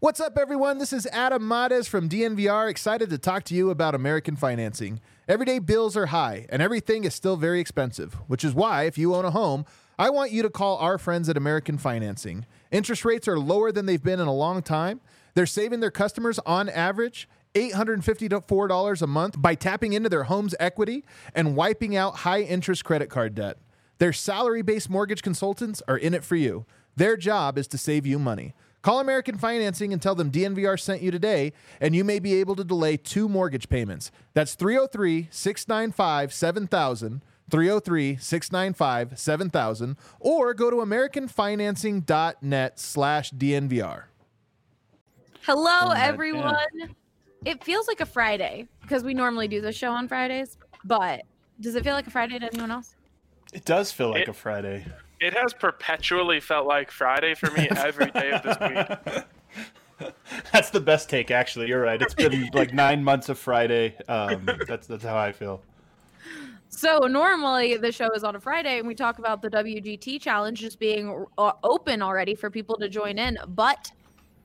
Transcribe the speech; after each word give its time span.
What's 0.00 0.18
up, 0.18 0.38
everyone? 0.38 0.78
This 0.78 0.94
is 0.94 1.06
Adam 1.08 1.46
Mares 1.46 1.86
from 1.86 2.08
DNVR, 2.08 2.70
excited 2.70 3.10
to 3.10 3.18
talk 3.18 3.44
to 3.44 3.54
you 3.54 3.68
about 3.68 3.94
American 3.94 4.34
financing. 4.34 4.98
Everyday 5.28 5.58
bills 5.58 5.94
are 5.94 6.06
high, 6.06 6.46
and 6.48 6.62
everything 6.62 7.04
is 7.04 7.14
still 7.14 7.36
very 7.36 7.60
expensive, 7.60 8.14
which 8.26 8.42
is 8.42 8.54
why, 8.54 8.84
if 8.84 8.96
you 8.96 9.14
own 9.14 9.26
a 9.26 9.30
home, 9.30 9.66
I 9.98 10.08
want 10.08 10.32
you 10.32 10.40
to 10.40 10.48
call 10.48 10.78
our 10.78 10.96
friends 10.96 11.28
at 11.28 11.36
American 11.36 11.76
Financing. 11.76 12.46
Interest 12.70 13.04
rates 13.04 13.28
are 13.28 13.38
lower 13.38 13.72
than 13.72 13.84
they've 13.84 14.02
been 14.02 14.20
in 14.20 14.26
a 14.26 14.32
long 14.32 14.62
time. 14.62 15.02
They're 15.34 15.44
saving 15.44 15.80
their 15.80 15.90
customers 15.90 16.38
on 16.46 16.70
average 16.70 17.28
$854 17.54 19.02
a 19.02 19.06
month 19.06 19.42
by 19.42 19.54
tapping 19.54 19.92
into 19.92 20.08
their 20.08 20.24
home's 20.24 20.54
equity 20.58 21.04
and 21.34 21.54
wiping 21.54 21.94
out 21.94 22.16
high 22.20 22.40
interest 22.40 22.86
credit 22.86 23.10
card 23.10 23.34
debt. 23.34 23.58
Their 23.98 24.14
salary 24.14 24.62
based 24.62 24.88
mortgage 24.88 25.20
consultants 25.20 25.82
are 25.86 25.98
in 25.98 26.14
it 26.14 26.24
for 26.24 26.36
you. 26.36 26.64
Their 26.96 27.18
job 27.18 27.58
is 27.58 27.68
to 27.68 27.76
save 27.76 28.06
you 28.06 28.18
money. 28.18 28.54
Call 28.82 29.00
American 29.00 29.36
Financing 29.36 29.92
and 29.92 30.00
tell 30.00 30.14
them 30.14 30.30
DNVR 30.30 30.78
sent 30.80 31.02
you 31.02 31.10
today, 31.10 31.52
and 31.80 31.94
you 31.94 32.02
may 32.04 32.18
be 32.18 32.34
able 32.34 32.56
to 32.56 32.64
delay 32.64 32.96
two 32.96 33.28
mortgage 33.28 33.68
payments. 33.68 34.10
That's 34.34 34.54
303 34.54 35.28
695 35.30 36.32
7000. 36.32 37.22
303 37.50 38.16
695 38.16 39.18
7000 39.18 39.96
or 40.20 40.54
go 40.54 40.70
to 40.70 40.76
americanfinancing.net 40.76 42.78
slash 42.78 43.32
DNVR. 43.32 44.04
Hello, 45.42 45.90
everyone. 45.90 46.54
It 47.44 47.64
feels 47.64 47.88
like 47.88 48.00
a 48.00 48.06
Friday 48.06 48.68
because 48.82 49.02
we 49.02 49.14
normally 49.14 49.48
do 49.48 49.60
the 49.60 49.72
show 49.72 49.90
on 49.90 50.06
Fridays, 50.06 50.58
but 50.84 51.22
does 51.58 51.74
it 51.74 51.82
feel 51.82 51.94
like 51.94 52.06
a 52.06 52.10
Friday 52.10 52.38
to 52.38 52.46
anyone 52.46 52.70
else? 52.70 52.94
It 53.52 53.64
does 53.64 53.90
feel 53.90 54.10
like 54.10 54.22
It- 54.22 54.28
a 54.28 54.32
Friday. 54.32 54.86
It 55.20 55.34
has 55.34 55.52
perpetually 55.52 56.40
felt 56.40 56.66
like 56.66 56.90
Friday 56.90 57.34
for 57.34 57.50
me 57.50 57.68
every 57.76 58.10
day 58.10 58.30
of 58.32 58.42
this 58.42 58.58
week. 58.58 60.12
That's 60.52 60.70
the 60.70 60.80
best 60.80 61.10
take, 61.10 61.30
actually. 61.30 61.68
You're 61.68 61.82
right. 61.82 62.00
It's 62.00 62.14
been 62.14 62.48
like 62.54 62.72
nine 62.72 63.04
months 63.04 63.28
of 63.28 63.38
Friday. 63.38 63.96
Um, 64.08 64.48
that's 64.66 64.86
that's 64.86 65.04
how 65.04 65.16
I 65.16 65.30
feel. 65.30 65.60
So 66.70 67.00
normally 67.00 67.76
the 67.76 67.92
show 67.92 68.08
is 68.12 68.24
on 68.24 68.36
a 68.36 68.40
Friday 68.40 68.78
and 68.78 68.88
we 68.88 68.94
talk 68.94 69.18
about 69.18 69.42
the 69.42 69.50
WGT 69.50 70.18
challenge 70.20 70.60
just 70.60 70.78
being 70.78 71.26
uh, 71.36 71.52
open 71.62 72.00
already 72.00 72.34
for 72.34 72.48
people 72.48 72.78
to 72.78 72.88
join 72.88 73.18
in, 73.18 73.36
but 73.48 73.92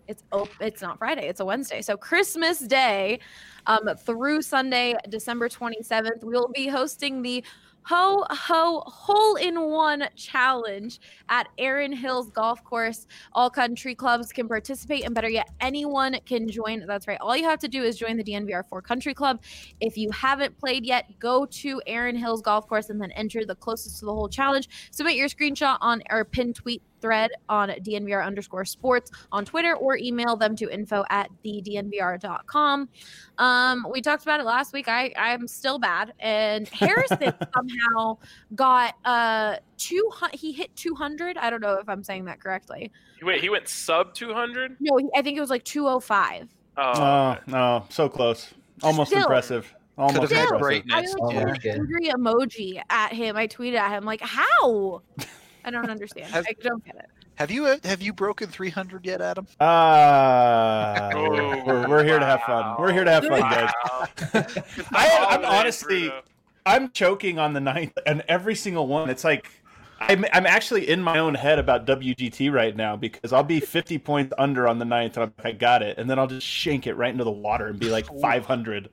it's 0.07 0.24
op- 0.31 0.50
it's 0.59 0.81
not 0.81 0.97
Friday, 0.97 1.28
it's 1.28 1.40
a 1.40 1.46
Wednesday. 1.46 1.81
So 1.81 1.96
Christmas 1.96 2.59
Day 2.59 3.19
um, 3.68 3.90
through 4.00 4.42
Sunday, 4.42 4.96
December 5.07 5.47
27th, 5.47 6.24
we'll 6.24 6.50
be 6.50 6.68
hosting 6.68 7.22
the 7.22 7.44
Ho 7.85 8.25
Ho 8.31 8.81
Hole 8.88 9.35
in 9.35 9.62
One 9.62 10.06
Challenge 10.16 11.00
at 11.29 11.47
Erin 11.59 11.94
Hills 11.94 12.31
Golf 12.31 12.63
Course. 12.63 13.06
All 13.34 13.50
country 13.50 13.94
clubs 13.94 14.31
can 14.31 14.47
participate, 14.47 15.06
and 15.06 15.13
better 15.13 15.29
yet, 15.29 15.50
anyone 15.62 16.18
can 16.25 16.50
join. 16.50 16.84
That's 16.88 17.07
right. 17.07 17.19
All 17.22 17.38
you 17.38 17.44
have 17.44 17.59
to 17.59 17.68
do 17.68 17.84
is 17.84 17.95
join 17.95 18.18
the 18.18 18.24
DNVR4 18.24 18.84
Country 18.84 19.13
Club. 19.13 19.40
If 19.79 19.97
you 19.97 20.09
haven't 20.09 20.57
played 20.57 20.84
yet, 20.84 21.19
go 21.19 21.45
to 21.45 21.79
Erin 21.85 22.16
Hills 22.16 22.41
Golf 22.41 22.68
Course 22.68 22.90
and 22.90 23.00
then 23.00 23.12
enter 23.12 23.45
the 23.45 23.56
closest 23.56 24.00
to 24.00 24.06
the 24.06 24.13
hole 24.13 24.29
challenge. 24.29 24.68
Submit 24.90 25.16
your 25.16 25.28
screenshot 25.28 25.78
on 25.79 26.01
our 26.09 26.25
pin 26.25 26.53
tweet 26.53 26.81
thread 27.06 27.30
on 27.50 27.70
DNVR 27.70 28.26
underscore 28.26 28.66
sports 28.66 29.12
on 29.32 29.46
Twitter 29.46 29.76
or 29.76 29.96
email 29.96 30.36
them 30.36 30.56
to 30.56 30.68
info 30.74 31.04
at 31.12 31.30
thednvr.com. 31.46 32.90
Um, 33.38 33.88
we 33.92 34.02
talked 34.02 34.24
about 34.24 34.40
it 34.40 34.44
last 34.46 34.74
week. 34.74 34.88
I, 34.88 35.14
I'm 35.16 35.48
still 35.48 35.78
bad. 35.78 36.14
And 36.20 36.68
Harrison 36.70 37.32
somehow 37.54 38.18
got 38.56 38.96
uh 39.06 39.58
two 39.78 40.10
hundred 40.12 40.36
he 40.40 40.52
hit 40.52 40.76
200. 40.76 41.38
I 41.38 41.50
don't 41.52 41.62
know 41.62 41.76
if 41.76 41.88
I'm 41.88 42.04
saying 42.04 42.26
that 42.26 42.40
correctly. 42.40 42.92
Wait, 43.22 43.40
he 43.42 43.50
went 43.50 43.68
sub 43.68 44.14
200? 44.16 44.78
No, 44.80 45.00
I 45.16 45.22
think 45.22 45.38
it 45.38 45.42
was 45.42 45.50
like 45.52 45.64
205. 45.64 46.48
Oh, 46.78 46.82
Oh 46.96 47.38
no, 47.46 47.86
so 47.90 48.10
close. 48.10 48.52
Almost 48.82 49.12
Still. 49.12 49.22
impressive. 49.22 49.72
Almost 49.98 50.16
Could've 50.22 50.38
had 50.38 50.50
impressive. 50.56 50.84
I 50.92 51.02
like 51.02 51.34
Yeah. 51.34 51.40
an 51.42 51.50
Okay. 51.52 51.70
angry 51.72 52.10
emoji 52.10 52.82
at 52.90 53.14
him. 53.14 53.38
I 53.38 53.48
tweeted 53.48 53.78
at 53.78 53.92
him 53.92 54.04
like, 54.06 54.22
"How?" 54.22 55.02
I 55.66 55.72
don't 55.72 55.90
understand. 55.90 56.28
Has- 56.31 56.46
I 56.48 56.53
don't 56.62 56.84
get 56.86 56.96
it. 56.96 57.09
Have 57.36 57.52
you 57.52 57.66
have 57.84 58.02
you 58.02 58.14
broken 58.14 58.48
300 58.48 59.06
yet, 59.06 59.20
Adam? 59.20 59.46
Uh, 59.59 61.12
Oh, 61.14 61.64
we're, 61.66 61.88
we're 61.90 62.03
here 62.06 62.18
to 62.20 62.26
have 62.26 62.42
fun. 62.44 62.76
We're 62.80 62.94
here 62.94 63.03
to 63.03 63.12
have 63.12 63.26
fun, 63.26 63.42
guys. 63.42 63.72
Wow. 64.34 64.46
I, 64.94 65.28
I'm 65.31 65.44
honestly, 65.44 66.14
I'm 66.66 66.92
choking 66.92 67.38
on 67.40 67.52
the 67.54 67.59
ninth, 67.59 67.98
and 68.06 68.24
every 68.30 68.56
single 68.56 68.88
one. 68.88 69.09
It's 69.09 69.25
like 69.25 69.50
I'm, 70.00 70.24
I'm 70.31 70.46
actually 70.46 70.88
in 70.90 71.02
my 71.02 71.18
own 71.18 71.36
head 71.36 71.59
about 71.59 71.86
WGT 71.86 72.54
right 72.54 72.75
now 72.75 72.96
because 72.96 73.34
I'll 73.34 73.44
be 73.44 73.59
50 73.59 73.98
points 74.00 74.34
under 74.38 74.66
on 74.68 74.80
the 74.80 74.86
ninth, 74.86 75.18
and 75.18 75.24
I'm 75.25 75.34
I 75.44 75.52
got 75.52 75.81
it, 75.81 75.98
and 75.98 76.09
then 76.09 76.18
I'll 76.20 76.28
just 76.28 76.48
shank 76.48 76.88
it 76.88 76.94
right 76.94 77.12
into 77.12 77.24
the 77.25 77.31
water 77.31 77.68
and 77.68 77.78
be 77.78 77.90
like 77.90 78.06
500. 78.22 78.90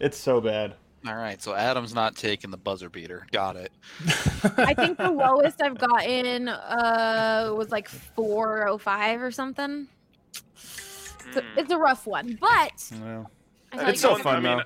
It's 0.00 0.18
so 0.18 0.40
bad. 0.40 0.74
All 1.06 1.14
right, 1.16 1.40
so 1.42 1.54
Adam's 1.54 1.94
not 1.94 2.16
taking 2.16 2.50
the 2.50 2.56
buzzer 2.56 2.88
beater. 2.88 3.26
Got 3.30 3.56
it. 3.56 3.70
I 4.56 4.72
think 4.72 4.96
the 4.96 5.10
lowest 5.10 5.60
I've 5.60 5.76
gotten 5.78 6.48
uh 6.48 7.52
was 7.54 7.70
like 7.70 7.88
405 7.88 9.22
or 9.22 9.30
something. 9.30 9.86
It's 10.56 11.36
a, 11.36 11.40
Mm. 11.42 11.44
it's 11.58 11.70
a 11.72 11.76
rough 11.78 12.06
one, 12.06 12.38
but 12.40 12.90
Well, 13.02 13.30
I 13.72 13.90
It's 13.90 14.00
so 14.00 14.16
fun, 14.16 14.36
I 14.36 14.40
mean, 14.40 14.58
though. 14.58 14.64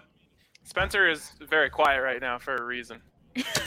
Spencer 0.64 1.08
is 1.08 1.32
very 1.48 1.70
quiet 1.70 2.00
right 2.02 2.20
now 2.20 2.38
for 2.38 2.54
a 2.56 2.62
reason. 2.64 3.00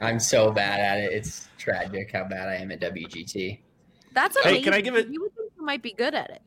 I'm 0.00 0.18
so 0.18 0.50
bad 0.50 0.80
at 0.80 0.98
it. 0.98 1.12
It's 1.12 1.48
tragic 1.58 2.10
how 2.12 2.24
bad 2.24 2.48
I 2.48 2.56
am 2.56 2.70
at 2.72 2.80
WGT. 2.80 3.60
That's 4.12 4.36
Hey, 4.42 4.50
amazing. 4.50 4.64
can 4.64 4.74
I 4.74 4.80
give 4.80 4.94
it- 4.96 5.08
You 5.08 5.20
would 5.22 5.34
think 5.36 5.52
you 5.56 5.64
might 5.64 5.82
be 5.82 5.92
good 5.92 6.14
at 6.14 6.30
it. 6.30 6.42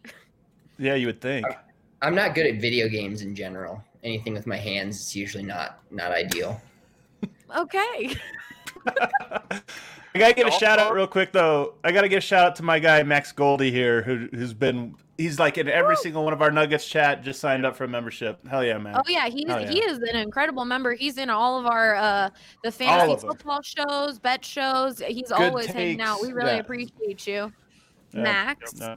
yeah, 0.77 0.95
you 0.95 1.07
would 1.07 1.22
think. 1.22 1.45
I'm 2.01 2.13
not 2.16 2.35
good 2.35 2.45
at 2.47 2.59
video 2.62 2.88
games 2.89 3.22
in 3.22 3.33
general. 3.35 3.83
Anything 4.06 4.34
with 4.34 4.48
my 4.48 4.56
hands 4.56 5.02
is 5.02 5.16
usually 5.16 5.44
not 5.44 5.80
not 5.92 6.12
ideal. 6.12 6.62
Okay. 7.56 8.16
I 8.88 10.20
gotta 10.20 10.34
give 10.34 10.48
a 10.48 10.52
shout 10.52 10.80
out 10.80 10.94
real 10.94 11.08
quick 11.08 11.32
though. 11.32 11.74
I 11.84 11.92
gotta 11.92 12.08
give 12.08 12.20
a 12.20 12.22
shout 12.22 12.46
out 12.46 12.56
to 12.58 12.64
my 12.64 12.80
guy 12.80 13.04
Max 13.04 13.32
Goldie 13.32 13.72
here, 13.72 14.04
who 14.04 14.30
who's 14.32 14.54
been 14.54 14.96
he's 15.18 15.40
like 15.40 15.58
in 15.58 15.68
every 15.68 15.96
Woo! 15.96 16.02
single 16.02 16.24
one 16.24 16.34
of 16.34 16.42
our 16.42 16.52
Nuggets 16.52 16.88
chat. 16.88 17.24
Just 17.24 17.40
signed 17.40 17.66
up 17.66 17.75
for 17.75 17.86
a 17.86 17.88
membership. 17.88 18.46
Hell 18.48 18.63
yeah, 18.63 18.78
man! 18.78 18.96
Oh 18.96 19.02
yeah, 19.07 19.28
he's 19.28 19.46
yeah. 19.48 19.68
he 19.68 19.80
is 19.80 19.98
an 19.98 20.16
incredible 20.16 20.66
member. 20.66 20.94
He's 20.94 21.18
in 21.18 21.30
all 21.30 21.60
of 21.60 21.66
our 21.66 21.96
uh 21.96 22.30
the 22.63 22.68
All 22.68 22.72
fantasy 22.72 23.13
of 23.13 23.22
them. 23.22 23.30
football 23.31 23.62
shows, 23.62 24.19
bet 24.19 24.46
shows. 24.46 25.00
He's 25.00 25.31
always 25.31 25.66
hanging 25.66 26.01
out. 26.01 26.22
We 26.22 26.31
really 26.31 26.51
yeah. 26.51 26.60
appreciate 26.60 27.25
you, 27.28 27.51
Yeah. 28.12 28.22
Max. 28.22 28.74
Yeah. 28.78 28.96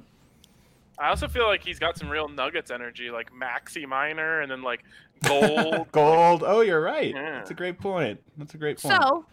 I 1.00 1.08
also 1.08 1.28
feel 1.28 1.46
like 1.46 1.64
he's 1.64 1.78
got 1.78 1.96
some 1.96 2.08
real 2.08 2.28
Nuggets 2.28 2.70
energy, 2.70 3.10
like 3.10 3.30
Maxi 3.32 3.86
Minor, 3.86 4.40
and 4.40 4.50
then 4.50 4.62
like 4.62 4.84
Gold. 5.26 5.90
Gold. 5.92 6.44
Oh, 6.46 6.60
you're 6.60 6.80
right. 6.80 7.14
Yeah. 7.14 7.32
That's 7.38 7.50
a 7.50 7.54
great 7.54 7.78
point. 7.78 8.20
That's 8.36 8.54
a 8.54 8.58
great 8.58 8.80
point. 8.80 9.02
So, 9.02 9.24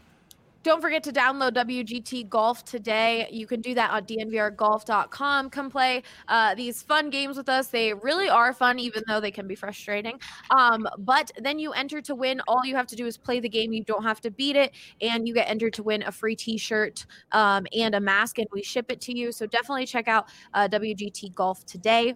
don't 0.65 0.81
forget 0.81 1.03
to 1.03 1.11
download 1.11 1.51
WGT 1.51 2.27
Golf 2.27 2.65
today. 2.65 3.27
You 3.31 3.45
can 3.45 3.61
do 3.61 3.75
that 3.75 3.91
on 3.91 4.03
dnvrgolf.com. 4.05 5.51
Come 5.51 5.69
play 5.69 6.01
uh, 6.27 6.55
these 6.55 6.81
fun 6.81 7.11
games 7.11 7.37
with 7.37 7.47
us. 7.49 7.67
They 7.67 7.93
really 7.93 8.29
are 8.29 8.51
fun, 8.51 8.79
even 8.79 9.03
though 9.07 9.19
they 9.19 9.29
can 9.29 9.47
be 9.47 9.53
frustrating. 9.53 10.19
Um, 10.49 10.87
but 10.97 11.31
then 11.39 11.59
you 11.59 11.71
enter 11.73 12.01
to 12.01 12.15
win. 12.15 12.41
All 12.47 12.65
you 12.65 12.75
have 12.75 12.87
to 12.87 12.95
do 12.95 13.05
is 13.05 13.15
play 13.15 13.39
the 13.39 13.47
game. 13.47 13.73
You 13.73 13.83
don't 13.83 14.01
have 14.01 14.21
to 14.21 14.31
beat 14.31 14.55
it, 14.55 14.73
and 15.01 15.27
you 15.27 15.35
get 15.35 15.47
entered 15.47 15.73
to 15.73 15.83
win 15.83 16.01
a 16.01 16.11
free 16.11 16.35
T-shirt 16.35 17.05
um, 17.31 17.67
and 17.77 17.93
a 17.93 17.99
mask, 17.99 18.39
and 18.39 18.47
we 18.51 18.63
ship 18.63 18.91
it 18.91 18.99
to 19.01 19.15
you. 19.15 19.31
So 19.31 19.45
definitely 19.45 19.85
check 19.85 20.07
out 20.07 20.29
uh, 20.55 20.67
WGT 20.67 21.35
Golf 21.35 21.63
today. 21.67 22.15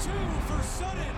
Two 0.00 0.08
for 0.46 0.62
Sutton. 0.62 1.14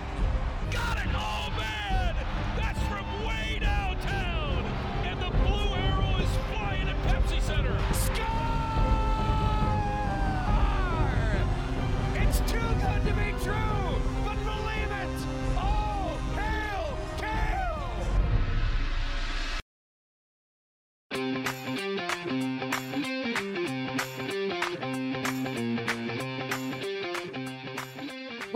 Got 0.69 0.97
it. 0.97 1.07
Oh, 1.15 1.53
man. 1.57 2.15
That's 2.57 2.79
from 2.89 3.05
way 3.25 3.57
downtown. 3.61 4.65
And 5.05 5.21
the 5.21 5.29
blue 5.29 5.73
arrow 5.73 6.17
is 6.17 6.29
flying 6.51 6.89
at 6.89 6.97
Pepsi 7.07 7.41
Center. 7.41 7.79
Score! 7.93 8.52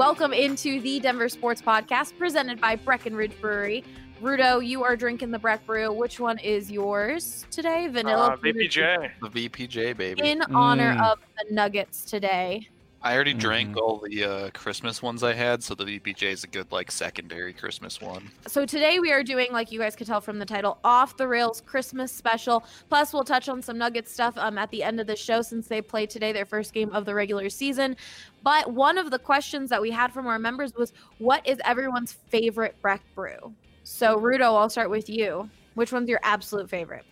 Welcome 0.08 0.32
into 0.32 0.80
the 0.80 1.02
Denver 1.02 1.28
Sports 1.28 1.62
Podcast 1.62 2.18
presented 2.18 2.62
by 2.62 2.78
Breckenridge 2.78 3.34
Brewery. 3.42 3.84
Rudo, 4.22 4.66
you 4.66 4.82
are 4.82 4.96
drinking 4.96 5.32
the 5.32 5.38
Breck 5.38 5.66
Brew. 5.66 5.92
Which 5.92 6.18
one 6.18 6.40
is 6.40 6.72
yours 6.72 7.46
today? 7.52 7.90
Vanilla 7.90 8.28
Uh, 8.32 8.38
VPJ. 8.38 9.12
The 9.22 9.30
VPJ 9.50 9.98
baby. 9.98 10.22
in 10.22 10.44
honor 10.56 10.96
Mm. 10.96 11.12
of 11.12 11.20
the 11.38 11.54
Nuggets 11.54 12.06
today. 12.06 12.70
I 13.04 13.14
already 13.14 13.34
drank 13.34 13.78
all 13.78 14.04
the 14.04 14.24
uh, 14.24 14.50
Christmas 14.52 15.02
ones 15.04 15.24
I 15.24 15.34
had, 15.34 15.64
so 15.64 15.76
the 15.76 15.86
VPJ 15.86 16.24
is 16.24 16.44
a 16.44 16.48
good 16.48 16.72
like 16.72 16.92
secondary 16.92 17.54
Christmas 17.54 18.02
one. 18.02 18.32
So 18.48 18.66
today 18.66 19.00
we 19.00 19.12
are 19.12 19.24
doing, 19.24 19.50
like 19.52 19.72
you 19.72 19.80
guys 19.80 19.96
could 19.96 20.08
tell 20.08 20.20
from 20.20 20.40
the 20.40 20.46
title, 20.46 20.80
off 20.84 21.16
the 21.16 21.28
rails 21.28 21.62
Christmas 21.62 22.12
special. 22.12 22.66
Plus, 22.90 23.14
we'll 23.14 23.24
touch 23.24 23.50
on 23.50 23.62
some 23.62 23.78
Nuggets 23.78 24.12
stuff 24.12 24.36
um, 24.38 24.58
at 24.58 24.72
the 24.72 24.82
end 24.82 25.00
of 25.00 25.06
the 25.06 25.16
show 25.16 25.42
since 25.44 25.68
they 25.68 25.82
played 25.82 26.10
today 26.10 26.32
their 26.34 26.46
first 26.46 26.74
game 26.74 26.90
of 26.92 27.06
the 27.06 27.14
regular 27.14 27.50
season. 27.50 27.96
But 28.42 28.74
one 28.74 28.98
of 28.98 29.12
the 29.12 29.20
questions 29.20 29.70
that 29.70 29.82
we 29.82 29.92
had 29.92 30.12
from 30.12 30.26
our 30.26 30.40
members 30.40 30.72
was, 30.76 30.92
"What 31.20 31.46
is 31.48 31.60
everyone's 31.66 32.14
favorite 32.32 32.76
Breck 32.82 33.04
brew?" 33.16 33.56
So 33.84 34.18
Rudo, 34.20 34.58
I'll 34.58 34.70
start 34.70 34.90
with 34.90 35.08
you. 35.08 35.50
Which 35.76 35.92
one's 35.94 36.10
your 36.10 36.20
absolute 36.24 36.70
favorite? 36.70 37.06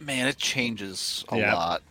Man, 0.00 0.26
it 0.26 0.36
changes 0.36 1.24
a 1.30 1.38
Yeah. 1.38 1.54
lot. 1.54 1.82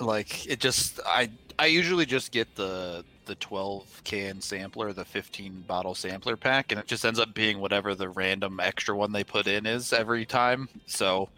Like 0.00 0.46
it 0.46 0.58
just 0.60 0.98
I 1.06 1.30
I 1.62 1.66
usually 1.66 2.06
just 2.06 2.32
get 2.32 2.56
the 2.56 3.04
the 3.26 3.36
12 3.36 4.00
can 4.02 4.40
sampler, 4.40 4.92
the 4.92 5.04
15 5.04 5.62
bottle 5.68 5.94
sampler 5.94 6.36
pack, 6.36 6.72
and 6.72 6.80
it 6.80 6.88
just 6.88 7.04
ends 7.04 7.20
up 7.20 7.34
being 7.34 7.60
whatever 7.60 7.94
the 7.94 8.08
random 8.08 8.58
extra 8.58 8.96
one 8.96 9.12
they 9.12 9.22
put 9.22 9.46
in 9.46 9.64
is 9.64 9.92
every 9.92 10.26
time. 10.26 10.68
So 10.86 11.28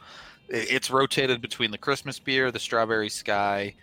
it's 0.48 0.90
rotated 0.90 1.42
between 1.42 1.72
the 1.72 1.76
Christmas 1.76 2.18
beer, 2.18 2.50
the 2.50 2.58
strawberry 2.58 3.10
sky, 3.10 3.74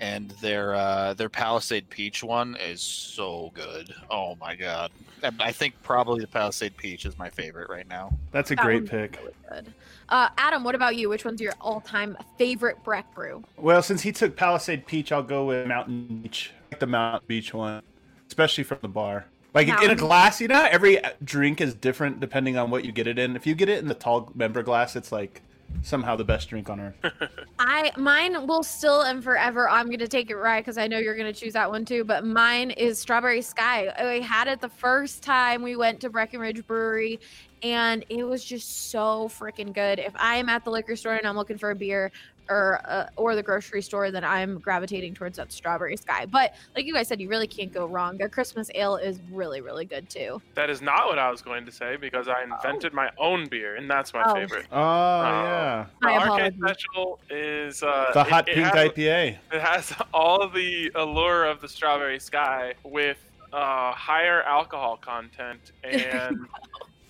and 0.00 0.30
their 0.42 0.74
uh, 0.74 1.14
their 1.14 1.28
Palisade 1.28 1.88
Peach 1.90 2.24
one 2.24 2.56
is 2.56 2.80
so 2.80 3.50
good. 3.54 3.94
Oh 4.10 4.36
my 4.40 4.56
god! 4.56 4.90
I- 5.22 5.30
I 5.38 5.52
think 5.52 5.74
probably 5.82 6.20
the 6.20 6.26
Palisade 6.26 6.76
Peach 6.76 7.04
is 7.06 7.18
my 7.18 7.28
favorite 7.30 7.68
right 7.70 7.88
now. 7.88 8.12
That's 8.32 8.50
a 8.50 8.56
That 8.56 8.64
great 8.64 8.86
pick. 8.86 9.18
Really 9.20 9.32
good. 9.50 9.74
Uh, 10.08 10.28
Adam, 10.38 10.64
what 10.64 10.74
about 10.74 10.96
you? 10.96 11.08
Which 11.08 11.24
one's 11.24 11.40
your 11.40 11.52
all-time 11.60 12.16
favorite 12.36 12.82
Breck 12.82 13.14
brew? 13.14 13.44
Well, 13.56 13.80
since 13.82 14.02
he 14.02 14.10
took 14.10 14.34
Palisade 14.36 14.84
Peach, 14.86 15.12
I'll 15.12 15.22
go 15.22 15.44
with 15.44 15.66
Mountain 15.68 16.22
Beach. 16.22 16.50
I 16.52 16.74
like 16.74 16.80
the 16.80 16.86
Mountain 16.88 17.26
Beach 17.28 17.54
one, 17.54 17.82
especially 18.26 18.64
from 18.64 18.78
the 18.82 18.88
bar. 18.88 19.26
Like 19.54 19.68
in 19.68 19.90
a 19.90 19.96
glass, 19.96 20.40
you 20.40 20.48
know, 20.48 20.66
every 20.70 21.00
drink 21.24 21.60
is 21.60 21.74
different 21.74 22.20
depending 22.20 22.56
on 22.56 22.70
what 22.70 22.84
you 22.84 22.92
get 22.92 23.06
it 23.06 23.18
in. 23.18 23.34
If 23.36 23.46
you 23.46 23.54
get 23.54 23.68
it 23.68 23.78
in 23.80 23.88
the 23.88 23.94
tall 23.94 24.30
member 24.34 24.62
glass, 24.62 24.94
it's 24.96 25.10
like 25.12 25.42
somehow 25.82 26.16
the 26.16 26.24
best 26.24 26.48
drink 26.48 26.68
on 26.68 26.80
earth. 26.80 27.12
I 27.58 27.92
mine 27.96 28.46
will 28.46 28.62
still 28.62 29.02
and 29.02 29.22
forever. 29.22 29.68
I'm 29.68 29.90
gonna 29.90 30.06
take 30.06 30.30
it 30.30 30.36
right 30.36 30.64
because 30.64 30.78
I 30.78 30.86
know 30.86 30.98
you're 30.98 31.16
gonna 31.16 31.32
choose 31.32 31.52
that 31.54 31.70
one 31.70 31.84
too. 31.84 32.04
But 32.04 32.24
mine 32.24 32.70
is 32.72 32.98
Strawberry 32.98 33.42
Sky. 33.42 33.92
I 33.98 34.20
had 34.20 34.48
it 34.48 34.60
the 34.60 34.68
first 34.68 35.22
time 35.22 35.62
we 35.62 35.76
went 35.76 36.00
to 36.00 36.10
Breckenridge 36.10 36.66
Brewery, 36.66 37.20
and 37.62 38.04
it 38.08 38.24
was 38.24 38.44
just 38.44 38.90
so 38.90 39.28
freaking 39.28 39.72
good. 39.72 39.98
If 39.98 40.12
I'm 40.16 40.48
at 40.48 40.64
the 40.64 40.70
liquor 40.70 40.96
store 40.96 41.14
and 41.14 41.26
I'm 41.26 41.36
looking 41.36 41.58
for 41.58 41.70
a 41.70 41.76
beer. 41.76 42.12
Or, 42.50 42.80
uh, 42.84 43.06
or 43.14 43.36
the 43.36 43.44
grocery 43.44 43.80
store, 43.80 44.10
then 44.10 44.24
I'm 44.24 44.58
gravitating 44.58 45.14
towards 45.14 45.36
that 45.36 45.52
strawberry 45.52 45.96
sky. 45.96 46.26
But 46.26 46.52
like 46.74 46.84
you 46.84 46.92
guys 46.92 47.06
said, 47.06 47.20
you 47.20 47.28
really 47.28 47.46
can't 47.46 47.72
go 47.72 47.86
wrong. 47.86 48.18
Their 48.18 48.28
Christmas 48.28 48.68
ale 48.74 48.96
is 48.96 49.20
really, 49.30 49.60
really 49.60 49.84
good 49.84 50.10
too. 50.10 50.42
That 50.56 50.68
is 50.68 50.82
not 50.82 51.06
what 51.06 51.16
I 51.20 51.30
was 51.30 51.42
going 51.42 51.64
to 51.66 51.70
say 51.70 51.94
because 51.94 52.26
I 52.26 52.42
invented 52.42 52.92
my 52.92 53.10
own 53.18 53.46
beer, 53.48 53.76
and 53.76 53.88
that's 53.88 54.12
my 54.12 54.24
Oh. 54.26 54.34
favorite. 54.34 54.66
Oh, 54.72 55.22
yeah. 55.22 55.86
The 56.00 56.06
My 56.08 56.18
Arcade. 56.28 56.56
Special 56.60 57.20
is 57.30 57.84
uh, 57.84 58.10
The 58.14 58.24
hot 58.24 58.48
it 58.48 58.56
pink 58.56 58.66
has- 58.66 58.88
IPA. 58.90 59.36
It 59.52 59.60
has 59.60 59.94
all 60.12 60.48
the 60.48 60.90
allure 60.96 61.44
of 61.44 61.60
the 61.60 61.68
Strawberry 61.68 62.18
Sky 62.18 62.74
with 62.82 63.18
uh, 63.52 63.92
higher 63.92 64.42
alcohol 64.42 64.96
content, 64.96 65.70
and 65.84 66.46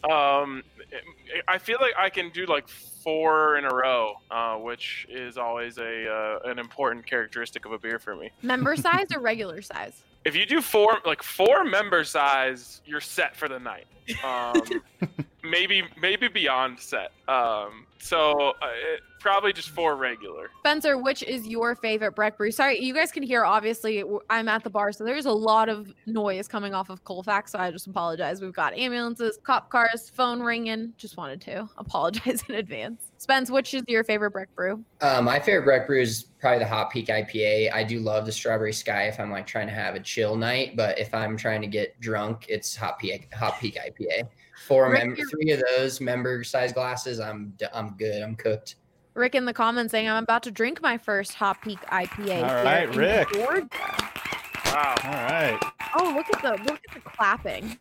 um, 0.10 0.62
I 1.48 1.58
feel 1.58 1.78
like 1.80 1.92
I 1.98 2.10
can 2.10 2.30
do 2.30 2.46
like 2.46 2.68
four 2.68 3.56
in 3.56 3.64
a 3.64 3.74
row, 3.74 4.14
uh, 4.30 4.56
which 4.56 5.06
is 5.08 5.38
always 5.38 5.78
a 5.78 6.08
uh, 6.08 6.50
an 6.50 6.58
important 6.58 7.06
characteristic 7.06 7.64
of 7.64 7.72
a 7.72 7.78
beer 7.78 7.98
for 7.98 8.16
me. 8.16 8.30
Member 8.42 8.76
size 8.86 9.06
or 9.14 9.20
regular 9.20 9.62
size? 9.62 10.02
If 10.24 10.36
you 10.36 10.44
do 10.44 10.60
four, 10.60 10.98
like 11.06 11.22
four 11.22 11.64
member 11.64 12.04
size, 12.04 12.82
you're 12.84 13.00
set 13.00 13.36
for 13.36 13.48
the 13.48 13.58
night. 13.58 13.86
Um, 14.22 14.82
maybe 15.50 15.82
maybe 16.00 16.28
beyond 16.28 16.78
set. 16.78 17.12
Um, 17.28 17.86
so 17.98 18.54
uh, 18.62 18.66
it, 18.94 19.00
probably 19.20 19.52
just 19.52 19.68
four 19.68 19.94
regular. 19.94 20.50
Spencer, 20.60 20.96
which 20.96 21.22
is 21.22 21.46
your 21.46 21.76
favorite 21.76 22.12
Breck 22.12 22.38
brew? 22.38 22.50
Sorry, 22.50 22.80
you 22.80 22.94
guys 22.94 23.12
can 23.12 23.22
hear. 23.22 23.44
Obviously, 23.44 24.02
I'm 24.30 24.48
at 24.48 24.64
the 24.64 24.70
bar, 24.70 24.90
so 24.92 25.04
there's 25.04 25.26
a 25.26 25.32
lot 25.32 25.68
of 25.68 25.92
noise 26.06 26.48
coming 26.48 26.74
off 26.74 26.90
of 26.90 27.04
Colfax. 27.04 27.52
So 27.52 27.58
I 27.58 27.70
just 27.70 27.86
apologize. 27.86 28.40
We've 28.40 28.52
got 28.52 28.76
ambulances, 28.76 29.38
cop 29.44 29.68
cars, 29.68 30.10
phone 30.14 30.40
ringing. 30.40 30.94
Just 30.96 31.16
wanted 31.16 31.40
to 31.42 31.68
apologize 31.78 32.42
in 32.48 32.56
advance. 32.56 33.10
Spence, 33.18 33.50
which 33.50 33.74
is 33.74 33.82
your 33.86 34.02
favorite 34.02 34.30
Breck 34.30 34.54
brew? 34.56 34.82
Uh, 35.02 35.20
my 35.20 35.38
favorite 35.38 35.64
Breck 35.64 35.86
brew 35.86 36.00
is 36.00 36.24
probably 36.40 36.60
the 36.60 36.66
Hot 36.66 36.90
Peak 36.90 37.08
IPA. 37.08 37.72
I 37.72 37.84
do 37.84 38.00
love 38.00 38.24
the 38.24 38.32
Strawberry 38.32 38.72
Sky 38.72 39.04
if 39.04 39.20
I'm 39.20 39.30
like 39.30 39.46
trying 39.46 39.66
to 39.66 39.74
have 39.74 39.94
a 39.94 40.00
chill 40.00 40.36
night, 40.36 40.74
but 40.74 40.98
if 40.98 41.12
I'm 41.12 41.36
trying 41.36 41.60
to 41.60 41.66
get 41.66 42.00
drunk, 42.00 42.46
it's 42.48 42.74
Hot 42.76 42.98
Peak 42.98 43.32
Hot 43.34 43.60
Peak 43.60 43.76
IPA. 43.76 44.26
Four 44.66 44.90
Rick, 44.90 45.06
mem- 45.06 45.16
three 45.16 45.50
of 45.52 45.62
those 45.76 46.00
member 46.00 46.44
size 46.44 46.72
glasses, 46.72 47.18
I'm 47.20 47.54
d- 47.58 47.66
I'm 47.72 47.90
good. 47.96 48.22
I'm 48.22 48.36
cooked. 48.36 48.76
Rick 49.14 49.34
in 49.34 49.44
the 49.44 49.52
comments 49.52 49.90
saying 49.90 50.08
I'm 50.08 50.22
about 50.22 50.42
to 50.44 50.50
drink 50.50 50.80
my 50.82 50.96
first 50.96 51.34
Hot 51.34 51.60
Peak 51.62 51.80
IPA. 51.86 52.18
All 52.18 52.26
here 52.26 52.64
right, 52.64 52.88
in 52.88 52.96
Rick. 52.98 53.28
Georgia. 53.32 53.68
Wow. 54.66 54.94
All 55.04 55.10
right. 55.12 55.58
Oh, 55.96 56.12
look 56.14 56.26
at 56.32 56.42
the 56.42 56.62
look 56.64 56.80
at 56.88 56.94
the 56.94 57.00
clapping. 57.00 57.76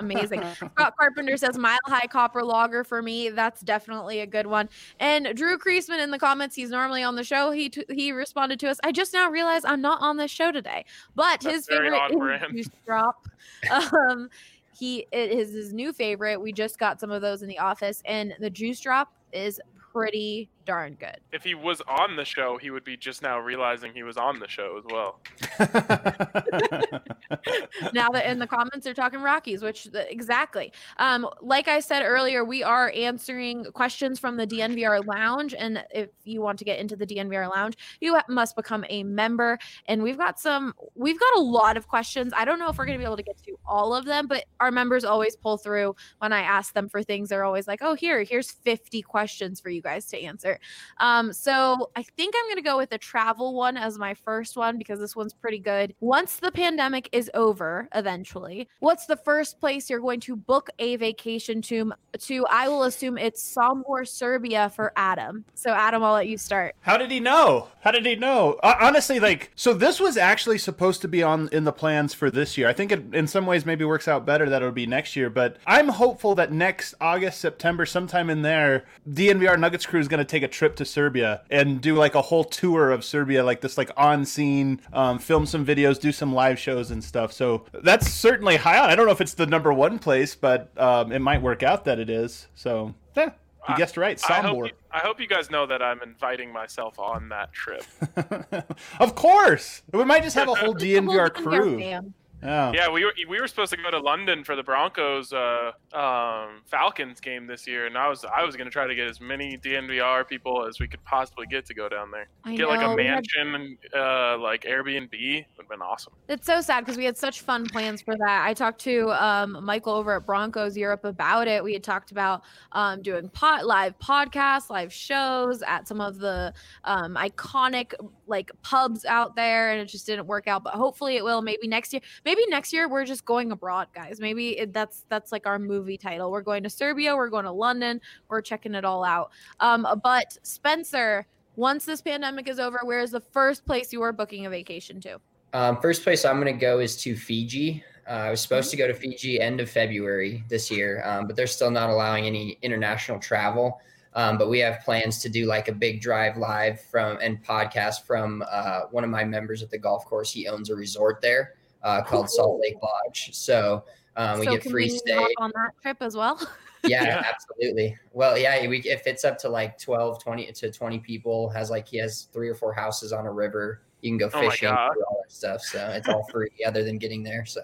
Amazing. 0.00 0.42
Scott 0.54 0.94
Carpenter 0.98 1.36
says 1.36 1.56
Mile 1.56 1.78
High 1.86 2.08
Copper 2.08 2.42
lager 2.42 2.82
for 2.82 3.00
me. 3.00 3.28
That's 3.28 3.60
definitely 3.60 4.20
a 4.20 4.26
good 4.26 4.48
one. 4.48 4.68
And 4.98 5.36
Drew 5.36 5.56
Creasman 5.56 6.02
in 6.02 6.10
the 6.10 6.18
comments, 6.18 6.56
he's 6.56 6.70
normally 6.70 7.04
on 7.04 7.14
the 7.14 7.22
show. 7.22 7.52
He 7.52 7.68
t- 7.68 7.84
he 7.90 8.10
responded 8.10 8.58
to 8.60 8.70
us. 8.70 8.80
I 8.82 8.90
just 8.90 9.12
now 9.12 9.30
realized 9.30 9.64
I'm 9.66 9.80
not 9.80 10.00
on 10.00 10.16
this 10.16 10.32
show 10.32 10.50
today. 10.50 10.84
But 11.14 11.42
That's 11.42 11.54
his 11.54 11.66
favorite 11.66 12.10
is 12.10 12.16
brand. 12.16 12.44
Juice 12.52 12.70
Drop. 12.86 13.28
Um, 13.70 14.28
he 14.72 15.06
it 15.12 15.30
is 15.30 15.52
his 15.52 15.72
new 15.72 15.92
favorite. 15.92 16.40
We 16.40 16.52
just 16.52 16.78
got 16.78 17.00
some 17.00 17.10
of 17.10 17.22
those 17.22 17.42
in 17.42 17.48
the 17.48 17.58
office, 17.58 18.02
and 18.04 18.34
the 18.40 18.50
Juice 18.50 18.80
Drop 18.80 19.12
is 19.32 19.60
pretty 19.92 20.48
darn 20.64 20.94
good. 20.94 21.18
If 21.32 21.44
he 21.44 21.54
was 21.54 21.80
on 21.82 22.16
the 22.16 22.24
show, 22.24 22.58
he 22.58 22.70
would 22.70 22.84
be 22.84 22.96
just 22.96 23.22
now 23.22 23.38
realizing 23.38 23.92
he 23.92 24.02
was 24.02 24.16
on 24.16 24.38
the 24.38 24.48
show 24.48 24.78
as 24.78 24.84
well. 24.90 25.20
now 27.92 28.10
that 28.10 28.30
in 28.30 28.38
the 28.38 28.46
comments 28.46 28.84
they're 28.84 28.94
talking 28.94 29.20
Rockies, 29.20 29.62
which 29.62 29.84
the, 29.84 30.10
exactly. 30.10 30.72
Um, 30.98 31.28
like 31.40 31.68
I 31.68 31.80
said 31.80 32.02
earlier, 32.02 32.44
we 32.44 32.62
are 32.62 32.92
answering 32.94 33.64
questions 33.72 34.18
from 34.18 34.36
the 34.36 34.46
DNVR 34.46 35.06
Lounge, 35.06 35.54
and 35.54 35.84
if 35.90 36.10
you 36.24 36.40
want 36.40 36.58
to 36.58 36.64
get 36.64 36.78
into 36.78 36.96
the 36.96 37.06
DNVR 37.06 37.50
Lounge, 37.50 37.76
you 38.00 38.14
ha- 38.14 38.24
must 38.28 38.56
become 38.56 38.84
a 38.88 39.02
member. 39.02 39.58
And 39.86 40.02
we've 40.02 40.18
got 40.18 40.38
some, 40.38 40.74
we've 40.94 41.18
got 41.18 41.36
a 41.36 41.40
lot 41.40 41.76
of 41.76 41.88
questions. 41.88 42.32
I 42.36 42.44
don't 42.44 42.58
know 42.58 42.68
if 42.68 42.78
we're 42.78 42.86
going 42.86 42.98
to 42.98 43.02
be 43.02 43.06
able 43.06 43.16
to 43.16 43.22
get 43.22 43.42
to 43.44 43.58
all 43.66 43.94
of 43.94 44.04
them, 44.04 44.26
but 44.26 44.44
our 44.60 44.70
members 44.70 45.04
always 45.04 45.36
pull 45.36 45.56
through 45.56 45.96
when 46.18 46.32
I 46.32 46.42
ask 46.42 46.74
them 46.74 46.88
for 46.88 47.02
things. 47.02 47.28
They're 47.28 47.44
always 47.44 47.66
like, 47.66 47.80
"Oh, 47.82 47.94
here, 47.94 48.22
here's 48.22 48.50
50 48.50 49.02
questions 49.02 49.60
for 49.60 49.70
you 49.70 49.82
guys 49.82 50.06
to 50.06 50.20
answer." 50.20 50.51
Um, 50.98 51.32
so 51.32 51.90
I 51.96 52.02
think 52.02 52.34
I'm 52.36 52.48
gonna 52.48 52.62
go 52.62 52.76
with 52.76 52.90
the 52.90 52.98
travel 52.98 53.54
one 53.54 53.76
as 53.76 53.98
my 53.98 54.14
first 54.14 54.56
one 54.56 54.78
because 54.78 54.98
this 54.98 55.16
one's 55.16 55.34
pretty 55.34 55.58
good. 55.58 55.94
Once 56.00 56.36
the 56.36 56.52
pandemic 56.52 57.08
is 57.12 57.30
over, 57.34 57.88
eventually, 57.94 58.68
what's 58.80 59.06
the 59.06 59.16
first 59.16 59.60
place 59.60 59.90
you're 59.90 60.00
going 60.00 60.20
to 60.20 60.36
book 60.36 60.70
a 60.78 60.96
vacation 60.96 61.62
to? 61.62 61.92
To 62.18 62.46
I 62.46 62.68
will 62.68 62.84
assume 62.84 63.18
it's 63.18 63.42
Sombor, 63.42 64.06
Serbia 64.06 64.70
for 64.70 64.92
Adam. 64.96 65.44
So 65.54 65.70
Adam, 65.70 66.02
I'll 66.02 66.14
let 66.14 66.28
you 66.28 66.38
start. 66.38 66.74
How 66.80 66.96
did 66.96 67.10
he 67.10 67.20
know? 67.20 67.68
How 67.80 67.90
did 67.90 68.06
he 68.06 68.16
know? 68.16 68.58
Honestly, 68.62 69.18
like, 69.18 69.50
so 69.54 69.74
this 69.74 69.98
was 69.98 70.16
actually 70.16 70.58
supposed 70.58 71.00
to 71.02 71.08
be 71.08 71.22
on 71.22 71.48
in 71.52 71.64
the 71.64 71.72
plans 71.72 72.14
for 72.14 72.30
this 72.30 72.56
year. 72.56 72.68
I 72.68 72.72
think 72.72 72.92
it, 72.92 73.14
in 73.14 73.26
some 73.26 73.46
ways 73.46 73.66
maybe 73.66 73.84
works 73.84 74.08
out 74.08 74.26
better 74.26 74.48
that 74.48 74.62
it'll 74.62 74.72
be 74.72 74.86
next 74.86 75.16
year, 75.16 75.30
but 75.30 75.56
I'm 75.66 75.88
hopeful 75.88 76.34
that 76.36 76.52
next 76.52 76.94
August, 77.00 77.40
September, 77.40 77.86
sometime 77.86 78.30
in 78.30 78.42
there, 78.42 78.84
DNVR 79.08 79.58
Nuggets 79.58 79.86
crew 79.86 80.00
is 80.00 80.08
going 80.08 80.18
to 80.18 80.24
take 80.24 80.41
a 80.42 80.48
trip 80.48 80.76
to 80.76 80.84
Serbia 80.84 81.42
and 81.50 81.80
do 81.80 81.94
like 81.94 82.14
a 82.14 82.22
whole 82.22 82.44
tour 82.44 82.90
of 82.90 83.04
Serbia, 83.04 83.44
like 83.44 83.60
this, 83.60 83.78
like 83.78 83.90
on 83.96 84.24
scene, 84.24 84.80
um, 84.92 85.18
film 85.18 85.46
some 85.46 85.64
videos, 85.64 86.00
do 86.00 86.12
some 86.12 86.34
live 86.34 86.58
shows 86.58 86.90
and 86.90 87.02
stuff. 87.02 87.32
So 87.32 87.64
that's 87.72 88.10
certainly 88.10 88.56
high 88.56 88.78
on. 88.78 88.90
I 88.90 88.96
don't 88.96 89.06
know 89.06 89.12
if 89.12 89.20
it's 89.20 89.34
the 89.34 89.46
number 89.46 89.72
one 89.72 89.98
place, 89.98 90.34
but 90.34 90.76
um, 90.78 91.12
it 91.12 91.20
might 91.20 91.42
work 91.42 91.62
out 91.62 91.84
that 91.84 91.98
it 91.98 92.10
is. 92.10 92.48
So 92.54 92.94
yeah, 93.16 93.30
you 93.68 93.76
guessed 93.76 93.96
right. 93.96 94.20
I 94.28 94.40
hope, 94.40 94.56
Sombor. 94.56 94.66
you, 94.66 94.72
I 94.90 94.98
hope 94.98 95.20
you 95.20 95.28
guys 95.28 95.50
know 95.50 95.66
that 95.66 95.82
I'm 95.82 96.02
inviting 96.02 96.52
myself 96.52 96.98
on 96.98 97.28
that 97.28 97.52
trip. 97.52 97.84
of 98.98 99.14
course. 99.14 99.82
We 99.92 100.04
might 100.04 100.22
just 100.24 100.34
have 100.34 100.48
a 100.48 100.54
whole 100.54 100.62
Whole 100.72 100.80
DNVR 100.80 101.28
DNVR 101.28 101.34
crew. 101.34 102.12
Fam. 102.42 102.74
Yeah. 102.74 102.82
Yeah, 102.82 102.90
we 102.92 103.04
were 103.04 103.12
we 103.28 103.40
were 103.40 103.46
supposed 103.46 103.70
to 103.72 103.76
go 103.76 103.90
to 103.90 103.98
London 104.00 104.44
for 104.44 104.56
the 104.56 104.62
Broncos 104.62 105.32
uh, 105.32 105.72
um, 105.92 106.62
Falcons 106.66 107.20
game 107.20 107.46
this 107.46 107.66
year, 107.66 107.86
and 107.86 107.96
I 107.96 108.08
was 108.08 108.24
I 108.24 108.44
was 108.44 108.56
gonna 108.56 108.70
try 108.70 108.86
to 108.86 108.94
get 108.94 109.06
as 109.08 109.20
many 109.20 109.56
DNVR 109.58 110.26
people 110.26 110.66
as 110.66 110.80
we 110.80 110.88
could 110.88 111.02
possibly 111.04 111.46
get 111.46 111.66
to 111.66 111.74
go 111.74 111.88
down 111.88 112.10
there. 112.10 112.28
I 112.44 112.56
get 112.56 112.68
like 112.68 112.80
a 112.80 112.94
we 112.94 113.04
had- 113.04 113.24
mansion, 113.36 113.78
uh, 113.96 114.38
like 114.38 114.62
Airbnb 114.62 115.10
would 115.12 115.62
have 115.64 115.68
been 115.68 115.82
awesome. 115.82 116.12
It's 116.28 116.46
so 116.46 116.60
sad 116.60 116.80
because 116.80 116.96
we 116.96 117.04
had 117.04 117.16
such 117.16 117.42
fun 117.42 117.66
plans 117.66 118.02
for 118.02 118.16
that. 118.16 118.44
I 118.46 118.54
talked 118.54 118.80
to 118.82 119.10
um, 119.22 119.64
Michael 119.64 119.94
over 119.94 120.16
at 120.16 120.26
Broncos 120.26 120.76
Europe 120.76 121.04
about 121.04 121.46
it. 121.48 121.62
We 121.62 121.72
had 121.72 121.84
talked 121.84 122.10
about 122.10 122.42
um, 122.72 123.02
doing 123.02 123.28
pot 123.28 123.66
live 123.66 123.98
podcasts, 123.98 124.70
live 124.70 124.92
shows 124.92 125.62
at 125.62 125.86
some 125.86 126.00
of 126.00 126.18
the 126.18 126.52
um, 126.84 127.14
iconic 127.16 127.92
like 128.26 128.50
pubs 128.62 129.04
out 129.04 129.36
there, 129.36 129.72
and 129.72 129.80
it 129.80 129.86
just 129.86 130.06
didn't 130.06 130.26
work 130.26 130.48
out. 130.48 130.64
But 130.64 130.74
hopefully, 130.74 131.16
it 131.16 131.24
will. 131.24 131.42
Maybe 131.42 131.68
next 131.68 131.92
year. 131.92 132.00
Maybe 132.24 132.31
next 132.48 132.72
year 132.72 132.88
we're 132.88 133.04
just 133.04 133.24
going 133.24 133.52
abroad, 133.52 133.88
guys. 133.94 134.20
Maybe 134.20 134.58
it, 134.58 134.72
that's 134.72 135.04
that's 135.08 135.32
like 135.32 135.46
our 135.46 135.58
movie 135.58 135.98
title. 135.98 136.30
We're 136.30 136.42
going 136.42 136.62
to 136.62 136.70
Serbia. 136.70 137.16
We're 137.16 137.30
going 137.30 137.44
to 137.44 137.52
London. 137.52 138.00
We're 138.28 138.42
checking 138.42 138.74
it 138.74 138.84
all 138.84 139.04
out. 139.04 139.30
Um, 139.60 139.86
but 140.02 140.36
Spencer, 140.42 141.26
once 141.56 141.84
this 141.84 142.00
pandemic 142.00 142.48
is 142.48 142.58
over, 142.58 142.80
where 142.84 143.00
is 143.00 143.10
the 143.10 143.20
first 143.20 143.64
place 143.64 143.92
you 143.92 144.02
are 144.02 144.12
booking 144.12 144.46
a 144.46 144.50
vacation 144.50 145.00
to? 145.02 145.20
Um, 145.52 145.80
first 145.80 146.02
place 146.02 146.24
I'm 146.24 146.40
going 146.40 146.52
to 146.52 146.60
go 146.60 146.78
is 146.78 146.96
to 147.02 147.16
Fiji. 147.16 147.84
Uh, 148.08 148.10
I 148.10 148.30
was 148.30 148.40
supposed 148.40 148.70
to 148.70 148.76
go 148.76 148.86
to 148.86 148.94
Fiji 148.94 149.40
end 149.40 149.60
of 149.60 149.70
February 149.70 150.44
this 150.48 150.70
year, 150.70 151.02
um, 151.04 151.26
but 151.26 151.36
they're 151.36 151.46
still 151.46 151.70
not 151.70 151.90
allowing 151.90 152.26
any 152.26 152.58
international 152.62 153.18
travel. 153.18 153.80
Um, 154.14 154.36
but 154.36 154.50
we 154.50 154.58
have 154.58 154.80
plans 154.80 155.18
to 155.20 155.30
do 155.30 155.46
like 155.46 155.68
a 155.68 155.72
big 155.72 156.02
drive 156.02 156.36
live 156.36 156.80
from 156.80 157.18
and 157.22 157.42
podcast 157.42 158.04
from 158.04 158.44
uh, 158.50 158.82
one 158.90 159.04
of 159.04 159.10
my 159.10 159.24
members 159.24 159.62
at 159.62 159.70
the 159.70 159.78
golf 159.78 160.04
course. 160.04 160.30
He 160.30 160.48
owns 160.48 160.68
a 160.68 160.74
resort 160.74 161.22
there 161.22 161.54
uh, 161.82 162.02
called 162.02 162.30
Salt 162.30 162.60
Lake 162.60 162.76
Lodge. 162.82 163.30
So 163.34 163.84
um, 164.16 164.40
we 164.40 164.46
so 164.46 164.52
get 164.52 164.62
can 164.62 164.70
free 164.70 164.84
we 164.84 164.88
stay. 164.98 165.26
on 165.38 165.50
that 165.54 165.70
trip 165.82 165.96
as 166.00 166.16
well? 166.16 166.40
Yeah, 166.84 167.04
Yeah. 167.04 167.22
absolutely. 167.32 167.96
Well, 168.12 168.36
yeah, 168.36 168.66
we, 168.66 168.80
if 168.80 169.06
it's 169.06 169.24
up 169.24 169.38
to 169.38 169.48
like 169.48 169.78
12, 169.78 170.20
20 170.22 170.50
to 170.52 170.70
20 170.72 170.98
people, 170.98 171.48
has 171.50 171.70
like, 171.70 171.86
he 171.86 171.96
has 171.98 172.28
three 172.32 172.48
or 172.48 172.54
four 172.56 172.72
houses 172.72 173.12
on 173.12 173.24
a 173.26 173.30
river. 173.32 173.82
You 174.00 174.10
can 174.10 174.18
go 174.18 174.28
Oh 174.34 174.40
fishing, 174.50 174.68
God. 174.68 174.90
do 174.94 175.04
all 175.08 175.20
that 175.22 175.30
stuff. 175.32 175.60
So 175.62 175.78
it's 175.90 176.08
all 176.08 176.26
free 176.32 176.50
other 176.66 176.82
than 176.82 176.98
getting 176.98 177.22
there. 177.22 177.46
So 177.46 177.60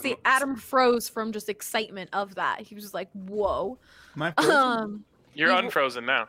See, 0.00 0.16
Adam 0.24 0.56
froze 0.56 1.08
from 1.10 1.30
just 1.32 1.48
excitement 1.50 2.08
of 2.14 2.34
that. 2.36 2.60
He 2.62 2.74
was 2.74 2.84
just 2.84 2.94
like, 2.94 3.10
"Whoa." 3.12 3.76
My 4.14 4.32
Um, 4.38 5.04
You're 5.34 5.50
You- 5.50 5.58
unfrozen 5.58 6.06
now. 6.06 6.28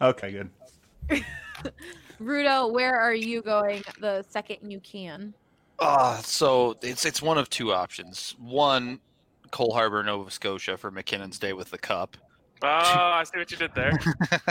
okay, 0.00 0.30
good. 0.30 0.50
Rudo, 2.20 2.70
where 2.72 2.94
are 2.94 3.14
you 3.14 3.42
going 3.42 3.82
the 4.00 4.24
second 4.28 4.70
you 4.70 4.78
can? 4.80 5.34
Uh, 5.82 6.16
so 6.22 6.76
it's 6.82 7.04
it's 7.04 7.20
one 7.20 7.38
of 7.38 7.50
two 7.50 7.72
options. 7.72 8.34
One, 8.38 9.00
Cole 9.50 9.72
Harbor, 9.72 10.02
Nova 10.02 10.30
Scotia 10.30 10.76
for 10.76 10.90
MacKinnon's 10.90 11.38
Day 11.38 11.52
with 11.52 11.70
the 11.70 11.78
Cup. 11.78 12.16
Oh, 12.62 12.68
I 12.68 13.24
see 13.24 13.38
what 13.38 13.50
you 13.50 13.56
did 13.56 13.74
there. 13.74 13.98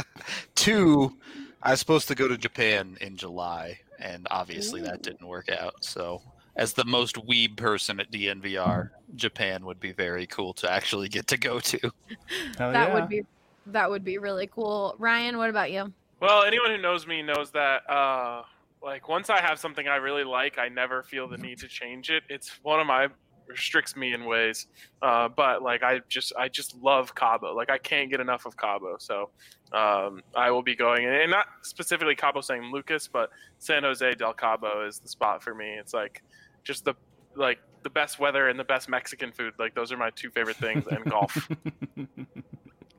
Two, 0.55 1.17
I 1.63 1.71
was 1.71 1.79
supposed 1.79 2.09
to 2.09 2.15
go 2.15 2.27
to 2.27 2.37
Japan 2.37 2.97
in 2.99 3.15
July, 3.15 3.79
and 3.99 4.27
obviously 4.29 4.81
that 4.81 5.01
didn't 5.01 5.25
work 5.25 5.49
out. 5.49 5.75
So, 5.79 6.21
as 6.57 6.73
the 6.73 6.83
most 6.83 7.15
weeb 7.25 7.55
person 7.55 8.01
at 8.01 8.11
DNVR, 8.11 8.89
Japan 9.15 9.65
would 9.65 9.79
be 9.79 9.93
very 9.93 10.27
cool 10.27 10.53
to 10.55 10.69
actually 10.69 11.07
get 11.07 11.27
to 11.27 11.37
go 11.37 11.61
to. 11.61 11.79
Hell 12.57 12.73
that 12.73 12.89
yeah. 12.89 12.93
would 12.93 13.07
be 13.07 13.21
that 13.67 13.89
would 13.89 14.03
be 14.03 14.17
really 14.17 14.47
cool. 14.47 14.95
Ryan, 14.99 15.37
what 15.37 15.49
about 15.49 15.71
you? 15.71 15.93
Well, 16.19 16.43
anyone 16.43 16.71
who 16.71 16.77
knows 16.77 17.07
me 17.07 17.21
knows 17.21 17.51
that 17.51 17.89
uh, 17.89 18.43
like 18.83 19.07
once 19.07 19.29
I 19.29 19.39
have 19.41 19.59
something 19.59 19.87
I 19.87 19.97
really 19.97 20.23
like, 20.23 20.57
I 20.57 20.69
never 20.69 21.03
feel 21.03 21.27
the 21.27 21.37
need 21.37 21.59
to 21.59 21.67
change 21.67 22.09
it. 22.09 22.23
It's 22.29 22.59
one 22.63 22.79
of 22.79 22.87
my 22.87 23.07
restricts 23.47 23.95
me 23.95 24.13
in 24.13 24.25
ways. 24.25 24.67
Uh, 25.01 25.27
but 25.27 25.61
like 25.61 25.83
I 25.83 26.01
just 26.09 26.33
I 26.37 26.47
just 26.47 26.75
love 26.81 27.13
Cabo. 27.13 27.53
Like 27.53 27.69
I 27.69 27.77
can't 27.77 28.09
get 28.09 28.19
enough 28.19 28.45
of 28.45 28.57
Cabo. 28.57 28.95
So 28.99 29.29
um, 29.73 30.21
I 30.35 30.49
will 30.51 30.63
be 30.63 30.75
going 30.75 31.05
and 31.05 31.31
not 31.31 31.47
specifically 31.61 32.15
Cabo 32.15 32.41
San 32.41 32.71
Lucas, 32.71 33.07
but 33.07 33.29
San 33.59 33.83
Jose 33.83 34.15
del 34.15 34.33
Cabo 34.33 34.87
is 34.87 34.99
the 34.99 35.07
spot 35.07 35.43
for 35.43 35.53
me. 35.53 35.75
It's 35.79 35.93
like 35.93 36.23
just 36.63 36.85
the 36.85 36.95
like 37.35 37.59
the 37.83 37.89
best 37.89 38.19
weather 38.19 38.49
and 38.49 38.59
the 38.59 38.63
best 38.63 38.89
Mexican 38.89 39.31
food. 39.31 39.53
Like 39.59 39.75
those 39.75 39.91
are 39.91 39.97
my 39.97 40.09
two 40.11 40.29
favorite 40.29 40.57
things 40.57 40.85
and 40.89 41.05
golf. 41.05 41.49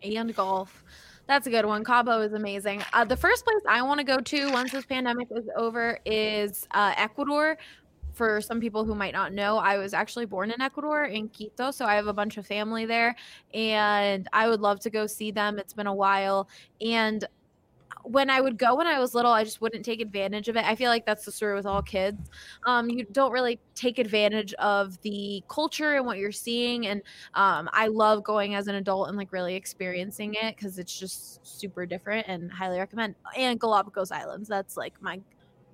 And 0.05 0.35
golf. 0.35 0.83
That's 1.33 1.47
a 1.47 1.51
good 1.51 1.65
one. 1.65 1.83
Cabo 1.83 2.21
is 2.21 2.35
amazing. 2.35 2.83
Uh, 2.93 3.07
the 3.07 3.17
first 3.17 3.47
place 3.47 3.63
I 3.67 3.81
want 3.81 3.97
to 4.01 4.05
go 4.05 4.19
to 4.19 4.53
once 4.53 4.71
this 4.71 4.85
pandemic 4.85 5.29
is 5.31 5.49
over 5.57 5.99
is 6.05 6.69
uh, 6.73 6.93
Ecuador. 6.95 7.57
For 8.13 8.43
some 8.43 8.61
people 8.61 8.85
who 8.85 8.95
might 8.95 9.15
not 9.15 9.33
know, 9.33 9.57
I 9.57 9.79
was 9.79 9.95
actually 9.95 10.27
born 10.27 10.51
in 10.51 10.61
Ecuador 10.61 11.05
in 11.05 11.31
Quito, 11.31 11.71
so 11.71 11.87
I 11.87 11.95
have 11.95 12.07
a 12.07 12.13
bunch 12.13 12.37
of 12.37 12.47
family 12.47 12.85
there, 12.85 13.17
and 13.55 14.29
I 14.35 14.47
would 14.47 14.61
love 14.61 14.81
to 14.81 14.91
go 14.91 15.07
see 15.07 15.31
them. 15.31 15.59
It's 15.59 15.73
been 15.73 15.87
a 15.87 15.95
while, 15.95 16.51
and 16.83 17.25
when 18.05 18.31
I 18.31 18.41
would 18.41 18.59
go 18.59 18.75
when 18.75 18.87
I 18.87 18.99
was 18.99 19.15
little, 19.15 19.33
I 19.33 19.45
just 19.45 19.61
wouldn't 19.61 19.85
take 19.85 20.01
advantage 20.01 20.49
of 20.49 20.57
it. 20.57 20.65
I 20.65 20.75
feel 20.75 20.89
like 20.89 21.07
that's 21.07 21.25
the 21.25 21.33
story 21.33 21.55
with 21.55 21.67
all 21.67 21.83
kids. 21.83 22.31
Um, 22.67 22.89
you 22.89 23.05
don't 23.13 23.33
really 23.33 23.61
take 23.75 23.99
advantage 23.99 24.53
of 24.55 25.01
the 25.03 25.43
culture 25.49 25.97
and 25.97 26.07
what 26.07 26.19
you're 26.19 26.33
seeing. 26.33 26.87
And 26.87 27.03
um, 27.35 27.69
I 27.73 27.89
love 27.89 28.23
going 28.25 28.55
as 28.55 28.67
an 28.67 28.75
adult 28.77 29.09
and 29.09 29.17
like 29.17 29.33
really 29.33 29.55
experiencing 29.55 30.35
it 30.35 30.57
because 30.57 30.79
it's 30.79 30.99
just 30.99 31.47
super 31.47 31.87
different 31.87 32.27
and 32.29 32.51
highly 32.51 32.79
recommend. 32.79 33.15
And 33.37 33.59
Galapagos 33.59 34.11
Islands, 34.11 34.49
that's 34.49 34.77
like 34.77 35.01
my 35.01 35.21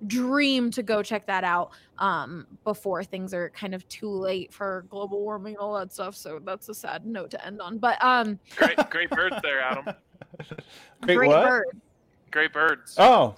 dream 0.07 0.71
to 0.71 0.83
go 0.83 1.03
check 1.03 1.25
that 1.27 1.43
out 1.43 1.71
um, 1.97 2.47
before 2.63 3.03
things 3.03 3.33
are 3.33 3.49
kind 3.49 3.73
of 3.73 3.87
too 3.89 4.09
late 4.09 4.53
for 4.53 4.85
global 4.89 5.21
warming 5.21 5.55
and 5.55 5.61
all 5.61 5.77
that 5.77 5.91
stuff. 5.91 6.15
So 6.15 6.39
that's 6.43 6.69
a 6.69 6.73
sad 6.73 7.05
note 7.05 7.31
to 7.31 7.45
end 7.45 7.61
on. 7.61 7.77
But 7.77 8.03
um, 8.03 8.39
great, 8.55 8.77
great 8.89 9.09
birds 9.09 9.35
there, 9.43 9.61
Adam. 9.61 9.85
Great, 11.01 11.15
great 11.15 11.27
what? 11.29 11.47
bird. 11.47 11.81
Great 12.31 12.53
birds. 12.53 12.95
Oh, 12.97 13.35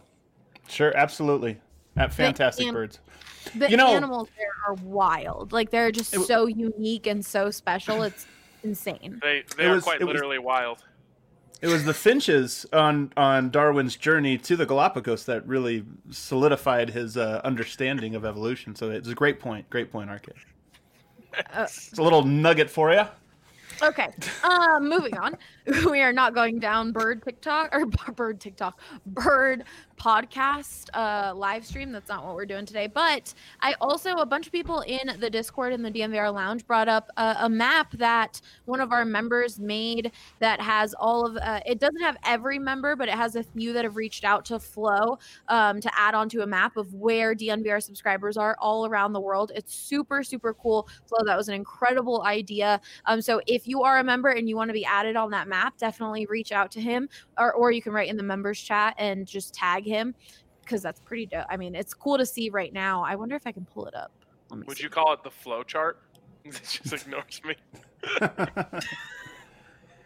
sure, 0.68 0.96
absolutely. 0.96 1.58
At 1.98 2.14
fantastic 2.14 2.68
am- 2.68 2.74
birds. 2.74 3.00
the 3.56 3.70
You 3.70 3.78
know- 3.78 3.96
animals 3.96 4.30
there 4.38 4.48
are 4.68 4.74
wild. 4.84 5.52
Like 5.52 5.70
they're 5.72 5.92
just 5.92 6.14
It 6.14 6.22
so 6.22 6.46
unique 6.46 7.08
and 7.08 7.26
so 7.26 7.52
special. 7.52 8.04
It's 8.04 8.26
insane. 8.64 9.20
They 9.22 9.44
they 9.58 9.64
It 9.66 9.68
are 9.70 9.76
was- 9.76 9.84
quite 9.84 10.02
it 10.02 10.06
was- 10.06 10.14
literally 10.14 10.40
wild. 10.40 10.84
It 11.62 11.68
was 11.68 11.86
the 11.86 11.94
finches 11.94 12.66
on 12.74 13.14
on 13.16 13.52
Darwin's 13.52 13.96
journey 13.96 14.36
to 14.40 14.56
the 14.56 14.66
Galapagos 14.66 15.26
that 15.26 15.46
really 15.46 15.86
solidified 16.10 16.90
his 16.90 17.18
uh, 17.18 17.40
understanding 17.44 18.16
of 18.16 18.26
evolution. 18.26 18.76
So 18.76 18.90
it's 18.90 19.08
a 19.10 19.14
great 19.14 19.40
point. 19.40 19.70
Great 19.70 19.92
point, 19.92 20.10
RK. 20.10 20.30
Uh, 21.54 21.62
It's 21.64 21.98
a 22.00 22.02
little 22.02 22.24
nugget 22.24 22.70
for 22.70 22.92
you. 22.92 23.04
Okay. 23.84 24.10
Um, 24.44 24.90
moving 24.90 25.16
on. 25.18 25.38
We 25.92 26.02
are 26.02 26.14
not 26.14 26.34
going 26.34 26.60
down 26.60 26.92
bird 26.92 27.24
TikTok 27.24 27.70
or 27.76 27.86
bird 28.16 28.40
TikTok, 28.40 28.80
bird 29.06 29.64
podcast 30.00 30.90
uh 30.96 31.32
live 31.36 31.64
stream. 31.64 31.92
That's 31.92 32.10
not 32.10 32.26
what 32.26 32.34
we're 32.34 32.48
doing 32.48 32.66
today. 32.66 32.88
But 32.88 33.34
I 33.62 33.76
also 33.80 34.16
a 34.16 34.26
bunch 34.26 34.48
of 34.48 34.52
people 34.52 34.82
in 34.82 35.20
the 35.20 35.30
Discord 35.30 35.74
in 35.74 35.84
the 35.84 35.92
DNVR 35.92 36.34
lounge 36.34 36.66
brought 36.66 36.90
up 36.90 37.10
a, 37.18 37.36
a 37.42 37.50
map 37.50 37.92
that 37.94 38.42
one 38.66 38.80
of 38.82 38.92
our 38.92 39.06
members 39.06 39.60
made 39.60 40.12
that 40.40 40.60
has 40.60 40.96
all 40.96 41.28
of 41.28 41.38
uh, 41.38 41.60
it 41.66 41.80
doesn't 41.80 42.02
have 42.02 42.18
every 42.26 42.58
member, 42.58 42.96
but 42.96 43.08
it 43.08 43.14
has 43.14 43.36
a 43.36 43.44
few 43.44 43.74
that 43.74 43.84
have 43.84 43.96
reached 43.96 44.24
out 44.24 44.44
to 44.46 44.60
Flow 44.60 45.20
um, 45.50 45.80
to 45.82 45.92
add 46.00 46.16
onto 46.16 46.42
a 46.42 46.48
map 46.48 46.78
of 46.78 46.94
where 46.96 47.36
DNVR 47.36 47.84
subscribers 47.84 48.38
are 48.38 48.56
all 48.60 48.88
around 48.88 49.14
the 49.14 49.22
world. 49.22 49.52
It's 49.56 49.76
super 49.76 50.24
super 50.24 50.54
cool. 50.56 50.88
Flow, 51.06 51.24
that 51.26 51.38
was 51.38 51.48
an 51.48 51.54
incredible 51.54 52.24
idea. 52.24 52.82
Um, 53.06 53.22
so 53.22 53.40
if 53.46 53.68
you 53.68 53.84
are 53.84 54.00
a 54.00 54.04
member 54.04 54.30
and 54.30 54.50
you 54.50 54.56
want 54.56 54.70
to 54.70 54.74
be 54.74 54.86
added 54.86 55.16
on 55.16 55.30
that 55.32 55.48
map, 55.52 55.78
definitely 55.78 56.26
reach 56.26 56.52
out 56.52 56.72
to 56.72 56.82
him, 56.82 57.08
or 57.38 57.54
or 57.54 57.72
you 57.72 57.82
can 57.82 57.94
write 57.94 58.10
in 58.10 58.18
the 58.18 58.24
members 58.24 58.60
chat 58.60 58.96
and 58.98 59.28
just 59.28 59.54
tag 59.54 59.86
him 59.86 60.16
because 60.62 60.82
that's 60.82 61.00
pretty 61.02 61.26
dope. 61.26 61.46
I 61.50 61.58
mean, 61.58 61.76
it's 61.76 61.94
cool 61.94 62.18
to 62.18 62.26
see 62.26 62.50
right 62.50 62.74
now. 62.74 63.04
I 63.04 63.16
wonder 63.16 63.36
if 63.36 63.46
I 63.46 63.52
can 63.52 63.66
pull 63.66 63.86
it 63.86 63.96
up. 63.96 64.12
Would 64.52 64.78
see. 64.78 64.84
you 64.84 64.90
call 64.90 65.14
it 65.14 65.24
the 65.24 65.32
flow 65.32 65.64
chart? 65.64 66.00
it 66.46 66.54
just 66.64 66.94
ignores 66.94 67.42
me. 67.44 67.56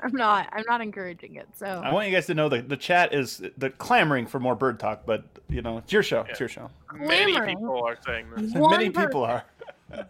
I'm 0.01 0.11
not. 0.13 0.49
I'm 0.51 0.63
not 0.67 0.81
encouraging 0.81 1.35
it. 1.35 1.47
So 1.55 1.65
I 1.65 1.91
want 1.93 2.07
you 2.07 2.13
guys 2.13 2.25
to 2.27 2.33
know 2.33 2.49
that 2.49 2.69
the 2.69 2.77
chat 2.77 3.13
is 3.13 3.41
the 3.57 3.69
clamoring 3.69 4.27
for 4.27 4.39
more 4.39 4.55
bird 4.55 4.79
talk, 4.79 5.05
but 5.05 5.23
you 5.49 5.61
know 5.61 5.77
it's 5.77 5.91
your 5.91 6.03
show. 6.03 6.25
It's 6.29 6.39
your 6.39 6.49
show. 6.49 6.69
Many 6.93 7.33
Clamoring. 7.33 7.57
people 7.57 7.83
are 7.87 7.97
saying 8.05 8.27
this. 8.35 8.51
One 8.55 8.71
Many 8.71 8.89
per- 8.89 9.07
people 9.07 9.23
are. 9.23 9.43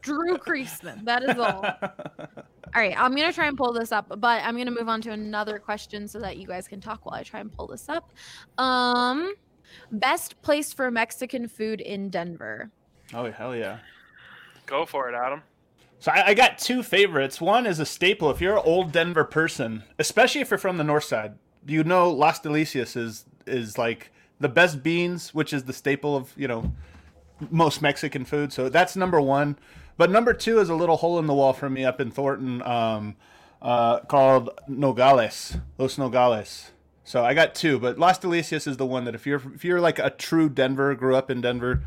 Drew 0.01 0.37
Creasman. 0.37 1.03
That 1.05 1.23
is 1.23 1.37
all. 1.37 1.65
All 2.73 2.81
right, 2.81 2.95
I'm 2.99 3.15
gonna 3.15 3.31
try 3.31 3.47
and 3.47 3.55
pull 3.57 3.71
this 3.71 3.93
up, 3.93 4.07
but 4.19 4.43
I'm 4.43 4.57
gonna 4.57 4.71
move 4.71 4.89
on 4.89 4.99
to 5.03 5.11
another 5.11 5.59
question 5.59 6.09
so 6.09 6.19
that 6.19 6.35
you 6.37 6.45
guys 6.45 6.67
can 6.67 6.81
talk 6.81 7.05
while 7.05 7.15
I 7.15 7.23
try 7.23 7.39
and 7.39 7.49
pull 7.49 7.67
this 7.67 7.87
up. 7.87 8.11
Um, 8.57 9.33
best 9.93 10.41
place 10.41 10.73
for 10.73 10.91
Mexican 10.91 11.47
food 11.47 11.79
in 11.79 12.09
Denver. 12.09 12.69
Oh 13.13 13.31
hell 13.31 13.55
yeah! 13.55 13.77
Go 14.65 14.85
for 14.85 15.07
it, 15.09 15.15
Adam. 15.15 15.41
So 16.05 16.11
I, 16.11 16.27
I 16.27 16.33
got 16.35 16.59
two 16.59 16.83
favorites. 16.83 17.41
One 17.41 17.65
is 17.65 17.79
a 17.79 17.85
staple. 17.85 18.29
If 18.29 18.39
you're 18.39 18.57
an 18.57 18.63
old 18.63 18.91
Denver 18.91 19.23
person, 19.23 19.81
especially 19.97 20.39
if 20.41 20.51
you're 20.51 20.59
from 20.59 20.77
the 20.77 20.83
north 20.83 21.05
side, 21.05 21.33
you 21.65 21.83
know 21.83 22.11
Las 22.11 22.39
Delicias 22.39 22.95
is 22.95 23.25
is 23.47 23.79
like 23.79 24.11
the 24.39 24.47
best 24.47 24.83
beans, 24.83 25.33
which 25.33 25.51
is 25.51 25.63
the 25.63 25.73
staple 25.73 26.15
of 26.15 26.31
you 26.37 26.47
know 26.47 26.71
most 27.49 27.81
Mexican 27.81 28.23
food. 28.23 28.53
So 28.53 28.69
that's 28.69 28.95
number 28.95 29.19
one. 29.19 29.57
But 29.97 30.11
number 30.11 30.31
two 30.35 30.59
is 30.59 30.69
a 30.69 30.75
little 30.75 30.97
hole 30.97 31.17
in 31.17 31.25
the 31.25 31.33
wall 31.33 31.53
for 31.53 31.71
me 31.71 31.83
up 31.83 31.99
in 31.99 32.11
Thornton, 32.11 32.61
um, 32.61 33.15
uh, 33.59 34.01
called 34.01 34.51
Nogales, 34.67 35.57
Los 35.79 35.97
Nogales. 35.97 36.69
So 37.03 37.25
I 37.25 37.33
got 37.33 37.55
two, 37.55 37.79
but 37.79 37.97
Las 37.97 38.19
Delicias 38.19 38.67
is 38.67 38.77
the 38.77 38.85
one 38.85 39.05
that 39.05 39.15
if 39.15 39.25
you're 39.25 39.41
if 39.55 39.65
you're 39.65 39.81
like 39.81 39.97
a 39.97 40.11
true 40.11 40.49
Denver, 40.49 40.93
grew 40.93 41.15
up 41.15 41.31
in 41.31 41.41
Denver, 41.41 41.81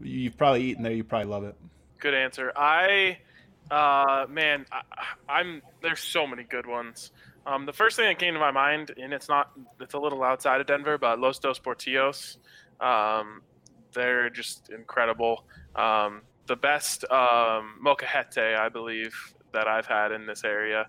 you've 0.00 0.38
probably 0.38 0.62
eaten 0.62 0.82
there. 0.82 0.94
You 0.94 1.04
probably 1.04 1.28
love 1.28 1.44
it. 1.44 1.56
Good 1.98 2.14
answer. 2.14 2.50
I, 2.56 3.18
uh, 3.70 4.26
man, 4.28 4.66
I, 4.72 4.82
I'm. 5.28 5.62
There's 5.82 6.00
so 6.00 6.26
many 6.26 6.44
good 6.44 6.66
ones. 6.66 7.12
Um, 7.46 7.66
the 7.66 7.72
first 7.72 7.96
thing 7.96 8.06
that 8.06 8.18
came 8.18 8.34
to 8.34 8.40
my 8.40 8.50
mind, 8.50 8.92
and 9.00 9.12
it's 9.12 9.28
not, 9.28 9.50
it's 9.80 9.94
a 9.94 9.98
little 9.98 10.22
outside 10.22 10.60
of 10.60 10.66
Denver, 10.66 10.98
but 10.98 11.18
Los 11.18 11.38
Dos 11.38 11.58
Potrillos. 11.58 12.36
Um, 12.80 13.42
they're 13.92 14.30
just 14.30 14.70
incredible. 14.70 15.44
Um, 15.74 16.22
the 16.46 16.56
best 16.56 17.04
um, 17.10 17.78
molcajete, 17.84 18.58
I 18.58 18.68
believe, 18.68 19.14
that 19.52 19.68
I've 19.68 19.86
had 19.86 20.12
in 20.12 20.26
this 20.26 20.44
area. 20.44 20.86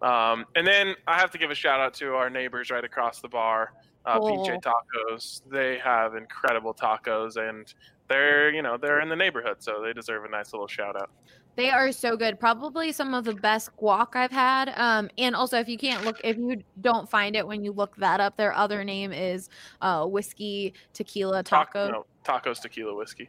Um, 0.00 0.46
and 0.54 0.66
then 0.66 0.94
I 1.06 1.18
have 1.18 1.30
to 1.32 1.38
give 1.38 1.50
a 1.50 1.54
shout 1.54 1.80
out 1.80 1.94
to 1.94 2.14
our 2.14 2.30
neighbors 2.30 2.70
right 2.70 2.84
across 2.84 3.20
the 3.20 3.28
bar, 3.28 3.72
uh, 4.06 4.20
PJ 4.20 4.62
Tacos. 4.62 5.42
They 5.50 5.78
have 5.78 6.14
incredible 6.14 6.72
tacos, 6.72 7.36
and 7.36 7.72
they're 8.08 8.50
you 8.50 8.62
know 8.62 8.76
they're 8.76 9.00
in 9.00 9.08
the 9.08 9.16
neighborhood, 9.16 9.56
so 9.58 9.82
they 9.82 9.92
deserve 9.92 10.24
a 10.24 10.28
nice 10.28 10.52
little 10.52 10.68
shout 10.68 10.96
out. 10.96 11.10
They 11.58 11.70
are 11.70 11.90
so 11.90 12.16
good. 12.16 12.38
Probably 12.38 12.92
some 12.92 13.14
of 13.14 13.24
the 13.24 13.34
best 13.34 13.76
guac 13.78 14.14
I've 14.14 14.30
had. 14.30 14.72
Um, 14.76 15.10
and 15.18 15.34
also 15.34 15.58
if 15.58 15.68
you 15.68 15.76
can't 15.76 16.04
look, 16.04 16.20
if 16.22 16.36
you 16.36 16.62
don't 16.82 17.10
find 17.10 17.34
it 17.34 17.44
when 17.44 17.64
you 17.64 17.72
look 17.72 17.96
that 17.96 18.20
up, 18.20 18.36
their 18.36 18.52
other 18.52 18.84
name 18.84 19.12
is 19.12 19.48
uh, 19.82 20.06
whiskey 20.06 20.72
tequila 20.92 21.42
taco. 21.42 21.90
No, 21.90 22.06
tacos, 22.24 22.60
tequila, 22.60 22.94
whiskey. 22.94 23.28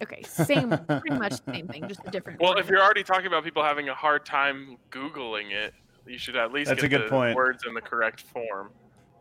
Okay, 0.00 0.22
same, 0.22 0.70
pretty 0.88 1.18
much 1.18 1.44
the 1.44 1.52
same 1.52 1.66
thing, 1.66 1.88
just 1.88 1.98
a 2.06 2.12
different. 2.12 2.40
Well, 2.40 2.58
if 2.58 2.68
you're 2.68 2.80
already 2.80 3.02
talking 3.02 3.26
about 3.26 3.42
people 3.42 3.64
having 3.64 3.88
a 3.88 3.94
hard 3.94 4.24
time 4.24 4.76
googling 4.92 5.50
it, 5.50 5.74
you 6.06 6.16
should 6.16 6.36
at 6.36 6.52
least 6.52 6.68
That's 6.68 6.80
get 6.80 6.86
a 6.92 6.98
good 6.98 7.06
the 7.06 7.10
point. 7.10 7.34
words 7.34 7.64
in 7.66 7.74
the 7.74 7.80
correct 7.80 8.20
form. 8.20 8.70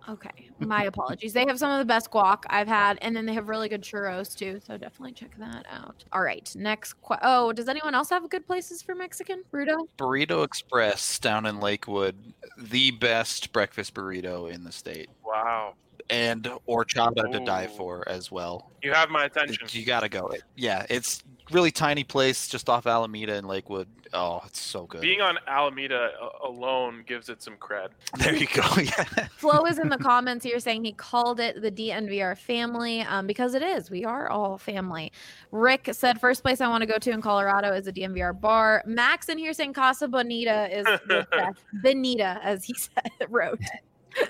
Okay, 0.10 0.50
my 0.60 0.84
apologies. 0.84 1.32
They 1.34 1.46
have 1.48 1.58
some 1.58 1.72
of 1.72 1.80
the 1.80 1.86
best 1.86 2.12
guac 2.12 2.44
I've 2.48 2.68
had, 2.68 2.98
and 3.02 3.16
then 3.16 3.26
they 3.26 3.34
have 3.34 3.48
really 3.48 3.70
good 3.70 3.82
churros 3.82 4.36
too. 4.36 4.60
So 4.66 4.78
definitely 4.78 5.14
check 5.14 5.38
that 5.40 5.66
out. 5.72 6.04
All 6.12 6.22
right, 6.22 6.50
next. 6.56 6.94
Qu- 7.02 7.16
oh, 7.22 7.54
does 7.54 7.70
anyone 7.70 7.96
else 7.96 8.10
have 8.10 8.30
good 8.30 8.46
places 8.46 8.82
for 8.82 8.96
Mexican 8.96 9.44
burrito? 9.52 9.88
Burrito 9.98 10.44
Express 10.44 11.20
down 11.20 11.46
in 11.46 11.60
Lakewood, 11.62 12.34
the 12.58 12.92
best 12.92 13.54
breakfast 13.54 13.94
burrito 13.94 14.52
in 14.52 14.64
the 14.66 14.72
state, 14.72 15.10
Wow, 15.26 15.76
and 16.10 16.44
horchata 16.68 17.32
to 17.32 17.40
die 17.46 17.68
for 17.68 18.08
as 18.08 18.32
well. 18.32 18.72
you 18.82 18.92
have 18.94 19.10
my 19.10 19.26
attention. 19.26 19.68
You 19.72 19.86
gotta 19.86 20.10
go. 20.10 20.32
Yeah, 20.56 20.86
it's 20.90 21.24
really 21.52 21.72
tiny 21.72 22.04
place 22.04 22.48
just 22.48 22.70
off 22.70 22.88
Alameda 22.88 23.34
and 23.36 23.48
Lakewood. 23.48 23.88
Oh, 24.14 24.42
it's 24.46 24.62
so 24.62 24.86
good. 24.86 25.02
Being 25.02 25.22
on 25.22 25.40
Alameda 25.48 26.12
alone 26.44 27.04
gives 27.08 27.30
it 27.30 27.42
some 27.42 27.56
cred. 27.58 27.90
there 28.20 28.36
you 28.36 28.46
go. 28.54 28.62
Yeah. 28.78 29.06
Flo 29.38 29.66
is 29.66 29.80
in 29.80 29.90
the 29.90 29.98
comments 30.02 30.46
here 30.46 30.60
saying 30.60 30.84
he 30.84 30.92
called 30.92 31.40
it 31.40 31.62
the 31.62 31.72
DNVR 31.72 32.38
family 32.38 33.02
um, 33.02 33.26
because 33.26 33.56
it 33.56 33.64
is. 33.64 33.90
We 33.90 34.06
are 34.06 34.30
all 34.30 34.60
family. 34.60 35.12
Rick 35.52 35.90
said 35.94 36.20
first 36.22 36.44
place 36.44 36.62
I 36.62 36.68
want 36.68 36.82
to 36.82 36.88
go 36.88 37.00
to 37.00 37.12
in 37.12 37.22
Colorado 37.22 37.74
is 37.74 37.88
a 37.88 37.92
DNVR 37.92 38.40
bar. 38.40 38.84
Max 38.86 39.30
in 39.30 39.38
here 39.40 39.54
saying 39.54 39.74
Casa 39.74 40.08
Bonita 40.08 40.70
is 40.78 40.86
the 41.08 41.28
best. 41.32 41.60
Bonita, 41.82 42.40
as 42.44 42.64
he 42.64 42.76
said, 42.76 43.12
wrote. 43.30 43.60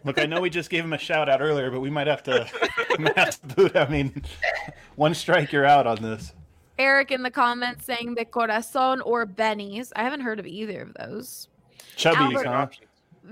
Look, 0.04 0.20
I 0.20 0.26
know 0.26 0.42
we 0.42 0.50
just 0.50 0.70
gave 0.70 0.84
him 0.84 0.94
a 0.94 0.98
shout 0.98 1.30
out 1.30 1.42
earlier, 1.42 1.72
but 1.72 1.80
we 1.80 1.90
might 1.90 2.08
have 2.08 2.24
to, 2.24 2.50
might 3.00 3.18
have 3.18 3.42
to 3.42 3.56
boot. 3.56 3.76
I 3.76 3.88
mean, 3.88 4.24
one 4.96 5.14
strike, 5.14 5.52
you're 5.52 5.66
out 5.66 5.88
on 5.88 6.02
this. 6.02 6.34
Eric 6.80 7.12
in 7.12 7.24
the 7.24 7.32
comments 7.32 7.86
saying 7.86 8.16
the 8.16 8.26
Corazon 8.26 9.02
or 9.02 9.26
Benny's. 9.26 9.94
I 9.96 10.04
haven't 10.04 10.22
heard 10.22 10.40
of 10.40 10.48
either 10.48 10.82
of 10.82 10.94
those. 10.96 11.48
Chubby's, 11.96 12.44
Albert- 12.44 12.48
huh? 12.48 12.68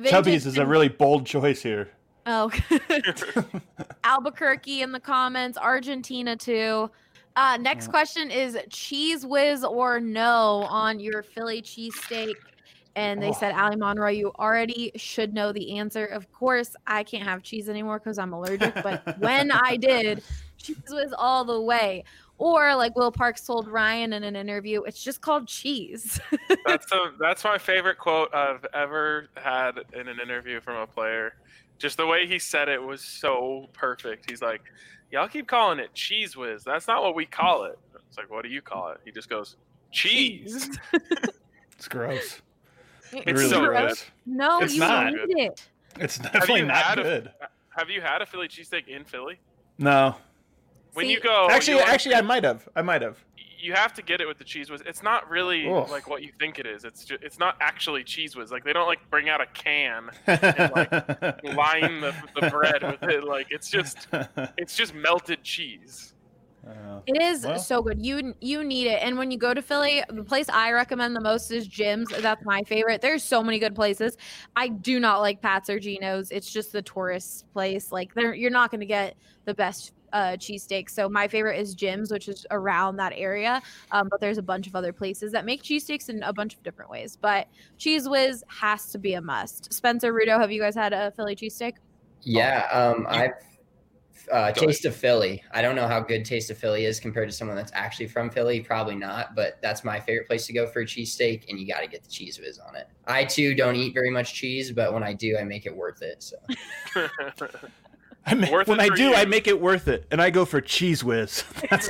Chubby's 0.06 0.46
is 0.46 0.58
a 0.58 0.66
really 0.66 0.90
bold 0.90 1.26
choice 1.26 1.62
here. 1.62 1.90
Oh, 2.28 2.52
Albuquerque 4.04 4.82
in 4.82 4.92
the 4.92 5.00
comments, 5.00 5.58
Argentina 5.58 6.36
too. 6.36 6.90
Uh, 7.36 7.58
next 7.58 7.88
question 7.88 8.30
is 8.30 8.56
Cheez 8.70 9.26
Whiz 9.26 9.64
or 9.64 10.00
no 10.00 10.68
on 10.70 11.00
your 11.00 11.24
Philly 11.24 11.62
cheesesteak. 11.62 12.36
And 12.96 13.22
they 13.22 13.30
Oh. 13.30 13.34
said, 13.34 13.54
Allie 13.54 13.78
Monroy, 13.78 14.12
you 14.12 14.32
already 14.38 14.92
should 14.96 15.34
know 15.34 15.52
the 15.54 15.78
answer. 15.78 16.06
Of 16.06 16.32
course, 16.32 16.76
I 16.86 17.04
can't 17.04 17.24
have 17.24 17.42
cheese 17.42 17.70
anymore 17.70 18.00
because 18.00 18.18
I'm 18.18 18.34
allergic. 18.34 18.74
But 18.84 19.18
when 19.20 19.50
I 19.52 19.78
did, 19.78 20.24
cheese 20.58 20.78
was 20.90 21.14
all 21.18 21.46
the 21.46 21.62
way. 21.62 22.04
Or 22.38 22.76
like 22.76 22.96
Will 22.98 23.12
Parks 23.12 23.46
told 23.46 23.68
Ryan 23.68 24.14
in 24.14 24.24
an 24.24 24.36
interview, 24.36 24.82
it's 24.84 25.02
just 25.04 25.22
called 25.22 25.48
cheese. 25.48 26.20
that's 26.66 26.86
the 26.90 27.14
that's 27.20 27.44
my 27.44 27.58
favorite 27.58 27.98
quote 28.00 28.34
I've 28.34 28.66
ever 28.74 29.28
had 29.36 29.80
in 29.94 30.08
an 30.08 30.20
interview 30.20 30.60
from 30.60 30.78
a 30.78 30.88
player. 30.88 31.36
Just 31.78 31.98
the 31.98 32.06
way 32.08 32.26
he 32.28 32.40
said 32.40 32.68
it 32.68 32.82
was 32.82 33.02
so 33.02 33.70
perfect. 33.74 34.30
He's 34.30 34.42
like, 34.42 34.62
"Y'all 35.12 35.28
keep 35.28 35.48
calling 35.48 35.78
it 35.80 35.94
Cheez 35.94 36.36
Whiz. 36.36 36.64
That's 36.64 36.88
not 36.88 37.04
what 37.04 37.14
we 37.16 37.26
call 37.28 37.66
it." 37.66 37.78
It's 38.08 38.18
like, 38.18 38.30
"What 38.32 38.42
do 38.44 38.50
you 38.50 38.62
call 38.62 38.90
it?" 38.90 39.00
He 39.06 39.12
just 39.12 39.30
goes, 39.30 39.56
"Cheese." 39.92 40.70
It's 41.78 41.88
gross. 41.88 42.42
It's 43.14 43.26
really 43.26 43.50
so 43.50 43.66
gross. 43.66 44.02
good. 44.04 44.12
No, 44.38 44.60
It's 44.62 44.74
you 44.74 44.80
not. 44.80 45.14
need 45.14 45.38
it. 45.48 45.68
It's 46.00 46.18
definitely 46.18 46.64
not 46.64 46.96
good. 46.96 47.32
a 47.42 47.48
Have 47.78 47.90
you 47.90 48.02
had 48.02 48.22
a 48.22 48.26
Philly 48.26 48.48
cheesesteak 48.48 48.88
in 48.88 49.04
Philly? 49.06 49.40
No, 49.78 50.16
When 50.94 51.06
See- 51.06 51.12
you 51.14 51.20
go, 51.20 51.48
actually, 51.50 51.74
you 51.76 51.80
wanna- 51.80 51.92
actually, 51.92 52.16
I 52.16 52.22
might 52.22 52.44
have. 52.44 52.68
I 52.76 52.82
might 52.82 53.02
have. 53.02 53.18
you 53.64 53.74
have 53.74 53.94
to 53.94 54.02
get 54.02 54.20
it 54.22 54.28
with 54.28 54.38
the 54.40 54.44
Cheez 54.44 54.72
Whiz. 54.72 54.82
It's 54.88 55.04
not 55.04 55.30
really 55.30 55.68
Ugh. 55.72 55.88
like 55.90 56.10
what 56.10 56.24
you 56.24 56.32
think 56.40 56.58
it 56.58 56.66
is. 56.66 56.84
It's 56.84 57.06
just, 57.06 57.22
it's 57.24 57.38
not 57.38 57.58
actually 57.62 58.04
Cheez 58.04 58.36
Whiz. 58.36 58.52
Like 58.52 58.64
they 58.64 58.74
don't 58.74 58.88
like 58.88 59.08
bring 59.12 59.30
out 59.30 59.40
a 59.40 59.46
can 59.48 60.10
and 60.28 60.72
like 60.76 60.92
line 61.56 62.02
the, 62.02 62.14
the 62.40 62.50
bread 62.50 62.82
with 62.82 63.04
it. 63.04 63.24
Like 63.24 63.48
it's 63.52 63.70
just 63.70 64.08
it's 64.58 64.76
just 64.76 64.94
melted 64.96 65.44
cheese. 65.44 66.14
Uh, 66.68 67.00
It 67.08 67.20
is 67.22 67.44
Well. 67.46 67.58
so 67.58 67.82
good. 67.82 68.06
You 68.06 68.36
you 68.40 68.64
need 68.64 68.88
it. 68.88 69.02
And 69.02 69.18
when 69.18 69.32
you 69.32 69.38
go 69.38 69.54
to 69.54 69.62
Philly, 69.62 70.04
the 70.10 70.24
place 70.24 70.48
I 70.50 70.72
recommend 70.72 71.16
the 71.16 71.22
most 71.22 71.50
is 71.52 71.68
Jim's. 71.68 72.10
That's 72.10 72.44
my 72.46 72.62
favorite. 72.64 73.02
There's 73.02 73.24
so 73.24 73.42
many 73.42 73.58
good 73.58 73.74
places. 73.74 74.16
I 74.56 74.68
do 74.68 75.00
not 75.00 75.22
like 75.22 75.42
Pat's 75.42 75.70
or 75.70 75.80
Geno's. 75.80 76.30
It's 76.32 76.52
just 76.52 76.72
the 76.72 76.82
tourist 76.84 77.46
place. 77.54 77.92
Like 77.92 78.14
they're 78.14 78.36
you're 78.36 78.52
not 78.52 78.70
going 78.70 78.82
to 78.82 78.86
get 78.86 79.16
the 79.46 79.56
best 79.56 79.94
uh, 80.14 80.34
cheesesteaks. 80.38 80.92
So 80.92 81.10
my 81.10 81.28
favorite 81.28 81.58
is 81.58 81.74
Jim's, 81.74 82.12
which 82.12 82.28
is 82.28 82.46
around 82.52 82.98
that 82.98 83.14
area. 83.16 83.62
Um, 83.92 84.08
but 84.12 84.20
there's 84.20 84.38
a 84.38 84.44
bunch 84.44 84.68
of 84.68 84.76
other 84.76 84.92
places 84.94 85.32
that 85.32 85.46
make 85.46 85.64
cheesesteaks 85.64 86.10
in 86.10 86.22
a 86.24 86.34
bunch 86.34 86.54
of 86.54 86.62
different 86.64 86.92
ways. 86.92 87.18
But 87.20 87.48
Cheez 87.80 88.10
Whiz 88.12 88.44
has 88.50 88.92
to 88.92 89.00
be 89.00 89.14
a 89.14 89.22
must. 89.22 89.74
Spencer 89.74 90.14
Rudo, 90.14 90.38
have 90.40 90.52
you 90.52 90.62
guys 90.62 90.76
had 90.76 90.94
a 90.94 91.12
Philly 91.12 91.36
cheesesteak? 91.36 91.74
Yeah, 92.24 92.68
um, 92.72 93.08
I've 93.10 93.32
uh, 94.32 94.52
Taste 94.52 94.86
of 94.86 94.96
Philly. 94.96 95.44
I 95.52 95.62
don't 95.62 95.76
know 95.76 95.88
how 95.88 96.00
good 96.00 96.26
Taste 96.26 96.50
of 96.50 96.58
Philly 96.58 96.86
is 96.86 97.00
compared 97.00 97.30
to 97.30 97.36
someone 97.36 97.56
that's 97.56 97.72
actually 97.74 98.08
from 98.08 98.30
Philly. 98.30 98.60
Probably 98.60 98.96
not, 98.96 99.36
but 99.36 99.60
that's 99.62 99.84
my 99.84 100.00
favorite 100.00 100.28
place 100.28 100.46
to 100.48 100.54
go 100.54 100.68
for 100.68 100.82
a 100.82 100.86
cheesesteak, 100.86 101.50
and 101.50 101.60
you 101.60 101.68
got 101.68 101.82
to 101.82 101.88
get 101.88 102.04
the 102.04 102.10
Cheez 102.10 102.40
Whiz 102.40 102.60
on 102.60 102.76
it. 102.76 102.88
I 103.08 103.26
too 103.26 103.56
don't 103.56 103.76
eat 103.76 103.94
very 103.94 104.10
much 104.10 104.34
cheese, 104.34 104.72
but 104.72 104.94
when 104.94 105.04
I 105.04 105.14
do, 105.14 105.38
I 105.38 105.44
make 105.44 105.66
it 105.66 105.76
worth 105.76 106.02
it. 106.02 106.24
So 106.24 106.38
I 108.26 108.36
ma- 108.36 108.52
Worth 108.52 108.68
when 108.68 108.80
it 108.80 108.92
I 108.92 108.96
do, 108.96 109.04
you. 109.10 109.16
I 109.16 109.26
make 109.26 109.48
it 109.48 109.60
worth 109.60 109.88
it, 109.88 110.06
and 110.12 110.22
I 110.22 110.30
go 110.30 110.46
for 110.46 110.62
Cheez 110.62 111.04
Whiz. 111.04 111.44
That's 111.70 111.90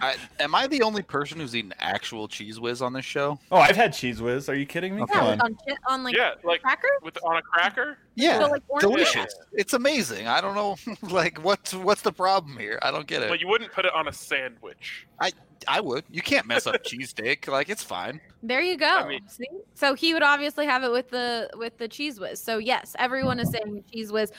I, 0.00 0.16
am 0.38 0.54
I 0.54 0.66
the 0.66 0.82
only 0.82 1.02
person 1.02 1.40
who's 1.40 1.56
eaten 1.56 1.74
actual 1.78 2.28
Cheez 2.28 2.58
Whiz 2.58 2.80
on 2.82 2.92
this 2.92 3.04
show? 3.04 3.38
oh, 3.50 3.56
I've 3.56 3.76
had 3.76 3.92
Cheez 3.92 4.20
Whiz. 4.20 4.48
Are 4.48 4.54
you 4.54 4.66
kidding 4.66 4.94
me? 4.94 5.02
Okay. 5.02 5.14
Yeah, 5.18 5.20
on. 5.24 5.38
like 5.38 5.44
on, 5.44 5.54
chi- 5.54 5.76
on 5.88 6.04
like 6.04 6.16
yeah, 6.16 6.34
like 6.44 6.62
cracker. 6.62 6.88
with 7.02 7.18
on 7.24 7.36
a 7.36 7.42
cracker. 7.42 7.98
Yeah, 8.14 8.40
So, 8.40 8.46
like, 8.50 8.62
orange 8.68 8.82
delicious. 8.82 9.34
It's 9.52 9.72
amazing. 9.72 10.28
I 10.28 10.40
don't 10.40 10.54
know, 10.54 10.76
like 11.10 11.38
what's 11.42 11.74
what's 11.74 12.02
the 12.02 12.12
problem 12.12 12.56
here? 12.56 12.78
I 12.82 12.90
don't 12.90 13.06
get 13.06 13.22
it. 13.22 13.28
But 13.28 13.40
you 13.40 13.48
wouldn't 13.48 13.72
put 13.72 13.84
it 13.84 13.94
on 13.94 14.06
a 14.08 14.12
sandwich. 14.12 15.06
I 15.20 15.32
I 15.68 15.80
would. 15.80 16.04
You 16.10 16.22
can't 16.22 16.46
mess 16.46 16.66
up 16.66 16.82
cheese 16.84 17.12
cheesesteak. 17.14 17.48
Like 17.48 17.68
it's 17.68 17.82
fine. 17.82 18.20
There 18.42 18.60
you 18.60 18.76
go. 18.76 19.06
mean- 19.06 19.28
See? 19.28 19.46
So 19.74 19.94
he 19.94 20.12
would 20.14 20.22
obviously 20.22 20.66
have 20.66 20.82
it 20.84 20.92
with 20.92 21.10
the 21.10 21.50
with 21.56 21.78
the 21.78 21.88
Cheez 21.88 22.20
Whiz. 22.20 22.40
So 22.40 22.58
yes, 22.58 22.94
everyone 22.98 23.38
is 23.40 23.50
saying 23.50 23.84
Cheez 23.92 24.10
Whiz. 24.12 24.32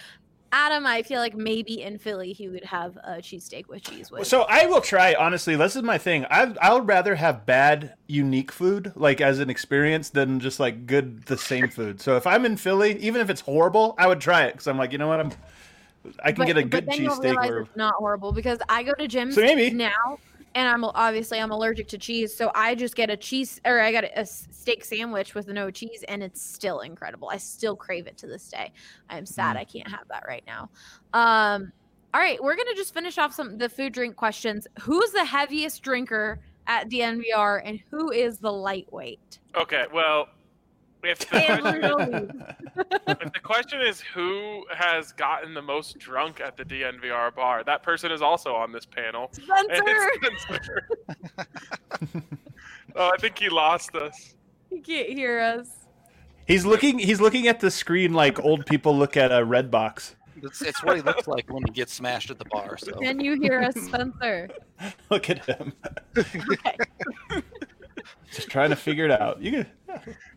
Adam, 0.54 0.86
I 0.86 1.02
feel 1.02 1.20
like 1.20 1.36
maybe 1.36 1.82
in 1.82 1.98
Philly 1.98 2.32
he 2.32 2.48
would 2.48 2.64
have 2.64 2.96
a 2.98 3.14
cheesesteak 3.14 3.68
with 3.68 3.82
Cheez 3.82 4.12
Whiz. 4.12 4.28
So 4.28 4.44
I 4.44 4.68
will 4.68 4.82
try. 4.82 5.16
Honestly, 5.16 5.56
this 5.56 5.76
is 5.76 5.82
my 5.82 5.98
thing. 5.98 6.28
I 6.30 6.54
I 6.62 6.72
would 6.74 6.88
rather 6.88 7.16
have 7.16 7.48
bad, 7.48 7.96
unique 8.06 8.52
food, 8.52 8.92
like 8.96 9.20
as 9.20 9.40
an 9.40 9.50
experience, 9.50 10.12
than 10.12 10.40
just 10.40 10.60
like 10.60 10.86
good, 10.86 11.24
the 11.24 11.40
same 11.40 11.70
food. 11.70 12.00
So 12.00 12.18
if 12.18 12.28
I'm 12.28 12.46
in 12.46 12.58
Philly, 12.58 12.96
even 13.00 13.20
if 13.20 13.32
it's 13.32 13.42
horrible, 13.42 13.96
I 13.98 14.08
would 14.08 14.22
try 14.22 14.44
it 14.44 14.52
because 14.52 14.68
I'm 14.68 14.78
like, 14.78 14.92
you 14.92 15.00
know 15.00 15.08
what, 15.08 15.22
I'm, 15.22 15.32
I 16.24 16.32
can 16.32 16.38
but, 16.42 16.46
get 16.46 16.58
a 16.58 16.64
good 16.64 16.88
cheesesteak. 16.88 17.50
Or 17.50 17.62
it's 17.62 17.76
not 17.76 17.96
horrible 17.96 18.32
because 18.32 18.60
I 18.70 18.84
go 18.84 18.94
to 18.94 19.08
Jim's 19.08 19.34
So 19.34 19.42
maybe. 19.42 19.72
now, 19.72 20.20
and 20.56 20.68
I'm 20.68 20.84
obviously 20.84 21.40
I'm 21.40 21.52
allergic 21.52 21.88
to 21.90 21.98
cheese, 21.98 22.36
so 22.36 22.52
I 22.54 22.76
just 22.76 22.96
get 22.96 23.10
a 23.10 23.18
cheese 23.18 23.60
or 23.66 23.80
I 23.80 23.92
got 23.92 24.04
a, 24.04 24.20
a 24.22 24.26
steak 24.26 24.84
sandwich 24.86 25.36
with 25.36 25.48
no 25.48 25.72
cheese, 25.72 26.04
and 26.08 26.22
it's 26.24 26.42
still 26.42 26.82
incredible. 26.82 27.30
I 27.30 27.38
still 27.38 27.76
crave 27.76 28.08
it 28.08 28.18
to 28.18 28.28
this 28.28 28.48
day. 28.50 28.72
I'm 29.10 29.24
Mm. 29.24 29.28
sad 29.28 29.58
I 29.58 29.64
can't 29.66 29.88
have 29.90 30.08
that 30.10 30.24
right 30.28 30.44
now. 30.48 30.70
Um, 31.14 31.72
all 32.14 32.22
right, 32.22 32.42
we're 32.44 32.56
gonna 32.56 32.76
just 32.76 32.94
finish 32.94 33.18
off 33.18 33.34
some 33.34 33.58
the 33.58 33.70
food 33.70 33.94
drink 33.94 34.16
questions. 34.16 34.68
Who's 34.82 35.12
the 35.12 35.26
heaviest 35.26 35.82
drinker 35.82 36.40
at 36.68 36.90
the 36.90 37.00
NVR, 37.02 37.62
and 37.66 37.80
who 37.90 38.12
is 38.12 38.38
the 38.38 38.52
lightweight? 38.52 39.40
Okay, 39.56 39.86
well, 39.94 40.28
if 41.04 41.20
the, 41.20 41.26
question, 41.36 42.46
if 43.08 43.34
the 43.34 43.40
question 43.42 43.82
is 43.82 44.02
who 44.02 44.66
has 44.72 45.12
gotten 45.14 45.54
the 45.54 45.62
most 45.62 46.00
drunk 46.00 46.40
at 46.40 46.58
the 46.58 46.64
DNVR 46.64 47.36
bar, 47.36 47.64
that 47.64 47.84
person 47.84 48.12
is 48.12 48.22
also 48.22 48.54
on 48.54 48.72
this 48.72 48.86
panel. 48.86 49.30
Spencer, 49.34 50.10
Spencer. 50.38 50.90
oh, 52.96 53.12
I 53.14 53.18
think 53.20 53.38
he 53.38 53.50
lost 53.50 53.96
us. 53.96 54.36
He 54.70 54.80
can't 54.80 55.10
hear 55.10 55.40
us. 55.40 55.70
he's 56.48 56.66
looking. 56.66 57.00
He's 57.00 57.22
looking 57.22 57.48
at 57.48 57.60
the 57.60 57.70
screen 57.70 58.14
like 58.14 58.40
old 58.40 58.66
people 58.66 58.98
look 58.98 59.18
at 59.18 59.32
a 59.32 59.44
red 59.44 59.70
box. 59.70 60.16
It's, 60.42 60.62
it's 60.62 60.84
what 60.84 60.98
he 60.98 61.02
looks 61.02 61.28
like 61.28 61.50
when 61.50 61.64
he 61.64 61.72
gets 61.72 61.94
smashed 61.94 62.30
at 62.30 62.38
the 62.38 62.46
bar. 62.46 62.78
So 62.78 62.92
Can 63.00 63.20
you 63.20 63.40
hear 63.40 63.62
us, 63.62 63.76
Spencer? 63.76 64.50
Look 65.10 65.30
at 65.30 65.46
him, 65.46 65.74
Okay. 66.18 66.78
Just 68.32 68.50
trying 68.50 68.70
to 68.70 68.76
figure 68.76 69.06
it 69.06 69.12
out. 69.12 69.42
You 69.42 69.52
can. 69.52 69.68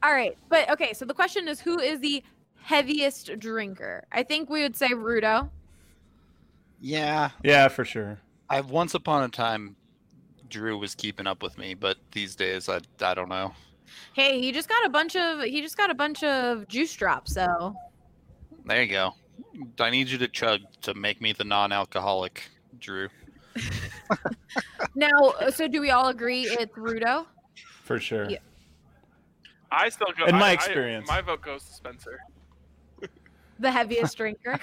All 0.02 0.12
right, 0.12 0.36
but 0.48 0.70
okay. 0.70 0.92
So 0.92 1.04
the 1.04 1.14
question 1.14 1.48
is, 1.48 1.60
who 1.60 1.78
is 1.78 2.00
the 2.00 2.22
heaviest 2.56 3.38
drinker? 3.38 4.04
I 4.12 4.22
think 4.22 4.50
we 4.50 4.62
would 4.62 4.76
say 4.76 4.88
Rudo. 4.88 5.48
yeah, 6.80 7.30
Yeah, 7.42 7.68
for 7.68 7.84
sure. 7.84 8.18
I 8.48 8.60
once 8.60 8.94
upon 8.94 9.24
a 9.24 9.28
time, 9.28 9.76
Drew 10.48 10.78
was 10.78 10.94
keeping 10.94 11.26
up 11.26 11.42
with 11.42 11.58
me, 11.58 11.74
but 11.74 11.96
these 12.12 12.36
days 12.36 12.68
I 12.68 12.80
I 13.00 13.14
don't 13.14 13.28
know. 13.28 13.52
Hey, 14.12 14.40
he 14.40 14.52
just 14.52 14.68
got 14.68 14.84
a 14.84 14.88
bunch 14.88 15.16
of 15.16 15.42
he 15.42 15.62
just 15.62 15.76
got 15.76 15.90
a 15.90 15.94
bunch 15.94 16.22
of 16.22 16.68
juice 16.68 16.94
drops. 16.94 17.34
So 17.34 17.74
There 18.64 18.82
you 18.82 18.90
go. 18.90 19.12
I 19.80 19.90
need 19.90 20.08
you 20.08 20.18
to 20.18 20.28
chug 20.28 20.60
to 20.82 20.94
make 20.94 21.20
me 21.20 21.32
the 21.32 21.44
non-alcoholic 21.44 22.42
Drew. 22.78 23.08
now, 24.94 25.34
so 25.50 25.66
do 25.66 25.80
we 25.80 25.90
all 25.90 26.08
agree 26.08 26.42
it's 26.42 26.76
Rudo? 26.76 27.26
For 27.86 28.00
sure. 28.00 28.28
Yeah. 28.28 28.38
I 29.70 29.88
still 29.90 30.08
go. 30.18 30.26
In 30.26 30.34
my 30.34 30.46
I- 30.46 30.50
I- 30.50 30.52
experience. 30.54 31.06
my 31.08 31.20
vote 31.20 31.40
goes 31.42 31.64
to 31.64 31.72
Spencer. 31.72 32.18
The 33.58 33.70
heaviest 33.70 34.18
drinker. 34.18 34.58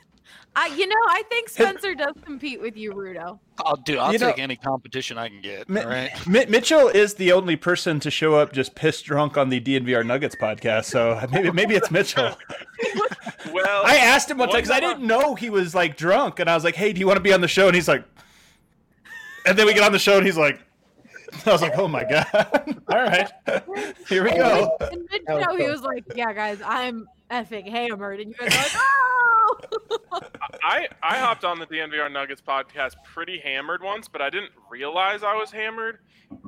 I, 0.56 0.66
you 0.66 0.86
know, 0.88 0.96
I 1.08 1.22
think 1.30 1.48
Spencer 1.48 1.94
does 1.94 2.14
compete 2.24 2.60
with 2.60 2.76
you, 2.76 2.92
Rudo. 2.92 3.38
I'll 3.64 3.76
do. 3.76 3.98
I'll 3.98 4.12
You 4.12 4.18
know- 4.18 4.30
take 4.30 4.40
any 4.40 4.56
competition 4.56 5.16
I 5.16 5.28
can 5.28 5.40
get. 5.42 5.68
Mi- 5.68 5.80
all 5.82 5.86
right. 5.88 6.10
Mi- 6.26 6.46
Mitchell 6.46 6.88
is 6.88 7.14
the 7.14 7.30
only 7.30 7.54
person 7.54 8.00
to 8.00 8.10
show 8.10 8.34
up 8.34 8.52
just 8.52 8.74
pissed 8.74 9.04
drunk 9.04 9.36
on 9.38 9.48
the 9.48 9.60
DNVR 9.60 10.04
Nuggets 10.04 10.34
podcast, 10.34 10.86
so 10.86 11.24
maybe 11.30 11.52
maybe 11.52 11.74
it's 11.76 11.90
Mitchell. 11.92 12.36
Well, 13.52 13.82
I 13.86 13.96
asked 13.96 14.28
him 14.30 14.38
one 14.38 14.48
time 14.48 14.56
because 14.58 14.70
I- 14.72 14.80
didn't 14.80 15.06
know 15.06 15.34
he 15.36 15.48
was 15.48 15.72
like 15.74 15.96
drunk, 15.96 16.40
and 16.40 16.50
I 16.50 16.54
was 16.56 16.64
like, 16.64 16.74
"Hey, 16.74 16.92
do 16.92 16.98
you 17.00 17.06
want 17.06 17.18
to 17.18 17.22
be 17.22 17.32
on 17.32 17.40
the 17.42 17.48
show?" 17.48 17.66
And 17.68 17.74
he's 17.76 17.86
like, 17.88 18.04
and 19.46 19.56
then 19.58 19.66
we 19.66 19.72
get 19.74 19.84
on 19.84 19.92
the 19.92 19.98
show, 20.00 20.16
and 20.16 20.26
he's 20.26 20.36
like, 20.36 20.58
I 21.46 21.52
was 21.52 21.62
like, 21.62 21.78
"Oh 21.78 21.88
my 21.88 22.04
god! 22.04 22.82
All 22.88 22.98
right, 22.98 23.30
here 24.08 24.24
we 24.24 24.30
go." 24.30 24.76
In 24.92 25.06
mid 25.10 25.22
That 25.26 25.36
was 25.36 25.44
show, 25.44 25.56
he 25.56 25.68
was 25.68 25.82
like, 25.82 26.04
"Yeah, 26.14 26.32
guys, 26.32 26.60
I'm 26.64 27.08
effing 27.30 27.68
hammered," 27.68 28.20
and 28.20 28.30
you 28.30 28.36
guys 28.36 28.54
are 28.54 28.58
like, 28.58 28.72
"Oh!" 28.76 30.20
I 30.62 30.88
I 31.02 31.18
hopped 31.18 31.44
on 31.44 31.58
the 31.58 31.66
DNVR 31.66 32.12
Nuggets 32.12 32.42
podcast 32.42 32.94
pretty 33.04 33.38
hammered 33.38 33.82
once, 33.82 34.08
but 34.08 34.20
I 34.20 34.30
didn't 34.30 34.52
realize 34.70 35.22
I 35.22 35.34
was 35.34 35.50
hammered, 35.50 35.98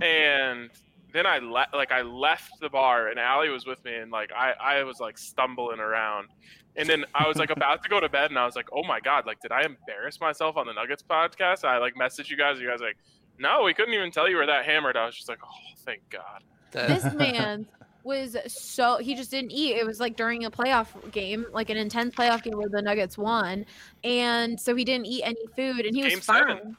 and 0.03 0.70
then 1.12 1.27
I 1.27 1.38
le- 1.38 1.68
like 1.73 1.92
I 1.92 2.03
left 2.03 2.61
the 2.61 2.68
bar 2.68 3.09
and 3.09 3.18
Allie 3.18 3.49
was 3.49 3.66
with 3.66 3.83
me, 3.85 3.94
and 3.94 4.11
like 4.11 4.31
I 4.33 4.53
I 4.61 4.83
was 4.83 5.01
like 5.01 5.16
stumbling 5.16 5.81
around, 5.81 6.29
and 6.77 6.88
then 6.88 7.05
I 7.14 7.27
was 7.27 7.37
like 7.37 7.51
about 7.51 7.83
to 7.85 7.88
go 7.88 8.01
to 8.01 8.09
bed, 8.09 8.31
and 8.31 8.38
I 8.38 8.44
was 8.44 8.57
like, 8.57 8.68
oh 8.73 8.83
my 8.85 9.01
god, 9.01 9.25
like 9.27 9.40
did 9.40 9.53
I 9.53 9.62
embarrass 9.62 10.20
myself 10.20 10.57
on 10.57 10.66
the 10.66 10.73
Nuggets 10.73 11.03
podcast? 11.03 11.64
I 11.64 11.79
like 11.79 11.94
messaged 11.94 12.29
you 12.31 12.37
guys, 12.37 12.61
you 12.61 12.68
guys 12.68 12.81
like, 12.81 12.97
no, 13.38 13.62
we 13.64 13.75
couldn't 13.75 13.94
even 13.94 14.11
tell 14.11 14.29
you 14.29 14.37
were 14.37 14.47
that 14.47 14.64
hammered. 14.64 14.97
I 14.97 15.07
was 15.07 15.14
just 15.14 15.29
like, 15.29 15.40
oh 15.44 15.75
thank 15.85 16.01
God. 16.11 16.42
This 16.73 17.12
man 17.14 17.66
was 18.05 18.37
so 18.47 18.99
he 18.99 19.14
just 19.14 19.31
didn't 19.31 19.53
eat. 19.53 19.77
It 19.77 19.87
was 19.87 20.01
like 20.01 20.16
during 20.16 20.44
a 20.44 20.51
playoff 20.51 21.11
game, 21.11 21.47
like 21.53 21.70
an 21.70 21.77
intense 21.77 22.14
playoff 22.14 22.42
game 22.42 22.57
where 22.57 22.68
the 22.68 22.83
Nuggets 22.83 23.16
won, 23.18 23.64
and 24.05 24.61
so 24.61 24.75
he 24.75 24.85
didn't 24.85 25.07
eat 25.07 25.23
any 25.25 25.47
food, 25.57 25.87
and 25.87 25.94
he 25.94 26.05
was 26.05 26.14
fine. 26.20 26.49
seven. 26.49 26.77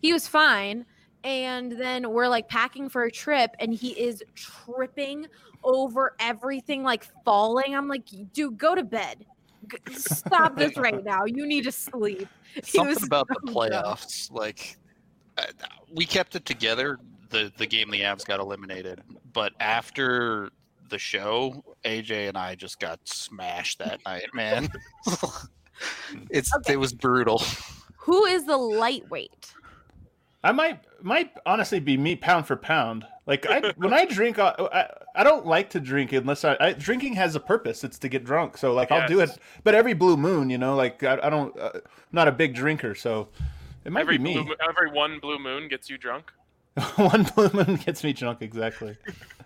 He 0.00 0.12
was 0.12 0.26
fine, 0.28 0.84
and 1.24 1.72
then 1.72 2.10
we're 2.10 2.28
like 2.28 2.48
packing 2.48 2.88
for 2.88 3.04
a 3.04 3.10
trip, 3.10 3.54
and 3.58 3.72
he 3.72 3.90
is 3.90 4.22
tripping 4.34 5.26
over 5.64 6.14
everything, 6.20 6.82
like 6.82 7.06
falling. 7.24 7.74
I'm 7.74 7.88
like, 7.88 8.04
dude, 8.32 8.58
go 8.58 8.74
to 8.74 8.82
bed. 8.84 9.26
Stop 9.92 10.56
this 10.56 10.76
right 10.76 11.02
now. 11.04 11.24
You 11.26 11.46
need 11.46 11.64
to 11.64 11.72
sleep. 11.72 12.28
He 12.54 12.62
something 12.62 12.94
was 12.94 13.02
about 13.02 13.28
the 13.28 13.36
so 13.46 13.52
drunk. 13.52 13.72
playoffs. 13.72 14.30
Like 14.30 14.78
uh, 14.78 14.89
we 15.92 16.06
kept 16.06 16.34
it 16.36 16.44
together. 16.44 16.98
The 17.30 17.52
the 17.58 17.66
game 17.66 17.90
the 17.90 18.00
Avs 18.00 18.24
got 18.24 18.40
eliminated, 18.40 19.00
but 19.32 19.52
after 19.60 20.50
the 20.88 20.98
show, 20.98 21.64
AJ 21.84 22.28
and 22.28 22.36
I 22.36 22.54
just 22.54 22.80
got 22.80 23.00
smashed 23.04 23.78
that 23.78 24.00
night, 24.06 24.26
man. 24.34 24.68
it's 26.30 26.54
Okay. 26.56 26.74
it 26.74 26.76
was 26.76 26.92
brutal. 26.92 27.42
Who 27.98 28.24
is 28.26 28.44
the 28.44 28.56
lightweight? 28.56 29.54
I 30.42 30.52
might 30.52 30.80
might 31.02 31.32
honestly 31.44 31.80
be 31.80 31.96
me 31.96 32.16
pound 32.16 32.46
for 32.46 32.56
pound. 32.56 33.06
Like 33.26 33.46
I, 33.46 33.72
when 33.76 33.92
I 33.92 34.06
drink, 34.06 34.38
I, 34.38 34.54
I, 34.58 35.20
I 35.20 35.24
don't 35.24 35.46
like 35.46 35.70
to 35.70 35.80
drink 35.80 36.12
unless 36.12 36.44
I, 36.44 36.56
I 36.60 36.72
drinking 36.72 37.14
has 37.14 37.36
a 37.36 37.40
purpose. 37.40 37.84
It's 37.84 37.98
to 37.98 38.08
get 38.08 38.24
drunk. 38.24 38.56
So 38.56 38.72
like 38.72 38.90
I'll 38.90 39.06
do 39.06 39.20
it, 39.20 39.30
but 39.64 39.74
every 39.74 39.92
blue 39.92 40.16
moon, 40.16 40.50
you 40.50 40.58
know, 40.58 40.74
like 40.76 41.02
I, 41.02 41.18
I 41.22 41.30
don't, 41.30 41.56
uh, 41.58 41.80
not 42.12 42.26
a 42.26 42.32
big 42.32 42.54
drinker, 42.54 42.94
so 42.94 43.28
it 43.84 43.92
might 43.92 44.00
Every 44.02 44.18
be 44.18 44.24
me. 44.24 44.34
mo- 44.44 44.54
every 44.68 44.90
one 44.90 45.18
blue 45.20 45.38
moon 45.38 45.68
gets 45.68 45.88
you 45.90 45.98
drunk. 45.98 46.30
One 46.96 47.24
blue 47.34 47.50
moon 47.52 47.76
gets 47.76 48.04
me 48.04 48.12
drunk 48.12 48.42
exactly. 48.42 48.96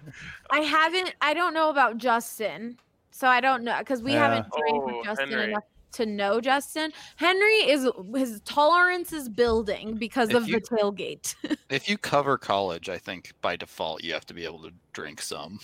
I 0.50 0.58
haven't. 0.60 1.14
I 1.22 1.32
don't 1.32 1.54
know 1.54 1.70
about 1.70 1.96
Justin, 1.96 2.76
so 3.10 3.26
I 3.26 3.40
don't 3.40 3.64
know 3.64 3.76
because 3.78 4.02
we 4.02 4.12
Yeah. 4.12 4.28
haven't 4.28 4.52
drank 4.56 4.74
Oh, 4.82 4.86
with 4.86 5.04
Justin 5.06 5.30
Henry. 5.30 5.44
enough 5.52 5.64
to 5.92 6.06
know 6.06 6.40
Justin. 6.40 6.92
Henry 7.16 7.54
is 7.70 7.88
his 8.14 8.40
tolerance 8.44 9.12
is 9.12 9.28
building 9.30 9.94
because 9.96 10.28
If 10.30 10.36
of 10.36 10.48
you- 10.48 10.60
the 10.60 10.66
tailgate. 10.76 11.34
If 11.70 11.88
you 11.88 11.96
cover 11.96 12.36
college, 12.36 12.88
I 12.90 12.98
think 12.98 13.32
by 13.40 13.56
default 13.56 14.04
you 14.04 14.12
have 14.12 14.26
to 14.26 14.34
be 14.34 14.44
able 14.44 14.62
to 14.62 14.70
drink 14.92 15.22
some. 15.22 15.58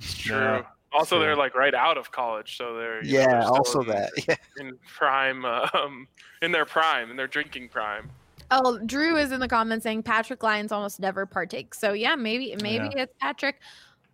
It's 0.00 0.16
true. 0.18 0.36
Yeah. 0.36 0.62
Also, 0.92 1.16
True. 1.16 1.24
they're 1.24 1.36
like 1.36 1.54
right 1.54 1.74
out 1.74 1.96
of 1.96 2.10
college, 2.10 2.56
so 2.56 2.74
they're 2.76 3.04
you 3.04 3.12
know, 3.12 3.18
Yeah, 3.20 3.26
they're 3.26 3.42
also 3.48 3.80
in, 3.80 3.88
that. 3.88 4.10
Yeah. 4.28 4.36
in 4.58 4.76
prime, 4.86 5.44
um, 5.44 6.08
in 6.42 6.50
their 6.52 6.64
prime, 6.64 7.10
in 7.10 7.16
their 7.16 7.28
drinking 7.28 7.68
prime. 7.68 8.10
Oh, 8.50 8.78
Drew 8.84 9.16
is 9.16 9.30
in 9.30 9.38
the 9.38 9.46
comments 9.46 9.84
saying 9.84 10.02
Patrick 10.02 10.42
Lyons 10.42 10.72
almost 10.72 10.98
never 10.98 11.24
partakes. 11.26 11.78
So 11.78 11.92
yeah, 11.92 12.16
maybe 12.16 12.56
maybe 12.60 12.88
it's 12.96 13.14
Patrick. 13.20 13.60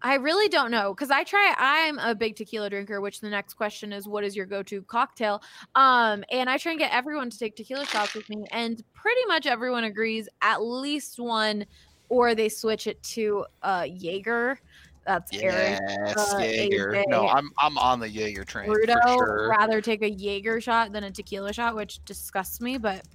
I 0.02 0.16
really 0.16 0.48
don't 0.48 0.70
know 0.70 0.92
because 0.92 1.10
I 1.10 1.24
try. 1.24 1.54
I'm 1.56 1.98
a 1.98 2.14
big 2.14 2.36
tequila 2.36 2.68
drinker. 2.68 3.00
Which 3.00 3.20
the 3.20 3.30
next 3.30 3.54
question 3.54 3.94
is, 3.94 4.06
what 4.06 4.24
is 4.24 4.36
your 4.36 4.44
go-to 4.44 4.82
cocktail? 4.82 5.42
Um, 5.74 6.22
and 6.30 6.50
I 6.50 6.58
try 6.58 6.72
and 6.72 6.78
get 6.78 6.92
everyone 6.92 7.30
to 7.30 7.38
take 7.38 7.56
tequila 7.56 7.86
shots 7.86 8.12
with 8.12 8.28
me, 8.28 8.44
and 8.50 8.82
pretty 8.92 9.24
much 9.26 9.46
everyone 9.46 9.84
agrees 9.84 10.28
at 10.42 10.62
least 10.62 11.18
one, 11.18 11.64
or 12.10 12.34
they 12.34 12.50
switch 12.50 12.86
it 12.86 13.02
to 13.04 13.46
uh 13.62 13.86
Jaeger. 13.88 14.60
That's 15.06 15.32
Eric. 15.32 15.80
Yes, 15.88 16.34
uh, 16.34 16.38
Jaeger. 16.38 17.04
No, 17.06 17.28
I'm 17.28 17.50
I'm 17.58 17.78
on 17.78 18.00
the 18.00 18.08
Jaeger 18.08 18.44
train 18.44 18.68
Rudo 18.68 19.00
for 19.02 19.26
sure. 19.26 19.48
rather 19.50 19.80
take 19.80 20.02
a 20.02 20.10
Jaeger 20.10 20.60
shot 20.60 20.92
than 20.92 21.04
a 21.04 21.10
tequila 21.10 21.52
shot, 21.52 21.76
which 21.76 22.04
disgusts 22.04 22.60
me, 22.60 22.76
but 22.76 23.06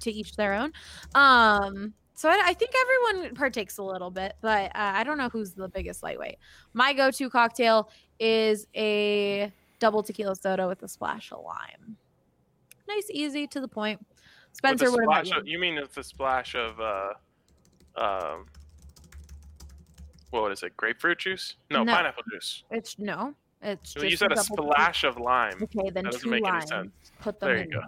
to 0.00 0.10
each 0.10 0.34
their 0.34 0.54
own. 0.54 0.72
Um, 1.14 1.94
so 2.14 2.28
I, 2.28 2.40
I 2.46 2.54
think 2.54 2.72
everyone 2.80 3.36
partakes 3.36 3.78
a 3.78 3.82
little 3.82 4.10
bit, 4.10 4.34
but 4.40 4.66
uh, 4.74 4.92
I 4.94 5.04
don't 5.04 5.18
know 5.18 5.28
who's 5.28 5.52
the 5.52 5.68
biggest 5.68 6.02
lightweight. 6.02 6.38
My 6.72 6.92
go-to 6.92 7.30
cocktail 7.30 7.90
is 8.18 8.66
a 8.74 9.52
double 9.78 10.02
tequila 10.02 10.34
soda 10.34 10.66
with 10.66 10.82
a 10.82 10.88
splash 10.88 11.30
of 11.30 11.44
lime. 11.44 11.96
Nice, 12.88 13.08
easy, 13.10 13.46
to 13.46 13.60
the 13.60 13.68
point. 13.68 14.04
Spencer, 14.52 14.88
a 14.88 14.90
what 14.90 15.04
about 15.04 15.28
you? 15.28 15.36
of- 15.36 15.46
you 15.46 15.60
mean 15.60 15.78
it's 15.78 15.96
a 15.96 16.02
splash 16.02 16.56
of, 16.56 16.80
uh, 16.80 17.12
um, 17.96 18.46
what 20.30 20.52
is 20.52 20.62
it? 20.62 20.76
Grapefruit 20.76 21.18
juice? 21.18 21.56
No, 21.70 21.84
No. 21.84 21.94
pineapple 21.94 22.22
juice. 22.30 22.64
It's 22.70 22.98
no, 22.98 23.34
it's 23.62 23.90
So 23.92 24.00
just 24.00 24.10
you 24.10 24.16
said 24.16 24.32
a 24.32 24.34
double 24.36 24.56
tequila- 24.56 24.72
splash 24.72 25.04
of 25.04 25.18
lime. 25.18 25.54
Okay, 25.62 25.90
then 25.90 26.04
That 26.04 26.12
doesn't 26.12 26.20
two 26.22 26.30
make 26.30 26.42
any 26.46 26.52
limes. 26.58 26.68
sense. 26.68 26.90
Put 27.20 27.40
them 27.40 27.48
There 27.48 27.56
you 27.58 27.62
in 27.64 27.70
go. 27.70 27.80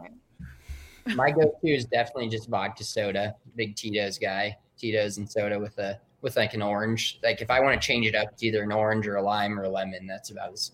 there. 1.06 1.14
My 1.16 1.30
go-to 1.30 1.68
is 1.68 1.86
definitely 1.86 2.28
just 2.28 2.48
vodka 2.48 2.84
soda. 2.84 3.34
Big 3.56 3.74
Tito's 3.74 4.18
guy. 4.18 4.56
Tito's 4.76 5.18
and 5.18 5.28
soda 5.30 5.58
with 5.58 5.78
a 5.78 5.98
with 6.22 6.36
like 6.36 6.52
an 6.54 6.60
orange. 6.62 7.18
Like 7.22 7.40
if 7.40 7.50
I 7.50 7.60
want 7.60 7.80
to 7.80 7.84
change 7.86 8.06
it 8.06 8.14
up, 8.14 8.28
it's 8.32 8.42
either 8.42 8.62
an 8.62 8.72
orange 8.72 9.06
or 9.06 9.16
a 9.16 9.22
lime 9.22 9.58
or 9.58 9.64
a 9.64 9.68
lemon. 9.68 10.06
That's 10.06 10.30
about 10.30 10.52
as 10.52 10.72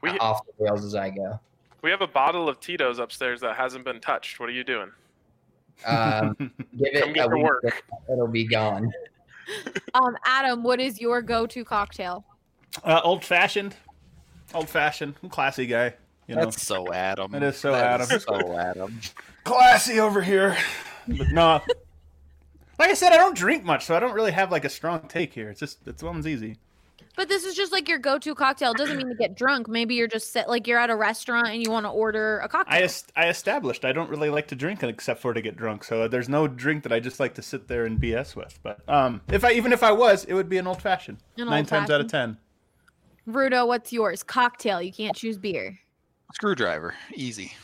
We 0.00 0.10
off 0.18 0.40
the 0.46 0.52
rails 0.64 0.84
as 0.84 0.94
I 0.94 1.10
go. 1.10 1.38
we 1.82 1.90
have 1.90 2.00
a 2.00 2.06
bottle 2.06 2.48
of 2.48 2.58
Tito's 2.60 2.98
upstairs 2.98 3.40
that 3.42 3.56
hasn't 3.56 3.84
been 3.84 4.00
touched. 4.00 4.40
What 4.40 4.48
are 4.48 4.52
you 4.52 4.64
doing? 4.64 4.90
Um, 5.84 6.34
give 6.38 6.50
it 6.94 7.02
Come 7.02 7.12
get 7.12 7.26
a 7.26 7.28
to 7.28 7.34
week, 7.36 7.44
work. 7.44 7.82
it'll 8.10 8.26
be 8.28 8.44
gone. 8.46 8.90
Um, 9.94 10.16
Adam, 10.24 10.62
what 10.62 10.80
is 10.80 11.00
your 11.00 11.22
go-to 11.22 11.64
cocktail? 11.64 12.24
Uh, 12.84 13.00
old 13.02 13.24
fashioned. 13.24 13.74
Old 14.54 14.68
fashioned. 14.68 15.14
Classy 15.30 15.66
guy. 15.66 15.94
You 16.26 16.34
know. 16.34 16.44
That's 16.44 16.62
so 16.62 16.92
Adam. 16.92 17.34
It 17.34 17.42
is 17.42 17.56
so 17.56 17.72
That 17.72 18.00
Adam. 18.00 18.16
is 18.16 18.22
so 18.24 18.56
Adam. 18.58 19.00
classy 19.44 20.00
over 20.00 20.20
here. 20.22 20.56
But 21.08 21.28
no. 21.30 21.62
Like 22.78 22.90
I 22.90 22.94
said, 22.94 23.12
I 23.12 23.16
don't 23.16 23.36
drink 23.36 23.64
much, 23.64 23.84
so 23.86 23.96
I 23.96 24.00
don't 24.00 24.12
really 24.12 24.32
have 24.32 24.50
like 24.50 24.64
a 24.64 24.68
strong 24.68 25.06
take 25.08 25.32
here. 25.32 25.48
It's 25.50 25.60
just 25.60 25.86
it's 25.86 26.02
one's 26.02 26.26
easy. 26.26 26.56
But 27.16 27.28
this 27.28 27.44
is 27.44 27.54
just 27.54 27.72
like 27.72 27.88
your 27.88 27.98
go-to 27.98 28.34
cocktail. 28.34 28.72
It 28.72 28.76
doesn't 28.76 28.96
mean 28.98 29.08
to 29.08 29.14
get 29.14 29.34
drunk. 29.34 29.68
Maybe 29.68 29.94
you're 29.94 30.06
just 30.06 30.32
sit, 30.32 30.48
like 30.48 30.66
you're 30.66 30.78
at 30.78 30.90
a 30.90 30.96
restaurant 30.96 31.48
and 31.48 31.64
you 31.64 31.70
want 31.70 31.86
to 31.86 31.90
order 31.90 32.38
a 32.40 32.48
cocktail. 32.48 32.78
I 32.78 32.82
est- 32.82 33.10
I 33.16 33.28
established 33.28 33.86
I 33.86 33.92
don't 33.92 34.10
really 34.10 34.28
like 34.28 34.48
to 34.48 34.54
drink 34.54 34.82
except 34.82 35.20
for 35.22 35.32
to 35.32 35.40
get 35.40 35.56
drunk. 35.56 35.82
So 35.84 36.08
there's 36.08 36.28
no 36.28 36.46
drink 36.46 36.82
that 36.82 36.92
I 36.92 37.00
just 37.00 37.18
like 37.18 37.34
to 37.36 37.42
sit 37.42 37.68
there 37.68 37.86
and 37.86 37.98
BS 37.98 38.36
with. 38.36 38.58
But 38.62 38.86
um, 38.88 39.22
if 39.28 39.44
I 39.44 39.52
even 39.52 39.72
if 39.72 39.82
I 39.82 39.92
was, 39.92 40.24
it 40.24 40.34
would 40.34 40.48
be 40.50 40.58
an 40.58 40.66
old 40.66 40.82
fashioned. 40.82 41.18
An 41.38 41.46
Nine 41.48 41.64
times 41.64 41.90
out 41.90 42.02
of 42.02 42.08
ten. 42.10 42.36
Rudo, 43.26 43.66
what's 43.66 43.92
yours? 43.92 44.22
Cocktail. 44.22 44.82
You 44.82 44.92
can't 44.92 45.16
choose 45.16 45.38
beer. 45.38 45.78
Screwdriver, 46.34 46.94
easy. 47.14 47.54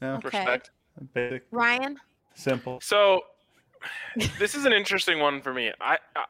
Yeah, 0.00 0.14
Okay. 0.18 0.38
Respect. 0.38 0.70
basic, 1.14 1.44
Ryan. 1.50 1.98
simple. 2.34 2.78
So, 2.82 3.22
this 4.38 4.54
is 4.54 4.66
an 4.66 4.72
interesting 4.72 5.18
one 5.18 5.40
for 5.40 5.52
me. 5.54 5.72
I, 5.80 5.98
I 6.14 6.24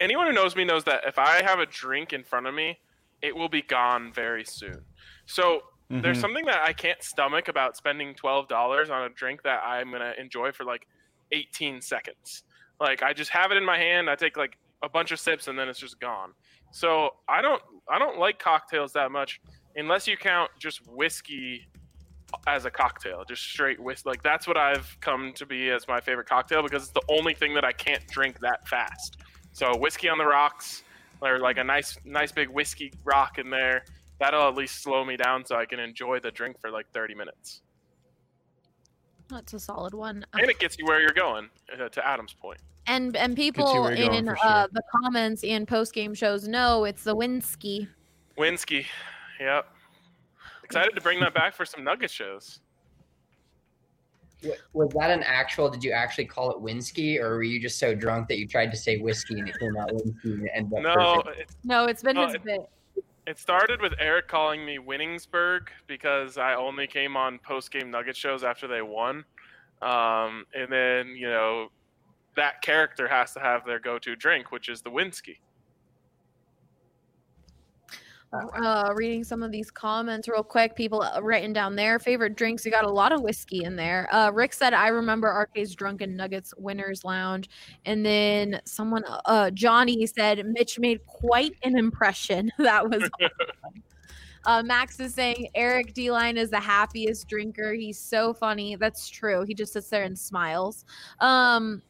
anyone 0.00 0.26
who 0.26 0.32
knows 0.32 0.54
me 0.56 0.64
knows 0.64 0.84
that 0.84 1.04
if 1.06 1.18
I 1.18 1.42
have 1.42 1.58
a 1.58 1.66
drink 1.66 2.12
in 2.12 2.24
front 2.24 2.46
of 2.46 2.54
me, 2.54 2.78
it 3.22 3.34
will 3.34 3.48
be 3.48 3.62
gone 3.62 4.12
very 4.12 4.44
soon. 4.44 4.84
So 5.26 5.62
there's 5.90 6.18
Mhm. 6.18 6.20
something 6.20 6.44
that 6.46 6.62
I 6.62 6.72
can't 6.72 7.02
stomach 7.02 7.48
about 7.48 7.76
spending 7.76 8.14
twelve 8.14 8.48
dollars 8.48 8.90
on 8.90 9.02
a 9.04 9.08
drink 9.10 9.42
that 9.42 9.62
I'm 9.64 9.90
gonna 9.92 10.14
enjoy 10.18 10.50
for 10.52 10.64
like 10.64 10.86
18 11.32 11.80
seconds. 11.80 12.44
Like 12.80 13.02
I 13.02 13.12
just 13.12 13.30
have 13.30 13.50
it 13.52 13.56
in 13.56 13.64
my 13.64 13.78
hand, 13.78 14.10
I 14.10 14.16
take 14.16 14.36
like 14.36 14.58
a 14.82 14.88
bunch 14.88 15.12
of 15.12 15.20
sips, 15.20 15.48
and 15.48 15.58
then 15.58 15.68
it's 15.68 15.78
just 15.78 16.00
gone. 16.00 16.34
So 16.72 17.16
I 17.28 17.40
don't 17.42 17.62
I 17.88 17.98
don't 17.98 18.18
like 18.18 18.38
cocktails 18.38 18.92
that 18.94 19.10
much 19.12 19.40
unless 19.76 20.06
you 20.08 20.16
count 20.16 20.50
just 20.58 20.86
whiskey 20.86 21.66
as 22.46 22.64
a 22.64 22.70
cocktail, 22.70 23.24
just 23.24 23.42
straight 23.44 23.78
whiskey. 23.78 24.08
Like 24.08 24.22
that's 24.22 24.46
what 24.46 24.56
I've 24.56 24.96
come 25.00 25.32
to 25.34 25.46
be 25.46 25.70
as 25.70 25.86
my 25.86 26.00
favorite 26.00 26.28
cocktail 26.28 26.62
because 26.62 26.82
it's 26.84 26.92
the 26.92 27.02
only 27.08 27.34
thing 27.34 27.54
that 27.54 27.64
I 27.64 27.72
can't 27.72 28.04
drink 28.08 28.40
that 28.40 28.66
fast. 28.66 29.18
So 29.54 29.76
whiskey 29.76 30.08
on 30.08 30.18
the 30.18 30.26
rocks, 30.26 30.82
or 31.20 31.38
like 31.38 31.58
a 31.58 31.64
nice, 31.64 31.96
nice 32.04 32.32
big 32.32 32.48
whiskey 32.48 32.92
rock 33.04 33.38
in 33.38 33.50
there. 33.50 33.84
That'll 34.18 34.48
at 34.48 34.56
least 34.56 34.82
slow 34.82 35.04
me 35.04 35.16
down 35.16 35.46
so 35.46 35.54
I 35.56 35.64
can 35.64 35.78
enjoy 35.78 36.18
the 36.18 36.32
drink 36.32 36.60
for 36.60 36.70
like 36.70 36.86
30 36.92 37.14
minutes, 37.14 37.62
That's 39.28 39.52
a 39.54 39.60
solid 39.60 39.94
one. 39.94 40.26
and 40.34 40.50
it 40.50 40.58
gets 40.58 40.76
you 40.78 40.84
where 40.86 41.00
you're 41.00 41.10
going. 41.10 41.48
Uh, 41.72 41.88
to 41.88 42.06
Adam's 42.06 42.32
point. 42.34 42.58
point, 42.58 42.60
And 42.88 43.16
and 43.16 43.32
you 43.38 43.52
people 43.52 43.80
where 43.80 43.94
you're 43.94 44.08
going 44.08 44.18
in 44.18 44.26
for 44.26 44.36
uh, 44.44 44.62
sure. 44.62 44.68
the 44.72 44.82
comments 45.02 45.44
and 45.44 45.66
post 45.68 45.94
game 45.94 46.14
shows 46.14 46.48
know 46.48 46.84
it's 46.84 47.04
the 47.04 47.14
Winsky. 47.14 47.88
Winsky, 48.36 48.86
yep. 49.40 49.68
Excited 50.64 50.94
to 50.96 51.00
bring 51.00 51.20
that 51.20 51.34
back 51.34 51.54
for 51.54 51.64
some 51.64 51.84
Nugget 51.84 52.10
shows. 52.10 52.60
W- 54.44 54.60
Was 54.72 54.90
that 54.90 55.10
an 55.10 55.22
actual? 55.24 55.68
Did 55.70 55.82
you 55.82 55.92
actually 55.92 56.26
call 56.26 56.50
it 56.52 56.60
whiskey, 56.60 57.18
or 57.18 57.30
were 57.36 57.42
you 57.42 57.60
just 57.60 57.78
so 57.78 57.94
drunk 57.94 58.28
that 58.28 58.38
you 58.38 58.46
tried 58.46 58.70
to 58.70 58.76
say 58.76 58.98
whiskey 58.98 59.38
and 59.40 59.48
it 59.48 59.58
came 59.58 59.76
out 59.76 59.92
whiskey 59.92 60.32
and 60.32 60.44
it 60.44 60.50
ended 60.54 60.78
up 60.78 60.82
No, 60.96 61.22
perfect? 61.22 61.40
it, 61.40 61.56
No, 61.64 61.84
it's 61.86 62.02
been 62.02 62.16
Oh, 62.18 62.26
his 62.26 62.34
it- 62.34 62.44
bit. 62.44 62.60
it 63.26 63.38
started 63.38 63.80
with 63.80 63.94
Eric 63.98 64.28
calling 64.28 64.64
me 64.64 64.78
Winningsburg 64.78 65.68
because 65.86 66.36
I 66.38 66.54
only 66.54 66.86
came 66.86 67.16
on 67.16 67.38
post 67.38 67.70
game 67.72 67.90
Nugget 67.90 68.16
shows 68.16 68.44
after 68.44 68.66
they 68.68 68.82
won. 68.82 69.24
Um, 69.82 70.44
and 70.54 70.70
then, 70.70 71.08
you 71.16 71.28
know, 71.28 71.68
that 72.36 72.62
character 72.62 73.06
has 73.08 73.32
to 73.34 73.40
have 73.40 73.64
their 73.66 73.78
go 73.78 73.98
to 73.98 74.16
drink, 74.16 74.50
which 74.52 74.68
is 74.68 74.82
the 74.82 74.90
Winsky. 74.90 75.38
Uh, 78.34 78.92
reading 78.94 79.22
some 79.24 79.42
of 79.42 79.52
these 79.52 79.70
comments 79.70 80.28
real 80.28 80.42
quick. 80.42 80.74
People 80.74 81.02
uh, 81.02 81.20
writing 81.22 81.52
down 81.52 81.76
their 81.76 81.98
favorite 81.98 82.36
drinks. 82.36 82.64
You 82.64 82.70
got 82.70 82.84
a 82.84 82.90
lot 82.90 83.12
of 83.12 83.22
whiskey 83.22 83.64
in 83.64 83.76
there. 83.76 84.08
Uh, 84.12 84.30
Rick 84.30 84.52
said, 84.52 84.74
"I 84.74 84.88
remember 84.88 85.28
Arcade's 85.28 85.74
Drunken 85.74 86.16
Nuggets 86.16 86.52
Winners 86.56 87.04
Lounge," 87.04 87.48
and 87.84 88.04
then 88.04 88.60
someone, 88.64 89.04
uh, 89.26 89.50
Johnny 89.50 90.06
said, 90.06 90.44
"Mitch 90.46 90.78
made 90.78 91.04
quite 91.06 91.54
an 91.62 91.78
impression." 91.78 92.50
that 92.58 92.88
was. 92.88 93.08
awesome. 93.20 93.82
Uh, 94.46 94.62
Max 94.62 95.00
is 95.00 95.14
saying 95.14 95.48
Eric 95.54 95.94
D 95.94 96.10
Line 96.10 96.36
is 96.36 96.50
the 96.50 96.60
happiest 96.60 97.28
drinker. 97.28 97.72
He's 97.72 97.98
so 97.98 98.34
funny. 98.34 98.76
That's 98.76 99.08
true. 99.08 99.44
He 99.44 99.54
just 99.54 99.72
sits 99.72 99.88
there 99.88 100.02
and 100.02 100.18
smiles. 100.18 100.84
Um, 101.20 101.82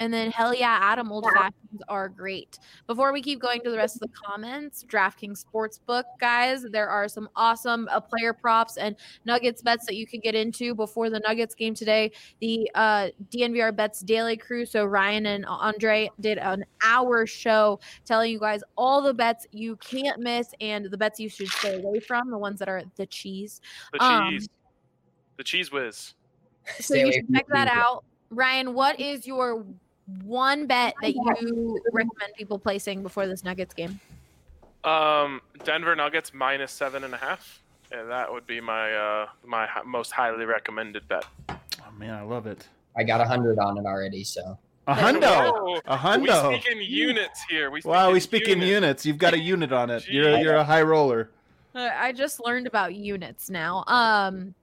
and 0.00 0.12
then 0.12 0.30
hell 0.30 0.54
yeah, 0.54 0.78
Adam 0.80 1.10
old 1.10 1.26
fashions 1.34 1.82
are 1.88 2.08
great. 2.08 2.58
Before 2.86 3.12
we 3.12 3.20
keep 3.20 3.40
going 3.40 3.60
to 3.62 3.70
the 3.70 3.76
rest 3.76 3.96
of 3.96 4.00
the 4.00 4.08
comments, 4.08 4.84
DraftKings 4.88 5.44
Sportsbook 5.44 6.04
guys, 6.20 6.62
there 6.70 6.88
are 6.88 7.08
some 7.08 7.28
awesome 7.36 7.88
uh, 7.90 8.00
player 8.00 8.32
props 8.32 8.76
and 8.76 8.96
Nuggets 9.24 9.62
bets 9.62 9.86
that 9.86 9.96
you 9.96 10.06
can 10.06 10.20
get 10.20 10.34
into 10.34 10.74
before 10.74 11.10
the 11.10 11.20
Nuggets 11.20 11.54
game 11.54 11.74
today. 11.74 12.12
The 12.40 12.70
uh, 12.74 13.08
DNVR 13.30 13.74
Bets 13.74 14.00
Daily 14.00 14.36
Crew, 14.36 14.64
so 14.64 14.84
Ryan 14.84 15.26
and 15.26 15.44
Andre 15.46 16.10
did 16.20 16.38
an 16.38 16.64
hour 16.82 17.26
show 17.26 17.80
telling 18.04 18.30
you 18.32 18.38
guys 18.38 18.62
all 18.76 19.02
the 19.02 19.14
bets 19.14 19.46
you 19.52 19.76
can't 19.76 20.20
miss 20.20 20.54
and 20.60 20.86
the 20.86 20.96
bets 20.96 21.18
you 21.18 21.28
should 21.28 21.48
stay 21.48 21.74
away 21.82 22.00
from, 22.00 22.30
the 22.30 22.38
ones 22.38 22.58
that 22.60 22.68
are 22.68 22.82
the 22.96 23.06
cheese. 23.06 23.60
The 23.92 24.02
Um, 24.02 24.30
cheese. 24.30 24.48
the 25.36 25.44
Cheez 25.44 25.72
Whiz. 25.72 26.14
So 26.76 26.94
Stay 26.94 27.06
you 27.06 27.12
should 27.12 27.34
check 27.34 27.46
that 27.48 27.68
out. 27.68 28.04
Ryan, 28.30 28.74
what 28.74 29.00
is 29.00 29.26
your 29.26 29.64
one 30.24 30.66
bet 30.66 30.94
that 31.02 31.14
you 31.14 31.80
recommend 31.92 32.32
people 32.36 32.58
placing 32.58 33.02
before 33.02 33.26
this 33.26 33.44
Nuggets 33.44 33.74
game? 33.74 34.00
Um, 34.84 35.40
Denver 35.64 35.94
Nuggets 35.96 36.32
minus 36.32 36.72
seven 36.72 37.04
and 37.04 37.12
a 37.14 37.16
half. 37.16 37.60
Yeah, 37.92 38.04
that 38.04 38.32
would 38.32 38.46
be 38.46 38.60
my 38.60 38.92
uh, 38.92 39.26
my 39.46 39.66
hi- 39.66 39.82
most 39.84 40.12
highly 40.12 40.44
recommended 40.44 41.06
bet. 41.08 41.24
Oh 41.50 41.56
man, 41.98 42.14
I 42.14 42.22
love 42.22 42.46
it. 42.46 42.66
I 42.96 43.02
got 43.04 43.20
a 43.20 43.24
hundred 43.24 43.58
on 43.58 43.78
it 43.78 43.86
already, 43.86 44.24
so 44.24 44.58
A 44.86 44.94
hundo. 44.94 45.52
Whoa, 45.52 45.80
A 45.86 45.96
hundo. 45.96 46.50
We 46.50 46.58
speak 46.60 46.72
in 46.72 46.80
units 46.80 47.42
here. 47.48 47.70
We 47.70 47.80
speak 47.80 47.90
Wow, 47.90 48.10
we 48.12 48.20
speak 48.20 48.44
in 48.44 48.58
units. 48.58 48.70
units. 48.70 49.06
You've 49.06 49.18
got 49.18 49.34
a 49.34 49.38
unit 49.38 49.72
on 49.72 49.90
it. 49.90 50.06
You're 50.08 50.30
a, 50.30 50.40
you're 50.40 50.54
a 50.56 50.64
high 50.64 50.82
roller. 50.82 51.30
Uh, 51.74 51.90
I 51.96 52.12
just 52.12 52.44
learned 52.44 52.66
about 52.66 52.94
units 52.94 53.50
now. 53.50 53.84
Um, 53.86 54.54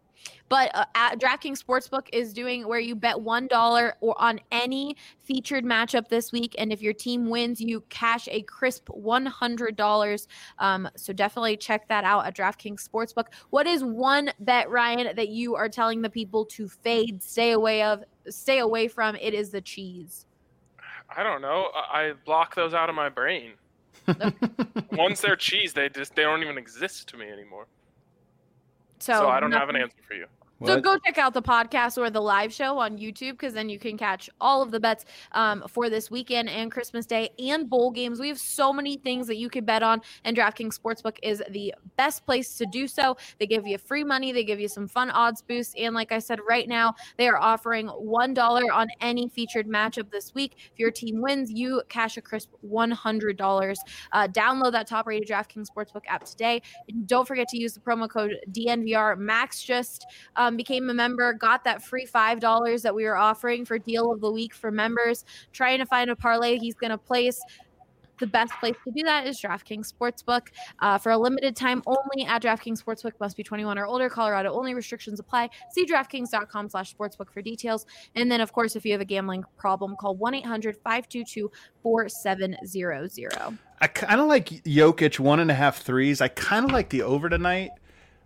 But 0.50 0.72
uh, 0.76 0.86
at 0.94 1.20
DraftKings 1.20 1.64
Sportsbook 1.64 2.08
is 2.14 2.34
doing 2.34 2.68
where 2.68 2.80
you 2.80 2.96
bet 2.96 3.20
one 3.20 3.48
dollar 3.48 3.96
or 4.02 4.20
on 4.22 4.40
any 4.52 4.96
featured 5.24 5.64
matchup 5.64 6.08
this 6.08 6.32
week, 6.32 6.56
and 6.58 6.72
if 6.72 6.82
your 6.82 6.94
team 6.94 7.30
wins, 7.30 7.60
you 7.60 7.82
cash 7.90 8.28
a 8.30 8.42
crisp 8.44 8.90
one 8.90 9.26
hundred 9.26 9.76
dollars. 9.76 10.28
Um, 10.60 10.88
so 10.96 11.14
definitely 11.14 11.58
check 11.58 11.88
that 11.88 12.04
out 12.04 12.26
at 12.26 12.36
DraftKings 12.36 12.88
Sportsbook. 12.88 13.26
What 13.50 13.68
is 13.68 13.84
one 13.84 14.32
bet, 14.40 14.70
Ryan, 14.70 15.16
that 15.16 15.30
you 15.30 15.56
are 15.56 15.70
telling 15.70 16.02
the 16.02 16.10
people 16.10 16.46
to 16.46 16.68
fade, 16.68 17.24
stay 17.24 17.52
away 17.52 17.84
of, 17.84 18.04
stay 18.30 18.60
away 18.60 18.88
from? 18.88 19.16
It 19.16 19.34
is 19.34 19.50
the 19.50 19.62
cheese. 19.62 20.26
I 21.16 21.24
don't 21.24 21.42
know. 21.42 21.70
I 21.74 22.06
I 22.06 22.14
block 22.26 22.56
those 22.56 22.74
out 22.74 22.90
of 22.90 22.96
my 22.96 23.10
brain. 23.10 23.54
Once 24.92 25.22
they're 25.22 25.36
cheese, 25.36 25.74
they 25.74 25.90
just 25.90 26.16
they 26.16 26.24
don't 26.24 26.44
even 26.44 26.58
exist 26.58 27.08
to 27.10 27.18
me 27.18 27.30
anymore. 27.30 27.68
So, 29.06 29.14
So, 29.14 29.28
I 29.30 29.40
don't 29.40 29.52
have 29.52 29.70
an 29.70 29.76
answer 29.76 30.02
for 30.08 30.16
you. 30.16 30.26
So 30.64 30.80
go 30.80 30.98
check 30.98 31.18
out 31.18 31.34
the 31.34 31.42
podcast 31.42 31.98
or 31.98 32.10
the 32.10 32.22
live 32.22 32.54
show 32.54 32.78
on 32.80 32.98
YouTube 32.98 33.32
because 33.32 33.54
then 33.54 33.68
you 33.68 33.78
can 33.78 33.98
catch 33.98 34.30
all 34.40 34.62
of 34.62 34.72
the 34.72 34.80
bets 34.80 35.06
um, 35.34 35.64
for 35.68 35.90
this 35.90 36.10
weekend 36.10 36.50
and 36.50 36.72
Christmas 36.72 37.06
Day 37.06 37.30
and 37.40 37.70
bowl 37.70 37.92
games. 37.92 38.20
We 38.20 38.30
have 38.30 38.40
so 38.40 38.72
many 38.72 38.98
things 38.98 39.28
that 39.28 39.36
you 39.36 39.50
can 39.50 39.66
bet 39.66 39.84
on, 39.84 40.02
and 40.24 40.36
DraftKings 40.36 40.80
Sportsbook 40.80 41.18
is 41.22 41.44
the 41.50 41.74
best 41.98 42.26
place 42.26 42.58
to 42.58 42.66
do 42.66 42.88
so. 42.88 43.18
They 43.38 43.48
give 43.48 43.68
you 43.68 43.78
free 43.78 44.04
money, 44.04 44.32
they 44.32 44.44
give 44.44 44.60
you 44.60 44.70
some 44.70 44.88
fun 44.88 45.12
odds 45.12 45.42
boosts, 45.42 45.74
and 45.78 45.94
like 45.94 46.12
I 46.12 46.20
said, 46.20 46.40
right 46.48 46.68
now 46.68 46.96
they 47.18 47.28
are 47.28 47.38
offering 47.38 47.88
one 47.88 48.34
dollar 48.34 48.72
on 48.72 48.88
any 49.02 49.28
featured 49.28 49.68
matchup 49.68 50.10
this 50.10 50.34
week. 50.34 50.56
If 50.72 50.80
your 50.80 50.92
team 50.92 51.22
wins, 51.22 51.52
you 51.52 51.82
cash 51.90 52.16
a 52.18 52.22
crisp 52.22 52.52
one 52.62 52.92
hundred 52.92 53.38
dollars. 53.38 53.80
Uh, 54.14 54.28
download 54.28 54.72
that 54.72 54.88
top-rated 54.88 55.28
DraftKings 55.28 55.68
Sportsbook 55.68 56.04
app 56.08 56.24
today. 56.24 56.62
And 56.88 57.08
don't 57.08 57.28
forget 57.28 57.48
to 57.50 57.58
use 57.58 57.74
the 57.74 57.80
promo 57.82 58.10
code 58.10 58.38
DNVR. 58.52 59.18
Max 59.18 59.62
just 59.62 60.06
um, 60.36 60.55
became 60.58 60.90
a 60.90 60.94
member, 60.94 61.34
got 61.34 61.64
that 61.64 61.84
free 61.84 62.06
five 62.06 62.40
dollars 62.40 62.82
that 62.84 62.94
we 62.94 63.04
were 63.04 63.18
offering 63.18 63.66
for 63.66 63.78
deal 63.78 64.12
of 64.12 64.22
the 64.22 64.32
week 64.32 64.54
for 64.54 64.72
members. 64.72 65.26
Trying 65.52 65.80
to 65.80 65.86
find 65.86 66.10
a 66.10 66.16
parlay 66.16 66.58
he's 66.58 66.76
going 66.76 66.92
to 66.92 66.98
place. 66.98 67.42
The 68.20 68.28
best 68.28 68.54
place 68.60 68.76
to 68.86 68.92
do 68.92 69.04
that 69.04 69.28
is 69.28 69.42
DraftKings 69.42 69.92
Sportsbook. 69.92 70.48
Uh, 70.80 70.98
for 70.98 71.12
a 71.12 71.18
limited 71.18 71.56
time 71.56 71.84
only 71.86 72.26
at 72.26 72.42
DraftKings 72.42 72.82
Sportsbook, 72.82 73.12
must 73.20 73.36
be 73.36 73.44
21 73.44 73.78
or 73.78 73.86
older. 73.86 74.10
Colorado 74.10 74.54
only 74.54 74.74
restrictions 74.74 75.20
apply. 75.20 75.50
See 75.72 75.86
DraftKings.com 75.86 76.70
slash 76.70 76.96
sportsbook 76.96 77.32
for 77.32 77.42
details. 77.42 77.86
And 78.16 78.32
then, 78.32 78.42
of 78.42 78.54
course, 78.54 78.76
if 78.76 78.86
you 78.86 78.94
have 78.94 79.02
a 79.02 79.06
gambling 79.06 79.44
problem, 79.58 79.96
call 80.00 80.16
1 80.16 80.34
800 80.36 80.78
522 80.78 81.52
4700. 81.84 83.58
I 83.82 83.88
kind 83.88 84.22
of 84.22 84.28
like 84.28 84.48
Jokic 84.64 85.20
one 85.20 85.42
and 85.42 85.52
a 85.52 85.54
half 85.54 85.80
threes. 85.80 86.22
I 86.22 86.30
kind 86.30 86.66
of 86.66 86.72
like 86.72 86.90
the 86.90 87.02
over 87.02 87.28
tonight. 87.30 87.72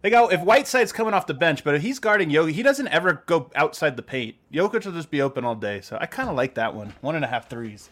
They 0.02 0.10
go 0.10 0.30
if 0.30 0.42
Whiteside's 0.42 0.94
coming 0.94 1.14
off 1.14 1.28
the 1.28 1.34
bench, 1.34 1.64
but 1.64 1.76
if 1.76 1.82
he's 1.82 2.00
guarding 2.00 2.30
Jokic, 2.30 2.54
he 2.54 2.64
doesn't 2.64 2.88
ever 2.88 3.24
go 3.26 3.52
outside 3.54 3.98
the 3.98 4.02
paint. 4.02 4.36
Jokic 4.54 4.86
will 4.86 4.94
just 4.94 5.12
be 5.12 5.22
open 5.22 5.44
all 5.44 5.56
day, 5.56 5.82
so 5.82 5.98
I 6.00 6.06
kind 6.06 6.30
of 6.30 6.36
like 6.36 6.56
that 6.56 6.74
one. 6.74 6.94
One 7.02 7.16
and 7.16 7.26
a 7.26 7.28
half 7.28 7.50
threes. 7.50 7.90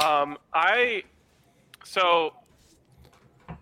Um, 0.00 0.38
I 0.52 1.04
so 1.84 2.32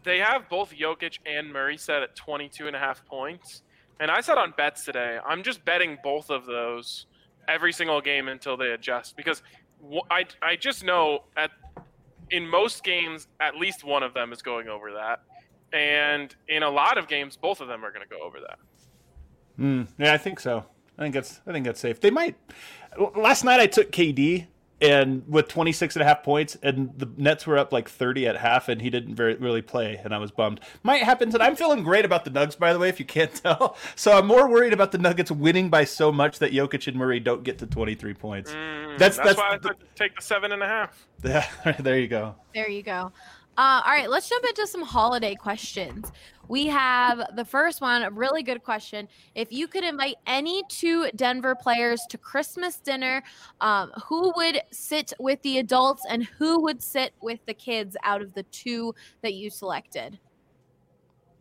they 0.04 0.18
have 0.18 0.48
both 0.48 0.72
Jokic 0.72 1.18
and 1.26 1.52
Murray 1.52 1.76
set 1.76 2.02
at 2.02 2.16
22 2.16 2.66
and 2.66 2.76
a 2.76 2.78
half 2.78 3.04
points. 3.04 3.62
And 3.98 4.10
I 4.10 4.20
said 4.22 4.38
on 4.38 4.54
bets 4.56 4.84
today, 4.84 5.18
I'm 5.26 5.42
just 5.42 5.64
betting 5.64 5.98
both 6.02 6.30
of 6.30 6.46
those 6.46 7.06
every 7.48 7.72
single 7.72 8.00
game 8.00 8.28
until 8.28 8.56
they 8.56 8.70
adjust 8.70 9.16
because 9.16 9.42
I 10.10 10.24
I 10.40 10.56
just 10.56 10.84
know 10.84 11.24
at 11.36 11.50
in 12.30 12.48
most 12.48 12.84
games 12.84 13.26
at 13.40 13.56
least 13.56 13.84
one 13.84 14.02
of 14.02 14.14
them 14.14 14.32
is 14.32 14.40
going 14.40 14.68
over 14.68 14.92
that. 14.92 15.22
And 15.72 16.34
in 16.48 16.62
a 16.62 16.70
lot 16.70 16.98
of 16.98 17.06
games 17.08 17.36
both 17.36 17.60
of 17.60 17.68
them 17.68 17.84
are 17.84 17.92
going 17.92 18.06
to 18.06 18.08
go 18.08 18.22
over 18.22 18.38
that. 18.40 18.58
Mm, 19.58 19.88
yeah, 19.98 20.12
I 20.14 20.18
think 20.18 20.40
so. 20.40 20.64
I 20.98 21.02
think 21.02 21.14
that's 21.14 21.40
I 21.46 21.52
think 21.52 21.64
that's 21.66 21.80
safe. 21.80 22.00
They 22.00 22.10
might. 22.10 22.36
Last 23.16 23.44
night 23.44 23.60
I 23.60 23.66
took 23.66 23.90
KD 23.92 24.46
and 24.82 25.22
with 25.28 25.46
26 25.48 25.94
and 25.96 26.02
a 26.02 26.06
half 26.06 26.22
points 26.22 26.56
and 26.62 26.90
the 26.98 27.06
Nets 27.18 27.46
were 27.46 27.58
up 27.58 27.70
like 27.70 27.86
30 27.88 28.26
at 28.26 28.38
half 28.38 28.70
and 28.70 28.80
he 28.80 28.88
didn't 28.88 29.14
very 29.14 29.34
really 29.34 29.60
play 29.60 30.00
and 30.02 30.14
I 30.14 30.18
was 30.18 30.30
bummed. 30.30 30.60
Might 30.82 31.02
happen 31.02 31.30
tonight. 31.30 31.46
I'm 31.46 31.56
feeling 31.56 31.82
great 31.84 32.06
about 32.06 32.24
the 32.24 32.30
Nuggets 32.30 32.56
by 32.56 32.72
the 32.72 32.78
way 32.78 32.88
if 32.88 32.98
you 32.98 33.04
can't 33.04 33.32
tell. 33.42 33.76
So 33.94 34.12
I'm 34.16 34.26
more 34.26 34.48
worried 34.48 34.72
about 34.72 34.90
the 34.92 34.98
Nuggets 34.98 35.30
winning 35.30 35.68
by 35.68 35.84
so 35.84 36.10
much 36.10 36.38
that 36.38 36.52
Jokic 36.52 36.86
and 36.88 36.96
Murray 36.96 37.20
don't 37.20 37.44
get 37.44 37.58
to 37.58 37.66
23 37.66 38.14
points. 38.14 38.50
Mm, 38.52 38.98
That's- 38.98 39.16
that's 39.16 39.18
that's 39.18 39.38
why 39.38 39.50
I 39.54 39.58
the- 39.58 39.68
took- 39.68 39.94
take 39.94 40.16
the 40.16 40.22
seven 40.22 40.52
and 40.52 40.62
a 40.62 40.66
half. 40.66 41.06
Yeah, 41.24 41.46
there 41.80 41.98
you 41.98 42.08
go. 42.08 42.34
There 42.54 42.70
you 42.70 42.82
go. 42.82 43.12
Uh, 43.60 43.82
all 43.84 43.92
right, 43.92 44.08
let's 44.08 44.26
jump 44.26 44.42
into 44.46 44.66
some 44.66 44.80
holiday 44.80 45.34
questions. 45.34 46.10
We 46.48 46.68
have 46.68 47.36
the 47.36 47.44
first 47.44 47.82
one, 47.82 48.02
a 48.02 48.10
really 48.10 48.42
good 48.42 48.62
question. 48.62 49.06
If 49.34 49.52
you 49.52 49.68
could 49.68 49.84
invite 49.84 50.16
any 50.26 50.62
two 50.70 51.10
Denver 51.14 51.54
players 51.54 52.00
to 52.08 52.16
Christmas 52.16 52.80
dinner, 52.80 53.22
um, 53.60 53.90
who 54.06 54.32
would 54.34 54.62
sit 54.70 55.12
with 55.20 55.42
the 55.42 55.58
adults 55.58 56.06
and 56.08 56.24
who 56.24 56.62
would 56.62 56.82
sit 56.82 57.12
with 57.20 57.44
the 57.44 57.52
kids 57.52 57.98
out 58.02 58.22
of 58.22 58.32
the 58.32 58.44
two 58.44 58.94
that 59.20 59.34
you 59.34 59.50
selected? 59.50 60.18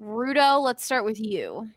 Rudo, 0.01 0.61
let's 0.61 0.83
start 0.83 1.05
with 1.05 1.21
you. 1.21 1.69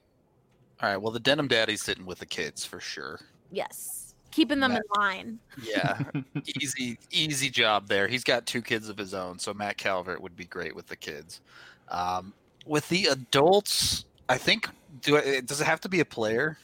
All 0.81 0.89
right. 0.89 0.97
Well, 0.97 1.13
the 1.13 1.21
denim 1.21 1.47
daddy's 1.47 1.83
sitting 1.83 2.05
with 2.05 2.19
the 2.19 2.27
kids 2.27 2.65
for 2.65 2.81
sure. 2.81 3.21
Yes, 3.53 4.02
keeping 4.33 4.59
them 4.59 4.73
in 4.73 4.83
line. 4.97 5.39
Yeah, 5.63 5.99
easy, 6.61 6.99
easy 7.11 7.49
job 7.51 7.87
there. 7.87 8.09
He's 8.09 8.25
got 8.25 8.47
two 8.47 8.63
kids 8.63 8.89
of 8.89 8.99
his 8.99 9.15
own, 9.15 9.39
so 9.39 9.55
Matt 9.55 9.77
Calvert 9.77 10.21
would 10.21 10.35
be 10.37 10.45
great 10.47 10.75
with 10.75 10.89
the 10.89 10.97
kids. 10.97 11.41
Um, 11.89 12.33
with 12.67 12.89
the 12.89 13.07
adults, 13.07 14.05
I 14.29 14.39
think 14.39 14.69
do 15.03 15.17
I, 15.19 15.41
does 15.41 15.61
it 15.61 15.65
have 15.65 15.81
to 15.83 15.89
be 15.89 16.01
a 16.01 16.05
player? 16.05 16.59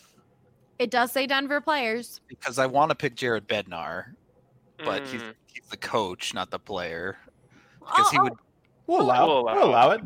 It 0.79 0.91
does 0.91 1.11
say 1.13 1.27
Denver 1.27 1.61
players. 1.61 2.21
Because 2.29 2.59
I 2.59 2.67
want 2.67 2.91
to 2.91 2.95
pick 2.95 3.15
Jared 3.17 3.49
Bednar, 3.49 4.15
but 4.85 5.07
he's, 5.09 5.21
Mm. 5.23 5.35
he's 5.53 5.65
the 5.71 5.77
coach, 5.77 6.35
not 6.35 6.51
the 6.51 6.59
player. 6.59 7.19
Because 7.81 8.11
he 8.11 8.19
Oh, 8.19 8.23
would, 8.25 8.33
We'll 8.87 9.01
allow, 9.03 9.27
We'll 9.27 9.45
we'll 9.45 9.65
allow 9.65 9.87
allow, 9.89 9.91
it. 9.91 10.01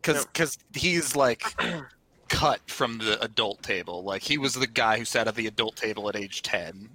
because 0.00 0.24
because 0.26 0.56
he's 0.74 1.14
like 1.16 1.42
cut 2.30 2.60
from 2.70 2.96
the 2.98 3.20
adult 3.22 3.62
table. 3.62 4.04
Like 4.04 4.22
he 4.22 4.38
was 4.38 4.54
the 4.54 4.66
guy 4.66 4.96
who 4.96 5.04
sat 5.04 5.28
at 5.28 5.34
the 5.34 5.46
adult 5.48 5.76
table 5.76 6.08
at 6.08 6.16
age 6.16 6.40
ten. 6.40 6.88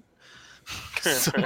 So- 1.01 1.31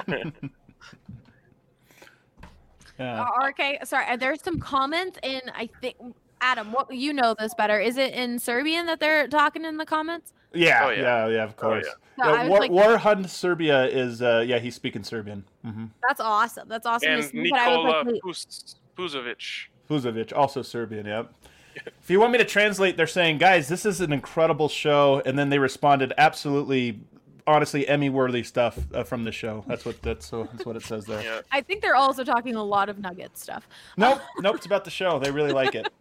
Yeah. 2.99 3.23
Uh, 3.23 3.47
okay, 3.49 3.79
sorry. 3.83 4.15
There's 4.17 4.43
some 4.43 4.59
comments 4.59 5.17
in. 5.23 5.41
I 5.55 5.69
think 5.81 5.95
Adam, 6.39 6.71
what 6.71 6.93
you 6.93 7.13
know 7.13 7.35
this 7.39 7.53
better. 7.55 7.79
Is 7.79 7.97
it 7.97 8.13
in 8.13 8.37
Serbian 8.37 8.85
that 8.85 8.99
they're 8.99 9.27
talking 9.27 9.65
in 9.65 9.77
the 9.77 9.85
comments? 9.85 10.33
Yeah, 10.53 10.81
Oh, 10.85 10.89
yeah, 10.89 11.01
yeah. 11.01 11.27
yeah, 11.27 11.43
of 11.43 11.55
course. 11.55 11.85
So 11.87 11.93
Yeah, 12.19 12.31
I 12.31 12.41
was 12.43 12.49
War, 12.49 12.59
like, 12.59 12.71
War 12.71 12.97
Hunt 12.97 13.29
Serbia 13.29 13.85
is 13.85 14.21
uh 14.21 14.43
yeah, 14.45 14.59
he's 14.59 14.75
speaking 14.75 15.03
Serbian. 15.03 15.45
hmm 15.65 15.85
that's 16.07 16.19
awesome. 16.19 16.67
That's 16.67 16.85
awesome 16.85 17.07
to 17.07 17.13
and 17.15 17.23
see. 17.23 17.37
I 17.39 17.41
was 17.41 17.51
Nikola 17.51 17.87
like, 17.89 18.05
wait, 18.07 18.21
Pus- 18.21 18.75
Puzovic. 18.97 19.67
Vuzovic, 19.89 20.35
also 20.37 20.61
Serbian, 20.61 21.05
yep. 21.07 21.33
If 21.75 22.09
you 22.09 22.19
want 22.19 22.33
me 22.33 22.37
to 22.37 22.45
translate, 22.45 22.97
they're 22.97 23.07
saying, 23.07 23.37
guys, 23.39 23.67
this 23.69 23.85
is 23.85 23.99
an 24.01 24.11
incredible 24.13 24.67
show, 24.69 25.21
and 25.25 25.39
then 25.39 25.49
they 25.49 25.57
responded, 25.57 26.11
absolutely, 26.17 26.99
honestly, 27.47 27.87
Emmy-worthy 27.87 28.43
stuff 28.43 28.77
uh, 28.93 29.03
from 29.03 29.23
the 29.23 29.31
show. 29.31 29.63
That's 29.67 29.85
what 29.85 30.01
that's, 30.01 30.25
so, 30.25 30.47
that's 30.51 30.65
what 30.65 30.75
it 30.75 30.83
says 30.83 31.05
there. 31.05 31.21
Yeah. 31.21 31.41
I 31.51 31.61
think 31.61 31.81
they're 31.81 31.95
also 31.95 32.23
talking 32.23 32.55
a 32.55 32.63
lot 32.63 32.89
of 32.89 32.99
Nugget 32.99 33.37
stuff. 33.37 33.67
Nope, 33.97 34.21
nope, 34.39 34.55
it's 34.55 34.65
about 34.65 34.85
the 34.85 34.91
show. 34.91 35.19
They 35.19 35.31
really 35.31 35.51
like 35.51 35.75
it. 35.75 35.87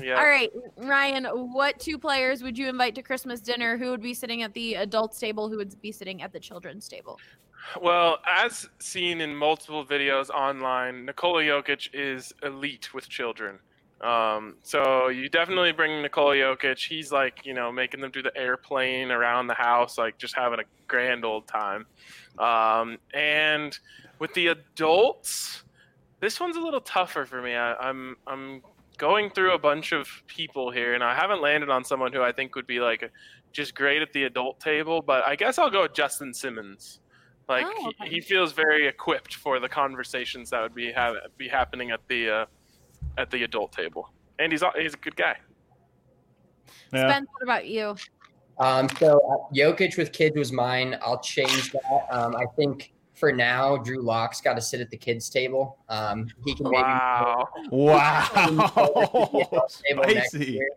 Yeah. 0.00 0.18
All 0.18 0.26
right, 0.26 0.50
Ryan, 0.76 1.24
what 1.24 1.80
two 1.80 1.98
players 1.98 2.42
would 2.42 2.58
you 2.58 2.68
invite 2.68 2.94
to 2.96 3.02
Christmas 3.02 3.40
dinner? 3.40 3.76
Who 3.76 3.90
would 3.90 4.02
be 4.02 4.12
sitting 4.12 4.42
at 4.42 4.52
the 4.52 4.74
adults 4.74 5.18
table? 5.18 5.48
Who 5.48 5.56
would 5.56 5.80
be 5.80 5.90
sitting 5.90 6.22
at 6.22 6.32
the 6.32 6.38
children's 6.38 6.86
table? 6.86 7.18
Well, 7.80 8.18
as 8.26 8.68
seen 8.78 9.20
in 9.20 9.34
multiple 9.34 9.84
videos 9.84 10.30
online, 10.30 11.06
Nikola 11.06 11.42
Jokic 11.42 11.88
is 11.92 12.32
elite 12.42 12.92
with 12.94 13.08
children. 13.08 13.58
Um, 14.00 14.56
so 14.62 15.08
you 15.08 15.28
definitely 15.28 15.72
bring 15.72 16.02
Nikola 16.02 16.36
Jokic. 16.36 16.86
He's 16.86 17.10
like, 17.10 17.44
you 17.44 17.52
know, 17.54 17.72
making 17.72 18.00
them 18.00 18.10
do 18.10 18.22
the 18.22 18.36
airplane 18.36 19.10
around 19.10 19.48
the 19.48 19.54
house, 19.54 19.98
like 19.98 20.18
just 20.18 20.36
having 20.36 20.60
a 20.60 20.64
grand 20.86 21.24
old 21.24 21.46
time. 21.48 21.86
Um, 22.38 22.98
and 23.12 23.76
with 24.18 24.32
the 24.34 24.48
adults, 24.48 25.64
this 26.20 26.38
one's 26.38 26.56
a 26.56 26.60
little 26.60 26.80
tougher 26.80 27.24
for 27.26 27.42
me. 27.42 27.54
I, 27.54 27.74
I'm 27.74 28.16
I'm 28.26 28.62
going 28.98 29.30
through 29.30 29.54
a 29.54 29.58
bunch 29.58 29.92
of 29.92 30.08
people 30.26 30.70
here, 30.70 30.94
and 30.94 31.02
I 31.02 31.14
haven't 31.14 31.40
landed 31.40 31.70
on 31.70 31.84
someone 31.84 32.12
who 32.12 32.22
I 32.22 32.32
think 32.32 32.54
would 32.54 32.66
be 32.66 32.80
like 32.80 33.10
just 33.52 33.74
great 33.74 34.02
at 34.02 34.12
the 34.12 34.24
adult 34.24 34.60
table. 34.60 35.02
But 35.02 35.24
I 35.24 35.34
guess 35.34 35.58
I'll 35.58 35.70
go 35.70 35.82
with 35.82 35.94
Justin 35.94 36.32
Simmons. 36.32 37.00
Like 37.48 37.64
Oh, 37.66 37.80
he, 37.80 37.86
okay. 37.86 38.14
he 38.14 38.20
feels 38.20 38.52
very 38.52 38.86
equipped 38.86 39.34
for 39.34 39.58
the 39.58 39.68
conversations 39.68 40.50
that 40.50 40.60
would 40.60 40.74
be 40.74 40.92
have, 40.92 41.16
be 41.38 41.48
happening 41.48 41.90
at 41.90 42.00
the 42.06 42.30
uh, 42.30 42.46
at 43.18 43.30
the 43.30 43.42
adult 43.42 43.72
table, 43.72 44.10
and 44.38 44.52
he's 44.52 44.62
a- 44.62 44.72
he's 44.76 44.94
a 44.94 44.98
good 44.98 45.16
guy. 45.16 45.36
Yeah. 46.92 47.10
Spence, 47.10 47.28
what 47.32 47.42
about 47.42 47.66
you? 47.66 47.96
Um, 48.58 48.88
so 48.98 49.20
uh, 49.20 49.54
Jokic 49.54 49.98
with 49.98 50.12
kids 50.12 50.36
was 50.36 50.52
mine. 50.52 50.96
I'll 51.02 51.20
change 51.20 51.72
that. 51.72 52.06
Um, 52.10 52.34
I 52.36 52.44
think 52.56 52.92
for 53.14 53.32
now, 53.32 53.76
Drew 53.76 54.00
Lock's 54.00 54.40
got 54.40 54.54
to 54.54 54.60
sit 54.62 54.80
at 54.80 54.90
the 54.90 54.96
kids' 54.96 55.28
table. 55.28 55.78
Um, 55.88 56.28
he 56.44 56.54
can 56.54 56.70
maybe 56.70 56.82
Wow. 56.82 57.48
Wow. 57.70 58.26
table 59.86 60.04
next 60.06 60.30
Spicy. 60.30 60.52
year. 60.52 60.68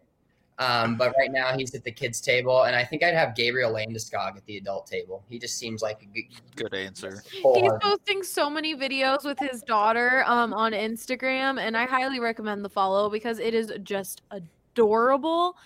Um, 0.62 0.96
but 0.96 1.12
right 1.18 1.32
now 1.32 1.58
he's 1.58 1.74
at 1.74 1.84
the 1.84 1.92
kids 1.92 2.22
table, 2.22 2.66
and 2.66 2.76
I 2.76 2.84
think 2.84 3.04
I'd 3.04 3.16
have 3.16 3.36
Gabriel 3.36 3.74
Landeskog 3.74 4.38
at 4.38 4.46
the 4.46 4.58
adult 4.58 4.86
table. 4.86 5.26
He 5.28 5.40
just 5.40 5.58
seems 5.58 5.82
like 5.82 6.04
a 6.04 6.06
good, 6.06 6.24
Good 6.56 6.76
answer. 6.76 7.24
He's 7.32 7.72
posting 7.82 8.22
so 8.22 8.48
many 8.48 8.76
videos 8.76 9.26
with 9.26 9.40
his 9.40 9.64
daughter 9.64 10.24
um, 10.28 10.54
on 10.54 10.74
Instagram, 10.74 11.60
and 11.60 11.76
I 11.76 11.88
highly 11.88 12.20
recommend 12.20 12.64
the 12.64 12.70
follow 12.70 13.10
because 13.10 13.40
it 13.40 13.56
is 13.56 13.74
just 13.82 14.22
adorable. 14.30 15.58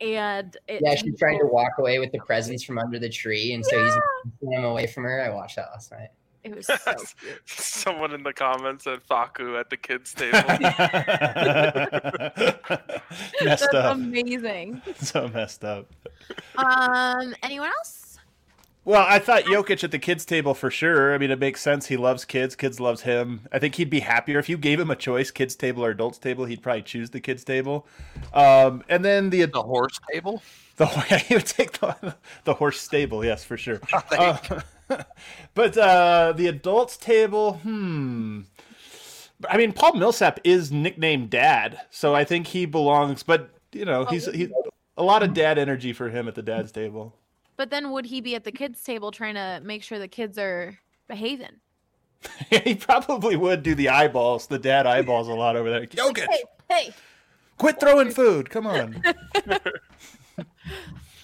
And 0.00 0.56
it, 0.66 0.80
Yeah, 0.84 0.96
she 0.96 1.12
tried 1.12 1.38
to 1.38 1.46
walk 1.46 1.78
away 1.78 2.00
with 2.00 2.10
the 2.10 2.18
presents 2.18 2.64
from 2.64 2.78
under 2.78 2.98
the 2.98 3.08
tree, 3.08 3.52
and 3.52 3.64
so 3.64 3.84
he's 3.84 3.94
keeping 4.24 4.50
them 4.50 4.64
away 4.64 4.88
from 4.88 5.04
her. 5.04 5.22
I 5.22 5.28
watched 5.28 5.56
that 5.56 5.68
last 5.72 5.92
night. 5.92 6.08
It 6.42 6.56
was 6.56 6.66
so 6.66 6.76
cute. 7.20 7.42
Someone 7.46 8.14
in 8.14 8.22
the 8.22 8.32
comments 8.32 8.84
said 8.84 9.00
Facu 9.08 9.58
at 9.60 9.68
the 9.70 9.76
kids' 9.76 10.14
table. 10.20 10.38
messed 13.44 13.68
That's 13.72 13.74
up. 13.74 13.96
amazing. 13.96 14.80
So 15.00 15.28
messed 15.28 15.64
up. 15.64 15.86
Um, 16.56 17.34
anyone 17.42 17.68
else? 17.68 18.18
Well, 18.86 19.04
I 19.06 19.18
thought 19.18 19.44
Jokic 19.44 19.84
at 19.84 19.90
the 19.90 19.98
kids' 19.98 20.24
table 20.24 20.54
for 20.54 20.70
sure. 20.70 21.14
I 21.14 21.18
mean, 21.18 21.30
it 21.30 21.38
makes 21.38 21.60
sense. 21.60 21.86
He 21.86 21.98
loves 21.98 22.24
kids. 22.24 22.56
Kids 22.56 22.80
loves 22.80 23.02
him. 23.02 23.42
I 23.52 23.58
think 23.58 23.74
he'd 23.74 23.90
be 23.90 24.00
happier 24.00 24.38
if 24.38 24.48
you 24.48 24.56
gave 24.56 24.80
him 24.80 24.90
a 24.90 24.96
choice, 24.96 25.30
kids' 25.30 25.54
table 25.54 25.84
or 25.84 25.90
adults' 25.90 26.18
table. 26.18 26.46
He'd 26.46 26.62
probably 26.62 26.82
choose 26.82 27.10
the 27.10 27.20
kids' 27.20 27.44
table. 27.44 27.86
Um, 28.32 28.82
and 28.88 29.04
then 29.04 29.28
the 29.28 29.44
The 29.44 29.62
horse 29.62 30.00
table. 30.10 30.42
The 30.80 30.86
he 31.28 31.34
would 31.34 31.46
take 31.46 31.72
the 31.72 32.16
the 32.44 32.54
horse 32.54 32.80
stable. 32.80 33.24
Yes, 33.24 33.44
for 33.44 33.56
sure. 33.56 33.76
Thank 34.10 34.50
Uh, 34.50 34.62
but 35.54 35.76
uh, 35.76 36.32
the 36.36 36.48
adults' 36.48 36.96
table, 36.96 37.54
hmm. 37.62 38.40
I 39.48 39.56
mean, 39.56 39.72
Paul 39.72 39.94
Millsap 39.94 40.40
is 40.42 40.72
nicknamed 40.72 41.30
Dad, 41.30 41.80
so 41.90 42.14
I 42.14 42.24
think 42.24 42.48
he 42.48 42.66
belongs. 42.66 43.22
But 43.22 43.50
you 43.72 43.84
know, 43.84 44.04
he's 44.06 44.26
he, 44.26 44.50
a 44.96 45.02
lot 45.02 45.22
of 45.22 45.32
dad 45.32 45.58
energy 45.58 45.92
for 45.92 46.08
him 46.08 46.26
at 46.26 46.34
the 46.34 46.42
dad's 46.42 46.72
table. 46.72 47.14
But 47.56 47.70
then 47.70 47.92
would 47.92 48.06
he 48.06 48.20
be 48.20 48.34
at 48.34 48.44
the 48.44 48.52
kids' 48.52 48.82
table 48.82 49.12
trying 49.12 49.34
to 49.34 49.60
make 49.62 49.82
sure 49.82 49.98
the 49.98 50.08
kids 50.08 50.38
are 50.38 50.78
behaving? 51.08 51.60
he 52.50 52.74
probably 52.74 53.36
would 53.36 53.62
do 53.62 53.74
the 53.74 53.90
eyeballs, 53.90 54.46
the 54.46 54.58
dad 54.58 54.86
eyeballs 54.86 55.28
a 55.28 55.34
lot 55.34 55.56
over 55.56 55.70
there. 55.70 55.86
Jokic, 55.86 56.26
Hey, 56.28 56.42
hey. 56.70 56.94
quit 57.58 57.78
throwing 57.78 58.10
food. 58.10 58.50
Come 58.50 58.66
on. 58.66 59.02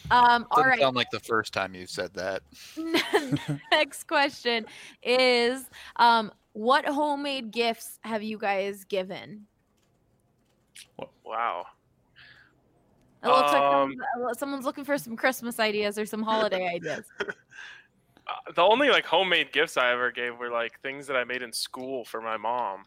Um, 0.09 0.47
all 0.53 0.62
sound 0.79 0.95
like 0.95 1.11
the 1.11 1.19
first 1.19 1.53
time 1.53 1.75
you 1.75 1.87
said 1.87 2.14
that. 2.14 2.43
Next 3.73 4.05
question 4.05 4.67
is 5.03 5.69
um, 5.97 6.31
what 6.53 6.87
homemade 6.87 7.51
gifts 7.51 7.99
have 8.03 8.23
you 8.23 8.39
guys 8.39 8.85
given? 8.85 9.47
wow. 11.25 11.67
It 13.25 13.29
looks 13.29 13.53
like 13.53 13.62
Um, 13.62 13.97
someone's, 14.14 14.39
someone's 14.39 14.64
looking 14.64 14.85
for 14.85 14.97
some 14.97 15.17
Christmas 15.17 15.59
ideas 15.59 15.99
or 15.99 16.07
some 16.07 16.23
holiday 16.23 16.69
ideas. 16.75 17.05
Uh, 17.19 17.33
the 18.55 18.62
only 18.62 18.91
like 18.91 19.05
homemade 19.05 19.53
gifts 19.53 19.77
I 19.77 19.93
ever 19.93 20.12
gave 20.12 20.39
were 20.39 20.51
like 20.51 20.81
things 20.83 21.07
that 21.09 21.17
I 21.17 21.25
made 21.25 21.43
in 21.43 21.53
school 21.53 22.05
for 22.05 22.21
my 22.21 22.37
mom. 22.37 22.85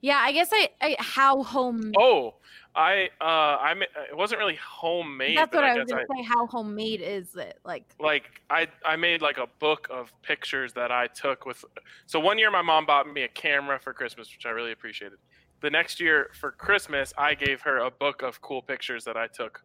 Yeah, 0.00 0.18
I 0.18 0.32
guess 0.32 0.50
I, 0.52 0.68
I 0.80 0.96
how 0.98 1.42
home. 1.42 1.92
Oh, 1.98 2.34
I 2.76 3.08
uh 3.20 3.24
I 3.24 3.74
it 4.10 4.16
wasn't 4.16 4.38
really 4.38 4.56
homemade. 4.56 5.36
That's 5.36 5.52
what 5.52 5.64
I, 5.64 5.70
I 5.70 5.78
was 5.78 5.90
gonna 5.90 6.02
I 6.02 6.16
say. 6.16 6.22
How 6.22 6.46
homemade 6.46 7.00
is 7.00 7.34
it? 7.34 7.58
Like, 7.64 7.84
like 7.98 8.40
I 8.48 8.68
I 8.84 8.96
made 8.96 9.22
like 9.22 9.38
a 9.38 9.48
book 9.58 9.88
of 9.90 10.12
pictures 10.22 10.72
that 10.74 10.92
I 10.92 11.08
took 11.08 11.46
with. 11.46 11.64
So 12.06 12.20
one 12.20 12.38
year 12.38 12.50
my 12.50 12.62
mom 12.62 12.86
bought 12.86 13.12
me 13.12 13.22
a 13.22 13.28
camera 13.28 13.78
for 13.80 13.92
Christmas, 13.92 14.30
which 14.32 14.46
I 14.46 14.50
really 14.50 14.72
appreciated. 14.72 15.18
The 15.60 15.70
next 15.70 15.98
year 15.98 16.30
for 16.38 16.52
Christmas, 16.52 17.12
I 17.18 17.34
gave 17.34 17.60
her 17.62 17.78
a 17.78 17.90
book 17.90 18.22
of 18.22 18.40
cool 18.40 18.62
pictures 18.62 19.02
that 19.04 19.16
I 19.16 19.26
took 19.26 19.64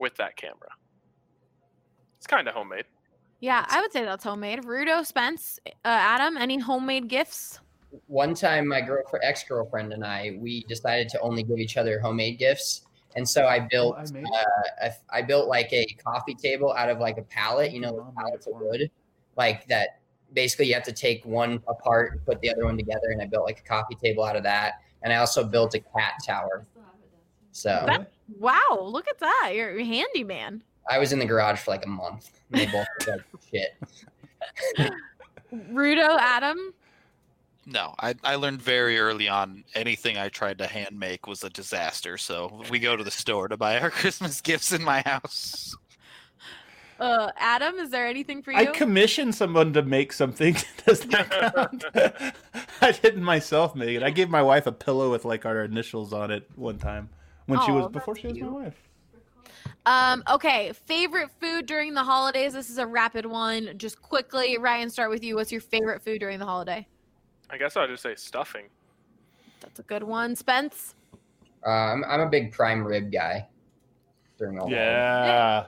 with 0.00 0.16
that 0.16 0.36
camera. 0.36 0.70
It's 2.16 2.26
kind 2.26 2.48
of 2.48 2.54
homemade. 2.54 2.86
yeah, 3.38 3.64
I 3.68 3.80
would 3.80 3.92
say 3.92 4.04
that's 4.04 4.24
homemade. 4.24 4.64
Rudo, 4.64 5.06
Spence, 5.06 5.60
uh, 5.64 5.70
Adam, 5.84 6.36
any 6.36 6.58
homemade 6.58 7.06
gifts? 7.06 7.60
One 8.06 8.34
time, 8.34 8.66
my 8.68 8.80
girlfriend, 8.80 9.24
ex 9.24 9.44
girlfriend, 9.44 9.92
and 9.92 10.04
I, 10.04 10.36
we 10.38 10.64
decided 10.64 11.08
to 11.10 11.20
only 11.20 11.42
give 11.42 11.58
each 11.58 11.76
other 11.76 11.98
homemade 12.00 12.38
gifts, 12.38 12.82
and 13.16 13.26
so 13.28 13.46
I 13.46 13.60
built, 13.60 13.96
I 13.96 14.04
made- 14.12 14.24
uh, 14.26 14.86
a, 14.88 14.92
I 15.10 15.22
built 15.22 15.48
like 15.48 15.72
a 15.72 15.86
coffee 16.04 16.34
table 16.34 16.72
out 16.74 16.90
of 16.90 16.98
like 16.98 17.16
a 17.18 17.22
pallet, 17.22 17.72
you 17.72 17.80
know, 17.80 17.92
Mom 17.96 18.06
the 18.14 18.20
pallets 18.22 18.46
of 18.46 18.54
wood, 18.60 18.90
like 19.36 19.66
that. 19.68 20.00
Basically, 20.34 20.66
you 20.66 20.74
have 20.74 20.82
to 20.82 20.92
take 20.92 21.24
one 21.24 21.62
apart 21.68 22.12
and 22.12 22.22
put 22.26 22.38
the 22.42 22.50
other 22.50 22.66
one 22.66 22.76
together, 22.76 23.10
and 23.12 23.22
I 23.22 23.24
built 23.26 23.44
like 23.46 23.60
a 23.60 23.62
coffee 23.62 23.94
table 23.94 24.24
out 24.24 24.36
of 24.36 24.42
that, 24.42 24.74
and 25.02 25.10
I 25.10 25.16
also 25.16 25.42
built 25.42 25.74
a 25.74 25.80
cat 25.80 26.14
tower. 26.26 26.66
So 27.52 27.82
That- 27.86 28.10
Wow, 28.38 28.78
look 28.82 29.08
at 29.08 29.18
that. 29.20 29.52
You're 29.54 29.78
a 29.78 29.84
handyman. 29.84 30.62
I 30.90 30.98
was 30.98 31.14
in 31.14 31.18
the 31.18 31.24
garage 31.24 31.58
for 31.60 31.70
like 31.70 31.86
a 31.86 31.88
month. 31.88 32.30
And 32.52 32.60
they 32.60 32.66
both 32.66 32.86
looked 33.06 33.08
like 33.08 33.42
shit. 33.50 33.74
Rudo, 35.72 36.16
Adam. 36.20 36.74
No, 37.70 37.94
I, 38.00 38.14
I 38.24 38.36
learned 38.36 38.62
very 38.62 38.98
early 38.98 39.28
on 39.28 39.62
anything 39.74 40.16
I 40.16 40.30
tried 40.30 40.56
to 40.58 40.66
hand 40.66 40.98
make 40.98 41.26
was 41.26 41.44
a 41.44 41.50
disaster. 41.50 42.16
So 42.16 42.62
we 42.70 42.78
go 42.78 42.96
to 42.96 43.04
the 43.04 43.10
store 43.10 43.46
to 43.48 43.58
buy 43.58 43.78
our 43.78 43.90
Christmas 44.00 44.40
gifts 44.40 44.72
in 44.72 44.82
my 44.82 45.02
house. 45.02 45.76
Uh, 46.98 47.30
Adam, 47.36 47.76
is 47.76 47.90
there 47.90 48.06
anything 48.06 48.42
for 48.42 48.52
you? 48.52 48.58
I 48.58 48.66
commissioned 48.66 49.34
someone 49.34 49.74
to 49.74 49.82
make 49.82 50.14
something. 50.14 50.56
Does 50.86 51.00
that 51.00 51.30
count? 51.30 51.84
I 52.80 52.92
didn't 52.92 53.22
myself 53.22 53.76
make 53.76 53.96
it. 53.96 54.02
I 54.02 54.10
gave 54.10 54.30
my 54.30 54.42
wife 54.42 54.66
a 54.66 54.72
pillow 54.72 55.10
with 55.10 55.26
like 55.26 55.44
our 55.44 55.62
initials 55.62 56.12
on 56.12 56.30
it 56.30 56.48
one 56.56 56.78
time 56.78 57.10
when 57.46 57.60
she 57.66 57.70
was 57.70 57.92
before 57.92 58.16
she 58.16 58.28
was 58.28 58.38
my 58.38 58.48
wife. 58.48 58.82
Um, 59.84 60.22
okay, 60.28 60.72
favorite 60.86 61.30
food 61.38 61.66
during 61.66 61.92
the 61.94 62.02
holidays. 62.02 62.54
This 62.54 62.70
is 62.70 62.78
a 62.78 62.86
rapid 62.86 63.26
one. 63.26 63.74
Just 63.76 64.00
quickly, 64.02 64.56
Ryan, 64.58 64.88
start 64.90 65.10
with 65.10 65.22
you. 65.22 65.36
What's 65.36 65.52
your 65.52 65.60
favorite 65.60 66.02
food 66.02 66.18
during 66.18 66.38
the 66.38 66.46
holiday? 66.46 66.86
I 67.50 67.58
guess 67.58 67.76
I'll 67.76 67.86
just 67.86 68.02
say 68.02 68.14
stuffing. 68.14 68.64
That's 69.60 69.78
a 69.80 69.82
good 69.82 70.02
one. 70.02 70.36
Spence. 70.36 70.94
Uh, 71.66 71.70
I'm, 71.70 72.04
I'm 72.04 72.20
a 72.20 72.28
big 72.28 72.52
prime 72.52 72.84
rib 72.84 73.10
guy. 73.10 73.46
During 74.38 74.60
all 74.60 74.70
Yeah, 74.70 75.66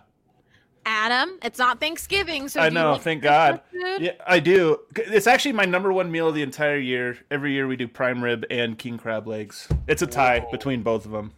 Adam. 0.87 1.39
It's 1.43 1.59
not 1.59 1.81
Thanksgiving, 1.81 2.49
so 2.49 2.61
I 2.61 2.69
do 2.69 2.75
you 2.77 2.81
know. 2.81 2.93
like 2.93 3.03
Thank 3.03 3.23
God. 3.23 3.61
food? 3.73 4.01
Yeah, 4.01 4.13
I 4.27 4.39
do. 4.39 4.79
It's 4.97 5.27
actually 5.27 5.53
my 5.53 5.65
number 5.65 5.93
one 5.93 6.11
meal 6.11 6.29
of 6.29 6.35
the 6.37 6.43
entire 6.43 6.79
year. 6.79 7.19
Every 7.33 7.53
year 7.53 7.67
we 7.67 7.75
do 7.77 7.89
prime 7.89 8.23
rib 8.23 8.45
and 8.49 8.79
king 8.79 8.97
crab 8.97 9.27
legs. 9.27 9.69
It's 9.89 10.03
a 10.03 10.07
tie 10.07 10.41
Whoa. 10.41 10.51
between 10.53 10.83
both 10.83 11.05
of 11.05 11.11
them. 11.11 11.33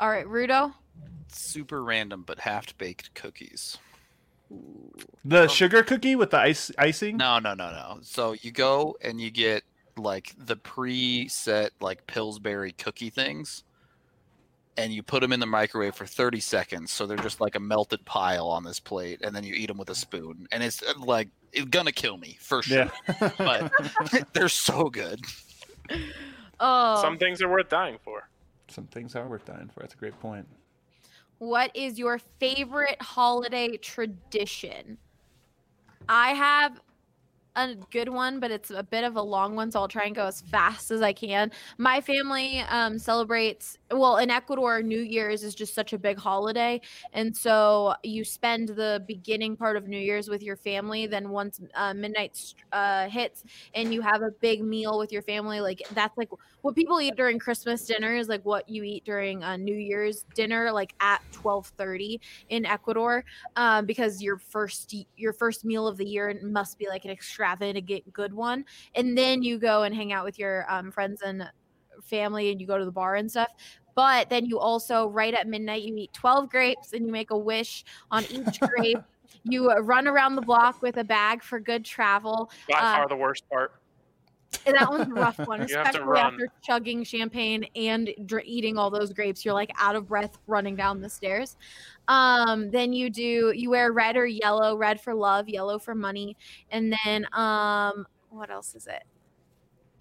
All 0.00 0.10
right, 0.10 0.26
Rudo. 0.26 0.74
Super 1.28 1.84
random, 1.84 2.24
but 2.26 2.40
half 2.40 2.76
baked 2.78 3.14
cookies. 3.14 3.78
The 5.24 5.48
sugar 5.48 5.82
cookie 5.82 6.16
with 6.16 6.30
the 6.30 6.38
ice 6.38 6.70
icing. 6.78 7.16
No, 7.16 7.38
no, 7.38 7.54
no, 7.54 7.70
no. 7.70 7.98
So 8.02 8.34
you 8.40 8.52
go 8.52 8.96
and 9.02 9.20
you 9.20 9.30
get 9.30 9.62
like 9.96 10.32
the 10.38 10.56
preset 10.56 11.70
like 11.80 12.06
Pillsbury 12.06 12.72
cookie 12.72 13.10
things, 13.10 13.64
and 14.76 14.92
you 14.92 15.02
put 15.02 15.20
them 15.20 15.32
in 15.32 15.40
the 15.40 15.46
microwave 15.46 15.94
for 15.94 16.04
30 16.06 16.40
seconds. 16.40 16.92
So 16.92 17.06
they're 17.06 17.16
just 17.16 17.40
like 17.40 17.54
a 17.54 17.60
melted 17.60 18.04
pile 18.04 18.48
on 18.48 18.64
this 18.64 18.80
plate, 18.80 19.20
and 19.22 19.34
then 19.34 19.44
you 19.44 19.54
eat 19.54 19.66
them 19.68 19.78
with 19.78 19.90
a 19.90 19.94
spoon. 19.94 20.46
And 20.52 20.62
it's 20.62 20.82
uh, 20.82 20.92
like 20.98 21.28
it's 21.52 21.66
gonna 21.66 21.92
kill 21.92 22.16
me 22.16 22.36
for 22.40 22.62
sure, 22.62 22.90
Yeah. 23.18 23.30
but 23.38 23.72
they're 24.34 24.48
so 24.48 24.90
good. 24.90 25.20
Oh, 26.60 27.00
Some 27.02 27.18
things 27.18 27.42
are 27.42 27.48
worth 27.48 27.68
dying 27.68 27.98
for. 28.04 28.28
Some 28.68 28.86
things 28.86 29.14
are 29.16 29.26
worth 29.26 29.44
dying 29.44 29.70
for. 29.72 29.80
That's 29.80 29.94
a 29.94 29.96
great 29.96 30.18
point. 30.20 30.46
What 31.38 31.74
is 31.74 31.98
your 31.98 32.18
favorite 32.38 33.00
holiday 33.00 33.76
tradition? 33.76 34.98
I 36.08 36.30
have 36.30 36.80
a 37.56 37.74
good 37.90 38.08
one, 38.08 38.40
but 38.40 38.50
it's 38.50 38.70
a 38.70 38.82
bit 38.82 39.04
of 39.04 39.16
a 39.16 39.22
long 39.22 39.54
one, 39.54 39.70
so 39.70 39.80
I'll 39.80 39.88
try 39.88 40.04
and 40.04 40.14
go 40.14 40.26
as 40.26 40.40
fast 40.40 40.90
as 40.90 41.02
I 41.02 41.12
can. 41.12 41.52
My 41.78 42.00
family 42.00 42.60
um, 42.68 42.98
celebrates, 42.98 43.78
well, 43.90 44.16
in 44.16 44.30
Ecuador, 44.30 44.82
New 44.82 45.00
Year's 45.00 45.44
is 45.44 45.54
just 45.54 45.74
such 45.74 45.92
a 45.92 45.98
big 45.98 46.18
holiday. 46.18 46.80
And 47.12 47.36
so 47.36 47.94
you 48.02 48.24
spend 48.24 48.70
the 48.70 49.04
beginning 49.06 49.56
part 49.56 49.76
of 49.76 49.86
New 49.86 49.98
Year's 49.98 50.28
with 50.28 50.42
your 50.42 50.56
family. 50.56 51.06
Then 51.06 51.30
once 51.30 51.60
uh, 51.74 51.94
midnight 51.94 52.54
uh, 52.72 53.08
hits 53.08 53.44
and 53.74 53.94
you 53.94 54.00
have 54.00 54.22
a 54.22 54.30
big 54.40 54.62
meal 54.64 54.98
with 54.98 55.12
your 55.12 55.22
family, 55.22 55.60
like 55.60 55.82
that's 55.92 56.16
like 56.18 56.30
what 56.62 56.74
people 56.74 57.00
eat 57.00 57.14
during 57.14 57.38
Christmas 57.38 57.84
dinner 57.84 58.16
is 58.16 58.28
like 58.28 58.44
what 58.44 58.68
you 58.68 58.82
eat 58.82 59.04
during 59.04 59.44
uh, 59.44 59.56
New 59.56 59.76
Year's 59.76 60.24
dinner, 60.34 60.72
like 60.72 60.94
at 61.00 61.20
1230 61.42 62.20
in 62.48 62.64
Ecuador 62.64 63.24
um, 63.56 63.86
because 63.86 64.22
your 64.22 64.38
first 64.38 64.94
your 65.16 65.32
first 65.32 65.64
meal 65.64 65.86
of 65.86 65.96
the 65.96 66.04
year 66.04 66.38
must 66.42 66.78
be 66.78 66.88
like 66.88 67.04
an 67.04 67.10
extravagant 67.44 68.12
good 68.12 68.32
one, 68.32 68.64
and 68.94 69.16
then 69.16 69.42
you 69.42 69.58
go 69.58 69.82
and 69.82 69.94
hang 69.94 70.12
out 70.12 70.24
with 70.24 70.38
your 70.38 70.70
um, 70.72 70.90
friends 70.90 71.22
and 71.22 71.48
family, 72.02 72.50
and 72.50 72.60
you 72.60 72.66
go 72.66 72.78
to 72.78 72.84
the 72.84 72.92
bar 72.92 73.16
and 73.16 73.30
stuff. 73.30 73.50
But 73.94 74.28
then 74.28 74.46
you 74.46 74.58
also 74.58 75.08
right 75.08 75.32
at 75.32 75.46
midnight 75.46 75.82
you 75.82 75.96
eat 75.96 76.12
12 76.12 76.50
grapes 76.50 76.92
and 76.92 77.06
you 77.06 77.12
make 77.12 77.30
a 77.30 77.38
wish 77.38 77.84
on 78.10 78.24
each 78.24 78.60
grape. 78.60 78.98
You 79.46 79.70
run 79.72 80.06
around 80.06 80.36
the 80.36 80.42
block 80.42 80.80
with 80.80 80.96
a 80.96 81.04
bag 81.04 81.42
for 81.42 81.60
good 81.60 81.84
travel. 81.84 82.50
By 82.68 82.78
Uh, 82.78 82.96
far 82.96 83.08
the 83.08 83.16
worst 83.16 83.46
part. 83.50 83.72
That 84.64 84.88
one's 84.88 85.08
a 85.08 85.14
rough 85.14 85.38
one, 85.38 85.66
You 85.68 85.76
have 85.76 85.92
to 85.92 86.00
especially 86.00 86.18
after 86.18 86.48
chugging 86.62 87.04
champagne 87.04 87.66
and 87.76 88.10
dr- 88.26 88.44
eating 88.44 88.76
all 88.76 88.90
those 88.90 89.12
grapes. 89.12 89.44
You're 89.44 89.54
like 89.54 89.70
out 89.78 89.96
of 89.96 90.08
breath 90.08 90.38
running 90.46 90.76
down 90.76 91.00
the 91.00 91.08
stairs. 91.08 91.56
Um, 92.08 92.70
then 92.70 92.92
you 92.92 93.10
do 93.10 93.52
you 93.54 93.70
wear 93.70 93.92
red 93.92 94.16
or 94.16 94.26
yellow, 94.26 94.76
red 94.76 95.00
for 95.00 95.14
love, 95.14 95.48
yellow 95.48 95.78
for 95.78 95.94
money, 95.94 96.36
and 96.70 96.94
then 97.04 97.26
um, 97.32 98.06
what 98.30 98.50
else 98.50 98.74
is 98.74 98.86
it? 98.86 99.04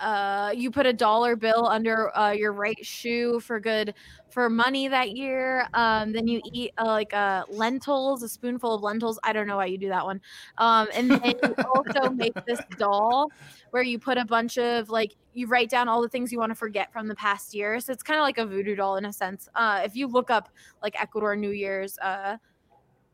Uh, 0.04 0.51
you 0.54 0.70
put 0.70 0.86
a 0.86 0.91
dollar 0.91 1.36
bill 1.38 1.66
under 1.66 2.16
uh, 2.18 2.32
your 2.32 2.51
right 2.51 2.86
shoe 2.86 3.39
for 3.39 3.60
good 3.60 3.93
for 4.30 4.49
money 4.49 4.88
that 4.89 5.12
year. 5.12 5.68
Um, 5.74 6.12
then 6.12 6.28
you 6.28 6.41
eat 6.51 6.74
uh, 6.78 6.86
like 6.86 7.14
uh, 7.14 7.45
lentils, 7.49 8.22
a 8.22 8.28
spoonful 8.28 8.76
of 8.76 8.82
lentils. 8.82 9.18
I 9.24 9.32
don't 9.32 9.47
know 9.47 9.58
why 9.58 9.68
you 9.68 9.78
do 9.78 9.88
that 9.89 10.04
one. 10.04 10.20
Um, 10.58 10.88
and 10.93 11.12
then 11.12 11.36
you 11.41 11.56
also 11.76 12.10
make 12.10 12.34
this 12.45 12.60
doll 12.78 13.32
where 13.72 13.84
you 13.84 13.97
put 13.97 14.18
a 14.18 14.26
bunch 14.26 14.58
of 14.58 14.89
like 14.89 15.16
you 15.34 15.47
write 15.47 15.70
down 15.70 15.88
all 15.88 16.01
the 16.01 16.10
things 16.10 16.32
you 16.32 16.39
want 16.39 16.51
to 16.51 16.56
forget 16.56 16.91
from 16.91 17.08
the 17.08 17.16
past 17.16 17.54
year. 17.54 17.80
So 17.80 17.93
it's 17.93 18.04
kind 18.04 18.20
of 18.20 18.24
like 18.24 18.38
a 18.38 18.45
voodoo 18.45 18.76
doll 18.76 18.97
in 18.97 19.06
a 19.06 19.14
sense. 19.14 19.47
Uh, 19.56 19.82
if 19.86 19.95
you 19.95 20.08
look 20.08 20.30
up 20.30 20.49
like 20.82 21.01
Ecuador 21.01 21.36
New 21.36 21.51
Year's 21.51 21.97
uh, 21.99 22.38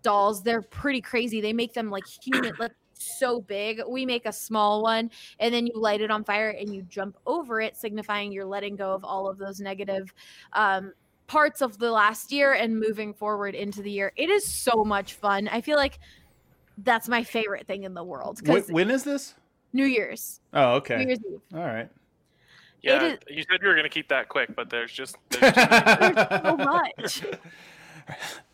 dolls, 0.02 0.42
they're 0.42 0.62
pretty 0.62 1.02
crazy. 1.02 1.40
They 1.40 1.54
make 1.54 1.74
them 1.74 1.90
like 1.90 2.06
human, 2.08 2.54
like 2.58 2.72
so 3.02 3.42
big. 3.42 3.82
We 3.90 4.06
make 4.06 4.26
a 4.26 4.34
small 4.34 4.82
one, 4.84 5.12
and 5.40 5.54
then 5.54 5.66
you 5.68 5.74
light 5.76 6.02
it 6.02 6.12
on 6.12 6.24
fire 6.24 6.50
and 6.50 6.74
you 6.74 6.84
jump 6.84 7.18
over 7.26 7.62
it, 7.62 7.76
signifying 7.78 8.32
you're 8.32 8.46
letting 8.46 8.76
go 8.76 8.94
of 8.94 9.04
all 9.04 9.30
of 9.30 9.38
those 9.38 9.60
negative. 9.60 10.14
Um, 10.54 10.94
parts 11.28 11.62
of 11.62 11.78
the 11.78 11.92
last 11.92 12.32
year 12.32 12.54
and 12.54 12.80
moving 12.80 13.14
forward 13.14 13.54
into 13.54 13.84
the 13.84 13.92
year 13.92 14.12
it 14.16 14.32
is 14.32 14.44
so 14.44 14.84
much 14.84 15.14
fun 15.14 15.48
i 15.50 15.62
feel 15.62 15.78
like 15.78 16.00
that's 16.80 17.08
my 17.08 17.24
favorite 17.24 17.68
thing 17.68 17.84
in 17.84 17.94
the 17.94 18.04
world 18.04 18.40
Wh- 18.40 18.44
because 18.46 18.68
when 18.72 18.90
is 18.90 19.04
this? 19.04 19.36
new 19.72 19.86
year's 19.86 20.40
Oh, 20.54 20.78
okay. 20.78 20.96
new 20.96 21.02
okay. 21.04 21.08
year's 21.10 21.20
eve 21.32 21.40
All 21.54 21.60
right. 21.68 21.88
Yeah, 22.82 23.04
is- 23.12 23.20
you 23.28 23.44
said 23.44 23.60
you 23.62 23.68
were 23.68 23.76
gonna 23.76 23.90
keep 23.90 24.08
that 24.08 24.28
quick, 24.28 24.56
but 24.56 24.72
there's 24.72 24.92
just 24.92 25.18
there's 25.30 25.54
just 26.16 26.44
so 26.44 26.58
much 26.58 27.24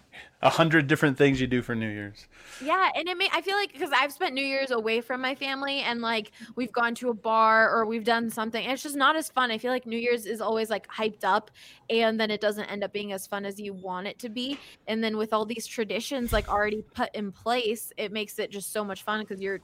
A 0.45 0.49
hundred 0.49 0.85
different 0.85 1.17
things 1.17 1.41
you 1.41 1.47
do 1.47 1.63
for 1.63 1.73
New 1.73 1.89
Year's. 1.89 2.27
Yeah, 2.63 2.91
and 2.95 3.09
it 3.09 3.17
may 3.17 3.27
I 3.33 3.41
feel 3.41 3.55
like 3.57 3.73
because 3.73 3.89
I've 3.91 4.13
spent 4.13 4.35
New 4.35 4.45
Year's 4.45 4.69
away 4.69 5.01
from 5.01 5.19
my 5.19 5.33
family 5.33 5.79
and 5.79 6.01
like 6.01 6.31
we've 6.55 6.71
gone 6.71 6.93
to 6.95 7.09
a 7.09 7.15
bar 7.15 7.67
or 7.75 7.87
we've 7.87 8.03
done 8.03 8.29
something. 8.29 8.63
It's 8.63 8.83
just 8.83 8.95
not 8.95 9.15
as 9.15 9.27
fun. 9.27 9.49
I 9.49 9.57
feel 9.57 9.71
like 9.71 9.87
New 9.87 9.97
Year's 9.97 10.27
is 10.27 10.41
always 10.41 10.69
like 10.69 10.87
hyped 10.87 11.23
up 11.23 11.49
and 11.89 12.19
then 12.19 12.29
it 12.29 12.41
doesn't 12.41 12.65
end 12.65 12.83
up 12.83 12.93
being 12.93 13.11
as 13.11 13.25
fun 13.25 13.43
as 13.43 13.59
you 13.59 13.73
want 13.73 14.05
it 14.05 14.19
to 14.19 14.29
be. 14.29 14.59
And 14.87 15.03
then 15.03 15.17
with 15.17 15.33
all 15.33 15.45
these 15.45 15.65
traditions 15.65 16.31
like 16.31 16.47
already 16.47 16.83
put 16.93 17.13
in 17.15 17.31
place, 17.31 17.91
it 17.97 18.11
makes 18.11 18.37
it 18.37 18.51
just 18.51 18.71
so 18.71 18.83
much 18.83 19.01
fun 19.01 19.21
because 19.21 19.41
you're 19.41 19.61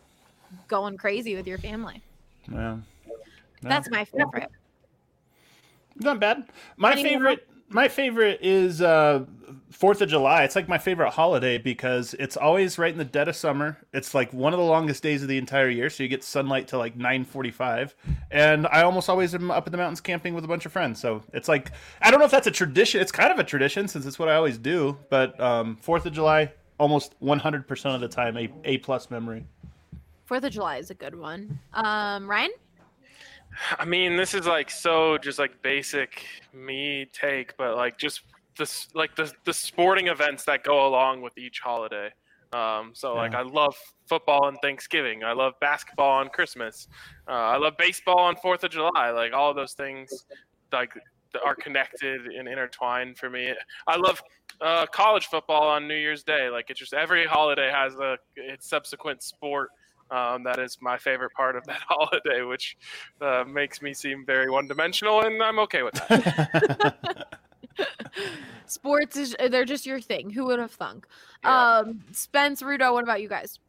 going 0.68 0.98
crazy 0.98 1.36
with 1.36 1.46
your 1.46 1.60
family. 1.60 2.02
Yeah. 2.52 2.78
That's 3.62 3.88
my 3.92 4.04
favorite. 4.04 4.50
Not 5.98 6.20
bad. 6.20 6.46
My 6.78 6.94
Any 6.94 7.04
more? 7.04 7.12
favorite 7.12 7.48
my 7.72 7.88
favorite 7.88 8.40
is 8.42 8.82
uh 8.82 9.26
Fourth 9.72 10.02
of 10.02 10.10
July. 10.10 10.44
It's 10.44 10.56
like 10.56 10.68
my 10.68 10.78
favorite 10.78 11.12
holiday 11.12 11.58
because 11.58 12.14
it's 12.20 12.38
always 12.38 12.78
right 12.78 12.92
in 12.92 12.98
the 12.98 13.06
dead 13.06 13.28
of 13.28 13.36
summer. 13.36 13.78
It's 13.94 14.14
like 14.14 14.32
one 14.34 14.54
of 14.54 14.60
the 14.60 14.66
longest 14.66 15.02
days 15.02 15.22
of 15.24 15.28
the 15.28 15.38
entire 15.38 15.70
year, 15.70 15.90
so 15.90 16.04
you 16.04 16.10
get 16.10 16.24
sunlight 16.24 16.68
to 16.70 16.78
like 16.78 16.96
nine 16.96 17.26
forty 17.26 17.52
five. 17.52 17.96
And 18.30 18.68
I 18.68 18.84
almost 18.84 19.10
always 19.10 19.34
am 19.34 19.50
up 19.50 19.68
in 19.68 19.72
the 19.72 19.78
mountains 19.78 20.02
camping 20.02 20.34
with 20.34 20.44
a 20.44 20.48
bunch 20.48 20.66
of 20.66 20.72
friends. 20.72 21.00
So 21.00 21.24
it's 21.34 21.48
like 21.48 21.72
I 22.02 22.12
don't 22.12 22.20
know 22.20 22.26
if 22.26 22.32
that's 22.32 22.48
a 22.48 22.52
tradition. 22.52 23.02
It's 23.02 23.12
kind 23.12 23.32
of 23.32 23.40
a 23.40 23.44
tradition 23.44 23.88
since 23.88 24.06
it's 24.06 24.20
what 24.20 24.30
I 24.30 24.36
always 24.36 24.58
do. 24.58 24.98
But 25.10 25.40
um 25.40 25.78
Fourth 25.78 26.06
of 26.06 26.14
July, 26.14 26.52
almost 26.78 27.16
one 27.20 27.40
hundred 27.40 27.68
percent 27.68 27.96
of 27.96 28.02
the 28.02 28.08
time, 28.08 28.38
a 28.38 28.50
A 28.66 28.78
plus 28.80 29.10
memory. 29.10 29.46
Fourth 30.26 30.44
of 30.44 30.52
July 30.52 30.78
is 30.78 30.90
a 30.90 30.96
good 30.96 31.16
one. 31.16 31.60
Um, 31.74 32.30
Ryan? 32.30 32.52
I 33.78 33.86
mean, 33.86 34.16
this 34.16 34.34
is 34.34 34.46
like 34.46 34.70
so 34.70 35.18
just 35.18 35.40
like 35.40 35.62
basic 35.62 36.26
me 36.54 37.08
take, 37.12 37.56
but 37.58 37.76
like 37.76 37.98
just 37.98 38.22
this 38.58 38.88
like 38.94 39.16
the 39.16 39.32
the 39.46 39.54
sporting 39.54 40.08
events 40.08 40.44
that 40.46 40.64
go 40.64 40.88
along 40.88 41.22
with 41.22 41.38
each 41.38 41.60
holiday. 41.60 42.12
Um, 42.54 42.92
so 42.94 43.16
like 43.16 43.34
I 43.34 43.44
love 43.44 43.76
football 44.08 44.46
on 44.46 44.58
Thanksgiving. 44.58 45.24
I 45.24 45.32
love 45.32 45.54
basketball 45.62 46.12
on 46.12 46.28
Christmas. 46.28 46.88
Uh, 47.28 47.32
I 47.32 47.58
love 47.58 47.78
baseball 47.78 48.20
on 48.20 48.36
Fourth 48.36 48.66
of 48.66 48.72
July. 48.72 49.12
Like 49.12 49.32
all 49.34 49.50
of 49.50 49.56
those 49.56 49.74
things, 49.74 50.26
like 50.74 50.92
are 51.46 51.56
connected 51.56 52.26
and 52.26 52.48
intertwined 52.48 53.18
for 53.18 53.30
me. 53.30 53.54
I 53.88 53.96
love 53.96 54.22
uh, 54.60 54.86
college 54.88 55.28
football 55.28 55.68
on 55.68 55.88
New 55.88 55.96
Year's 55.96 56.24
Day. 56.24 56.50
Like 56.50 56.70
it's 56.70 56.80
just 56.80 56.94
every 56.94 57.26
holiday 57.26 57.72
has 57.72 57.96
a 57.96 58.18
its 58.36 58.68
subsequent 58.68 59.24
sport. 59.24 59.70
Um, 60.12 60.44
that 60.44 60.60
is 60.60 60.78
my 60.82 60.98
favorite 60.98 61.32
part 61.34 61.56
of 61.56 61.66
that 61.66 61.80
holiday, 61.88 62.44
which 62.44 62.78
uh, 63.22 63.46
makes 63.48 63.82
me 63.82 63.94
seem 63.94 64.26
very 64.26 64.50
one-dimensional, 64.50 65.22
and 65.22 65.42
I'm 65.42 65.60
okay 65.60 65.84
with 65.84 65.94
that. 65.94 67.38
Sports 68.66 69.18
is 69.18 69.36
they're 69.50 69.66
just 69.66 69.86
your 69.86 70.02
thing. 70.02 70.30
Who 70.30 70.46
would 70.46 70.60
have 70.60 70.72
thunk? 70.72 71.08
Yeah. 71.44 71.80
Um, 71.80 72.04
Spence, 72.12 72.62
Rudo, 72.62 72.94
what 72.94 73.04
about 73.04 73.22
you 73.22 73.30
guys? 73.30 73.60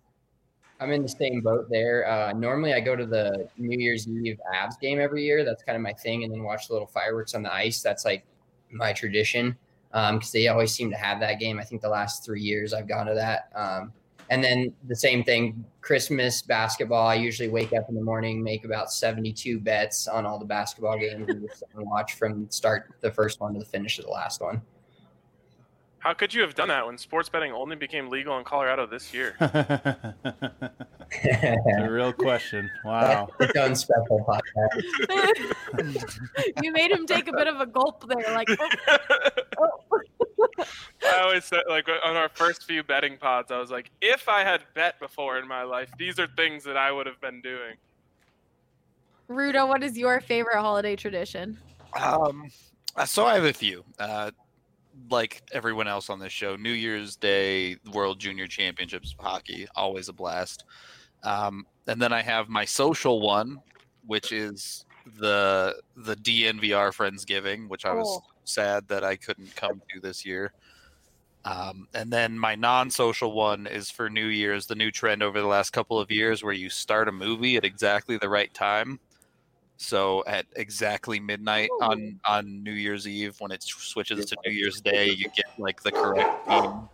I'm 0.80 0.90
in 0.90 1.02
the 1.02 1.08
same 1.08 1.40
boat 1.40 1.68
there. 1.70 2.08
Uh, 2.08 2.32
normally, 2.32 2.72
I 2.72 2.80
go 2.80 2.96
to 2.96 3.06
the 3.06 3.48
New 3.56 3.78
Year's 3.78 4.08
Eve 4.08 4.40
Avs 4.52 4.78
game 4.80 5.00
every 5.00 5.24
year. 5.24 5.44
That's 5.44 5.62
kind 5.62 5.76
of 5.76 5.82
my 5.82 5.92
thing, 5.92 6.24
and 6.24 6.32
then 6.32 6.42
watch 6.42 6.66
the 6.66 6.72
little 6.72 6.88
fireworks 6.88 7.34
on 7.34 7.42
the 7.44 7.52
ice. 7.52 7.82
That's 7.82 8.04
like 8.04 8.24
my 8.72 8.92
tradition 8.92 9.56
because 9.92 10.32
they 10.32 10.48
always 10.48 10.72
seem 10.72 10.90
to 10.90 10.96
have 10.96 11.20
that 11.20 11.38
game. 11.38 11.60
I 11.60 11.64
think 11.64 11.82
the 11.82 11.88
last 11.88 12.24
three 12.24 12.40
years 12.40 12.72
I've 12.72 12.88
gone 12.88 13.06
to 13.06 13.14
that. 13.14 13.50
Um, 13.54 13.92
and 14.32 14.42
then 14.42 14.72
the 14.88 14.96
same 14.96 15.22
thing, 15.22 15.62
Christmas 15.82 16.40
basketball. 16.40 17.06
I 17.06 17.16
usually 17.16 17.50
wake 17.50 17.74
up 17.74 17.90
in 17.90 17.94
the 17.94 18.00
morning, 18.00 18.42
make 18.42 18.64
about 18.64 18.90
72 18.90 19.60
bets 19.60 20.08
on 20.08 20.24
all 20.24 20.38
the 20.38 20.46
basketball 20.46 20.98
games, 20.98 21.28
and 21.28 21.50
watch 21.74 22.14
from 22.14 22.50
start 22.50 22.94
the 23.02 23.10
first 23.10 23.40
one 23.40 23.52
to 23.52 23.58
the 23.60 23.66
finish 23.66 23.98
of 23.98 24.06
the 24.06 24.10
last 24.10 24.40
one. 24.40 24.62
How 26.02 26.12
could 26.14 26.34
you 26.34 26.42
have 26.42 26.56
done 26.56 26.66
that 26.66 26.84
when 26.84 26.98
sports 26.98 27.28
betting 27.28 27.52
only 27.52 27.76
became 27.76 28.08
legal 28.08 28.36
in 28.36 28.42
Colorado 28.42 28.88
this 28.88 29.14
year? 29.14 29.36
a 29.40 30.16
real 31.88 32.12
question. 32.12 32.68
Wow. 32.84 33.28
Its 33.40 33.56
own 33.56 33.76
special 33.76 34.26
podcast. 34.26 35.54
you 36.62 36.72
made 36.72 36.90
him 36.90 37.06
take 37.06 37.28
a 37.28 37.32
bit 37.32 37.46
of 37.46 37.60
a 37.60 37.66
gulp 37.66 38.04
there, 38.08 38.34
like 38.34 38.48
oh, 38.50 38.68
oh. 39.60 40.00
I 41.06 41.20
always 41.20 41.44
said, 41.44 41.62
like 41.68 41.86
on 42.04 42.16
our 42.16 42.28
first 42.30 42.64
few 42.64 42.82
betting 42.82 43.16
pods, 43.16 43.52
I 43.52 43.60
was 43.60 43.70
like, 43.70 43.88
if 44.00 44.28
I 44.28 44.42
had 44.42 44.62
bet 44.74 44.98
before 44.98 45.38
in 45.38 45.46
my 45.46 45.62
life, 45.62 45.92
these 45.98 46.18
are 46.18 46.26
things 46.36 46.64
that 46.64 46.76
I 46.76 46.90
would 46.90 47.06
have 47.06 47.20
been 47.20 47.40
doing. 47.42 47.76
Rudo, 49.30 49.68
what 49.68 49.84
is 49.84 49.96
your 49.96 50.20
favorite 50.20 50.58
holiday 50.58 50.96
tradition? 50.96 51.58
Um, 51.94 52.50
so 53.06 53.24
I 53.24 53.34
have 53.34 53.44
a 53.44 53.52
few. 53.52 53.84
Uh, 54.00 54.32
like 55.10 55.42
everyone 55.52 55.88
else 55.88 56.10
on 56.10 56.18
this 56.18 56.32
show, 56.32 56.56
New 56.56 56.72
Year's 56.72 57.16
Day, 57.16 57.76
World 57.92 58.18
Junior 58.20 58.46
Championships 58.46 59.14
hockey, 59.18 59.66
always 59.76 60.08
a 60.08 60.12
blast. 60.12 60.64
Um, 61.24 61.66
and 61.86 62.00
then 62.00 62.12
I 62.12 62.22
have 62.22 62.48
my 62.48 62.64
social 62.64 63.20
one, 63.20 63.58
which 64.06 64.32
is 64.32 64.84
the 65.18 65.80
the 65.96 66.16
DNVR 66.16 66.92
Friendsgiving, 66.92 67.68
which 67.68 67.84
I 67.84 67.92
was 67.92 68.20
Oh. 68.22 68.22
sad 68.44 68.88
that 68.88 69.04
I 69.04 69.16
couldn't 69.16 69.54
come 69.56 69.82
to 69.94 70.00
this 70.00 70.24
year. 70.24 70.52
Um, 71.44 71.88
and 71.94 72.12
then 72.12 72.38
my 72.38 72.54
non-social 72.54 73.32
one 73.32 73.66
is 73.66 73.90
for 73.90 74.08
New 74.08 74.26
Year's, 74.26 74.66
the 74.66 74.76
new 74.76 74.92
trend 74.92 75.22
over 75.24 75.40
the 75.40 75.46
last 75.48 75.70
couple 75.70 75.98
of 75.98 76.10
years, 76.10 76.42
where 76.44 76.52
you 76.52 76.70
start 76.70 77.08
a 77.08 77.12
movie 77.12 77.56
at 77.56 77.64
exactly 77.64 78.16
the 78.16 78.28
right 78.28 78.52
time. 78.54 79.00
So 79.82 80.22
at 80.28 80.46
exactly 80.54 81.18
midnight 81.18 81.68
on 81.80 82.20
on 82.24 82.62
New 82.62 82.72
Year's 82.72 83.08
Eve, 83.08 83.34
when 83.40 83.50
it 83.50 83.64
switches 83.64 84.26
to 84.26 84.36
New 84.46 84.52
Year's 84.52 84.80
Day, 84.80 85.10
you 85.10 85.24
get 85.24 85.46
like 85.58 85.82
the 85.82 85.90
correct 85.90 86.46
theme, 86.48 86.88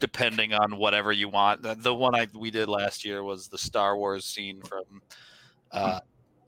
depending 0.00 0.52
on 0.52 0.76
whatever 0.76 1.12
you 1.12 1.30
want. 1.30 1.62
The, 1.62 1.74
the 1.74 1.94
one 1.94 2.14
I 2.14 2.28
we 2.34 2.50
did 2.50 2.68
last 2.68 3.06
year 3.06 3.24
was 3.24 3.48
the 3.48 3.56
Star 3.56 3.96
Wars 3.96 4.26
scene 4.26 4.60
from 4.60 4.84
uh, 5.72 6.00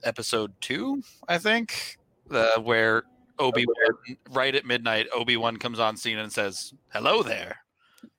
Episode 0.03 0.53
Two, 0.61 1.01
I 1.27 1.39
think, 1.39 1.97
uh, 2.29 2.59
where 2.61 3.03
Obi 3.39 3.65
Wan 3.65 4.17
right 4.29 4.53
at 4.53 4.67
midnight, 4.67 5.07
Obi 5.11 5.37
Wan 5.37 5.57
comes 5.57 5.79
on 5.79 5.97
scene 5.97 6.19
and 6.19 6.31
says, 6.31 6.73
"Hello 6.89 7.23
there." 7.23 7.57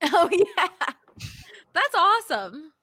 Oh 0.03 0.29
yeah, 0.33 0.69
that's 1.73 1.95
awesome. 1.95 2.74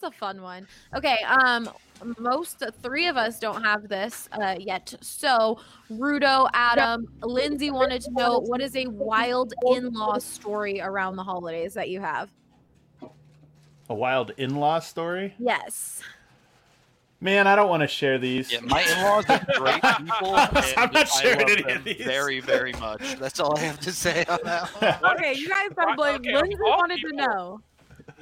That's 0.00 0.14
a 0.14 0.18
fun 0.18 0.42
one. 0.42 0.66
Okay, 0.94 1.16
um, 1.24 1.70
most 2.18 2.62
three 2.82 3.06
of 3.06 3.16
us 3.16 3.38
don't 3.38 3.62
have 3.62 3.88
this 3.88 4.28
uh, 4.32 4.56
yet. 4.58 4.94
So, 5.00 5.58
Rudo, 5.90 6.48
Adam, 6.52 7.06
Lindsay 7.22 7.70
wanted 7.70 8.02
to 8.02 8.10
know 8.12 8.40
what 8.40 8.60
is 8.60 8.76
a 8.76 8.86
wild 8.88 9.54
in-law 9.74 10.18
story 10.18 10.80
around 10.80 11.16
the 11.16 11.22
holidays 11.22 11.74
that 11.74 11.88
you 11.88 12.00
have. 12.00 12.30
A 13.88 13.94
wild 13.94 14.32
in-law 14.36 14.80
story? 14.80 15.34
Yes. 15.38 16.02
Man, 17.20 17.46
I 17.46 17.56
don't 17.56 17.70
want 17.70 17.80
to 17.80 17.88
share 17.88 18.18
these. 18.18 18.52
Yeah, 18.52 18.60
my 18.60 18.82
in-laws 18.82 19.24
are 19.30 19.46
great 19.54 19.82
people. 19.96 20.34
I'm 20.34 20.54
and 20.54 20.92
not 20.92 20.96
I 20.96 21.04
sharing 21.04 21.38
love 21.38 21.48
any 21.50 21.62
them 21.62 21.76
of 21.78 21.84
these. 21.84 22.04
Very, 22.04 22.40
very 22.40 22.72
much. 22.74 23.18
That's 23.18 23.40
all 23.40 23.56
I 23.56 23.62
have 23.62 23.80
to 23.80 23.92
say 23.92 24.24
on 24.28 24.38
that 24.44 24.68
one. 25.02 25.12
Okay, 25.14 25.32
you 25.34 25.48
guys 25.48 25.70
gotta 25.74 25.94
blame. 25.94 26.16
okay, 26.16 26.34
Lindsay 26.34 26.56
all 26.62 26.76
wanted 26.76 27.00
to 27.00 27.12
know. 27.14 27.60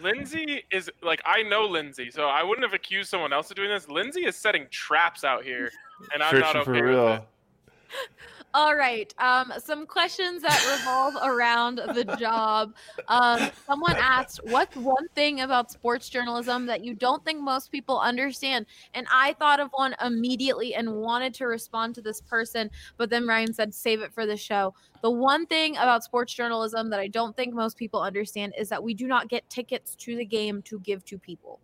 Lindsay 0.02 0.64
is 0.70 0.90
like 1.02 1.22
I 1.24 1.42
know 1.42 1.64
Lindsay, 1.66 2.10
so 2.10 2.24
I 2.28 2.42
wouldn't 2.42 2.64
have 2.64 2.74
accused 2.74 3.10
someone 3.10 3.32
else 3.32 3.50
of 3.50 3.56
doing 3.56 3.70
this. 3.70 3.88
Lindsay 3.88 4.24
is 4.26 4.36
setting 4.36 4.66
traps 4.70 5.24
out 5.24 5.44
here, 5.44 5.70
and 6.12 6.22
I'm 6.22 6.38
not 6.40 6.52
Searching 6.54 6.60
okay 6.62 6.64
for 6.64 6.72
with 6.72 6.80
it. 6.80 6.94
real. 6.94 7.26
All 8.54 8.76
right. 8.76 9.12
Um, 9.18 9.52
some 9.58 9.84
questions 9.84 10.42
that 10.42 10.78
revolve 10.78 11.16
around 11.24 11.78
the 11.78 12.04
job. 12.20 12.72
Um, 13.08 13.50
someone 13.66 13.96
asked, 13.96 14.38
"What's 14.44 14.76
one 14.76 15.08
thing 15.16 15.40
about 15.40 15.72
sports 15.72 16.08
journalism 16.08 16.64
that 16.66 16.84
you 16.84 16.94
don't 16.94 17.24
think 17.24 17.40
most 17.40 17.72
people 17.72 17.98
understand?" 17.98 18.66
And 18.94 19.08
I 19.12 19.32
thought 19.32 19.58
of 19.58 19.70
one 19.72 19.96
immediately 20.00 20.76
and 20.76 20.94
wanted 20.94 21.34
to 21.34 21.46
respond 21.46 21.96
to 21.96 22.00
this 22.00 22.20
person, 22.20 22.70
but 22.96 23.10
then 23.10 23.26
Ryan 23.26 23.52
said, 23.52 23.74
"Save 23.74 24.02
it 24.02 24.14
for 24.14 24.24
the 24.24 24.36
show." 24.36 24.72
The 25.02 25.10
one 25.10 25.46
thing 25.46 25.76
about 25.76 26.04
sports 26.04 26.32
journalism 26.32 26.90
that 26.90 27.00
I 27.00 27.08
don't 27.08 27.34
think 27.36 27.54
most 27.54 27.76
people 27.76 28.00
understand 28.02 28.54
is 28.56 28.68
that 28.68 28.84
we 28.84 28.94
do 28.94 29.08
not 29.08 29.28
get 29.28 29.50
tickets 29.50 29.96
to 29.96 30.14
the 30.14 30.24
game 30.24 30.62
to 30.62 30.78
give 30.78 31.04
to 31.06 31.18
people. 31.18 31.58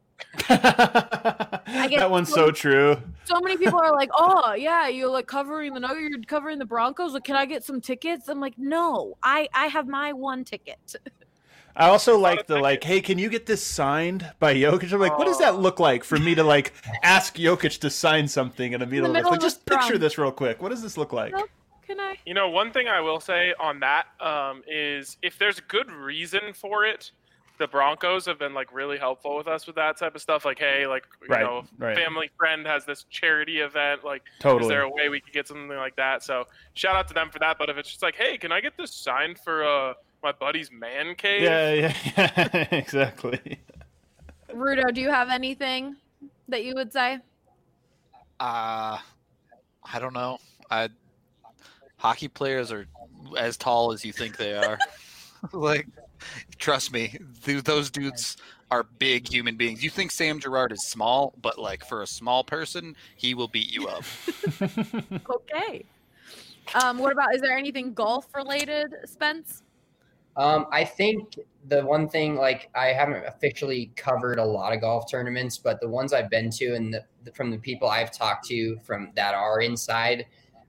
That 0.49 2.09
one's 2.11 2.33
so 2.33 2.51
true. 2.51 2.97
So 3.25 3.41
many 3.41 3.57
people 3.57 3.79
are 3.79 3.93
like, 3.93 4.11
"Oh, 4.17 4.55
yeah, 4.55 4.89
you're 4.89 5.09
like 5.09 5.27
covering 5.27 5.75
the 5.75 5.81
Nuggets, 5.81 6.09
you're 6.11 6.21
covering 6.23 6.59
the 6.59 6.65
Broncos. 6.67 7.13
Like, 7.15 7.25
can 7.25 7.37
I 7.37 7.47
get 7.47 7.65
some 7.65 7.81
tickets?" 7.81 8.29
I'm 8.29 8.41
like, 8.41 8.55
"No, 8.59 9.17
I 9.23 9.49
I 9.55 9.67
have 9.67 9.87
my 9.87 10.13
one 10.13 10.45
ticket." 10.45 10.97
I 11.77 11.89
also 11.89 12.19
like 12.19 12.47
the 12.49 12.59
like, 12.59 12.83
hey, 12.83 13.01
can 13.01 13.17
you 13.19 13.29
get 13.31 13.47
this 13.47 13.63
signed 13.65 14.29
by 14.41 14.55
Jokic? 14.55 14.93
I'm 14.93 15.01
like, 15.01 15.17
what 15.17 15.27
does 15.27 15.39
that 15.39 15.57
look 15.61 15.79
like 15.79 16.03
for 16.03 16.19
me 16.19 16.35
to 16.35 16.43
like 16.43 16.73
ask 17.03 17.37
Jokic 17.37 17.79
to 17.81 17.91
sign 17.91 18.27
something 18.27 18.73
in 18.73 18.81
the 18.81 18.87
middle 18.87 19.07
of 19.07 19.13
this? 19.13 19.19
middle 19.21 19.31
Like, 19.31 19.39
of 19.39 19.43
a 19.43 19.47
just 19.47 19.65
picture 19.67 19.85
scrum. 19.85 20.01
this 20.01 20.19
real 20.19 20.33
quick. 20.33 20.61
What 20.61 20.71
does 20.71 20.83
this 20.83 20.97
look 20.97 21.13
like? 21.13 21.33
Can 21.87 22.01
I? 22.01 22.17
You 22.27 22.35
know, 22.35 22.49
one 22.51 22.73
thing 22.73 22.89
I 22.89 23.01
will 23.01 23.21
say 23.21 23.55
on 23.59 23.81
that 23.81 24.07
um, 24.21 24.63
is 24.69 25.17
if 25.23 25.39
there's 25.39 25.59
a 25.59 25.63
good 25.63 25.91
reason 25.93 26.53
for 26.55 26.85
it, 26.85 27.13
the 27.61 27.69
Broncos 27.69 28.25
have 28.25 28.39
been 28.39 28.55
like 28.55 28.73
really 28.75 28.97
helpful 28.99 29.37
with 29.37 29.47
us 29.47 29.67
with 29.67 29.77
that 29.77 29.99
type 29.99 30.15
of 30.17 30.23
stuff. 30.23 30.45
Like, 30.47 30.59
hey, 30.59 30.87
like 30.87 31.05
you 31.21 31.29
Right, 31.29 31.43
know, 31.43 31.63
right. 31.79 31.95
family 31.95 32.31
friend 32.39 32.67
has 32.67 32.87
this 32.87 33.05
charity 33.11 33.61
event. 33.61 34.03
Like, 34.03 34.23
totally. 34.41 34.63
is 34.65 34.69
there 34.69 34.81
a 34.81 34.89
way 34.91 35.11
we 35.11 35.21
could 35.21 35.35
get 35.35 35.47
something 35.47 35.69
like 35.69 35.95
that? 35.97 36.25
So 36.25 36.47
shout 36.73 36.97
out 36.97 37.07
to 37.09 37.15
them 37.15 37.31
for 37.31 37.39
that. 37.39 37.59
But 37.59 37.69
if 37.69 37.77
it's 37.77 37.91
just 37.91 38.03
like, 38.03 38.17
hey, 38.17 38.39
can 38.39 38.51
I 38.51 38.61
get 38.63 38.79
this 38.79 38.93
signed 38.93 39.39
for 39.39 39.63
uh, 39.63 39.93
my 40.23 40.33
buddy's 40.33 40.73
man 40.73 41.15
cave? 41.15 41.43
Yeah, 41.43 41.73
yeah, 41.73 41.95
yeah, 42.55 42.67
exactly. 42.73 43.61
Rudo, 44.55 44.93
do 44.93 45.03
you 45.03 45.11
have 45.11 45.29
anything 45.29 45.97
that 46.49 46.65
you 46.65 46.75
would 46.75 46.93
say? 46.95 47.19
Uh, 48.41 48.97
I 49.85 49.99
don't 49.99 50.15
know. 50.15 50.39
I 50.71 50.89
hockey 51.99 52.29
players 52.29 52.73
are 52.73 52.87
as 53.37 53.59
tall 53.59 53.93
as 53.93 54.03
you 54.03 54.13
think 54.15 54.39
they 54.39 54.55
are. 54.55 54.79
like, 55.53 55.87
trust 56.59 56.93
me, 56.93 57.19
th- 57.45 57.65
those 57.65 57.91
dudes 57.91 58.37
are 58.71 58.85
big 58.99 59.29
human 59.29 59.57
beings. 59.57 59.83
You 59.83 59.91
think 59.91 60.11
Sam 60.11 60.39
Girard 60.39 60.73
is 60.73 60.87
small, 60.87 61.35
but 61.43 61.59
like 61.59 61.85
for 61.85 62.03
a 62.03 62.07
small 62.07 62.45
person, 62.45 62.95
he 63.17 63.35
will 63.35 63.49
beat 63.49 63.73
you 63.73 63.89
up. 63.89 64.05
Okay. 65.31 65.85
Um, 66.75 66.99
what 66.99 67.13
about? 67.13 67.35
Is 67.35 67.41
there 67.41 67.57
anything 67.57 67.95
golf 67.95 68.27
related, 68.35 68.95
Spence? 69.05 69.63
Um, 70.37 70.67
I 70.71 70.85
think 70.85 71.39
the 71.69 71.85
one 71.85 72.09
thing, 72.09 72.37
like, 72.37 72.71
I 72.75 72.87
haven't 72.89 73.27
officially 73.27 73.93
covered 73.97 74.39
a 74.39 74.45
lot 74.45 74.73
of 74.73 74.81
golf 74.81 75.11
tournaments, 75.11 75.59
but 75.59 75.81
the 75.81 75.89
ones 75.89 76.13
I've 76.13 76.31
been 76.31 76.51
to 76.51 76.75
and 76.75 76.95
the, 76.95 77.05
the, 77.25 77.33
from 77.33 77.51
the 77.51 77.59
people 77.59 77.89
I've 77.89 78.13
talked 78.13 78.47
to 78.47 78.79
from 78.79 79.11
that 79.17 79.35
are 79.35 79.61
inside, 79.61 80.27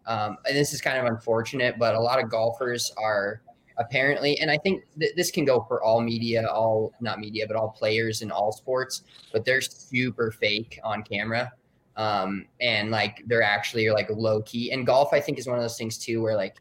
um, 0.07 0.37
and 0.45 0.55
this 0.57 0.73
is 0.73 0.81
kind 0.81 0.97
of 0.97 1.05
unfortunate, 1.05 1.77
but 1.77 1.93
a 1.93 1.99
lot 1.99 2.21
of 2.21 2.29
golfers 2.29 2.91
are 2.97 3.41
apparently, 3.81 4.39
and 4.39 4.49
I 4.49 4.57
think 4.57 4.83
th- 4.99 5.15
this 5.15 5.31
can 5.31 5.45
go 5.45 5.65
for 5.67 5.83
all 5.83 6.01
media, 6.01 6.47
all 6.47 6.93
not 7.01 7.19
media, 7.19 7.45
but 7.47 7.55
all 7.55 7.69
players 7.69 8.21
in 8.21 8.31
all 8.31 8.51
sports, 8.51 9.03
but 9.33 9.43
they're 9.45 9.61
super 9.61 10.31
fake 10.31 10.79
on 10.83 11.03
camera. 11.03 11.51
Um, 11.97 12.45
and 12.61 12.89
like 12.91 13.23
they're 13.27 13.43
actually 13.43 13.89
like 13.89 14.09
low 14.09 14.41
key. 14.43 14.71
And 14.71 14.85
golf, 14.85 15.13
I 15.13 15.19
think, 15.19 15.37
is 15.37 15.47
one 15.47 15.57
of 15.57 15.63
those 15.63 15.77
things 15.77 15.97
too, 15.97 16.21
where 16.21 16.35
like 16.35 16.57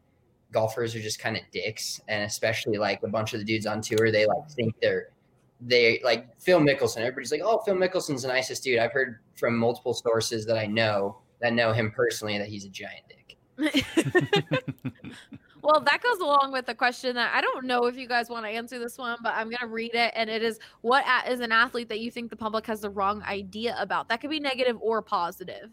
golfers 0.52 0.94
are 0.94 1.00
just 1.00 1.20
kind 1.20 1.36
of 1.36 1.42
dicks, 1.52 2.00
and 2.08 2.24
especially 2.24 2.78
like 2.78 3.02
a 3.02 3.08
bunch 3.08 3.32
of 3.32 3.40
the 3.40 3.44
dudes 3.44 3.66
on 3.66 3.80
tour, 3.80 4.10
they 4.10 4.26
like 4.26 4.50
think 4.50 4.74
they're 4.80 5.10
they 5.60 6.00
like 6.02 6.28
Phil 6.40 6.60
Mickelson. 6.60 6.98
Everybody's 6.98 7.32
like, 7.32 7.42
"Oh, 7.44 7.58
Phil 7.64 7.74
Mickelson's 7.74 8.22
the 8.22 8.28
nicest 8.28 8.64
dude." 8.64 8.78
I've 8.78 8.92
heard 8.92 9.20
from 9.36 9.56
multiple 9.56 9.94
sources 9.94 10.46
that 10.46 10.58
I 10.58 10.66
know 10.66 11.18
that 11.40 11.52
know 11.52 11.72
him 11.72 11.90
personally 11.90 12.38
that 12.38 12.48
he's 12.48 12.64
a 12.64 12.68
giant 12.68 13.04
dick. 13.08 13.36
Well, 15.62 15.80
that 15.80 16.02
goes 16.02 16.18
along 16.20 16.52
with 16.52 16.66
the 16.66 16.74
question 16.74 17.14
that 17.16 17.32
I 17.34 17.40
don't 17.40 17.66
know 17.66 17.86
if 17.86 17.96
you 17.96 18.08
guys 18.08 18.30
want 18.30 18.44
to 18.44 18.50
answer 18.50 18.78
this 18.78 18.96
one, 18.96 19.18
but 19.22 19.34
I'm 19.34 19.46
going 19.46 19.58
to 19.60 19.66
read 19.66 19.94
it. 19.94 20.12
And 20.14 20.30
it 20.30 20.42
is 20.42 20.58
what 20.80 21.04
is 21.28 21.40
an 21.40 21.52
athlete 21.52 21.88
that 21.88 22.00
you 22.00 22.10
think 22.10 22.30
the 22.30 22.36
public 22.36 22.66
has 22.66 22.80
the 22.80 22.90
wrong 22.90 23.22
idea 23.22 23.76
about? 23.78 24.08
That 24.08 24.20
could 24.20 24.30
be 24.30 24.40
negative 24.40 24.76
or 24.80 25.02
positive. 25.02 25.70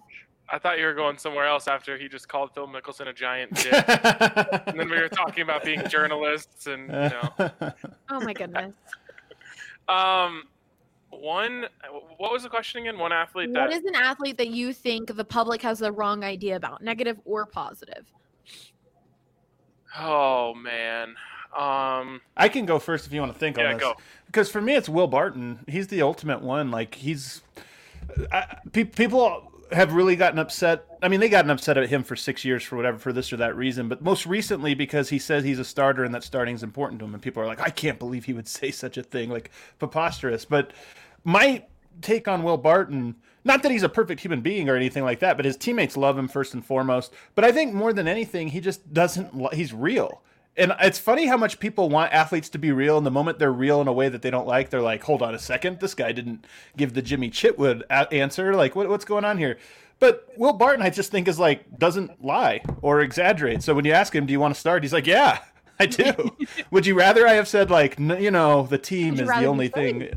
I 0.49 0.57
thought 0.57 0.79
you 0.79 0.85
were 0.85 0.93
going 0.93 1.17
somewhere 1.17 1.45
else 1.45 1.67
after 1.67 1.97
he 1.97 2.07
just 2.07 2.29
called 2.29 2.53
Phil 2.53 2.67
Mickelson 2.67 3.09
a 3.09 3.13
giant 3.13 3.53
dick. 3.53 3.73
and 4.67 4.79
then 4.79 4.89
we 4.89 4.99
were 4.99 5.09
talking 5.09 5.43
about 5.43 5.63
being 5.63 5.85
journalists 5.89 6.67
and 6.67 6.83
you 6.83 6.87
know. 6.87 7.51
Oh 8.09 8.19
my 8.19 8.33
goodness. 8.33 8.73
Um, 9.89 10.43
one. 11.11 11.65
What 12.17 12.33
was 12.33 12.43
the 12.43 12.49
question 12.49 12.81
again? 12.81 12.99
One 12.99 13.13
athlete 13.13 13.51
what 13.51 13.69
that 13.69 13.73
is 13.73 13.85
an 13.85 13.95
athlete 13.95 14.37
that 14.37 14.49
you 14.49 14.73
think 14.73 15.15
the 15.15 15.23
public 15.23 15.61
has 15.61 15.79
the 15.79 15.93
wrong 15.93 16.25
idea 16.25 16.57
about, 16.57 16.83
negative 16.83 17.17
or 17.23 17.45
positive? 17.45 18.05
Oh 19.99 20.53
man. 20.53 21.15
Um. 21.57 22.21
I 22.35 22.49
can 22.49 22.65
go 22.65 22.77
first 22.79 23.07
if 23.07 23.13
you 23.13 23.19
want 23.19 23.33
to 23.33 23.39
think 23.39 23.57
Yeah, 23.57 23.67
on 23.71 23.73
this. 23.75 23.81
go. 23.83 23.95
Because 24.27 24.49
for 24.51 24.61
me, 24.61 24.75
it's 24.75 24.89
Will 24.89 25.07
Barton. 25.07 25.59
He's 25.67 25.87
the 25.87 26.01
ultimate 26.01 26.41
one. 26.41 26.69
Like 26.71 26.95
he's 26.95 27.41
I, 28.31 28.57
pe- 28.71 28.83
people 28.83 29.51
have 29.71 29.93
really 29.93 30.15
gotten 30.15 30.39
upset. 30.39 30.85
I 31.01 31.07
mean, 31.07 31.19
they 31.19 31.29
gotten 31.29 31.51
upset 31.51 31.77
at 31.77 31.89
him 31.89 32.03
for 32.03 32.15
six 32.15 32.45
years 32.45 32.63
for 32.63 32.75
whatever 32.75 32.97
for 32.97 33.11
this 33.11 33.31
or 33.33 33.37
that 33.37 33.55
reason. 33.55 33.89
But 33.89 34.01
most 34.01 34.25
recently, 34.25 34.75
because 34.75 35.09
he 35.09 35.19
says 35.19 35.43
he's 35.43 35.59
a 35.59 35.65
starter 35.65 36.03
and 36.03 36.13
that 36.13 36.23
starting 36.23 36.55
is 36.55 36.63
important 36.63 36.99
to 36.99 37.05
him, 37.05 37.13
and 37.13 37.21
people 37.23 37.41
are 37.41 37.47
like, 37.47 37.59
I 37.61 37.69
can't 37.69 37.99
believe 37.99 38.25
he 38.25 38.33
would 38.33 38.47
say 38.59 38.71
such 38.71 38.97
a 38.97 39.03
thing, 39.03 39.29
like 39.29 39.49
preposterous. 39.79 40.45
But 40.45 40.71
my 41.23 41.63
take 42.01 42.27
on 42.27 42.43
Will 42.43 42.57
Barton. 42.57 43.15
Not 43.43 43.63
that 43.63 43.71
he's 43.71 43.83
a 43.83 43.89
perfect 43.89 44.21
human 44.21 44.41
being 44.41 44.67
or 44.69 44.75
anything 44.75 45.03
like 45.03 45.19
that, 45.19 45.37
but 45.37 45.45
his 45.45 45.55
teammates 45.55 45.95
love 45.95 46.17
him 46.17 46.27
first 46.27 46.53
and 46.53 46.65
foremost. 46.65 47.13
But 47.33 47.45
I 47.45 47.51
think 47.51 47.73
more 47.73 47.93
than 47.93 48.07
anything, 48.07 48.49
he 48.49 48.59
just 48.59 48.93
doesn't. 48.93 49.53
He's 49.53 49.73
real. 49.73 50.21
And 50.57 50.73
it's 50.81 50.97
funny 50.97 51.27
how 51.27 51.37
much 51.37 51.59
people 51.59 51.87
want 51.87 52.11
athletes 52.11 52.49
to 52.49 52.57
be 52.57 52.71
real, 52.71 52.97
and 52.97 53.05
the 53.05 53.11
moment 53.11 53.37
they're 53.37 53.53
real 53.53 53.79
in 53.79 53.87
a 53.87 53.93
way 53.93 54.09
that 54.09 54.23
they 54.23 54.31
don't 54.31 54.47
like, 54.47 54.71
they're 54.71 54.81
like, 54.81 55.03
"Hold 55.03 55.21
on 55.21 55.35
a 55.35 55.39
second, 55.39 55.79
this 55.79 55.93
guy 55.93 56.11
didn't 56.11 56.45
give 56.75 56.93
the 56.93 57.01
Jimmy 57.03 57.29
Chitwood 57.29 57.83
a- 57.91 58.11
answer. 58.11 58.55
Like, 58.55 58.75
what, 58.75 58.89
what's 58.89 59.05
going 59.05 59.23
on 59.23 59.37
here?" 59.37 59.57
But 59.99 60.27
Will 60.35 60.53
Barton, 60.53 60.83
I 60.83 60.89
just 60.89 61.11
think, 61.11 61.27
is 61.27 61.39
like 61.39 61.77
doesn't 61.77 62.23
lie 62.25 62.61
or 62.81 63.01
exaggerate. 63.01 63.61
So 63.61 63.75
when 63.75 63.85
you 63.85 63.91
ask 63.93 64.13
him, 64.13 64.25
"Do 64.25 64.31
you 64.33 64.39
want 64.39 64.55
to 64.55 64.59
start?" 64.59 64.83
He's 64.83 64.93
like, 64.93 65.05
"Yeah, 65.05 65.39
I 65.79 65.85
do." 65.85 66.35
Would 66.71 66.87
you 66.87 66.95
rather 66.95 67.27
I 67.27 67.33
have 67.33 67.47
said 67.47 67.69
like, 67.69 67.99
you 67.99 68.31
know, 68.31 68.63
the 68.63 68.77
team 68.79 69.13
is 69.19 69.27
the 69.41 69.45
only 69.45 69.67
thing? 69.67 70.09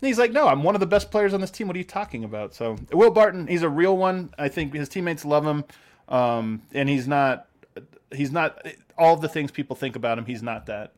And 0.00 0.06
he's 0.06 0.18
like, 0.18 0.32
"No, 0.32 0.48
I'm 0.48 0.62
one 0.62 0.74
of 0.74 0.80
the 0.80 0.86
best 0.86 1.10
players 1.10 1.34
on 1.34 1.40
this 1.40 1.50
team. 1.50 1.66
What 1.66 1.76
are 1.76 1.78
you 1.78 1.84
talking 1.84 2.24
about?" 2.24 2.54
So 2.54 2.76
Will 2.92 3.10
Barton, 3.10 3.46
he's 3.46 3.62
a 3.62 3.68
real 3.68 3.96
one. 3.96 4.32
I 4.38 4.48
think 4.48 4.74
his 4.74 4.88
teammates 4.88 5.24
love 5.24 5.44
him, 5.44 5.64
um, 6.08 6.62
and 6.72 6.88
he's 6.88 7.08
not. 7.08 7.46
He's 8.14 8.32
not 8.32 8.66
all 8.96 9.16
the 9.16 9.28
things 9.28 9.50
people 9.50 9.76
think 9.76 9.94
about 9.96 10.18
him. 10.18 10.24
He's 10.24 10.42
not 10.42 10.66
that. 10.66 10.92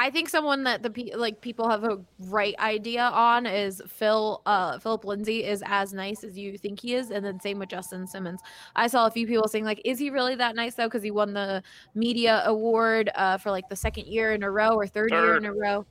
I 0.00 0.10
think 0.10 0.28
someone 0.28 0.62
that 0.62 0.82
the 0.82 1.12
like 1.16 1.40
people 1.40 1.68
have 1.68 1.82
a 1.82 1.98
right 2.20 2.54
idea 2.60 3.02
on 3.02 3.46
is 3.46 3.82
Phil. 3.88 4.42
Uh, 4.46 4.78
Philip 4.78 5.04
Lindsay 5.04 5.44
is 5.44 5.62
as 5.66 5.92
nice 5.92 6.22
as 6.22 6.38
you 6.38 6.56
think 6.56 6.80
he 6.80 6.94
is, 6.94 7.10
and 7.10 7.24
then 7.24 7.40
same 7.40 7.58
with 7.58 7.68
Justin 7.68 8.06
Simmons. 8.06 8.40
I 8.76 8.86
saw 8.86 9.06
a 9.06 9.10
few 9.10 9.26
people 9.26 9.48
saying 9.48 9.64
like, 9.64 9.82
"Is 9.84 9.98
he 9.98 10.10
really 10.10 10.36
that 10.36 10.54
nice 10.54 10.76
though?" 10.76 10.86
Because 10.86 11.02
he 11.02 11.10
won 11.10 11.34
the 11.34 11.64
media 11.96 12.44
award 12.46 13.10
uh, 13.16 13.38
for 13.38 13.50
like 13.50 13.68
the 13.68 13.76
second 13.76 14.06
year 14.06 14.32
in 14.34 14.44
a 14.44 14.50
row 14.50 14.70
or 14.76 14.86
third, 14.86 15.10
year 15.10 15.36
in 15.36 15.44
a 15.44 15.52
row. 15.52 15.84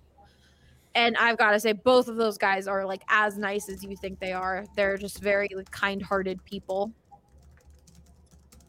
And 0.97 1.15
I've 1.17 1.37
got 1.37 1.51
to 1.51 1.59
say, 1.59 1.73
both 1.73 2.07
of 2.07 2.15
those 2.15 2.39
guys 2.39 2.67
are 2.67 2.83
like 2.83 3.03
as 3.07 3.37
nice 3.37 3.69
as 3.69 3.83
you 3.83 3.95
think 3.95 4.19
they 4.19 4.33
are. 4.33 4.65
They're 4.75 4.97
just 4.97 5.19
very 5.19 5.47
like, 5.55 5.69
kind-hearted 5.69 6.43
people. 6.43 6.91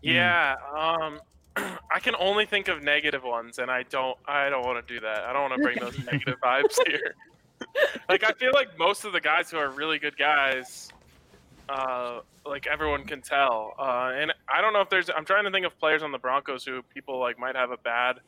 Yeah. 0.03 0.57
Um. 0.77 1.21
I 1.91 1.99
can 2.01 2.15
only 2.21 2.45
think 2.45 2.69
of 2.69 2.83
negative 2.83 3.25
ones, 3.25 3.59
and 3.59 3.71
I 3.71 3.83
don't. 3.85 4.17
I 4.27 4.51
don't 4.51 4.63
want 4.63 4.87
to 4.87 4.95
do 4.95 5.01
that. 5.01 5.25
I 5.25 5.33
don't 5.33 5.49
want 5.49 5.55
to 5.55 5.63
bring 5.63 5.79
those 5.81 5.99
negative 6.05 6.37
vibes 6.45 6.77
here. 6.87 7.15
like 8.11 8.23
I 8.23 8.33
feel 8.33 8.53
like 8.53 8.79
most 8.79 9.07
of 9.07 9.15
the 9.15 9.21
guys 9.23 9.51
who 9.51 9.57
are 9.57 9.71
really 9.71 9.99
good 9.99 10.17
guys, 10.19 10.93
uh, 11.71 12.21
like 12.45 12.67
everyone 12.67 13.05
can 13.05 13.23
tell. 13.23 13.73
Uh, 13.79 14.13
and 14.15 14.35
I 14.55 14.61
don't 14.61 14.75
know 14.75 14.83
if 14.83 14.91
there's. 14.91 15.09
I'm 15.09 15.25
trying 15.25 15.45
to 15.47 15.51
think 15.51 15.65
of 15.65 15.79
players 15.79 16.03
on 16.03 16.13
the 16.13 16.19
Broncos 16.19 16.63
who 16.63 16.83
people 16.95 17.19
like 17.19 17.39
might 17.39 17.57
have 17.57 17.71
a 17.71 17.79
bad 17.79 18.21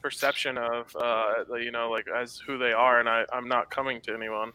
perception 0.00 0.58
of. 0.58 0.94
Uh, 0.96 1.56
you 1.56 1.70
know, 1.70 1.90
like 1.90 2.06
as 2.08 2.38
who 2.38 2.58
they 2.58 2.72
are, 2.72 3.00
and 3.00 3.08
I, 3.08 3.24
I'm 3.32 3.48
not 3.48 3.70
coming 3.70 4.00
to 4.02 4.14
anyone. 4.14 4.52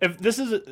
if 0.00 0.18
this 0.18 0.38
is 0.38 0.52
a, 0.52 0.62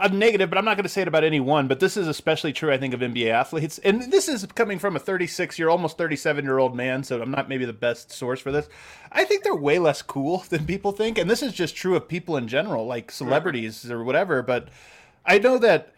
a 0.00 0.08
negative, 0.08 0.48
but 0.48 0.58
I'm 0.58 0.64
not 0.64 0.76
going 0.76 0.84
to 0.84 0.88
say 0.88 1.02
it 1.02 1.08
about 1.08 1.24
anyone, 1.24 1.66
but 1.68 1.80
this 1.80 1.96
is 1.96 2.06
especially 2.06 2.52
true, 2.52 2.72
I 2.72 2.78
think, 2.78 2.94
of 2.94 3.00
NBA 3.00 3.30
athletes. 3.30 3.78
And 3.78 4.12
this 4.12 4.28
is 4.28 4.46
coming 4.46 4.78
from 4.78 4.96
a 4.96 5.00
36 5.00 5.58
year, 5.58 5.68
almost 5.68 5.98
37 5.98 6.44
year 6.44 6.58
old 6.58 6.76
man, 6.76 7.02
so 7.02 7.20
I'm 7.20 7.30
not 7.30 7.48
maybe 7.48 7.64
the 7.64 7.72
best 7.72 8.12
source 8.12 8.40
for 8.40 8.52
this. 8.52 8.68
I 9.10 9.24
think 9.24 9.42
they're 9.42 9.54
way 9.54 9.78
less 9.78 10.02
cool 10.02 10.44
than 10.48 10.66
people 10.66 10.92
think. 10.92 11.18
And 11.18 11.28
this 11.28 11.42
is 11.42 11.52
just 11.52 11.74
true 11.76 11.96
of 11.96 12.08
people 12.08 12.36
in 12.36 12.48
general, 12.48 12.86
like 12.86 13.10
celebrities 13.10 13.90
or 13.90 14.04
whatever. 14.04 14.42
But 14.42 14.68
I 15.24 15.38
know 15.38 15.58
that 15.58 15.92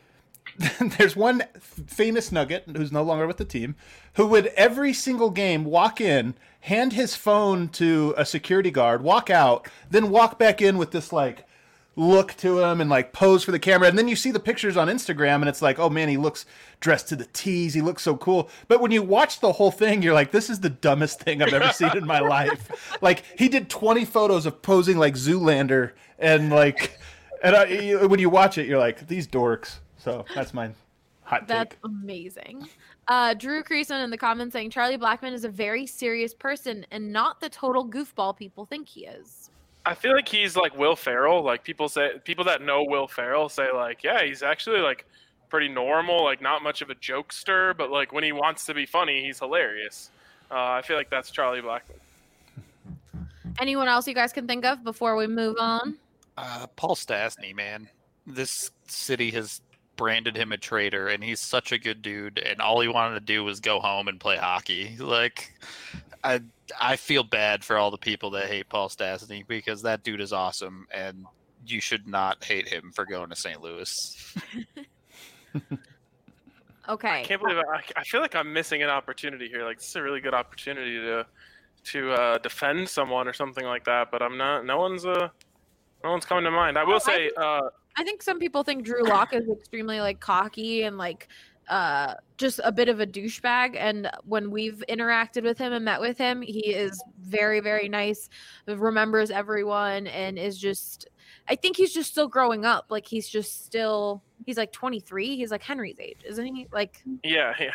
there's 0.99 1.15
one 1.15 1.45
famous 1.61 2.33
nugget 2.33 2.65
who's 2.75 2.93
no 2.93 3.03
longer 3.03 3.27
with 3.27 3.37
the 3.37 3.45
team 3.45 3.77
who 4.15 4.27
would 4.27 4.47
every 4.49 4.93
single 4.93 5.31
game 5.31 5.65
walk 5.65 6.01
in, 6.01 6.35
hand 6.61 6.93
his 6.93 7.15
phone 7.15 7.69
to 7.69 8.15
a 8.17 8.25
security 8.25 8.71
guard, 8.71 9.03
walk 9.03 9.31
out, 9.31 9.69
then 9.91 10.11
walk 10.11 10.39
back 10.39 10.61
in 10.61 10.79
with 10.79 10.91
this 10.91 11.13
like 11.13 11.45
look 11.99 12.33
to 12.37 12.61
him 12.61 12.81
and 12.81 12.89
like 12.89 13.13
pose 13.13 13.43
for 13.43 13.51
the 13.51 13.59
camera. 13.59 13.89
And 13.89 13.99
then 13.99 14.07
you 14.07 14.15
see 14.15 14.31
the 14.31 14.39
pictures 14.39 14.77
on 14.77 14.87
Instagram 14.87 15.37
and 15.37 15.49
it's 15.49 15.61
like, 15.61 15.81
oh 15.81 15.91
man, 15.91 16.09
he 16.09 16.17
looks 16.17 16.47
dressed 16.81 17.09
to 17.09 17.17
the 17.17 17.27
T's. 17.33 17.75
He 17.75 17.83
looks 17.83 18.05
so 18.05 18.17
cool. 18.17 18.49
But 18.69 18.81
when 18.81 18.93
you 18.93 19.03
watch 19.03 19.41
the 19.41 19.53
whole 19.53 19.73
thing, 19.73 20.01
you're 20.03 20.15
like, 20.15 20.31
this 20.31 20.49
is 20.49 20.61
the 20.61 20.71
dumbest 20.71 21.21
thing 21.21 21.43
I've 21.43 21.53
ever 21.53 21.73
seen 21.73 21.97
in 21.97 22.07
my 22.07 22.21
life. 22.37 22.97
Like 23.03 23.25
he 23.37 23.49
did 23.49 23.69
20 23.69 24.05
photos 24.05 24.47
of 24.47 24.63
posing 24.63 24.97
like 24.97 25.15
Zoolander 25.15 25.93
and 26.21 26.51
like, 26.51 26.99
and 27.43 27.57
I, 27.57 28.07
when 28.07 28.21
you 28.21 28.31
watch 28.31 28.59
it, 28.59 28.67
you're 28.69 28.79
like, 28.79 29.09
these 29.09 29.27
dorks. 29.27 29.79
So 29.99 30.25
that's 30.35 30.55
my 30.55 30.71
hot 31.25 31.49
That's 31.49 31.75
take. 31.75 31.79
amazing. 31.85 32.69
Uh, 33.09 33.33
Drew 33.33 33.63
Creasman 33.63 34.05
in 34.05 34.11
the 34.11 34.19
comments 34.19 34.53
saying 34.53 34.71
Charlie 34.71 34.99
Blackmon 34.99 35.33
is 35.33 35.45
a 35.45 35.49
very 35.49 35.87
serious 35.87 36.35
person 36.35 36.85
and 36.91 37.11
not 37.11 37.41
the 37.41 37.49
total 37.49 37.89
goofball 37.89 38.37
people 38.37 38.67
think 38.67 38.87
he 38.87 39.07
is. 39.07 39.49
I 39.87 39.95
feel 39.95 40.13
like 40.13 40.29
he's 40.29 40.55
like 40.57 40.77
Will 40.77 40.95
Ferrell. 40.95 41.43
Like 41.43 41.65
people 41.65 41.89
say, 41.89 42.19
people 42.25 42.45
that 42.45 42.61
know 42.61 42.85
Will 42.85 43.09
Ferrell 43.09 43.49
say 43.49 43.73
like, 43.73 44.05
yeah, 44.05 44.23
he's 44.23 44.43
actually 44.43 44.81
like 44.81 45.07
pretty 45.49 45.69
normal, 45.69 46.23
like 46.23 46.43
not 46.43 46.63
much 46.63 46.83
of 46.83 46.91
a 46.91 46.95
jokester, 46.95 47.75
but 47.75 47.91
like 47.91 48.13
when 48.13 48.23
he 48.25 48.33
wants 48.33 48.67
to 48.67 48.75
be 48.75 48.85
funny, 48.85 49.25
he's 49.25 49.39
hilarious. 49.39 50.11
Uh, 50.51 50.73
I 50.73 50.83
feel 50.83 50.97
like 50.97 51.09
that's 51.09 51.31
Charlie 51.31 51.63
Blackmon. 51.63 51.99
Anyone 53.59 53.89
else 53.89 54.07
you 54.07 54.15
guys 54.15 54.35
can 54.35 54.47
think 54.47 54.67
of 54.67 54.85
before 54.85 55.17
we 55.17 55.27
move 55.27 55.57
on? 55.59 55.97
Uh, 56.37 56.67
Paul 56.77 56.95
Stastny, 56.95 57.55
man, 57.55 57.89
this 58.27 58.71
city 58.87 59.31
has 59.31 59.63
branded 59.99 60.37
him 60.37 60.53
a 60.53 60.57
traitor, 60.57 61.09
and 61.09 61.23
he's 61.23 61.41
such 61.41 61.73
a 61.73 61.79
good 61.79 62.01
dude. 62.01 62.39
And 62.39 62.63
all 62.63 62.81
he 62.81 62.89
wanted 62.89 63.15
to 63.15 63.21
do 63.21 63.45
was 63.45 63.61
go 63.61 63.81
home 63.81 64.09
and 64.09 64.19
play 64.19 64.37
hockey. 64.37 64.97
Like, 64.99 65.53
I 66.25 66.41
I 66.81 66.97
feel 66.97 67.25
bad 67.25 67.63
for 67.63 67.77
all 67.77 67.91
the 67.91 67.99
people 67.99 68.31
that 68.31 68.47
hate 68.47 68.71
Paul 68.71 68.89
Stastny 68.89 69.47
because 69.47 69.83
that 69.83 70.03
dude 70.03 70.23
is 70.23 70.33
awesome, 70.33 70.87
and 70.91 71.27
you 71.67 71.83
should 71.83 72.09
not 72.09 72.43
hate 72.43 72.69
him 72.69 72.93
for 72.95 73.05
going 73.05 73.29
to 73.29 73.37
St. 73.37 73.61
Louis. 73.61 74.35
Okay. 76.89 77.21
I 77.21 77.23
can't 77.23 77.41
believe 77.41 77.59
I, 77.59 77.83
I 77.97 78.05
feel 78.05 78.21
like 78.21 78.35
I'm 78.35 78.53
missing 78.53 78.83
an 78.83 78.89
opportunity 78.89 79.49
here. 79.49 79.63
Like 79.65 79.79
this 79.79 79.89
is 79.89 79.97
a 79.97 80.03
really 80.03 80.21
good 80.21 80.35
opportunity 80.35 80.99
to 80.99 81.27
to 81.85 82.13
uh, 82.13 82.39
defend 82.39 82.89
someone 82.89 83.29
or 83.29 83.33
something 83.33 83.65
like 83.65 83.85
that, 83.85 84.11
but 84.11 84.23
I'm 84.23 84.39
not. 84.39 84.65
No 84.65 84.79
one's 84.79 85.05
uh, 85.05 85.29
no 86.03 86.11
one's 86.11 86.25
coming 86.25 86.45
to 86.45 86.51
mind. 86.51 86.79
I 86.79 86.85
will 86.85 87.01
say, 87.01 87.31
uh, 87.37 87.69
I 87.99 88.05
think 88.05 88.23
some 88.23 88.39
people 88.39 88.63
think 88.63 88.85
Drew 88.85 89.03
Lock 89.03 89.35
is 89.35 89.49
extremely 89.51 90.01
like 90.01 90.21
cocky 90.21 90.83
and 90.85 90.97
like 90.97 91.29
uh 91.69 92.15
just 92.39 92.61
a 92.65 92.73
bit 92.73 92.89
of 92.89 93.01
a 93.01 93.07
douchebag 93.07 93.77
and 93.77 94.11
when 94.25 94.51
we've 94.51 94.83
interacted 94.89 95.43
with 95.43 95.59
him 95.59 95.73
and 95.73 95.85
met 95.85 96.01
with 96.01 96.17
him 96.17 96.41
he 96.41 96.61
is 96.75 97.03
very 97.21 97.61
very 97.61 97.91
nice 97.91 98.31
remembers 98.67 99.31
everyone 99.31 100.07
and 100.07 100.39
is 100.39 100.57
just 100.57 101.09
i 101.47 101.55
think 101.55 101.77
he's 101.77 101.93
just 101.93 102.11
still 102.11 102.27
growing 102.27 102.65
up 102.65 102.87
like 102.89 103.07
he's 103.07 103.29
just 103.29 103.67
still 103.67 104.23
he's 104.47 104.57
like 104.57 104.73
23 104.73 105.37
he's 105.37 105.51
like 105.51 105.63
henry's 105.63 106.01
age 106.01 106.21
isn't 106.25 106.47
he 106.47 106.67
like 106.73 107.03
Yeah, 107.23 107.53
yeah, 107.61 107.73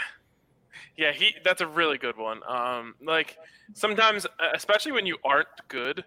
yeah. 0.98 1.12
He 1.12 1.36
that's 1.44 1.62
a 1.62 1.68
really 1.68 2.00
good 2.00 2.18
one. 2.18 2.42
Um, 2.48 2.96
like 3.00 3.38
sometimes, 3.74 4.26
especially 4.56 4.92
when 4.92 5.06
you 5.06 5.18
aren't 5.24 5.48
good, 5.68 6.04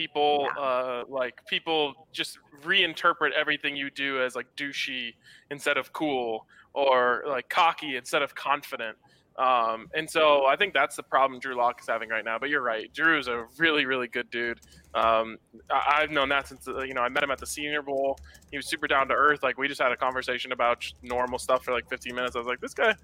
people 0.00 0.48
uh 0.58 1.02
like 1.08 1.36
people 1.46 1.92
just 2.12 2.38
reinterpret 2.64 3.30
everything 3.32 3.76
you 3.76 3.90
do 3.90 4.22
as 4.22 4.34
like 4.34 4.46
douchey 4.56 5.14
instead 5.50 5.76
of 5.76 5.92
cool 5.92 6.46
or 6.72 7.22
like 7.26 7.48
cocky 7.48 7.96
instead 7.96 8.22
of 8.22 8.34
confident. 8.34 8.96
Um, 9.38 9.86
and 9.94 10.08
so 10.08 10.44
I 10.46 10.56
think 10.56 10.74
that's 10.74 10.96
the 10.96 11.02
problem 11.02 11.40
Drew 11.40 11.56
Lock 11.56 11.80
is 11.80 11.86
having 11.88 12.08
right 12.10 12.24
now. 12.24 12.38
But 12.38 12.50
you're 12.50 12.62
right, 12.62 12.92
Drew's 12.92 13.26
a 13.28 13.46
really, 13.58 13.86
really 13.86 14.08
good 14.08 14.28
dude. 14.30 14.60
Um, 14.94 15.38
I- 15.70 15.98
I've 15.98 16.10
known 16.10 16.28
that 16.28 16.48
since 16.48 16.68
uh, 16.68 16.82
you 16.82 16.94
know 16.94 17.00
I 17.00 17.08
met 17.08 17.22
him 17.22 17.30
at 17.30 17.38
the 17.38 17.46
Senior 17.46 17.82
Bowl. 17.82 18.18
He 18.50 18.56
was 18.56 18.66
super 18.66 18.86
down 18.86 19.08
to 19.08 19.14
earth. 19.14 19.42
Like 19.42 19.56
we 19.56 19.66
just 19.68 19.80
had 19.80 19.92
a 19.92 19.96
conversation 19.96 20.52
about 20.52 20.84
normal 21.02 21.38
stuff 21.38 21.64
for 21.64 21.72
like 21.72 21.88
15 21.88 22.14
minutes. 22.14 22.36
I 22.36 22.38
was 22.38 22.48
like, 22.48 22.60
this 22.60 22.74
guy, 22.74 22.94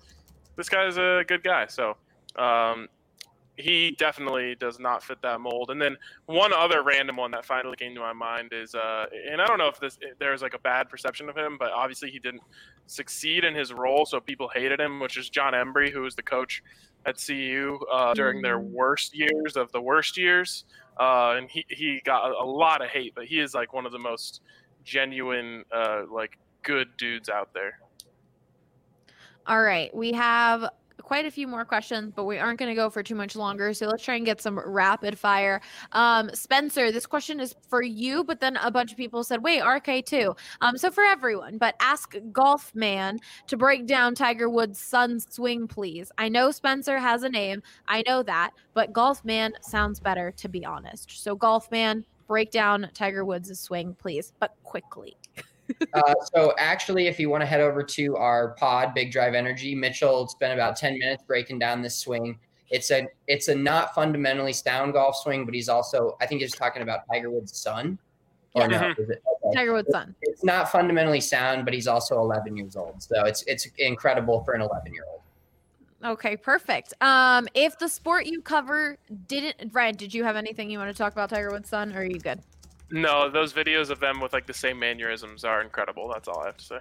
this 0.56 0.68
guy's 0.68 0.98
a 0.98 1.24
good 1.26 1.42
guy. 1.42 1.66
So 1.66 1.96
um, 2.36 2.88
he 3.56 3.92
definitely 3.98 4.54
does 4.54 4.78
not 4.78 5.02
fit 5.02 5.20
that 5.22 5.40
mold. 5.40 5.70
And 5.70 5.80
then 5.80 5.96
one 6.26 6.52
other 6.52 6.82
random 6.82 7.16
one 7.16 7.30
that 7.30 7.44
finally 7.44 7.76
came 7.76 7.94
to 7.94 8.00
my 8.00 8.12
mind 8.12 8.50
is, 8.52 8.74
uh, 8.74 9.06
and 9.30 9.40
I 9.40 9.46
don't 9.46 9.58
know 9.58 9.68
if 9.68 9.80
this 9.80 9.98
there's 10.18 10.42
like 10.42 10.54
a 10.54 10.58
bad 10.58 10.88
perception 10.88 11.28
of 11.28 11.36
him, 11.36 11.56
but 11.58 11.72
obviously 11.72 12.10
he 12.10 12.18
didn't 12.18 12.42
succeed 12.86 13.44
in 13.44 13.54
his 13.54 13.72
role, 13.72 14.04
so 14.04 14.20
people 14.20 14.50
hated 14.52 14.80
him. 14.80 15.00
Which 15.00 15.16
is 15.16 15.30
Jon 15.30 15.54
Embree, 15.54 15.90
who 15.90 16.02
was 16.02 16.14
the 16.14 16.22
coach 16.22 16.62
at 17.06 17.16
CU 17.24 17.78
uh, 17.92 18.14
during 18.14 18.42
their 18.42 18.58
worst 18.58 19.16
years 19.16 19.56
of 19.56 19.72
the 19.72 19.80
worst 19.80 20.18
years, 20.18 20.64
uh, 20.98 21.34
and 21.36 21.50
he 21.50 21.64
he 21.68 22.02
got 22.04 22.30
a, 22.30 22.34
a 22.42 22.44
lot 22.44 22.82
of 22.82 22.90
hate, 22.90 23.14
but 23.14 23.24
he 23.24 23.40
is 23.40 23.54
like 23.54 23.72
one 23.72 23.86
of 23.86 23.92
the 23.92 23.98
most 23.98 24.42
genuine, 24.84 25.64
uh, 25.72 26.02
like 26.10 26.38
good 26.62 26.88
dudes 26.96 27.28
out 27.28 27.54
there. 27.54 27.78
all 29.46 29.62
right 29.62 29.94
we 29.94 30.12
have 30.12 30.68
quite 31.06 31.24
a 31.24 31.30
few 31.30 31.46
more 31.46 31.64
questions 31.64 32.12
but 32.16 32.24
we 32.24 32.36
aren't 32.36 32.58
going 32.58 32.68
to 32.68 32.74
go 32.74 32.90
for 32.90 33.00
too 33.00 33.14
much 33.14 33.36
longer 33.36 33.72
so 33.72 33.86
let's 33.86 34.02
try 34.02 34.16
and 34.16 34.26
get 34.26 34.42
some 34.42 34.58
rapid 34.58 35.16
fire. 35.16 35.60
Um 35.92 36.28
spencer 36.34 36.90
this 36.90 37.06
question 37.06 37.38
is 37.38 37.54
for 37.68 37.80
you 37.80 38.24
but 38.24 38.40
then 38.40 38.56
a 38.56 38.72
bunch 38.72 38.90
of 38.90 38.96
people 38.96 39.22
said 39.22 39.44
wait 39.44 39.62
rk 39.62 40.04
too. 40.04 40.34
Um 40.60 40.76
so 40.76 40.90
for 40.90 41.04
everyone 41.04 41.58
but 41.58 41.76
ask 41.80 42.16
golf 42.32 42.74
man 42.74 43.20
to 43.46 43.56
break 43.56 43.86
down 43.86 44.16
tiger 44.16 44.50
woods 44.50 44.80
son's 44.80 45.32
swing 45.32 45.68
please. 45.68 46.10
I 46.18 46.28
know 46.28 46.50
spencer 46.50 46.98
has 46.98 47.22
a 47.22 47.28
name 47.28 47.62
i 47.86 48.02
know 48.08 48.24
that 48.24 48.50
but 48.74 48.92
golf 48.92 49.24
man 49.24 49.52
sounds 49.62 50.00
better 50.00 50.32
to 50.32 50.48
be 50.48 50.64
honest. 50.64 51.22
So 51.22 51.36
golf 51.36 51.70
man 51.70 52.04
break 52.26 52.50
down 52.50 52.90
tiger 52.94 53.24
woods' 53.24 53.60
swing 53.60 53.94
please 53.94 54.32
but 54.40 54.56
quickly 54.64 55.16
uh, 55.94 56.14
so 56.34 56.54
actually, 56.58 57.06
if 57.06 57.18
you 57.18 57.30
want 57.30 57.42
to 57.42 57.46
head 57.46 57.60
over 57.60 57.82
to 57.82 58.16
our 58.16 58.50
pod, 58.50 58.94
Big 58.94 59.12
Drive 59.12 59.34
Energy, 59.34 59.74
Mitchell 59.74 60.28
spent 60.28 60.52
about 60.52 60.76
ten 60.76 60.98
minutes 60.98 61.22
breaking 61.26 61.58
down 61.58 61.82
this 61.82 61.98
swing. 61.98 62.38
It's 62.70 62.90
a 62.90 63.06
it's 63.28 63.48
a 63.48 63.54
not 63.54 63.94
fundamentally 63.94 64.52
sound 64.52 64.92
golf 64.92 65.16
swing, 65.16 65.44
but 65.44 65.54
he's 65.54 65.68
also 65.68 66.16
I 66.20 66.26
think 66.26 66.40
he's 66.40 66.54
talking 66.54 66.82
about 66.82 67.00
Tiger 67.10 67.30
Woods' 67.30 67.56
son. 67.56 67.98
Or 68.56 68.66
no, 68.66 68.94
is 68.98 69.10
it? 69.10 69.22
Okay. 69.44 69.54
tiger 69.54 69.74
woods' 69.74 69.90
son 69.90 70.14
It's 70.22 70.42
not 70.42 70.72
fundamentally 70.72 71.20
sound, 71.20 71.66
but 71.66 71.74
he's 71.74 71.86
also 71.86 72.18
11 72.18 72.56
years 72.56 72.74
old. 72.74 73.02
So 73.02 73.24
it's 73.24 73.42
it's 73.42 73.68
incredible 73.76 74.42
for 74.44 74.54
an 74.54 74.62
11 74.62 74.94
year 74.94 75.04
old. 75.10 75.20
Okay, 76.04 76.36
perfect. 76.36 76.94
Um, 77.00 77.48
if 77.54 77.78
the 77.78 77.88
sport 77.88 78.26
you 78.26 78.40
cover 78.40 78.96
didn't, 79.26 79.72
Ryan, 79.72 79.96
did 79.96 80.14
you 80.14 80.24
have 80.24 80.36
anything 80.36 80.70
you 80.70 80.78
want 80.78 80.90
to 80.90 80.96
talk 80.96 81.12
about 81.12 81.30
Tiger 81.30 81.50
Woods' 81.50 81.68
son, 81.68 81.92
or 81.94 82.00
are 82.00 82.04
you 82.04 82.18
good? 82.18 82.40
No, 82.90 83.28
those 83.28 83.52
videos 83.52 83.90
of 83.90 84.00
them 84.00 84.20
with 84.20 84.32
like 84.32 84.46
the 84.46 84.54
same 84.54 84.78
mannerisms 84.78 85.44
are 85.44 85.62
incredible. 85.62 86.10
That's 86.12 86.28
all 86.28 86.40
I 86.40 86.46
have 86.46 86.56
to 86.56 86.64
say. 86.64 86.78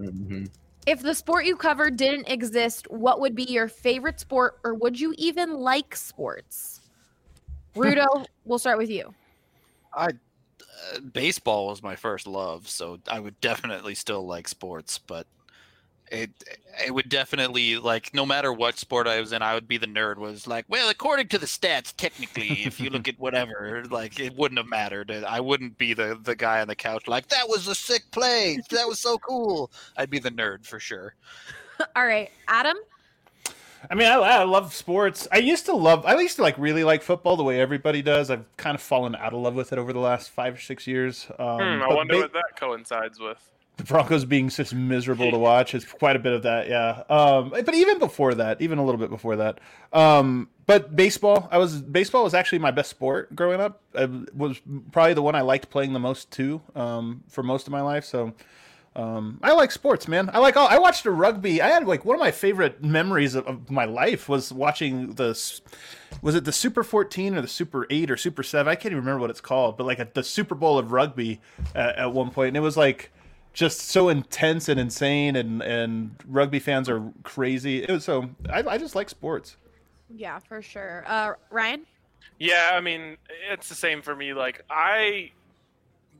Mm-hmm. 0.00 0.44
If 0.86 1.00
the 1.00 1.14
sport 1.14 1.46
you 1.46 1.56
cover 1.56 1.90
didn't 1.90 2.28
exist, 2.28 2.90
what 2.90 3.20
would 3.20 3.34
be 3.34 3.44
your 3.44 3.68
favorite 3.68 4.20
sport, 4.20 4.58
or 4.64 4.74
would 4.74 4.98
you 4.98 5.14
even 5.16 5.54
like 5.54 5.96
sports? 5.96 6.80
Rudo, 7.76 8.26
we'll 8.44 8.58
start 8.58 8.78
with 8.78 8.90
you. 8.90 9.14
I 9.94 10.08
uh, 10.08 11.00
baseball 11.12 11.68
was 11.68 11.82
my 11.82 11.96
first 11.96 12.26
love, 12.26 12.68
so 12.68 12.98
I 13.08 13.20
would 13.20 13.40
definitely 13.40 13.94
still 13.94 14.26
like 14.26 14.48
sports, 14.48 14.98
but 14.98 15.26
it 16.14 16.30
it 16.84 16.92
would 16.92 17.08
definitely 17.08 17.76
like 17.78 18.12
no 18.14 18.24
matter 18.26 18.52
what 18.52 18.78
sport 18.78 19.06
I 19.06 19.20
was 19.20 19.32
in, 19.32 19.42
I 19.42 19.54
would 19.54 19.68
be 19.68 19.76
the 19.78 19.86
nerd. 19.86 20.16
Was 20.16 20.46
like, 20.46 20.64
well, 20.68 20.88
according 20.88 21.28
to 21.28 21.38
the 21.38 21.46
stats, 21.46 21.94
technically, 21.96 22.64
if 22.64 22.80
you 22.80 22.90
look 22.90 23.08
at 23.08 23.18
whatever, 23.18 23.84
like 23.90 24.18
it 24.20 24.36
wouldn't 24.36 24.58
have 24.58 24.68
mattered. 24.68 25.10
I 25.10 25.40
wouldn't 25.40 25.76
be 25.78 25.94
the 25.94 26.18
the 26.22 26.34
guy 26.34 26.60
on 26.60 26.68
the 26.68 26.76
couch 26.76 27.06
like 27.06 27.28
that 27.28 27.48
was 27.48 27.68
a 27.68 27.74
sick 27.74 28.02
play, 28.10 28.58
that 28.70 28.88
was 28.88 28.98
so 29.00 29.18
cool. 29.18 29.70
I'd 29.96 30.10
be 30.10 30.18
the 30.18 30.30
nerd 30.30 30.64
for 30.66 30.80
sure. 30.80 31.14
All 31.96 32.06
right, 32.06 32.30
Adam. 32.48 32.76
I 33.90 33.94
mean, 33.94 34.06
I, 34.06 34.14
I 34.14 34.44
love 34.44 34.72
sports. 34.74 35.28
I 35.30 35.38
used 35.38 35.66
to 35.66 35.74
love. 35.74 36.06
I 36.06 36.18
used 36.18 36.36
to 36.36 36.42
like 36.42 36.56
really 36.56 36.84
like 36.84 37.02
football 37.02 37.36
the 37.36 37.44
way 37.44 37.60
everybody 37.60 38.00
does. 38.00 38.30
I've 38.30 38.44
kind 38.56 38.74
of 38.74 38.80
fallen 38.80 39.14
out 39.14 39.34
of 39.34 39.40
love 39.40 39.54
with 39.54 39.72
it 39.72 39.78
over 39.78 39.92
the 39.92 39.98
last 39.98 40.30
five 40.30 40.54
or 40.54 40.58
six 40.58 40.86
years. 40.86 41.26
Um, 41.38 41.58
Hmm, 41.58 41.82
I 41.82 41.88
wonder 41.92 42.14
ba- 42.14 42.20
what 42.20 42.32
that 42.32 42.58
coincides 42.58 43.20
with. 43.20 43.38
The 43.84 43.92
Broncos 43.92 44.24
being 44.24 44.48
just 44.48 44.74
miserable 44.74 45.30
to 45.30 45.38
watch 45.38 45.74
is 45.74 45.84
quite 45.84 46.16
a 46.16 46.18
bit 46.18 46.32
of 46.32 46.42
that. 46.44 46.68
Yeah. 46.68 47.02
Um, 47.08 47.50
but 47.50 47.74
even 47.74 47.98
before 47.98 48.34
that, 48.34 48.60
even 48.60 48.78
a 48.78 48.84
little 48.84 48.98
bit 48.98 49.10
before 49.10 49.36
that. 49.36 49.60
Um, 49.92 50.48
but 50.66 50.96
baseball, 50.96 51.48
I 51.50 51.58
was 51.58 51.82
baseball 51.82 52.24
was 52.24 52.34
actually 52.34 52.60
my 52.60 52.70
best 52.70 52.90
sport 52.90 53.34
growing 53.36 53.60
up. 53.60 53.82
It 53.94 54.34
was 54.34 54.60
probably 54.92 55.14
the 55.14 55.22
one 55.22 55.34
I 55.34 55.42
liked 55.42 55.70
playing 55.70 55.92
the 55.92 55.98
most 55.98 56.30
too. 56.30 56.62
Um, 56.74 57.24
for 57.28 57.42
most 57.42 57.66
of 57.66 57.72
my 57.72 57.82
life. 57.82 58.04
So. 58.04 58.34
Um, 58.96 59.40
I 59.42 59.50
like 59.54 59.72
sports, 59.72 60.06
man. 60.06 60.30
I 60.32 60.38
like 60.38 60.56
all. 60.56 60.68
I 60.68 60.78
watched 60.78 61.04
a 61.04 61.10
rugby. 61.10 61.60
I 61.60 61.66
had 61.66 61.84
like 61.84 62.04
one 62.04 62.14
of 62.14 62.20
my 62.20 62.30
favorite 62.30 62.84
memories 62.84 63.34
of, 63.34 63.44
of 63.48 63.68
my 63.68 63.86
life 63.86 64.28
was 64.28 64.52
watching 64.52 65.14
the. 65.14 65.30
Was 66.22 66.36
it 66.36 66.44
the 66.44 66.52
Super 66.52 66.84
14 66.84 67.34
or 67.34 67.40
the 67.40 67.48
Super 67.48 67.88
8 67.90 68.12
or 68.12 68.16
Super 68.16 68.44
7? 68.44 68.70
I 68.70 68.76
can't 68.76 68.92
even 68.92 68.98
remember 68.98 69.18
what 69.18 69.30
it's 69.30 69.40
called, 69.40 69.76
but 69.76 69.84
like 69.84 69.98
a, 69.98 70.06
the 70.14 70.22
Super 70.22 70.54
Bowl 70.54 70.78
of 70.78 70.92
rugby 70.92 71.40
at, 71.74 71.96
at 71.96 72.12
one 72.12 72.30
point, 72.30 72.50
and 72.50 72.56
it 72.56 72.60
was 72.60 72.76
like 72.76 73.10
just 73.54 73.80
so 73.82 74.08
intense 74.10 74.68
and 74.68 74.78
insane, 74.78 75.36
and 75.36 75.62
and 75.62 76.14
rugby 76.26 76.58
fans 76.58 76.88
are 76.88 77.02
crazy. 77.22 77.82
It 77.82 77.90
was 77.90 78.04
so. 78.04 78.28
I, 78.52 78.62
I 78.62 78.78
just 78.78 78.94
like 78.94 79.08
sports. 79.08 79.56
Yeah, 80.10 80.38
for 80.40 80.60
sure. 80.60 81.04
Uh, 81.06 81.32
Ryan. 81.50 81.86
Yeah, 82.38 82.70
I 82.72 82.80
mean, 82.80 83.16
it's 83.50 83.68
the 83.68 83.74
same 83.74 84.02
for 84.02 84.14
me. 84.14 84.34
Like, 84.34 84.64
I 84.68 85.30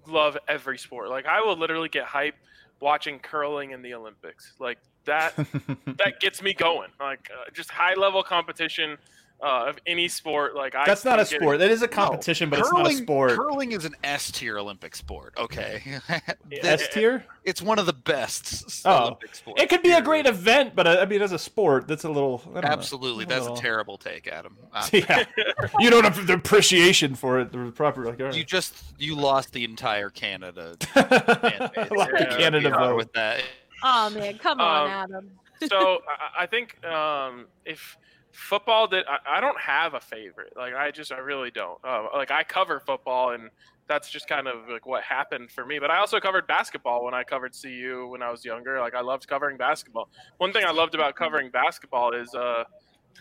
love 0.06 0.38
every 0.48 0.78
sport. 0.78 1.08
Like, 1.08 1.26
I 1.26 1.40
will 1.40 1.56
literally 1.56 1.88
get 1.88 2.04
hype 2.04 2.36
watching 2.80 3.18
curling 3.18 3.72
in 3.72 3.82
the 3.82 3.94
Olympics. 3.94 4.54
Like 4.58 4.78
that, 5.06 5.34
that 5.98 6.20
gets 6.20 6.40
me 6.40 6.54
going. 6.54 6.90
Like, 7.00 7.30
uh, 7.32 7.50
just 7.52 7.70
high 7.70 7.94
level 7.94 8.22
competition 8.22 8.96
uh, 9.42 9.66
of 9.68 9.76
any 9.86 10.08
sport. 10.08 10.54
Like, 10.54 10.74
I 10.74 10.84
That's 10.86 11.04
not 11.04 11.20
a 11.20 11.24
think 11.24 11.34
it- 11.36 11.40
sport. 11.44 11.58
That 11.58 11.70
is 11.70 11.82
a 11.82 11.88
competition, 11.88 12.48
but 12.50 12.58
it's 12.60 12.72
not 12.72 12.86
a 12.86 12.92
sport. 12.92 13.32
Curling 13.36 13.72
is 13.72 13.84
an 13.84 13.94
S 14.02 14.30
tier 14.30 14.58
Olympic 14.58 14.94
sport. 14.96 15.34
Okay, 15.36 15.82
S 16.62 16.88
tier. 16.88 17.24
It's 17.44 17.60
one 17.60 17.78
of 17.78 17.84
the 17.84 17.92
best 17.92 18.86
Oh, 18.86 19.02
Olympic 19.02 19.34
sports. 19.34 19.60
it 19.62 19.68
could 19.68 19.82
be 19.82 19.92
a 19.92 20.00
great 20.00 20.24
event, 20.26 20.74
but 20.74 20.86
uh, 20.86 20.98
I 21.00 21.04
mean, 21.04 21.20
as 21.20 21.32
a 21.32 21.38
sport, 21.38 21.86
that's 21.86 22.04
a 22.04 22.08
little 22.08 22.40
I 22.50 22.54
don't 22.60 22.64
know. 22.64 22.70
Absolutely, 22.70 23.24
that's 23.26 23.46
a 23.46 23.54
terrible 23.54 23.98
take, 23.98 24.26
Adam. 24.28 24.56
Uh, 24.72 24.88
Yeah, 24.92 25.24
you 25.78 25.90
don't 25.90 26.04
have 26.04 26.26
the 26.26 26.32
appreciation 26.34 27.14
for 27.14 27.38
it. 27.40 27.52
The 27.52 27.70
proper 27.72 28.04
like. 28.06 28.18
all 28.20 28.26
right. 28.26 28.34
You 28.34 28.44
just 28.44 28.74
you 28.98 29.14
lost 29.14 29.52
the 29.52 29.64
entire 29.64 30.08
Canada. 30.10 30.76
fan. 30.80 31.06
Like 31.10 32.10
the 32.12 32.26
Yeah, 32.30 32.36
Canada 32.38 32.70
vote. 32.70 32.96
with 32.96 33.12
that. 33.12 33.42
Oh 33.82 34.08
man, 34.10 34.38
come 34.38 34.60
on, 34.60 34.86
Um, 34.86 34.90
Adam. 34.90 35.30
so 35.68 36.00
I, 36.38 36.44
I 36.44 36.46
think 36.46 36.82
um, 36.84 37.46
if 37.66 37.98
football 38.34 38.86
did, 38.86 39.04
I, 39.06 39.38
I 39.38 39.40
don't 39.40 39.58
have 39.60 39.94
a 39.94 40.00
favorite. 40.00 40.52
Like 40.56 40.74
I 40.74 40.90
just, 40.90 41.12
I 41.12 41.18
really 41.18 41.50
don't. 41.50 41.78
Uh, 41.84 42.06
like 42.14 42.30
I 42.30 42.42
cover 42.42 42.80
football, 42.80 43.30
and 43.30 43.50
that's 43.88 44.10
just 44.10 44.28
kind 44.28 44.48
of 44.48 44.68
like 44.68 44.86
what 44.86 45.02
happened 45.02 45.50
for 45.50 45.64
me. 45.64 45.78
But 45.78 45.90
I 45.90 45.98
also 45.98 46.18
covered 46.20 46.46
basketball 46.46 47.04
when 47.04 47.14
I 47.14 47.22
covered 47.22 47.54
CU 47.60 48.08
when 48.10 48.22
I 48.22 48.30
was 48.30 48.44
younger. 48.44 48.80
Like 48.80 48.94
I 48.94 49.00
loved 49.00 49.28
covering 49.28 49.56
basketball. 49.56 50.08
One 50.38 50.52
thing 50.52 50.64
I 50.64 50.72
loved 50.72 50.94
about 50.94 51.14
covering 51.16 51.50
basketball 51.50 52.12
is 52.12 52.34
uh, 52.34 52.64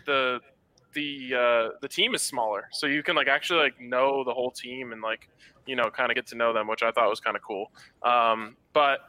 the 0.05 0.39
the 0.93 1.34
uh, 1.36 1.70
the 1.82 1.88
team 1.88 2.16
is 2.16 2.22
smaller, 2.22 2.70
so 2.72 2.88
you 2.88 3.03
can 3.03 3.16
like 3.16 3.28
actually 3.28 3.59
like 3.59 3.80
know 3.80 4.24
the 4.24 4.34
whole 4.34 4.51
team 4.51 4.91
and 4.91 5.01
like 5.01 5.30
you 5.66 5.76
know 5.76 5.89
kind 5.89 6.11
of 6.11 6.16
get 6.16 6.28
to 6.28 6.36
know 6.36 6.53
them, 6.53 6.68
which 6.68 6.84
I 6.84 6.91
thought 6.91 7.09
was 7.09 7.20
kind 7.20 7.36
of 7.36 7.41
cool. 7.41 7.72
Um, 8.01 8.55
but 8.74 8.99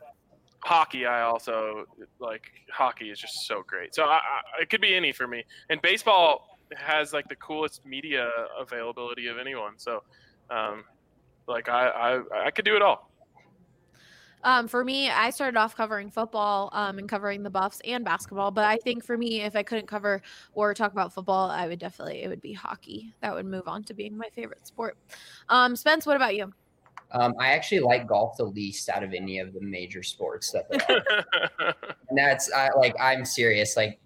hockey 0.64 1.04
i 1.06 1.20
also 1.20 1.84
like 2.18 2.42
hockey 2.72 3.10
is 3.10 3.18
just 3.18 3.46
so 3.46 3.62
great 3.66 3.94
so 3.94 4.04
I, 4.04 4.14
I, 4.16 4.62
it 4.62 4.70
could 4.70 4.80
be 4.80 4.94
any 4.94 5.12
for 5.12 5.26
me 5.26 5.44
and 5.68 5.80
baseball 5.82 6.58
has 6.74 7.12
like 7.12 7.28
the 7.28 7.36
coolest 7.36 7.84
media 7.84 8.30
availability 8.58 9.26
of 9.26 9.38
anyone 9.38 9.74
so 9.76 10.02
um 10.50 10.84
like 11.46 11.68
i 11.68 11.88
i, 11.88 12.46
I 12.46 12.50
could 12.50 12.64
do 12.64 12.76
it 12.76 12.82
all 12.82 13.10
Um, 14.44 14.68
for 14.68 14.84
me, 14.84 15.08
I 15.08 15.30
started 15.30 15.56
off 15.56 15.74
covering 15.74 16.10
football 16.10 16.68
um, 16.72 16.98
and 16.98 17.08
covering 17.08 17.42
the 17.42 17.48
Buffs 17.48 17.80
and 17.82 18.04
basketball. 18.04 18.50
But 18.50 18.66
I 18.66 18.76
think 18.76 19.02
for 19.02 19.16
me, 19.16 19.40
if 19.40 19.56
I 19.56 19.62
couldn't 19.62 19.86
cover 19.86 20.20
or 20.52 20.74
talk 20.74 20.92
about 20.92 21.14
football, 21.14 21.50
I 21.50 21.66
would 21.66 21.78
definitely 21.78 22.22
it 22.22 22.28
would 22.28 22.42
be 22.42 22.52
hockey. 22.52 23.14
That 23.22 23.34
would 23.34 23.46
move 23.46 23.66
on 23.66 23.84
to 23.84 23.94
being 23.94 24.16
my 24.16 24.28
favorite 24.34 24.66
sport. 24.66 24.98
Um, 25.48 25.74
Spence, 25.76 26.04
what 26.04 26.16
about 26.16 26.36
you? 26.36 26.52
Um, 27.14 27.32
I 27.38 27.52
actually 27.52 27.80
like 27.80 28.08
golf 28.08 28.36
the 28.36 28.44
least 28.44 28.88
out 28.88 29.04
of 29.04 29.14
any 29.14 29.38
of 29.38 29.54
the 29.54 29.60
major 29.60 30.02
sports 30.02 30.50
that 30.50 30.66
and 32.08 32.18
that's 32.18 32.52
I 32.52 32.70
like 32.76 32.94
I'm 33.00 33.24
serious. 33.24 33.76
Like 33.76 34.00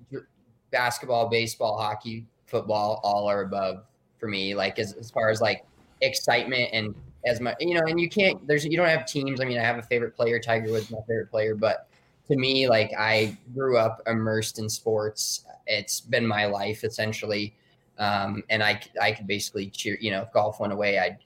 basketball, 0.70 1.28
baseball, 1.30 1.78
hockey, 1.78 2.26
football, 2.46 3.00
all 3.02 3.26
are 3.26 3.40
above 3.42 3.84
for 4.18 4.28
me. 4.28 4.54
Like 4.54 4.78
as, 4.78 4.92
as 4.92 5.11
far 5.11 5.30
as 5.30 5.40
like 5.40 5.64
excitement 6.02 6.68
and 6.72 6.94
as 7.26 7.40
much 7.40 7.56
you 7.61 7.74
know, 7.74 7.86
and 7.86 7.98
you 7.98 8.11
can't 8.11 8.46
there's 8.46 8.66
you 8.66 8.76
don't 8.76 8.88
have 8.88 9.06
teams. 9.06 9.40
I 9.40 9.46
mean, 9.46 9.59
I 9.59 9.62
have 9.62 9.78
a 9.78 9.82
favorite 9.82 10.14
player, 10.14 10.38
Tiger 10.38 10.70
Woods, 10.70 10.90
my 10.90 10.98
favorite 11.09 11.30
player, 11.30 11.54
but 11.54 11.88
to 12.28 12.36
me, 12.36 12.68
like 12.68 12.92
I 12.98 13.36
grew 13.54 13.78
up 13.78 14.02
immersed 14.06 14.59
in 14.59 14.68
sports. 14.68 15.46
It's 15.66 16.00
been 16.00 16.26
my 16.26 16.44
life 16.44 16.84
essentially. 16.84 17.54
Um, 17.98 18.44
and 18.48 18.62
I, 18.62 18.80
I 19.00 19.12
could 19.12 19.26
basically 19.26 19.70
cheer, 19.70 19.98
you 20.00 20.11
know, 20.12 20.22
if 20.22 20.32
golf 20.32 20.61
went 20.61 20.72
away, 20.72 20.98
I'd 20.98 21.18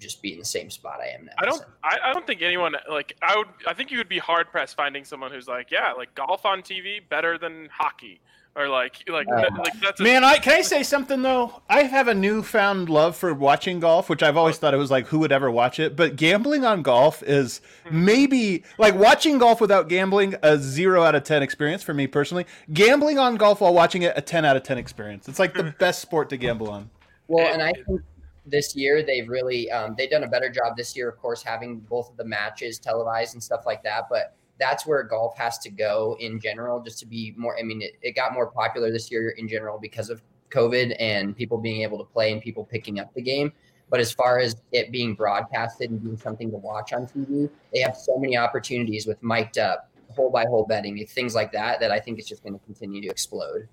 just 0.00 0.22
be 0.22 0.32
in 0.32 0.38
the 0.38 0.44
same 0.44 0.70
spot 0.70 1.00
I 1.00 1.08
am 1.08 1.26
now. 1.26 1.32
i 1.38 1.44
don't 1.44 1.58
so. 1.58 1.64
I, 1.82 1.98
I 2.06 2.12
don't 2.12 2.26
think 2.26 2.42
anyone 2.42 2.74
like 2.90 3.16
i 3.22 3.36
would 3.36 3.48
i 3.66 3.72
think 3.74 3.90
you 3.90 3.98
would 3.98 4.08
be 4.08 4.18
hard 4.18 4.50
pressed 4.50 4.76
finding 4.76 5.04
someone 5.04 5.30
who's 5.30 5.48
like 5.48 5.70
yeah 5.70 5.92
like 5.92 6.14
golf 6.14 6.44
on 6.44 6.62
tv 6.62 7.00
better 7.08 7.38
than 7.38 7.68
hockey 7.72 8.20
or 8.56 8.68
like 8.68 8.96
like 9.08 9.26
Uh, 9.28 9.46
like 9.58 9.80
that's 9.80 10.00
a, 10.00 10.02
Man, 10.02 10.22
I 10.24 10.38
can 10.38 10.54
I 10.54 10.60
say 10.60 10.82
something 10.82 11.22
though? 11.22 11.62
I 11.68 11.82
have 11.82 12.08
a 12.08 12.14
newfound 12.14 12.88
love 12.88 13.16
for 13.16 13.34
watching 13.34 13.80
golf, 13.80 14.08
which 14.08 14.22
I've 14.22 14.36
always 14.36 14.58
thought 14.58 14.74
it 14.74 14.78
was 14.78 14.90
like 14.90 15.06
who 15.06 15.18
would 15.20 15.32
ever 15.32 15.50
watch 15.50 15.80
it. 15.80 15.96
But 15.96 16.16
gambling 16.16 16.64
on 16.64 16.82
golf 16.82 17.22
is 17.22 17.60
maybe 17.90 18.62
like 18.78 18.94
watching 18.94 19.38
golf 19.38 19.60
without 19.60 19.88
gambling 19.88 20.36
a 20.42 20.56
zero 20.58 21.02
out 21.02 21.14
of 21.14 21.24
ten 21.24 21.42
experience 21.42 21.82
for 21.82 21.94
me 21.94 22.06
personally. 22.06 22.46
Gambling 22.72 23.18
on 23.18 23.36
golf 23.36 23.60
while 23.60 23.74
watching 23.74 24.02
it 24.02 24.12
a 24.16 24.20
ten 24.20 24.44
out 24.44 24.56
of 24.56 24.62
ten 24.62 24.78
experience. 24.78 25.28
It's 25.28 25.38
like 25.38 25.54
the 25.54 25.64
best 25.78 26.00
sport 26.00 26.30
to 26.30 26.36
gamble 26.36 26.70
on. 26.70 26.90
Well, 27.26 27.52
and 27.52 27.62
I 27.62 27.72
think 27.72 28.02
this 28.46 28.76
year 28.76 29.02
they've 29.02 29.28
really 29.28 29.70
um, 29.70 29.94
they've 29.96 30.10
done 30.10 30.24
a 30.24 30.28
better 30.28 30.50
job 30.50 30.76
this 30.76 30.96
year, 30.96 31.08
of 31.08 31.18
course, 31.18 31.42
having 31.42 31.80
both 31.80 32.10
of 32.10 32.16
the 32.16 32.24
matches 32.24 32.78
televised 32.78 33.34
and 33.34 33.42
stuff 33.42 33.64
like 33.66 33.82
that. 33.84 34.04
But 34.10 34.36
that's 34.58 34.86
where 34.86 35.02
golf 35.02 35.36
has 35.36 35.58
to 35.58 35.70
go 35.70 36.16
in 36.20 36.38
general, 36.38 36.80
just 36.80 36.98
to 37.00 37.06
be 37.06 37.34
more. 37.36 37.58
I 37.58 37.62
mean, 37.62 37.82
it, 37.82 37.96
it 38.02 38.14
got 38.14 38.32
more 38.32 38.46
popular 38.46 38.90
this 38.90 39.10
year 39.10 39.30
in 39.30 39.48
general 39.48 39.78
because 39.78 40.10
of 40.10 40.22
COVID 40.50 40.94
and 41.00 41.36
people 41.36 41.58
being 41.58 41.82
able 41.82 41.98
to 41.98 42.04
play 42.04 42.32
and 42.32 42.40
people 42.40 42.64
picking 42.64 43.00
up 43.00 43.12
the 43.14 43.22
game. 43.22 43.52
But 43.90 44.00
as 44.00 44.12
far 44.12 44.38
as 44.38 44.56
it 44.72 44.90
being 44.90 45.14
broadcasted 45.14 45.90
and 45.90 46.02
being 46.02 46.16
something 46.16 46.50
to 46.50 46.56
watch 46.56 46.92
on 46.92 47.06
TV, 47.06 47.50
they 47.72 47.80
have 47.80 47.96
so 47.96 48.18
many 48.18 48.36
opportunities 48.36 49.06
with 49.06 49.22
mic'd 49.22 49.58
up, 49.58 49.90
hole 50.10 50.30
by 50.30 50.44
hole 50.46 50.66
betting, 50.66 51.04
things 51.06 51.34
like 51.34 51.52
that, 51.52 51.80
that 51.80 51.90
I 51.90 52.00
think 52.00 52.18
it's 52.18 52.28
just 52.28 52.42
going 52.42 52.58
to 52.58 52.64
continue 52.64 53.02
to 53.02 53.08
explode. 53.08 53.68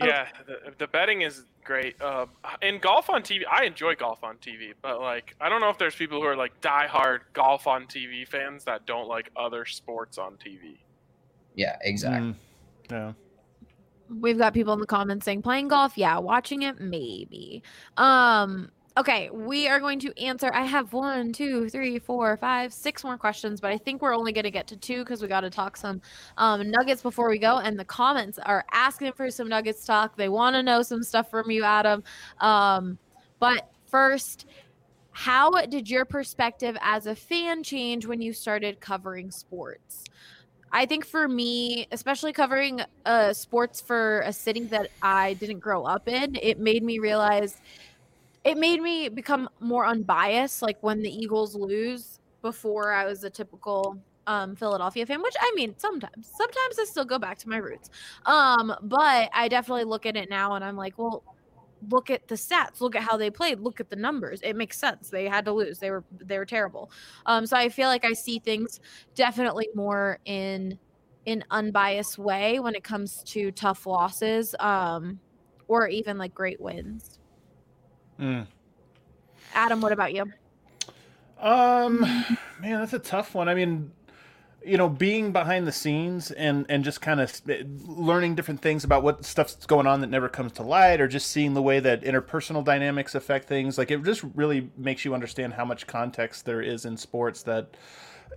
Yeah, 0.00 0.28
the, 0.46 0.72
the 0.78 0.86
betting 0.86 1.22
is 1.22 1.44
great. 1.64 2.00
Uh, 2.00 2.26
in 2.60 2.78
golf 2.78 3.10
on 3.10 3.22
TV, 3.22 3.42
I 3.50 3.64
enjoy 3.64 3.94
golf 3.94 4.22
on 4.24 4.36
TV, 4.36 4.72
but 4.80 5.00
like 5.00 5.34
I 5.40 5.48
don't 5.48 5.60
know 5.60 5.70
if 5.70 5.78
there's 5.78 5.94
people 5.94 6.20
who 6.20 6.26
are 6.26 6.36
like 6.36 6.60
diehard 6.60 7.20
golf 7.32 7.66
on 7.66 7.86
TV 7.86 8.26
fans 8.26 8.64
that 8.64 8.86
don't 8.86 9.08
like 9.08 9.30
other 9.36 9.64
sports 9.64 10.18
on 10.18 10.34
TV. 10.34 10.78
Yeah, 11.54 11.76
exactly. 11.82 12.30
Mm, 12.30 12.34
yeah. 12.90 13.12
We've 14.20 14.38
got 14.38 14.52
people 14.52 14.74
in 14.74 14.80
the 14.80 14.86
comments 14.86 15.24
saying 15.24 15.42
playing 15.42 15.68
golf, 15.68 15.96
yeah, 15.96 16.18
watching 16.18 16.62
it, 16.62 16.80
maybe. 16.80 17.62
Um, 17.96 18.70
okay, 18.96 19.30
we 19.30 19.68
are 19.68 19.80
going 19.80 19.98
to 20.00 20.18
answer. 20.22 20.50
I 20.52 20.64
have 20.64 20.92
one, 20.92 21.32
two, 21.32 21.68
three, 21.68 21.98
four, 21.98 22.36
five, 22.36 22.72
six 22.72 23.04
more 23.04 23.16
questions, 23.16 23.60
but 23.60 23.70
I 23.70 23.78
think 23.78 24.02
we're 24.02 24.14
only 24.14 24.32
going 24.32 24.44
to 24.44 24.50
get 24.50 24.66
to 24.68 24.76
two 24.76 24.98
because 24.98 25.22
we 25.22 25.28
got 25.28 25.40
to 25.40 25.50
talk 25.50 25.76
some 25.76 26.00
um, 26.36 26.70
nuggets 26.70 27.02
before 27.02 27.28
we 27.28 27.38
go. 27.38 27.58
And 27.58 27.78
the 27.78 27.84
comments 27.84 28.38
are 28.38 28.64
asking 28.72 29.12
for 29.12 29.30
some 29.30 29.48
nuggets 29.48 29.84
talk. 29.84 30.16
They 30.16 30.28
want 30.28 30.54
to 30.56 30.62
know 30.62 30.82
some 30.82 31.02
stuff 31.02 31.30
from 31.30 31.50
you, 31.50 31.64
Adam. 31.64 32.04
Um, 32.40 32.98
but 33.38 33.70
first, 33.86 34.46
how 35.12 35.50
did 35.66 35.88
your 35.88 36.04
perspective 36.04 36.76
as 36.80 37.06
a 37.06 37.14
fan 37.14 37.62
change 37.62 38.06
when 38.06 38.20
you 38.20 38.32
started 38.32 38.80
covering 38.80 39.30
sports? 39.30 40.04
I 40.74 40.86
think 40.86 41.04
for 41.04 41.28
me, 41.28 41.86
especially 41.92 42.32
covering 42.32 42.80
uh, 43.04 43.34
sports 43.34 43.80
for 43.80 44.20
a 44.20 44.32
city 44.32 44.64
that 44.64 44.88
I 45.02 45.34
didn't 45.34 45.58
grow 45.58 45.84
up 45.84 46.08
in, 46.08 46.38
it 46.40 46.58
made 46.58 46.82
me 46.82 46.98
realize 46.98 47.60
it 48.44 48.58
made 48.58 48.80
me 48.82 49.08
become 49.08 49.48
more 49.60 49.86
unbiased. 49.86 50.62
Like 50.62 50.78
when 50.82 51.02
the 51.02 51.10
Eagles 51.10 51.54
lose, 51.54 52.18
before 52.42 52.92
I 52.92 53.06
was 53.06 53.24
a 53.24 53.30
typical 53.30 53.96
um, 54.26 54.54
Philadelphia 54.56 55.06
fan, 55.06 55.22
which 55.22 55.34
I 55.40 55.52
mean, 55.54 55.74
sometimes, 55.78 56.30
sometimes 56.36 56.78
I 56.78 56.84
still 56.84 57.04
go 57.04 57.18
back 57.18 57.38
to 57.38 57.48
my 57.48 57.56
roots. 57.56 57.88
Um, 58.26 58.74
but 58.82 59.30
I 59.32 59.48
definitely 59.48 59.84
look 59.84 60.04
at 60.04 60.16
it 60.16 60.28
now 60.28 60.54
and 60.54 60.64
I'm 60.64 60.76
like, 60.76 60.98
well, 60.98 61.22
look 61.90 62.10
at 62.10 62.28
the 62.28 62.36
stats 62.36 62.80
look 62.80 62.94
at 62.94 63.02
how 63.02 63.16
they 63.16 63.28
played 63.28 63.58
look 63.58 63.80
at 63.80 63.90
the 63.90 63.96
numbers 63.96 64.40
it 64.44 64.54
makes 64.54 64.78
sense 64.78 65.10
they 65.10 65.26
had 65.28 65.44
to 65.44 65.50
lose 65.50 65.80
they 65.80 65.90
were 65.90 66.04
they 66.12 66.38
were 66.38 66.46
terrible 66.46 66.88
um 67.26 67.44
so 67.44 67.56
i 67.56 67.68
feel 67.68 67.88
like 67.88 68.04
i 68.04 68.12
see 68.12 68.38
things 68.38 68.78
definitely 69.16 69.68
more 69.74 70.20
in 70.24 70.78
an 71.26 71.42
unbiased 71.50 72.18
way 72.18 72.60
when 72.60 72.76
it 72.76 72.84
comes 72.84 73.24
to 73.24 73.50
tough 73.50 73.84
losses 73.84 74.54
um 74.60 75.18
or 75.66 75.88
even 75.88 76.18
like 76.18 76.32
great 76.32 76.60
wins 76.60 77.18
Mm. 78.22 78.46
adam 79.54 79.80
what 79.80 79.92
about 79.92 80.14
you 80.14 80.32
Um, 81.40 82.00
man, 82.60 82.78
that's 82.78 82.92
a 82.92 83.00
tough 83.00 83.34
one. 83.34 83.48
I 83.48 83.54
mean, 83.54 83.90
you 84.64 84.76
know 84.76 84.88
being 84.88 85.32
behind 85.32 85.66
the 85.66 85.72
scenes 85.72 86.30
and 86.30 86.66
and 86.68 86.84
just 86.84 87.00
kind 87.00 87.20
of 87.20 87.40
learning 87.86 88.34
different 88.34 88.60
things 88.60 88.84
about 88.84 89.02
what 89.02 89.24
stuff's 89.24 89.66
going 89.66 89.86
on 89.86 90.00
that 90.00 90.08
never 90.08 90.28
comes 90.28 90.52
to 90.52 90.62
light 90.62 91.00
or 91.00 91.08
just 91.08 91.30
seeing 91.30 91.54
the 91.54 91.62
way 91.62 91.80
that 91.80 92.02
interpersonal 92.02 92.64
dynamics 92.64 93.14
affect 93.14 93.48
things 93.48 93.76
like 93.78 93.90
it 93.90 94.02
just 94.02 94.22
really 94.34 94.70
makes 94.76 95.04
you 95.04 95.14
understand 95.14 95.54
how 95.54 95.64
much 95.64 95.86
context 95.86 96.44
there 96.44 96.60
is 96.60 96.84
in 96.84 96.96
sports 96.96 97.42
that 97.42 97.76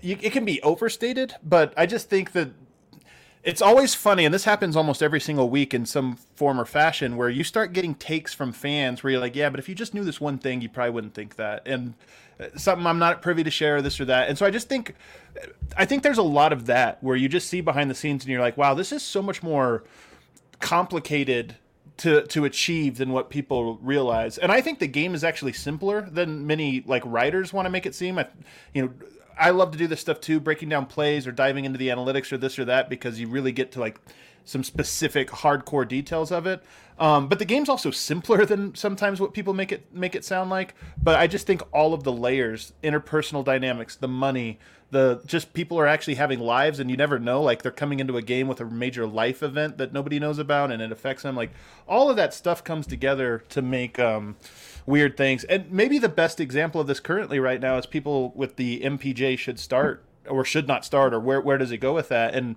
it 0.02 0.32
can 0.32 0.46
be 0.46 0.62
overstated 0.62 1.36
but 1.44 1.74
i 1.78 1.86
just 1.86 2.10
think 2.10 2.32
that 2.32 2.50
it's 3.46 3.62
always 3.62 3.93
funny, 3.93 4.26
and 4.26 4.34
this 4.34 4.46
happens 4.46 4.76
almost 4.76 5.04
every 5.04 5.22
single 5.22 5.52
week 5.52 5.74
in 5.74 5.86
some 5.86 6.16
form 6.36 6.60
or 6.60 6.66
fashion, 6.66 7.16
where 7.16 7.30
you 7.30 7.43
start 7.43 7.74
getting 7.74 7.93
takes 7.93 8.34
from 8.34 8.52
fans 8.52 9.04
where 9.04 9.12
you're 9.12 9.22
like, 9.22 9.36
yeah, 9.36 9.52
but 9.52 9.60
if 9.60 9.70
you 9.70 9.76
just 9.76 9.93
knew 9.93 10.04
this 10.04 10.20
one 10.20 10.39
thing, 10.39 10.62
you 10.62 10.68
probably 10.68 10.89
wouldn't 10.89 11.14
think 11.14 11.36
that. 11.36 11.62
And 11.68 11.93
uh, 12.39 12.48
something 12.58 12.88
I'm 12.88 12.98
not 12.98 13.22
privy 13.22 13.43
to 13.43 13.52
share, 13.52 13.84
this 13.84 14.00
or 14.00 14.06
that. 14.06 14.30
And 14.30 14.38
so 14.38 14.48
I 14.48 14.50
just 14.50 14.68
think, 14.68 14.96
I 15.78 15.86
think 15.86 16.02
there's 16.02 16.18
a 16.18 16.24
lot 16.24 16.54
of 16.54 16.66
that 16.66 17.04
where 17.04 17.16
you 17.16 17.30
just 17.30 17.48
see 17.48 17.62
behind 17.62 17.91
the 17.91 17.96
scenes 17.96 18.24
and 18.24 18.32
you're 18.32 18.41
like, 18.41 18.58
wow, 18.58 18.74
this 18.74 18.91
is 18.91 19.04
so 19.04 19.22
much 19.22 19.43
more 19.43 19.84
complicated 20.60 21.56
to 21.98 22.24
to 22.24 22.43
achieve 22.43 22.98
than 22.98 23.12
what 23.12 23.30
people 23.30 23.78
realize. 23.82 24.38
And 24.38 24.52
I 24.52 24.60
think 24.60 24.80
the 24.80 24.88
game 24.88 25.16
is 25.16 25.24
actually 25.24 25.54
simpler 25.54 26.02
than 26.02 26.46
many 26.46 26.84
like 26.86 27.04
writers 27.06 27.54
want 27.54 27.68
to 27.68 27.70
make 27.70 27.86
it 27.86 27.96
seem. 27.96 28.20
I, 28.20 28.28
you 28.74 28.82
know, 28.82 28.93
I 29.38 29.52
love 29.52 29.72
to 29.72 29.78
do 29.78 29.88
this 29.88 30.02
stuff 30.02 30.22
too, 30.22 30.40
breaking 30.40 30.70
down 30.70 30.86
plays 30.86 31.28
or 31.28 31.32
diving 31.32 31.66
into 31.66 31.78
the 31.78 31.90
analytics 31.90 32.32
or 32.32 32.38
this 32.38 32.58
or 32.58 32.66
that 32.66 32.90
because 32.90 33.20
you 33.20 33.28
really 33.28 33.52
get 33.52 33.72
to 33.74 33.80
like 33.80 34.00
some 34.46 34.64
specific 34.64 35.30
hardcore 35.30 35.88
details 35.88 36.32
of 36.32 36.46
it. 36.46 36.64
Um, 36.98 37.28
but 37.28 37.40
the 37.40 37.46
game's 37.46 37.68
also 37.68 37.92
simpler 37.92 38.46
than 38.46 38.76
sometimes 38.76 39.20
what 39.20 39.34
people 39.34 39.54
make 39.54 39.72
it 39.72 39.94
make 39.94 40.16
it 40.16 40.24
sound 40.24 40.50
like. 40.50 40.76
But 41.02 41.20
I 41.20 41.28
just 41.28 41.46
think 41.46 41.62
all 41.74 41.94
of 41.94 42.04
the 42.04 42.12
layers, 42.12 42.74
interpersonal 42.84 43.44
dynamics, 43.44 43.96
the 43.96 44.08
money, 44.08 44.60
the 44.92 45.22
just 45.26 45.54
people 45.54 45.78
are 45.80 45.88
actually 45.88 46.16
having 46.16 46.40
lives 46.40 46.80
and 46.80 46.90
you 46.90 46.96
never 46.96 47.20
know. 47.20 47.42
Like 47.42 47.64
they're 47.64 47.72
coming 47.72 48.00
into 48.00 48.16
a 48.16 48.22
game 48.22 48.48
with 48.48 48.62
a 48.62 48.66
major 48.66 49.06
life 49.06 49.44
event 49.44 49.78
that 49.78 49.92
nobody 49.92 50.20
knows 50.20 50.38
about 50.38 50.72
and 50.72 50.82
it 50.82 50.92
affects 50.92 51.24
them. 51.24 51.36
Like 51.36 51.52
all 51.88 52.10
of 52.10 52.16
that 52.16 52.34
stuff 52.34 52.64
comes 52.64 52.88
together 52.88 53.44
to 53.50 53.62
make 53.62 54.00
um, 54.00 54.38
weird 54.86 55.18
things. 55.18 55.44
And 55.46 55.72
maybe 55.72 55.98
the 55.98 56.10
best 56.10 56.40
example 56.40 56.82
of 56.82 56.88
this 56.88 57.00
currently 57.00 57.40
right 57.40 57.60
now 57.60 57.78
is 57.78 57.86
people 57.86 58.32
with 58.36 58.56
the 58.56 58.82
MPJ 58.82 59.38
should 59.38 59.60
start 59.60 60.04
or 60.28 60.44
should 60.44 60.68
not 60.68 60.86
start 60.86 61.14
or 61.14 61.20
where 61.20 61.42
where 61.42 61.58
does 61.58 61.72
it 61.72 61.78
go 61.78 61.94
with 61.94 62.10
that 62.10 62.34
and 62.34 62.56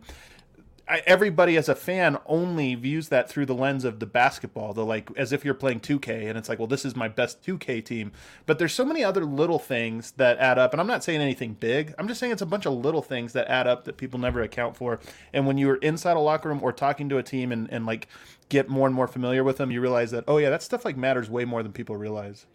I, 0.89 1.03
everybody 1.07 1.57
as 1.57 1.69
a 1.69 1.75
fan 1.75 2.17
only 2.25 2.75
views 2.75 3.09
that 3.11 3.29
through 3.29 3.47
the 3.47 3.55
lens 3.55 3.85
of 3.85 4.01
the 4.01 4.07
basketball, 4.07 4.73
the 4.73 4.85
like 4.85 5.11
as 5.17 5.33
if 5.33 5.45
you're 5.45 5.55
playing 5.55 5.81
2K 5.81 6.29
and 6.29 6.39
it's 6.39 6.49
like, 6.49 6.59
well, 6.59 6.67
this 6.67 6.85
is 6.85 6.97
my 6.97 7.09
best 7.09 7.45
2K 7.45 7.85
team. 7.85 8.13
But 8.47 8.59
there's 8.59 8.73
so 8.73 8.87
many 8.87 9.05
other 9.05 9.25
little 9.25 9.59
things 9.59 10.13
that 10.13 10.39
add 10.39 10.59
up, 10.59 10.73
and 10.73 10.81
I'm 10.81 10.87
not 10.87 11.05
saying 11.05 11.21
anything 11.21 11.55
big. 11.55 11.95
I'm 11.99 12.09
just 12.09 12.19
saying 12.21 12.33
it's 12.33 12.43
a 12.43 12.47
bunch 12.47 12.65
of 12.65 12.73
little 12.73 13.03
things 13.03 13.35
that 13.35 13.49
add 13.49 13.67
up 13.67 13.85
that 13.85 13.99
people 13.99 14.19
never 14.19 14.41
account 14.41 14.77
for. 14.77 14.99
And 15.33 15.47
when 15.47 15.59
you're 15.59 15.77
inside 15.77 16.17
a 16.17 16.21
locker 16.21 16.49
room 16.49 16.61
or 16.63 16.73
talking 16.73 17.09
to 17.11 17.19
a 17.19 17.23
team 17.23 17.53
and, 17.53 17.71
and 17.71 17.85
like 17.85 18.09
get 18.49 18.69
more 18.69 18.87
and 18.87 18.95
more 18.95 19.09
familiar 19.09 19.45
with 19.45 19.59
them, 19.59 19.71
you 19.71 19.81
realize 19.83 20.11
that 20.13 20.25
oh 20.27 20.39
yeah, 20.39 20.51
that 20.51 20.63
stuff 20.63 20.85
like 20.85 20.97
matters 20.97 21.29
way 21.29 21.45
more 21.45 21.63
than 21.63 21.73
people 21.73 21.97
realize. 21.97 22.47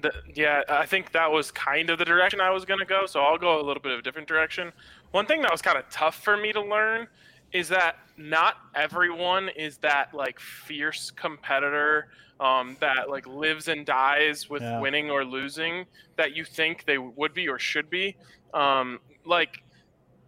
The, 0.00 0.12
yeah, 0.34 0.62
I 0.68 0.86
think 0.86 1.12
that 1.12 1.30
was 1.30 1.50
kind 1.50 1.90
of 1.90 1.98
the 1.98 2.04
direction 2.04 2.40
I 2.40 2.50
was 2.50 2.64
going 2.64 2.80
to 2.80 2.86
go. 2.86 3.06
So 3.06 3.20
I'll 3.20 3.38
go 3.38 3.60
a 3.60 3.64
little 3.64 3.82
bit 3.82 3.92
of 3.92 3.98
a 3.98 4.02
different 4.02 4.26
direction. 4.28 4.72
One 5.10 5.26
thing 5.26 5.42
that 5.42 5.50
was 5.50 5.60
kind 5.62 5.76
of 5.76 5.88
tough 5.90 6.22
for 6.22 6.36
me 6.36 6.52
to 6.52 6.60
learn 6.62 7.06
is 7.52 7.68
that 7.68 7.96
not 8.16 8.56
everyone 8.74 9.50
is 9.50 9.76
that 9.78 10.14
like 10.14 10.40
fierce 10.40 11.10
competitor 11.10 12.08
um, 12.40 12.76
that 12.80 13.10
like 13.10 13.26
lives 13.26 13.68
and 13.68 13.84
dies 13.84 14.48
with 14.48 14.62
Yeah. 14.62 14.80
winning 14.80 15.10
or 15.10 15.24
losing 15.24 15.84
that 16.16 16.34
you 16.34 16.44
think 16.44 16.86
they 16.86 16.96
would 16.98 17.34
be 17.34 17.48
or 17.48 17.58
should 17.58 17.90
be. 17.90 18.16
Um, 18.54 18.98
like, 19.26 19.62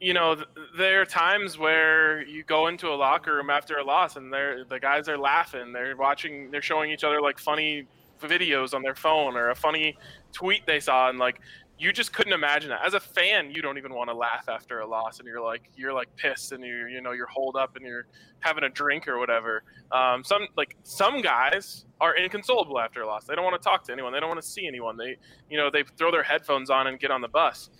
you 0.00 0.12
know, 0.12 0.34
th- 0.34 0.46
there 0.76 1.00
are 1.00 1.06
times 1.06 1.56
where 1.56 2.22
you 2.26 2.44
go 2.44 2.66
into 2.66 2.88
a 2.88 2.94
locker 2.96 3.34
room 3.34 3.48
after 3.48 3.78
a 3.78 3.84
loss 3.84 4.16
and 4.16 4.30
they're 4.32 4.64
the 4.64 4.78
guys 4.78 5.08
are 5.08 5.16
laughing, 5.18 5.72
they're 5.72 5.96
watching, 5.96 6.50
they're 6.50 6.60
showing 6.62 6.90
each 6.90 7.04
other 7.04 7.20
like 7.22 7.38
funny 7.38 7.86
videos 8.20 8.74
on 8.74 8.82
their 8.82 8.94
phone 8.94 9.36
or 9.36 9.50
a 9.50 9.54
funny 9.54 9.96
tweet 10.32 10.66
they 10.66 10.80
saw 10.80 11.08
and 11.08 11.18
like 11.18 11.40
you 11.76 11.92
just 11.92 12.12
couldn't 12.12 12.32
imagine 12.32 12.70
that. 12.70 12.86
As 12.86 12.94
a 12.94 13.00
fan 13.00 13.50
you 13.50 13.60
don't 13.60 13.78
even 13.78 13.94
want 13.94 14.08
to 14.08 14.14
laugh 14.14 14.48
after 14.48 14.80
a 14.80 14.86
loss 14.86 15.18
and 15.18 15.26
you're 15.26 15.42
like 15.42 15.70
you're 15.76 15.92
like 15.92 16.14
pissed 16.16 16.52
and 16.52 16.64
you're 16.64 16.88
you 16.88 17.00
know 17.00 17.12
you're 17.12 17.26
holed 17.26 17.56
up 17.56 17.76
and 17.76 17.84
you're 17.84 18.06
having 18.40 18.64
a 18.64 18.68
drink 18.68 19.08
or 19.08 19.18
whatever. 19.18 19.62
Um, 19.90 20.22
some 20.22 20.46
like 20.56 20.76
some 20.84 21.20
guys 21.20 21.84
are 22.00 22.14
inconsolable 22.16 22.78
after 22.78 23.02
a 23.02 23.06
loss. 23.06 23.24
They 23.24 23.34
don't 23.34 23.44
want 23.44 23.60
to 23.60 23.68
talk 23.68 23.84
to 23.84 23.92
anyone. 23.92 24.12
They 24.12 24.20
don't 24.20 24.28
want 24.28 24.42
to 24.42 24.46
see 24.48 24.66
anyone. 24.66 24.96
They 24.96 25.16
you 25.50 25.58
know 25.58 25.70
they 25.70 25.82
throw 25.96 26.10
their 26.10 26.22
headphones 26.22 26.70
on 26.70 26.86
and 26.86 26.98
get 26.98 27.10
on 27.10 27.20
the 27.20 27.28
bus. 27.28 27.70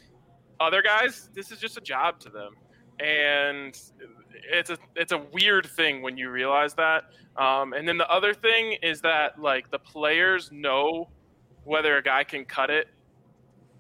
Other 0.61 0.83
guys 0.83 1.31
this 1.35 1.53
is 1.53 1.59
just 1.59 1.77
a 1.77 1.81
job 1.81 2.19
to 2.21 2.31
them 2.31 2.55
and 3.01 3.79
it's 4.51 4.71
a 4.71 4.79
it's 4.97 5.13
a 5.13 5.19
weird 5.33 5.67
thing 5.67 6.03
when 6.03 6.17
you 6.17 6.31
realize 6.31 6.75
that 6.75 7.05
um, 7.37 7.73
and 7.73 7.87
then 7.89 7.97
the 7.99 8.09
other 8.09 8.33
thing 8.35 8.77
is 8.83 9.01
that 9.01 9.39
like 9.41 9.71
the 9.71 9.79
players 9.79 10.51
know 10.53 11.09
whether 11.65 11.97
a 11.97 12.03
guy 12.03 12.23
can 12.25 12.45
cut 12.45 12.71
it 12.71 12.89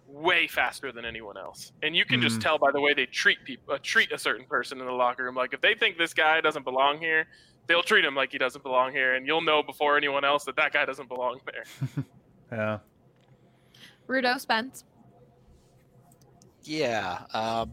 way 0.06 0.46
faster 0.46 0.90
than 0.92 1.04
anyone 1.04 1.36
else 1.36 1.72
and 1.82 1.94
you 1.96 2.04
can 2.04 2.20
just 2.20 2.38
Mhm. 2.38 2.42
tell 2.42 2.58
by 2.58 2.70
the 2.72 2.80
way 2.80 2.94
they 2.94 3.06
treat 3.06 3.38
people 3.44 3.74
uh, 3.74 3.78
treat 3.82 4.10
a 4.12 4.18
certain 4.18 4.46
person 4.46 4.80
in 4.80 4.86
the 4.86 4.92
locker 4.92 5.24
room 5.24 5.34
like 5.34 5.52
if 5.54 5.60
they 5.60 5.74
think 5.74 5.98
this 5.98 6.14
guy 6.14 6.40
doesn't 6.40 6.64
belong 6.64 6.98
here 6.98 7.26
they'll 7.66 7.82
treat 7.82 8.04
him 8.04 8.14
like 8.14 8.32
he 8.32 8.38
doesn't 8.38 8.62
belong 8.62 8.92
here 8.92 9.14
and 9.14 9.26
you'll 9.26 9.40
know 9.42 9.62
before 9.62 9.96
anyone 9.96 10.24
else 10.24 10.44
that 10.44 10.56
that 10.56 10.72
guy 10.72 10.84
doesn't 10.84 11.08
belong 11.08 11.40
there 11.46 11.64
Yeah. 12.52 12.78
Rudo 14.06 14.38
Spence. 14.38 14.84
Yeah. 16.62 17.24
Um, 17.32 17.72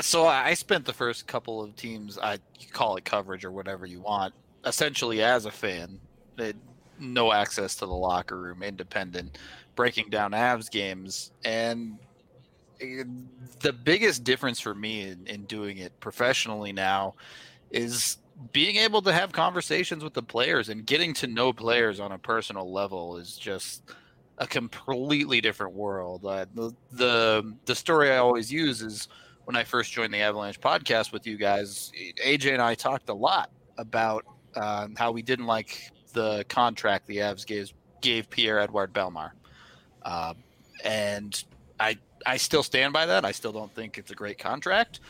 so 0.00 0.26
I 0.26 0.54
spent 0.54 0.84
the 0.84 0.92
first 0.92 1.26
couple 1.26 1.62
of 1.62 1.74
teams, 1.76 2.18
I 2.18 2.38
call 2.72 2.96
it 2.96 3.04
coverage 3.04 3.44
or 3.44 3.52
whatever 3.52 3.86
you 3.86 4.00
want, 4.00 4.34
essentially 4.64 5.22
as 5.22 5.46
a 5.46 5.50
fan. 5.50 6.00
It, 6.38 6.56
no 6.98 7.32
access 7.32 7.76
to 7.76 7.86
the 7.86 7.94
locker 7.94 8.38
room, 8.38 8.62
independent, 8.62 9.38
breaking 9.74 10.10
down 10.10 10.32
Avs 10.32 10.70
games. 10.70 11.32
And 11.44 11.98
eh, 12.80 13.04
the 13.60 13.72
biggest 13.72 14.24
difference 14.24 14.60
for 14.60 14.74
me 14.74 15.08
in, 15.08 15.26
in 15.26 15.44
doing 15.44 15.78
it 15.78 15.98
professionally 16.00 16.72
now 16.72 17.14
is 17.70 18.18
being 18.52 18.76
able 18.76 19.02
to 19.02 19.12
have 19.12 19.32
conversations 19.32 20.02
with 20.02 20.14
the 20.14 20.22
players 20.22 20.68
and 20.68 20.86
getting 20.86 21.12
to 21.14 21.26
know 21.26 21.52
players 21.52 22.00
on 22.00 22.12
a 22.12 22.18
personal 22.18 22.72
level 22.72 23.16
is 23.18 23.36
just 23.36 23.82
a 24.38 24.46
completely 24.46 25.40
different 25.40 25.74
world. 25.74 26.24
Uh, 26.24 26.46
the, 26.54 26.74
the 26.92 27.56
the 27.66 27.74
story 27.74 28.10
I 28.10 28.16
always 28.16 28.50
use 28.50 28.80
is 28.80 29.08
when 29.50 29.56
I 29.56 29.64
first 29.64 29.92
joined 29.92 30.14
the 30.14 30.20
Avalanche 30.20 30.60
podcast 30.60 31.12
with 31.12 31.26
you 31.26 31.36
guys. 31.36 31.90
AJ 32.24 32.52
and 32.52 32.62
I 32.62 32.76
talked 32.76 33.08
a 33.08 33.12
lot 33.12 33.50
about 33.78 34.24
uh, 34.54 34.86
how 34.96 35.10
we 35.10 35.22
didn't 35.22 35.46
like 35.46 35.90
the 36.12 36.44
contract 36.48 37.08
the 37.08 37.16
Avs 37.16 37.44
gave 37.44 37.72
gave 38.00 38.30
Pierre-Édouard 38.30 38.92
Bellemare, 38.92 39.32
uh, 40.04 40.34
and 40.84 41.42
I 41.80 41.98
I 42.24 42.36
still 42.36 42.62
stand 42.62 42.92
by 42.92 43.06
that. 43.06 43.24
I 43.24 43.32
still 43.32 43.50
don't 43.50 43.74
think 43.74 43.98
it's 43.98 44.12
a 44.12 44.14
great 44.14 44.38
contract, 44.38 45.00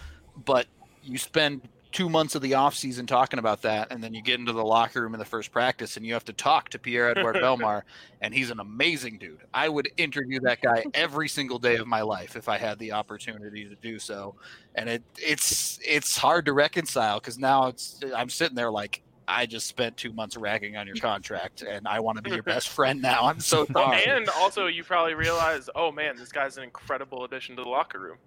but 0.47 0.67
you 1.03 1.19
spend 1.19 1.61
two 1.93 2.09
months 2.09 2.35
of 2.35 2.43
the 2.43 2.53
offseason 2.53 3.07
talking 3.07 3.39
about 3.39 3.63
that 3.63 3.89
and 3.91 4.03
then 4.03 4.15
you 4.15 4.23
get 4.23 4.39
into 4.39 4.53
the 4.53 4.65
locker 4.65 5.03
room 5.03 5.15
in 5.15 5.19
the 5.19 5.25
first 5.25 5.51
practice 5.51 5.97
and 5.97 6.07
you 6.07 6.13
have 6.13 6.25
to 6.25 6.33
talk 6.33 6.69
to 6.69 6.79
pierre 6.79 7.11
edouard 7.11 7.37
bellemare 7.43 7.83
and 8.21 8.33
he's 8.35 8.51
an 8.51 8.61
amazing 8.61 9.19
dude 9.19 9.41
i 9.53 9.69
would 9.69 9.89
interview 9.97 10.39
that 10.41 10.61
guy 10.61 10.85
every 10.95 11.29
single 11.29 11.59
day 11.59 11.77
of 11.77 11.87
my 11.87 12.03
life 12.03 12.37
if 12.37 12.49
i 12.49 12.57
had 12.57 12.79
the 12.79 12.93
opportunity 12.93 13.69
to 13.69 13.75
do 13.77 13.99
so 13.99 14.35
and 14.75 14.89
it 14.89 15.03
it's 15.17 15.79
it's 15.87 16.17
hard 16.17 16.45
to 16.45 16.53
reconcile 16.53 17.19
because 17.19 17.39
now 17.39 17.67
it's 17.67 18.01
i'm 18.15 18.31
sitting 18.31 18.55
there 18.55 18.71
like 18.71 19.03
i 19.27 19.45
just 19.47 19.67
spent 19.67 19.97
two 19.97 20.13
months 20.13 20.37
ragging 20.37 20.77
on 20.77 20.87
your 20.87 20.97
contract 21.01 21.63
and 21.63 21.89
i 21.89 21.99
want 21.99 22.17
to 22.17 22.23
be 22.23 22.31
your 22.31 22.43
best 22.45 22.69
friend 22.69 23.01
now 23.03 23.25
i'm 23.25 23.41
so 23.41 23.67
Well, 23.75 23.93
sorry 23.93 24.05
and 24.05 24.29
also 24.29 24.67
you 24.67 24.85
probably 24.85 25.15
realize 25.15 25.69
oh 25.75 25.91
man 25.91 26.17
this 26.17 26.31
guy's 26.31 26.57
an 26.57 26.63
incredible 26.63 27.25
addition 27.25 27.57
to 27.57 27.63
the 27.63 27.69
locker 27.69 27.99
room 27.99 28.19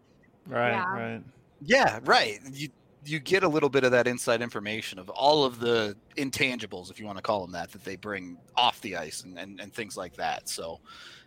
Right. 0.48 0.72
Yeah. 0.72 0.94
Right. 0.94 1.22
Yeah, 1.66 2.00
right. 2.04 2.40
You 2.52 2.70
you 3.06 3.20
get 3.20 3.44
a 3.44 3.48
little 3.48 3.70
bit 3.70 3.84
of 3.84 3.92
that 3.92 4.08
inside 4.08 4.42
information 4.42 5.00
of 5.00 5.10
all 5.10 5.44
of 5.44 5.60
the 5.60 5.96
intangibles, 6.18 6.92
if 6.92 7.00
you 7.00 7.06
want 7.06 7.18
to 7.18 7.22
call 7.22 7.42
them 7.42 7.52
that, 7.52 7.72
that 7.72 7.84
they 7.84 7.96
bring 7.96 8.38
off 8.56 8.80
the 8.82 8.96
ice 8.96 9.24
and, 9.24 9.38
and, 9.38 9.60
and 9.60 9.74
things 9.74 9.98
like 9.98 10.16
that. 10.16 10.48
So 10.50 10.80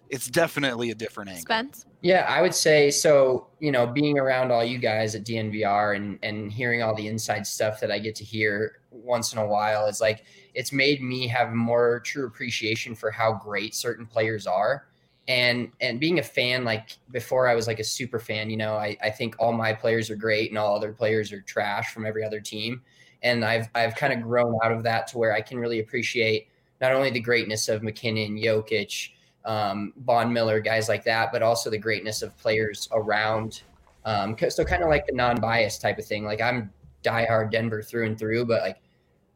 it's 0.09 0.29
definitely 0.29 0.91
a 0.91 0.95
different 0.95 1.31
angle. 1.31 1.43
Spence. 1.43 1.87
Yeah, 2.03 2.27
I 2.29 2.41
would 2.43 2.55
say 2.55 2.91
so. 2.91 3.49
You 3.59 3.73
know, 3.73 3.87
being 3.87 4.19
around 4.19 4.53
all 4.53 4.65
you 4.65 4.79
guys 4.79 5.15
at 5.15 5.25
DNVR 5.25 5.97
and 5.97 6.19
and 6.23 6.53
hearing 6.53 6.83
all 6.83 6.95
the 6.95 7.09
inside 7.09 7.47
stuff 7.47 7.81
that 7.81 7.91
I 7.91 7.99
get 7.99 8.15
to 8.17 8.25
hear 8.25 8.81
once 8.91 9.33
in 9.33 9.39
a 9.39 9.47
while 9.47 9.87
is 9.87 10.01
like 10.01 10.25
it's 10.55 10.73
made 10.73 11.03
me 11.03 11.27
have 11.29 11.53
more 11.53 12.01
true 12.01 12.27
appreciation 12.27 12.95
for 12.95 13.11
how 13.11 13.33
great 13.33 13.75
certain 13.75 14.07
players 14.07 14.47
are. 14.47 14.87
And 15.29 15.73
and 15.81 15.99
being 15.99 16.19
a 16.19 16.23
fan, 16.23 16.65
like 16.65 16.91
before 17.11 17.49
I 17.49 17.55
was 17.55 17.67
like 17.67 17.81
a 17.81 17.85
super 17.85 18.19
fan, 18.21 18.49
you 18.49 18.57
know, 18.57 18.75
I, 18.75 18.97
I 19.03 19.11
think 19.11 19.35
all 19.39 19.53
my 19.53 19.73
players 19.73 20.09
are 20.11 20.17
great 20.17 20.51
and 20.51 20.59
all 20.59 20.77
other 20.77 20.93
players 20.93 21.33
are 21.33 21.41
trash 21.41 21.93
from 21.93 22.07
every 22.07 22.25
other 22.25 22.41
team. 22.41 22.83
And 23.23 23.45
I've 23.45 23.69
I've 23.75 23.97
kind 23.97 24.13
of 24.13 24.23
grown 24.23 24.57
out 24.63 24.73
of 24.73 24.83
that 24.85 25.09
to 25.09 25.19
where 25.19 25.33
I 25.35 25.41
can 25.41 25.59
really 25.59 25.81
appreciate 25.81 26.49
not 26.81 26.93
only 26.93 27.11
the 27.11 27.21
greatness 27.21 27.69
of 27.69 27.83
MacKinnon, 27.83 28.37
Jokic, 28.37 29.11
um, 29.45 29.93
Von 30.05 30.33
Miller, 30.33 30.61
guys 30.61 30.89
like 30.89 31.05
that, 31.05 31.33
but 31.33 31.43
also 31.43 31.71
the 31.71 31.79
greatness 31.79 32.23
of 32.23 32.37
players 32.39 32.89
around 32.93 33.63
Um, 34.05 34.37
so 34.49 34.65
kind 34.65 34.83
of 34.85 34.89
like 34.89 35.05
the 35.07 35.13
non-biased 35.15 35.81
type 35.83 35.99
of 35.99 36.07
thing. 36.07 36.25
Like 36.25 36.41
I'm 36.41 36.73
diehard 37.03 37.51
Denver 37.51 37.83
through 37.83 38.07
and 38.07 38.19
through, 38.19 38.47
but 38.47 38.63
like 38.63 38.79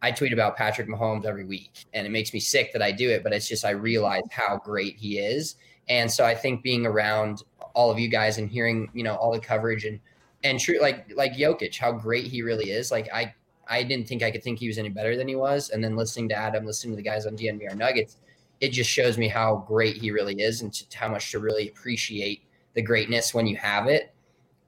I 0.01 0.12
tweet 0.12 0.32
about 0.32 0.57
Patrick 0.57 0.88
Mahomes 0.88 1.26
every 1.26 1.45
week, 1.45 1.86
and 1.93 2.07
it 2.07 2.11
makes 2.11 2.32
me 2.32 2.41
sick 2.41 2.72
that 2.72 2.80
I 2.80 2.93
do 2.93 3.11
it. 3.11 3.22
But 3.24 3.32
it's 3.32 3.49
just 3.49 3.64
I 3.64 3.70
realize 3.70 4.22
how 4.30 4.59
great 4.59 4.97
he 4.97 5.18
is, 5.18 5.57
and 5.91 6.11
so 6.11 6.24
I 6.24 6.34
think 6.34 6.62
being 6.62 6.86
around 6.86 7.43
all 7.74 7.91
of 7.91 7.99
you 7.99 8.09
guys 8.09 8.38
and 8.38 8.49
hearing 8.49 8.88
you 8.95 9.03
know 9.03 9.16
all 9.16 9.32
the 9.32 9.41
coverage 9.41 9.84
and 9.84 10.01
and 10.43 10.59
true 10.59 10.78
like 10.80 11.12
like 11.14 11.34
Jokic, 11.34 11.76
how 11.76 11.93
great 11.93 12.26
he 12.26 12.41
really 12.41 12.70
is. 12.70 12.91
Like 12.91 13.12
I 13.12 13.34
I 13.68 13.82
didn't 13.82 14.09
think 14.09 14.22
I 14.22 14.30
could 14.30 14.43
think 14.43 14.59
he 14.59 14.68
was 14.68 14.78
any 14.78 14.88
better 14.88 15.16
than 15.16 15.28
he 15.28 15.36
was, 15.36 15.68
and 15.68 15.84
then 15.84 15.97
listening 15.97 16.30
to 16.30 16.34
Adam, 16.34 16.64
listening 16.64 16.93
to 16.93 16.97
the 16.97 17.03
guys 17.03 17.26
on 17.26 17.36
DNVR 17.36 17.76
Nuggets, 17.76 18.16
it 18.61 18.70
just 18.70 18.88
shows 18.88 19.18
me 19.18 19.28
how 19.28 19.64
great 19.68 19.97
he 19.97 20.11
really 20.11 20.41
is 20.41 20.62
and 20.62 20.82
how 20.95 21.09
much 21.09 21.30
to 21.32 21.38
really 21.38 21.68
appreciate 21.68 22.43
the 22.74 22.82
greatness 22.82 23.34
when 23.34 23.47
you 23.47 23.57
have 23.57 23.88
it 23.88 24.14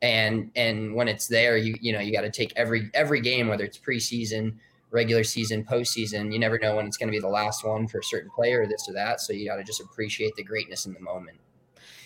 and 0.02 0.50
and 0.56 0.92
when 0.92 1.06
it's 1.06 1.28
there 1.28 1.56
you 1.56 1.74
you 1.80 1.92
know 1.92 2.00
you 2.00 2.12
got 2.12 2.22
to 2.22 2.30
take 2.30 2.52
every 2.56 2.90
every 2.92 3.20
game 3.20 3.46
whether 3.48 3.64
it's 3.64 3.78
preseason 3.78 4.54
regular 4.92 5.24
season 5.24 5.64
postseason 5.64 6.32
you 6.32 6.38
never 6.38 6.58
know 6.58 6.76
when 6.76 6.86
it's 6.86 6.96
going 6.96 7.08
to 7.08 7.12
be 7.12 7.18
the 7.18 7.26
last 7.26 7.64
one 7.64 7.88
for 7.88 7.98
a 7.98 8.04
certain 8.04 8.30
player 8.30 8.62
or 8.62 8.66
this 8.66 8.86
or 8.88 8.92
that 8.92 9.20
so 9.20 9.32
you 9.32 9.48
got 9.48 9.56
to 9.56 9.64
just 9.64 9.80
appreciate 9.80 10.34
the 10.36 10.44
greatness 10.44 10.86
in 10.86 10.92
the 10.92 11.00
moment. 11.00 11.38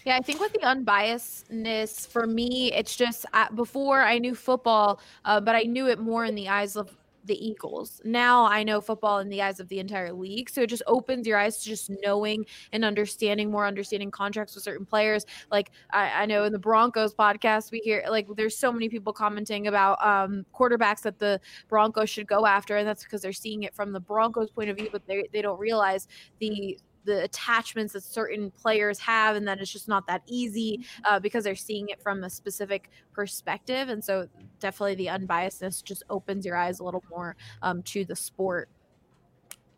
Yeah, 0.06 0.16
I 0.16 0.20
think 0.20 0.40
with 0.40 0.52
the 0.52 0.60
unbiasedness, 0.60 2.06
for 2.06 2.28
me, 2.28 2.72
it's 2.72 2.94
just 2.94 3.26
uh, 3.32 3.50
before 3.50 4.02
I 4.02 4.18
knew 4.18 4.36
football, 4.36 5.00
uh, 5.24 5.40
but 5.40 5.56
I 5.56 5.62
knew 5.62 5.88
it 5.88 5.98
more 5.98 6.24
in 6.24 6.36
the 6.36 6.48
eyes 6.48 6.76
of 6.76 6.96
the 7.26 7.46
Eagles. 7.46 8.00
Now 8.04 8.46
I 8.46 8.62
know 8.62 8.80
football 8.80 9.18
in 9.18 9.28
the 9.28 9.42
eyes 9.42 9.60
of 9.60 9.68
the 9.68 9.78
entire 9.78 10.12
league. 10.12 10.50
So 10.50 10.62
it 10.62 10.68
just 10.68 10.82
opens 10.86 11.26
your 11.26 11.38
eyes 11.38 11.58
to 11.58 11.68
just 11.68 11.90
knowing 12.02 12.46
and 12.72 12.84
understanding 12.84 13.50
more, 13.50 13.66
understanding 13.66 14.10
contracts 14.10 14.54
with 14.54 14.64
certain 14.64 14.86
players. 14.86 15.26
Like 15.50 15.70
I, 15.90 16.22
I 16.22 16.26
know 16.26 16.44
in 16.44 16.52
the 16.52 16.58
Broncos 16.58 17.14
podcast, 17.14 17.70
we 17.70 17.78
hear 17.78 18.04
like 18.08 18.26
there's 18.36 18.56
so 18.56 18.72
many 18.72 18.88
people 18.88 19.12
commenting 19.12 19.66
about 19.66 20.04
um, 20.04 20.46
quarterbacks 20.54 21.02
that 21.02 21.18
the 21.18 21.40
Broncos 21.68 22.10
should 22.10 22.26
go 22.26 22.46
after. 22.46 22.76
And 22.76 22.86
that's 22.86 23.04
because 23.04 23.22
they're 23.22 23.32
seeing 23.32 23.64
it 23.64 23.74
from 23.74 23.92
the 23.92 24.00
Broncos 24.00 24.50
point 24.50 24.70
of 24.70 24.76
view, 24.76 24.88
but 24.92 25.06
they, 25.06 25.24
they 25.32 25.42
don't 25.42 25.58
realize 25.58 26.08
the 26.38 26.78
the 27.06 27.22
attachments 27.24 27.94
that 27.94 28.02
certain 28.02 28.50
players 28.50 28.98
have 28.98 29.36
and 29.36 29.48
that 29.48 29.58
it's 29.60 29.72
just 29.72 29.88
not 29.88 30.06
that 30.06 30.22
easy 30.26 30.84
uh, 31.04 31.18
because 31.18 31.44
they're 31.44 31.54
seeing 31.54 31.88
it 31.88 32.02
from 32.02 32.22
a 32.24 32.30
specific 32.30 32.90
perspective 33.12 33.88
and 33.88 34.04
so 34.04 34.28
definitely 34.60 34.94
the 34.96 35.06
unbiasedness 35.06 35.82
just 35.82 36.02
opens 36.10 36.44
your 36.44 36.56
eyes 36.56 36.80
a 36.80 36.84
little 36.84 37.04
more 37.08 37.36
um, 37.62 37.82
to 37.82 38.04
the 38.04 38.14
sport 38.16 38.68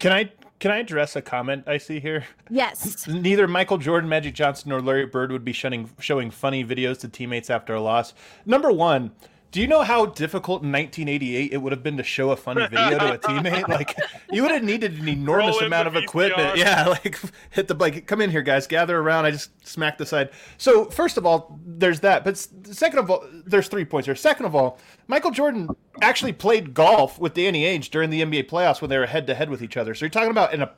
Can 0.01 0.13
I 0.13 0.33
can 0.59 0.71
I 0.73 0.79
address 0.79 1.15
a 1.15 1.23
comment 1.23 1.65
I 1.69 1.79
see 1.79 2.01
here? 2.01 2.25
yes 2.51 3.07
Neither 3.07 3.47
Michael 3.47 3.79
Jordan, 3.79 4.09
Magic 4.09 4.35
Johnson, 4.35 4.71
nor 4.71 4.81
Larry 4.81 5.07
Bird 5.07 5.31
would 5.31 5.45
be 5.45 5.53
showing 5.53 5.89
showing 6.01 6.31
funny 6.31 6.65
videos 6.65 6.99
to 7.01 7.09
teammates 7.09 7.51
after 7.51 7.75
a 7.75 7.81
loss. 7.81 8.15
Number 8.47 8.73
one, 8.73 9.13
do 9.51 9.63
you 9.63 9.67
know 9.67 9.83
how 9.83 10.07
difficult 10.07 10.63
in 10.63 10.71
1988 10.71 11.53
it 11.53 11.57
would 11.57 11.73
have 11.73 11.83
been 11.83 11.97
to 11.97 12.03
show 12.03 12.31
a 12.31 12.37
funny 12.37 12.67
video 12.67 12.99
to 12.99 13.15
a 13.15 13.19
teammate? 13.19 13.69
Like, 13.79 13.97
you 14.31 14.43
would 14.43 14.51
have 14.51 14.63
needed 14.63 14.99
an 14.99 15.09
enormous 15.09 15.61
amount 15.61 15.89
of 15.89 15.95
the 15.95 16.01
equipment. 16.01 16.55
VCR. 16.55 16.57
Yeah, 16.57 16.87
like 17.05 17.19
hit 17.51 17.69
the 17.69 17.75
like, 17.75 18.07
come 18.07 18.21
in 18.21 18.31
here, 18.31 18.43
guys, 18.43 18.67
gather 18.67 18.99
around. 18.99 19.25
I 19.25 19.31
just 19.31 19.67
smacked 19.67 19.99
the 19.99 20.07
side. 20.07 20.31
So 20.57 20.87
first 20.87 21.17
of 21.17 21.25
all, 21.25 21.59
there's 21.65 22.01
that. 22.01 22.25
But 22.25 22.37
second 22.37 22.99
of 22.99 23.11
all, 23.11 23.25
there's 23.47 23.69
three 23.69 23.85
points 23.85 24.07
here. 24.07 24.17
Second 24.17 24.47
of 24.47 24.55
all, 24.55 24.79
Michael 25.07 25.31
Jordan 25.31 25.69
actually 26.03 26.33
played 26.33 26.75
golf 26.75 27.19
with 27.19 27.35
Danny 27.35 27.65
Ainge 27.65 27.91
during 27.91 28.11
the 28.11 28.23
NBA 28.23 28.49
playoffs 28.49 28.81
when 28.81 28.91
they 28.91 28.99
were 28.99 29.07
head 29.07 29.27
to 29.29 29.35
head 29.35 29.51
with 29.51 29.63
each 29.63 29.77
other. 29.77 29.95
So 29.95 30.05
you're 30.05 30.11
talking 30.11 30.31
about 30.31 30.53
an 30.53 30.69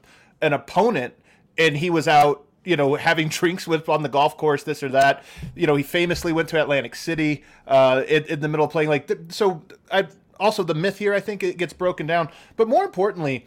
an 0.43 0.53
opponent, 0.53 1.15
and 1.59 1.77
he 1.77 1.91
was 1.91 2.07
out 2.09 2.47
you 2.65 2.77
know, 2.77 2.95
having 2.95 3.29
drinks 3.41 3.67
with 3.67 3.89
on 3.89 4.03
the 4.03 4.09
golf 4.09 4.37
course, 4.37 4.63
this 4.63 4.83
or 4.83 4.89
that. 4.91 5.25
You 5.55 5.67
know, 5.67 5.77
he 5.77 5.83
famously 5.83 6.33
went 6.33 6.49
to 6.51 6.61
Atlantic 6.61 6.95
City 6.95 7.45
uh, 7.67 8.03
in, 8.09 8.25
in 8.25 8.41
the 8.41 8.49
middle 8.49 8.67
of 8.67 8.73
playing. 8.73 8.89
Like, 8.89 9.11
so 9.29 9.63
I 9.91 10.07
also 10.39 10.63
the 10.63 10.75
myth 10.75 10.99
here, 10.99 11.15
I 11.15 11.21
think 11.21 11.43
it 11.43 11.57
gets 11.59 11.73
broken 11.73 12.07
down. 12.07 12.31
But 12.57 12.69
more 12.69 12.85
importantly, 12.85 13.47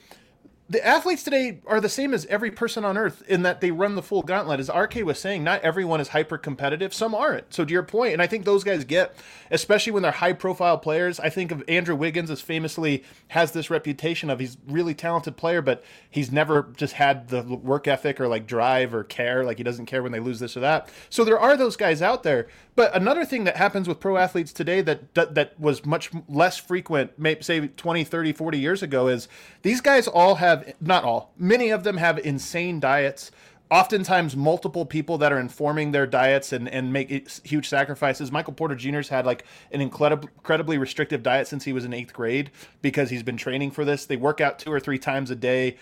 the 0.74 0.86
athletes 0.86 1.21
today 1.21 1.59
are 1.67 1.80
the 1.80 1.88
same 1.88 2.13
as 2.15 2.26
every 2.26 2.49
person 2.49 2.84
on 2.84 2.97
earth 2.97 3.21
in 3.28 3.43
that 3.43 3.61
they 3.61 3.69
run 3.69 3.93
the 3.93 4.01
full 4.01 4.24
gauntlet. 4.24 4.59
As 4.59 4.71
RK 4.74 4.95
was 5.05 5.19
saying, 5.19 5.43
not 5.43 5.61
everyone 5.61 6.01
is 6.01 6.09
hyper 6.09 6.38
competitive. 6.38 6.93
Some 6.93 7.13
aren't. 7.13 7.53
So 7.53 7.63
to 7.63 7.71
your 7.71 7.84
point, 7.84 8.13
and 8.13 8.21
I 8.21 8.28
think 8.28 8.43
those 8.43 8.63
guys 8.63 8.84
get, 8.84 9.15
especially 9.51 9.91
when 9.91 10.01
they're 10.01 10.11
high 10.11 10.34
profile 10.34 10.80
players. 10.80 11.19
I 11.19 11.30
think 11.30 11.51
of 11.51 11.63
Andrew 11.67 11.95
Wiggins 11.95 12.32
as 12.32 12.41
famously 12.41 13.03
has 13.30 13.51
this 13.51 13.69
reputation 13.69 14.32
of 14.32 14.39
he's 14.39 14.57
really 14.67 14.95
talented 14.95 15.38
player, 15.38 15.61
but 15.61 15.84
he's 16.09 16.32
never 16.32 16.63
just 16.76 16.93
had 16.93 17.30
the 17.30 17.43
work 17.43 17.88
ethic 17.88 18.19
or 18.19 18.28
like 18.28 18.47
drive 18.47 18.95
or 18.95 19.03
care. 19.03 19.43
Like 19.43 19.57
he 19.57 19.63
doesn't 19.63 19.86
care 19.86 20.01
when 20.01 20.11
they 20.11 20.19
lose 20.19 20.39
this 20.39 20.57
or 20.57 20.61
that. 20.61 20.89
So 21.11 21.24
there 21.24 21.39
are 21.39 21.55
those 21.55 21.78
guys 21.78 22.01
out 22.01 22.24
there. 22.24 22.47
But 22.76 22.95
another 22.95 23.26
thing 23.26 23.43
that 23.43 23.57
happens 23.57 23.88
with 23.88 23.99
pro 23.99 24.17
athletes 24.17 24.51
today 24.51 24.82
that 24.82 25.13
that, 25.13 25.36
that 25.36 25.59
was 25.59 25.86
much 25.86 26.11
less 26.28 26.57
frequent, 26.57 27.11
maybe 27.17 27.43
say 27.43 27.67
20, 27.67 28.03
30, 28.03 28.34
40 28.34 28.59
years 28.59 28.82
ago 28.82 29.07
is 29.07 29.28
these 29.61 29.82
guys 29.82 30.07
all 30.07 30.36
have 30.36 30.74
not 30.82 31.03
all, 31.03 31.34
many 31.38 31.69
of 31.69 31.84
them 31.84 31.97
have 31.97 32.17
insane 32.19 32.80
diets. 32.80 33.32
Oftentimes, 33.71 34.36
multiple 34.36 34.86
people 34.86 35.17
that 35.17 35.34
are 35.34 35.39
informing 35.39 35.93
their 35.93 36.05
diets 36.05 36.53
and, 36.53 36.69
and 36.69 36.93
make 36.93 37.28
huge 37.43 37.67
sacrifices. 37.67 38.32
Michael 38.32 38.53
Porter 38.53 38.76
Jr.'s 38.76 39.09
had 39.09 39.26
like 39.26 39.45
an 39.71 39.80
incredib- 39.80 40.26
incredibly 40.26 40.78
restrictive 40.78 41.24
diet 41.24 41.47
since 41.47 41.63
he 41.63 41.74
was 41.74 41.84
in 41.84 41.91
eighth 41.91 42.13
grade 42.13 42.51
because 42.84 43.09
he's 43.09 43.24
been 43.24 43.38
training 43.38 43.71
for 43.71 43.84
this. 43.84 44.05
They 44.05 44.17
work 44.17 44.41
out 44.41 44.59
two 44.59 44.71
or 44.71 44.80
three 44.80 44.99
times 44.99 45.32
a 45.32 45.36
day. 45.36 45.78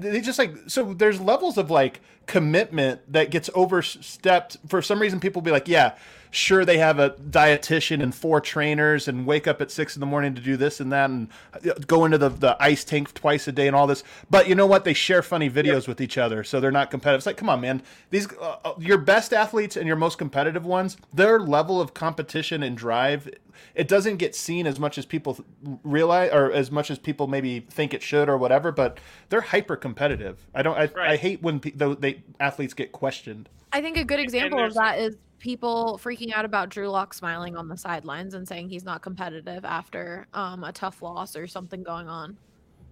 They 0.00 0.20
just 0.20 0.38
like 0.38 0.52
so. 0.66 0.94
There's 0.94 1.20
levels 1.20 1.58
of 1.58 1.70
like 1.70 2.00
commitment 2.28 3.12
that 3.12 3.30
gets 3.32 3.50
overstepped. 3.54 4.58
For 4.68 4.80
some 4.80 5.00
reason, 5.00 5.18
people 5.18 5.42
be 5.42 5.50
like, 5.50 5.66
"Yeah, 5.66 5.94
sure 6.30 6.64
they 6.64 6.78
have 6.78 6.98
a 6.98 7.10
dietitian 7.10 8.02
and 8.02 8.14
four 8.14 8.40
trainers 8.40 9.08
and 9.08 9.26
wake 9.26 9.46
up 9.46 9.60
at 9.60 9.70
six 9.70 9.96
in 9.96 10.00
the 10.00 10.06
morning 10.06 10.34
to 10.34 10.40
do 10.40 10.56
this 10.56 10.80
and 10.80 10.92
that 10.92 11.10
and 11.10 11.28
go 11.86 12.04
into 12.04 12.18
the, 12.18 12.28
the 12.28 12.56
ice 12.60 12.84
tank 12.84 13.12
twice 13.14 13.48
a 13.48 13.52
day 13.52 13.66
and 13.66 13.74
all 13.74 13.86
this. 13.86 14.04
But 14.30 14.48
you 14.48 14.54
know 14.54 14.66
what? 14.66 14.84
They 14.84 14.94
share 14.94 15.22
funny 15.22 15.50
videos 15.50 15.88
with 15.88 16.00
each 16.00 16.18
other 16.18 16.44
so 16.44 16.60
they're 16.60 16.70
not 16.70 16.90
competitive. 16.90 17.18
It's 17.18 17.26
like 17.26 17.36
come 17.36 17.48
on 17.48 17.60
man. 17.60 17.82
These 18.10 18.32
uh, 18.34 18.56
uh, 18.64 18.74
your 18.78 18.98
best 18.98 19.32
athletes 19.32 19.76
and 19.76 19.86
your 19.86 19.96
most 19.96 20.18
competitive 20.18 20.64
ones 20.64 20.96
their 21.12 21.40
level 21.40 21.80
of 21.80 21.94
competition 21.94 22.62
and 22.62 22.76
drive 22.76 23.28
it 23.74 23.88
doesn't 23.88 24.18
get 24.18 24.36
seen 24.36 24.66
as 24.66 24.78
much 24.78 24.98
as 24.98 25.04
people 25.04 25.44
realize 25.82 26.30
or 26.32 26.52
as 26.52 26.70
much 26.70 26.90
as 26.90 26.98
people 26.98 27.26
maybe 27.26 27.60
think 27.60 27.92
it 27.92 28.02
should 28.02 28.28
or 28.28 28.36
whatever 28.36 28.70
but 28.70 28.98
they're 29.28 29.40
hyper 29.40 29.76
competitive. 29.76 30.46
I 30.54 30.62
don't 30.62 30.76
i, 30.78 31.12
I 31.12 31.16
hate 31.16 31.42
when 31.42 31.60
pe- 31.60 31.72
though 31.72 31.94
they 32.18 32.44
athletes 32.44 32.74
get 32.74 32.92
questioned 32.92 33.48
I 33.72 33.80
think 33.80 33.96
a 33.96 34.04
good 34.04 34.20
example 34.20 34.64
of 34.64 34.74
that 34.74 34.98
is 34.98 35.16
people 35.38 36.00
freaking 36.02 36.32
out 36.32 36.44
about 36.44 36.68
Drew 36.68 36.88
Lock 36.88 37.14
smiling 37.14 37.56
on 37.56 37.68
the 37.68 37.76
sidelines 37.76 38.34
and 38.34 38.46
saying 38.46 38.68
he's 38.68 38.84
not 38.84 39.02
competitive 39.02 39.64
after 39.64 40.26
um, 40.34 40.64
a 40.64 40.72
tough 40.72 41.02
loss 41.02 41.36
or 41.36 41.46
something 41.46 41.82
going 41.82 42.08
on. 42.08 42.36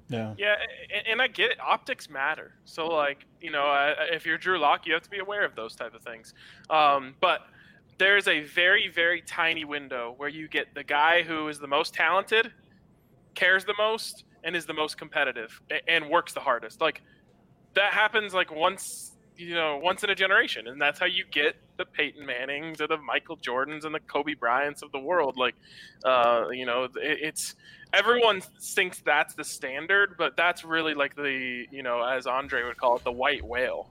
yeah 0.09 0.35
Yeah, 0.39 0.57
and, 0.95 1.07
and 1.07 1.23
I 1.23 1.29
get 1.29 1.51
it. 1.51 1.59
Optics 1.61 2.09
matter. 2.09 2.53
So, 2.65 2.87
like, 2.87 3.27
you 3.41 3.51
know, 3.51 3.65
uh, 3.65 3.95
if 4.13 4.27
you're 4.27 4.39
Drew 4.39 4.59
Lock, 4.59 4.87
you 4.87 4.93
have 4.93 5.03
to 5.03 5.11
be 5.11 5.19
aware 5.19 5.45
of 5.45 5.57
those 5.57 5.75
type 5.75 5.95
of 5.95 6.03
things. 6.03 6.35
Um, 6.71 7.15
but 7.21 7.41
there's 7.99 8.29
a 8.29 8.43
very, 8.43 8.89
very 8.89 9.23
tiny 9.23 9.65
window 9.65 10.15
where 10.19 10.29
you 10.29 10.49
get 10.49 10.75
the 10.75 10.85
guy 10.85 11.23
who 11.23 11.49
is 11.49 11.59
the 11.59 11.67
most 11.67 11.95
talented, 11.95 12.53
cares 13.35 13.65
the 13.65 13.75
most, 13.79 14.25
and 14.45 14.55
is 14.55 14.67
the 14.67 14.75
most 14.75 14.99
competitive 14.99 15.61
a- 15.71 15.91
and 15.91 16.09
works 16.09 16.33
the 16.35 16.41
hardest. 16.41 16.81
Like, 16.81 17.03
that 17.75 17.93
happens 17.93 18.35
like 18.35 18.55
once, 18.55 19.16
you 19.37 19.55
know, 19.55 19.79
once 19.83 20.03
in 20.05 20.11
a 20.11 20.15
generation, 20.15 20.67
and 20.69 20.81
that's 20.81 20.99
how 20.99 21.07
you 21.07 21.25
get 21.31 21.57
the 21.77 21.85
Peyton 21.85 22.25
Mannings 22.25 22.81
or 22.81 22.87
the 22.87 22.97
Michael 22.99 23.37
Jordans 23.37 23.85
and 23.85 23.95
the 23.95 24.01
Kobe 24.01 24.35
Bryants 24.35 24.83
of 24.83 24.93
the 24.93 24.99
world. 24.99 25.37
Like, 25.37 25.55
uh, 26.05 26.47
you 26.51 26.67
know, 26.67 26.85
it, 26.85 26.93
it's 26.97 27.55
everyone 27.93 28.41
thinks 28.61 29.01
that's 29.01 29.35
the 29.35 29.45
standard, 29.45 30.17
but 30.19 30.37
that's 30.37 30.65
really 30.65 30.95
like 30.95 31.15
the, 31.17 31.67
you 31.71 31.83
know, 31.83 32.03
as 32.03 32.27
Andre 32.27 32.65
would 32.65 32.77
call 32.77 32.97
it, 32.97 33.05
the 33.05 33.13
white 33.13 33.45
whale. 33.45 33.91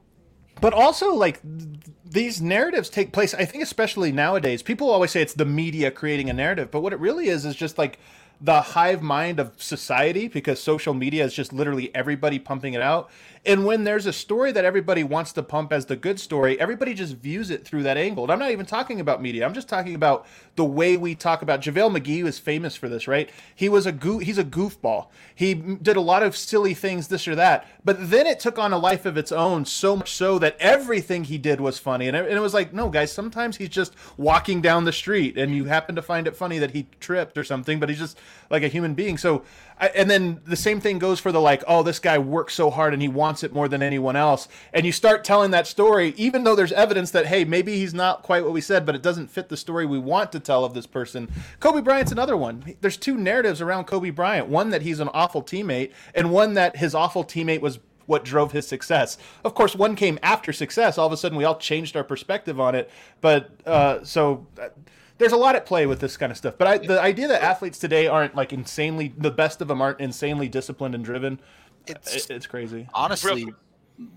but 0.62 0.74
also 0.74 1.14
like 1.14 1.42
th- 1.42 1.70
these 2.06 2.42
narratives 2.42 2.90
take 2.90 3.12
place 3.12 3.34
i 3.34 3.44
think 3.44 3.62
especially 3.62 4.12
nowadays 4.12 4.64
people 4.64 4.90
always 4.90 5.12
say 5.12 5.22
it's 5.22 5.34
the 5.34 5.46
media 5.46 5.92
creating 5.92 6.30
a 6.30 6.34
narrative 6.34 6.72
but 6.72 6.80
what 6.80 6.94
it 6.94 7.00
really 7.00 7.28
is 7.28 7.44
is 7.46 7.56
just 7.56 7.78
like 7.78 8.00
the 8.42 8.62
hive 8.62 9.02
mind 9.02 9.40
of 9.40 9.52
society 9.62 10.28
because 10.28 10.60
social 10.62 10.94
media 10.94 11.24
is 11.26 11.34
just 11.34 11.52
literally 11.54 11.94
everybody 11.96 12.40
pumping 12.40 12.74
it 12.74 12.82
out 12.82 13.10
and 13.46 13.66
when 13.66 13.84
there's 13.84 14.06
a 14.06 14.14
story 14.14 14.52
that 14.52 14.66
everybody 14.66 15.04
wants 15.04 15.32
to 15.34 15.44
pump 15.44 15.72
as 15.72 15.86
the 15.86 15.96
good 15.96 16.20
story 16.20 16.60
everybody 16.60 16.94
just 16.94 17.16
views 17.16 17.50
it 17.50 17.66
through 17.66 17.84
that 17.84 17.98
angle. 17.98 18.24
And 18.24 18.32
i'm 18.32 18.40
not 18.40 18.52
even 18.52 18.66
talking 18.66 19.00
about 19.00 19.22
media. 19.22 19.46
I'm 19.46 19.54
just 19.54 19.70
talking 19.70 19.96
about 19.96 20.26
the 20.56 20.66
way 20.66 20.98
we 20.98 21.16
talk 21.16 21.42
about 21.42 21.62
javale 21.62 21.96
mcgee 21.96 22.24
was 22.24 22.40
famous 22.40 22.76
for 22.76 22.90
this 22.90 23.08
right? 23.08 23.30
He 23.54 23.70
was 23.70 23.86
a 23.86 23.92
goo 23.92 24.20
he's 24.20 24.38
a 24.38 24.44
goofball. 24.44 25.08
He 25.34 25.54
did 25.54 25.96
a 25.96 26.02
lot 26.02 26.24
of 26.24 26.36
silly 26.36 26.74
things 26.74 27.08
this 27.08 27.28
or 27.28 27.36
that. 27.36 27.68
But 27.84 28.10
then 28.10 28.26
it 28.26 28.40
took 28.40 28.58
on 28.58 28.74
a 28.74 28.78
life 28.78 29.06
of 29.06 29.18
its 29.18 29.32
own 29.32 29.66
so 29.66 29.96
much 29.96 30.14
so 30.14 30.40
that 30.40 30.58
everything 30.60 31.26
he 31.26 31.38
did 31.38 31.62
was 31.62 31.78
funny. 31.78 32.08
And 32.08 32.16
it, 32.18 32.26
and 32.26 32.34
it 32.34 32.42
was 32.42 32.54
like 32.54 32.74
no 32.74 32.90
guys 32.90 33.12
sometimes 33.12 33.58
he's 33.58 33.70
just 33.70 33.94
walking 34.18 34.62
down 34.62 34.86
the 34.86 34.92
street 34.92 35.38
and 35.38 35.56
you 35.56 35.66
happen 35.66 35.96
to 35.96 36.02
find 36.02 36.28
it 36.28 36.36
funny 36.36 36.60
that 36.60 36.72
he 36.72 36.88
tripped 37.00 37.38
or 37.38 37.44
something 37.44 37.80
but 37.80 37.90
he's 37.90 38.00
just 38.00 38.18
like 38.50 38.64
a 38.64 38.68
human 38.68 38.94
being. 38.94 39.18
So 39.18 39.44
And 39.80 40.10
then 40.10 40.42
the 40.46 40.56
same 40.56 40.80
thing 40.80 41.00
goes 41.00 41.20
for 41.20 41.32
the 41.32 41.42
like 41.42 41.64
oh 41.68 41.84
this 41.84 42.00
guy 42.00 42.18
works 42.18 42.54
so 42.54 42.70
hard 42.70 42.94
and 42.94 43.02
he 43.02 43.08
wants 43.08 43.36
wants 43.36 43.44
it 43.44 43.54
more 43.54 43.68
than 43.68 43.82
anyone 43.82 44.16
else. 44.16 44.48
And 44.72 44.86
you 44.86 44.94
start 44.94 45.26
telling 45.26 45.52
that 45.52 45.68
story, 45.68 46.14
even 46.16 46.44
though 46.46 46.56
there's 46.56 46.72
evidence 46.72 47.12
that, 47.12 47.26
hey, 47.26 47.44
maybe 47.44 47.76
he's 47.76 47.94
not 47.94 48.22
quite 48.24 48.44
what 48.44 48.54
we 48.54 48.62
said, 48.62 48.86
but 48.86 48.96
it 48.96 49.02
doesn't 49.02 49.32
fit 49.32 49.50
the 49.50 49.58
story 49.58 49.86
we 49.86 49.98
want 49.98 50.32
to 50.32 50.40
tell 50.40 50.64
of 50.64 50.74
this 50.74 50.86
person. 50.86 51.30
Kobe 51.60 51.82
Bryant's 51.82 52.14
another 52.14 52.38
one. 52.38 52.76
There's 52.80 52.96
two 52.96 53.18
narratives 53.18 53.62
around 53.62 53.86
Kobe 53.86 54.12
Bryant 54.12 54.48
one 54.48 54.70
that 54.70 54.84
he's 54.84 55.02
an 55.02 55.10
awful 55.14 55.44
teammate, 55.44 55.92
and 56.14 56.32
one 56.32 56.54
that 56.54 56.78
his 56.78 56.96
awful 56.96 57.26
teammate 57.26 57.62
was 57.62 57.80
what 58.06 58.24
drove 58.24 58.52
his 58.52 58.68
success. 58.68 59.18
Of 59.44 59.54
course, 59.56 59.76
one 59.76 59.96
came 59.96 60.18
after 60.22 60.54
success. 60.54 60.98
All 60.98 61.08
of 61.08 61.12
a 61.14 61.18
sudden, 61.18 61.38
we 61.38 61.44
all 61.44 61.58
changed 61.58 61.98
our 61.98 62.04
perspective 62.04 62.60
on 62.60 62.76
it. 62.76 62.90
But 63.20 63.50
uh, 63.66 64.04
so. 64.04 64.46
Uh, 64.62 64.70
there's 65.18 65.32
a 65.32 65.38
lot 65.38 65.56
at 65.56 65.66
play 65.66 65.86
with 65.86 66.00
this 66.00 66.18
kind 66.18 66.32
of 66.32 66.38
stuff. 66.38 66.56
But 66.58 66.68
I, 66.68 66.78
the 66.80 67.02
idea 67.02 67.28
that 67.28 67.42
athletes 67.44 67.80
today 67.80 68.08
aren't 68.08 68.36
like 68.36 68.52
insanely, 68.54 69.14
the 69.18 69.32
best 69.32 69.62
of 69.62 69.68
them 69.68 69.82
aren't 69.82 70.00
insanely 70.00 70.48
disciplined 70.48 70.96
and 70.96 71.04
driven, 71.06 71.40
It's 71.88 72.16
it, 72.16 72.32
it's 72.32 72.48
crazy. 72.48 72.88
honestly, 72.94 73.54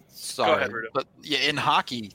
sorry, 0.08 0.56
ahead, 0.64 0.70
but 0.92 1.06
yeah, 1.22 1.38
in 1.38 1.56
hockey, 1.56 2.12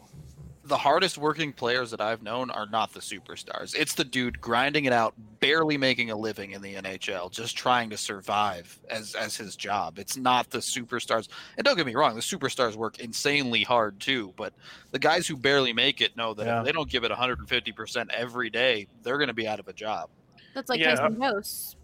the 0.65 0.77
hardest 0.77 1.17
working 1.17 1.51
players 1.51 1.91
that 1.91 1.99
I've 1.99 2.21
known 2.23 2.49
are 2.49 2.65
not 2.67 2.93
the 2.93 3.01
superstars. 3.01 3.75
It's 3.75 3.95
the 3.95 4.05
dude 4.05 4.39
grinding 4.39 4.85
it 4.85 4.93
out, 4.93 5.13
barely 5.41 5.77
making 5.77 6.09
a 6.09 6.15
living 6.15 6.51
in 6.51 6.61
the 6.61 6.75
NHL, 6.75 7.29
just 7.31 7.57
trying 7.57 7.89
to 7.89 7.97
survive 7.97 8.79
as 8.89 9.13
as 9.15 9.35
his 9.35 9.55
job. 9.57 9.99
It's 9.99 10.15
not 10.15 10.49
the 10.49 10.59
superstars. 10.59 11.27
And 11.57 11.65
don't 11.65 11.75
get 11.75 11.85
me 11.85 11.95
wrong, 11.95 12.15
the 12.15 12.21
superstars 12.21 12.75
work 12.75 12.99
insanely 12.99 13.63
hard 13.63 13.99
too, 13.99 14.33
but 14.37 14.53
the 14.91 14.99
guys 14.99 15.27
who 15.27 15.35
barely 15.35 15.73
make 15.73 15.99
it 15.99 16.15
know 16.15 16.33
that 16.33 16.45
Yeah. 16.45 16.59
if 16.59 16.65
they 16.65 16.71
don't 16.71 16.89
give 16.89 17.03
it 17.03 17.11
150% 17.11 18.09
every 18.11 18.49
day, 18.49 18.87
they're 19.01 19.17
going 19.17 19.27
to 19.27 19.33
be 19.33 19.47
out 19.47 19.59
of 19.59 19.67
a 19.67 19.73
job. 19.73 20.09
That's 20.55 20.69
like 20.69 20.79
Yeah. 20.79 20.95
Tyson 20.95 21.19
Jost. 21.21 21.77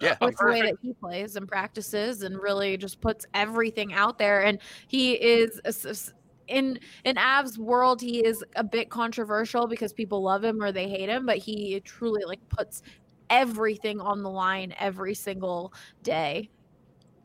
Yeah. 0.00 0.16
with 0.20 0.36
the 0.36 0.44
way 0.44 0.60
that 0.60 0.76
he 0.82 0.92
plays 0.92 1.36
and 1.36 1.48
practices 1.48 2.22
and 2.22 2.38
really 2.38 2.76
just 2.76 3.00
puts 3.00 3.24
everything 3.32 3.94
out 3.94 4.18
there 4.18 4.44
and 4.44 4.58
he 4.88 5.14
is 5.14 5.58
a 5.64 5.68
s- 5.68 5.86
s- 5.86 6.12
in 6.48 6.78
in 7.04 7.16
Av's 7.18 7.58
world 7.58 8.00
he 8.00 8.24
is 8.24 8.44
a 8.56 8.64
bit 8.64 8.90
controversial 8.90 9.66
because 9.66 9.92
people 9.92 10.22
love 10.22 10.44
him 10.44 10.62
or 10.62 10.72
they 10.72 10.88
hate 10.88 11.08
him 11.08 11.26
but 11.26 11.38
he 11.38 11.80
truly 11.80 12.22
like 12.24 12.46
puts 12.48 12.82
everything 13.30 14.00
on 14.00 14.22
the 14.22 14.30
line 14.30 14.74
every 14.78 15.14
single 15.14 15.72
day 16.02 16.48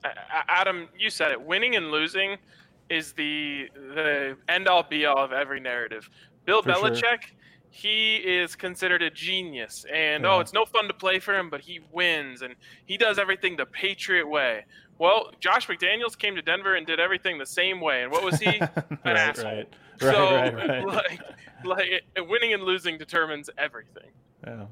A- 0.04 0.08
A- 0.08 0.46
Adam, 0.48 0.90
you 0.98 1.10
said 1.12 1.32
it. 1.32 1.40
Winning 1.40 1.76
and 1.76 1.92
losing 1.92 2.38
is 2.90 3.14
the 3.14 3.70
the 3.76 4.36
end 4.50 4.68
all 4.68 4.84
be 4.84 5.06
all 5.06 5.20
of 5.20 5.32
every 5.32 5.60
narrative. 5.60 6.10
Bill 6.46 6.64
For 6.64 6.74
sure. 6.74 6.82
He 7.74 8.18
is 8.18 8.56
considered 8.56 9.02
a 9.02 9.10
genius, 9.10 9.86
and 9.92 10.26
oh, 10.26 10.30
Yeah. 10.30 10.36
oh, 10.36 10.40
it's 10.42 10.54
no 10.54 10.66
fun 10.66 10.88
to 10.88 10.94
play 10.94 11.20
for 11.20 11.34
him, 11.34 11.50
but 11.50 11.62
he 11.62 11.80
wins 11.92 12.42
and 12.42 12.56
he 12.86 12.98
does 12.98 13.18
everything 13.18 13.56
the 13.56 13.66
Patriot 13.66 14.28
way. 14.28 14.66
Well, 15.00 15.32
Josh 15.40 15.68
McDaniels 15.68 16.18
came 16.18 16.36
to 16.36 16.42
Denver 16.42 16.76
and 16.76 16.86
did 16.86 17.00
everything 17.00 17.38
the 17.40 17.46
same 17.46 17.80
way, 17.80 18.04
and 18.04 18.12
what 18.12 18.24
was 18.24 18.40
he? 18.40 18.60
An 18.60 18.70
right, 19.06 19.18
asshole. 19.18 19.46
right, 19.52 19.68
right, 20.54 20.84
so, 20.84 20.88
like, 20.88 21.22
like 21.64 22.04
winning 22.30 22.54
and 22.54 22.64
losing 22.64 22.98
determines 22.98 23.50
everything. 23.58 24.12
Yeah. 24.46 24.66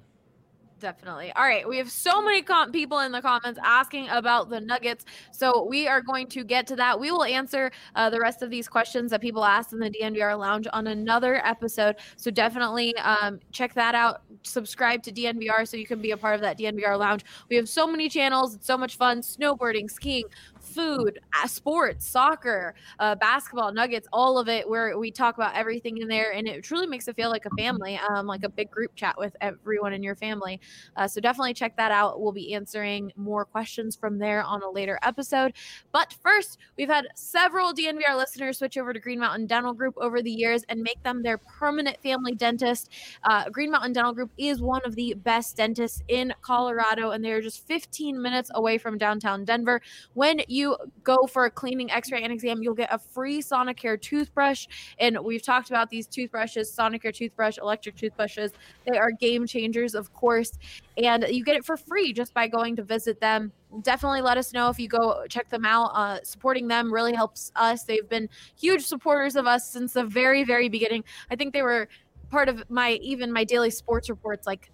Definitely. 0.79 1.33
All 1.35 1.43
right. 1.43 1.67
We 1.67 1.77
have 1.77 1.91
so 1.91 2.21
many 2.21 2.41
com- 2.41 2.71
people 2.71 2.99
in 2.99 3.11
the 3.11 3.21
comments 3.21 3.59
asking 3.63 4.07
about 4.09 4.49
the 4.49 4.61
Nuggets. 4.61 5.05
So 5.31 5.63
we 5.65 5.87
are 5.87 6.01
going 6.01 6.27
to 6.27 6.43
get 6.43 6.67
to 6.67 6.75
that. 6.77 6.97
We 6.99 7.11
will 7.11 7.25
answer 7.25 7.71
uh, 7.95 8.09
the 8.09 8.19
rest 8.19 8.41
of 8.41 8.49
these 8.49 8.69
questions 8.69 9.11
that 9.11 9.19
people 9.19 9.43
asked 9.43 9.73
in 9.73 9.79
the 9.79 9.89
DNVR 9.89 10.39
Lounge 10.39 10.67
on 10.71 10.87
another 10.87 11.45
episode. 11.45 11.97
So 12.15 12.31
definitely 12.31 12.95
um, 12.97 13.39
check 13.51 13.73
that 13.73 13.93
out. 13.93 14.21
Subscribe 14.43 15.03
to 15.03 15.11
DNVR 15.11 15.67
so 15.67 15.75
you 15.75 15.85
can 15.85 16.01
be 16.01 16.11
a 16.11 16.17
part 16.17 16.35
of 16.35 16.41
that 16.41 16.57
DNVR 16.57 16.97
Lounge. 16.97 17.25
We 17.49 17.57
have 17.57 17.67
so 17.67 17.85
many 17.85 18.07
channels. 18.07 18.55
It's 18.55 18.67
so 18.67 18.77
much 18.77 18.95
fun 18.95 19.21
snowboarding, 19.21 19.91
skiing, 19.91 20.25
food, 20.69 21.19
uh, 21.41 21.47
sports, 21.47 22.07
soccer, 22.07 22.75
uh, 22.99 23.15
basketball, 23.15 23.71
nuggets, 23.73 24.07
all 24.13 24.37
of 24.37 24.47
it, 24.47 24.67
where 24.67 24.97
we 24.97 25.11
talk 25.11 25.35
about 25.35 25.55
everything 25.55 25.97
in 25.97 26.07
there. 26.07 26.31
And 26.31 26.47
it 26.47 26.63
truly 26.63 26.87
makes 26.87 27.07
it 27.07 27.15
feel 27.15 27.29
like 27.29 27.45
a 27.45 27.49
family, 27.57 27.99
um, 28.09 28.27
like 28.27 28.43
a 28.43 28.49
big 28.49 28.69
group 28.69 28.95
chat 28.95 29.17
with 29.17 29.35
everyone 29.41 29.93
in 29.93 30.03
your 30.03 30.15
family. 30.15 30.59
Uh, 30.95 31.07
so 31.07 31.21
definitely 31.21 31.53
check 31.53 31.75
that 31.77 31.91
out. 31.91 32.21
We'll 32.21 32.31
be 32.31 32.53
answering 32.53 33.11
more 33.15 33.45
questions 33.45 33.95
from 33.95 34.17
there 34.17 34.43
on 34.43 34.61
a 34.61 34.69
later 34.69 34.99
episode. 35.03 35.53
But 35.91 36.15
first, 36.21 36.57
we've 36.77 36.89
had 36.89 37.07
several 37.15 37.73
DNVR 37.73 38.17
listeners 38.17 38.57
switch 38.57 38.77
over 38.77 38.93
to 38.93 38.99
Green 38.99 39.19
Mountain 39.19 39.47
Dental 39.47 39.73
Group 39.73 39.95
over 39.97 40.21
the 40.21 40.31
years 40.31 40.63
and 40.69 40.81
make 40.81 41.01
them 41.03 41.23
their 41.23 41.37
permanent 41.37 42.01
family 42.01 42.33
dentist. 42.33 42.89
Uh, 43.23 43.49
Green 43.49 43.71
Mountain 43.71 43.93
Dental 43.93 44.13
Group 44.13 44.31
is 44.37 44.61
one 44.61 44.81
of 44.85 44.95
the 44.95 45.13
best 45.13 45.57
dentists 45.57 46.01
in 46.07 46.33
Colorado, 46.41 47.11
and 47.11 47.23
they're 47.23 47.41
just 47.41 47.65
15 47.67 48.21
minutes 48.21 48.51
away 48.53 48.77
from 48.77 48.97
downtown 48.97 49.45
Denver. 49.45 49.81
When 50.13 50.41
you 50.47 50.58
go 51.03 51.27
for 51.27 51.45
a 51.45 51.51
cleaning, 51.51 51.91
x 51.91 52.11
ray, 52.11 52.23
and 52.23 52.31
exam, 52.31 52.61
you'll 52.61 52.73
get 52.73 52.93
a 52.93 52.99
free 52.99 53.41
Sonicare 53.41 53.99
toothbrush. 53.99 54.67
And 54.99 55.17
we've 55.19 55.43
talked 55.43 55.69
about 55.69 55.89
these 55.89 56.07
toothbrushes, 56.07 56.75
Sonicare 56.75 57.13
toothbrush, 57.13 57.57
electric 57.57 57.95
toothbrushes. 57.95 58.51
They 58.85 58.97
are 58.97 59.11
game 59.11 59.45
changers, 59.45 59.95
of 59.95 60.13
course 60.13 60.57
and 61.03 61.25
you 61.29 61.43
get 61.43 61.55
it 61.55 61.65
for 61.65 61.77
free 61.77 62.11
just 62.13 62.33
by 62.33 62.47
going 62.47 62.75
to 62.75 62.83
visit 62.83 63.19
them. 63.21 63.51
Definitely 63.81 64.21
let 64.21 64.37
us 64.37 64.53
know 64.53 64.69
if 64.69 64.79
you 64.79 64.87
go 64.87 65.25
check 65.29 65.49
them 65.49 65.65
out. 65.65 65.91
Uh, 65.93 66.19
supporting 66.23 66.67
them 66.67 66.91
really 66.91 67.13
helps 67.13 67.51
us. 67.55 67.83
They've 67.83 68.07
been 68.07 68.27
huge 68.59 68.85
supporters 68.85 69.35
of 69.35 69.47
us 69.47 69.69
since 69.69 69.93
the 69.93 70.03
very, 70.03 70.43
very 70.43 70.67
beginning. 70.67 71.03
I 71.31 71.35
think 71.35 71.53
they 71.53 71.61
were 71.61 71.87
part 72.29 72.49
of 72.49 72.69
my 72.69 72.93
even 72.93 73.31
my 73.31 73.43
daily 73.43 73.71
sports 73.71 74.09
reports 74.09 74.45
like 74.45 74.71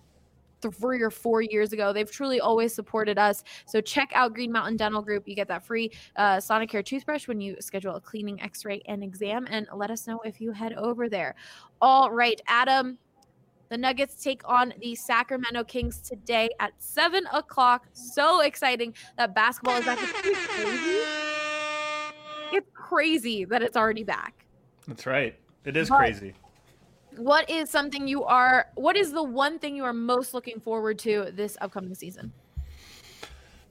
three 0.72 1.02
or 1.02 1.10
four 1.10 1.42
years 1.42 1.74
ago. 1.74 1.94
They've 1.94 2.10
truly 2.10 2.40
always 2.40 2.74
supported 2.74 3.18
us. 3.18 3.44
So 3.66 3.82
check 3.82 4.12
out 4.14 4.34
Green 4.34 4.52
Mountain 4.52 4.78
Dental 4.78 5.02
Group. 5.02 5.28
You 5.28 5.36
get 5.36 5.48
that 5.48 5.66
free 5.66 5.92
uh, 6.16 6.38
Sonicare 6.38 6.86
toothbrush 6.86 7.28
when 7.28 7.42
you 7.42 7.56
schedule 7.60 7.96
a 7.96 8.02
cleaning, 8.02 8.42
X-ray, 8.42 8.82
and 8.88 9.04
exam. 9.04 9.48
And 9.50 9.68
let 9.76 9.92
us 9.92 10.08
know 10.08 10.20
if 10.26 10.40
you 10.42 10.52
head 10.52 10.74
over 10.74 11.10
there. 11.10 11.36
All 11.82 12.12
right, 12.12 12.40
Adam. 12.48 12.98
The 13.70 13.78
Nuggets 13.80 14.22
take 14.24 14.42
on 14.46 14.76
the 14.80 14.94
Sacramento 14.94 15.64
Kings 15.64 16.00
today 16.00 16.50
at 16.60 16.74
seven 16.78 17.26
o'clock. 17.34 17.88
So 17.94 18.42
exciting 18.42 18.94
that 19.18 19.34
basketball 19.34 19.78
is 19.78 19.86
back. 19.86 19.98
It's 20.02 20.46
crazy. 20.46 21.00
It's 22.52 22.70
crazy 22.76 23.46
that 23.46 23.64
it's 23.64 23.76
already 23.76 24.04
back. 24.04 24.46
That's 24.88 25.08
right. 25.08 25.36
It 25.66 25.76
is 25.76 25.90
But- 25.90 25.98
crazy. 25.98 26.36
What 27.18 27.50
is 27.50 27.70
something 27.70 28.08
you 28.08 28.24
are? 28.24 28.68
What 28.76 28.96
is 28.96 29.12
the 29.12 29.24
one 29.24 29.60
thing 29.60 29.76
you 29.76 29.84
are 29.84 29.94
most 29.94 30.34
looking 30.34 30.60
forward 30.60 31.00
to 31.00 31.32
this 31.34 31.58
upcoming 31.62 31.96
season? 31.96 32.34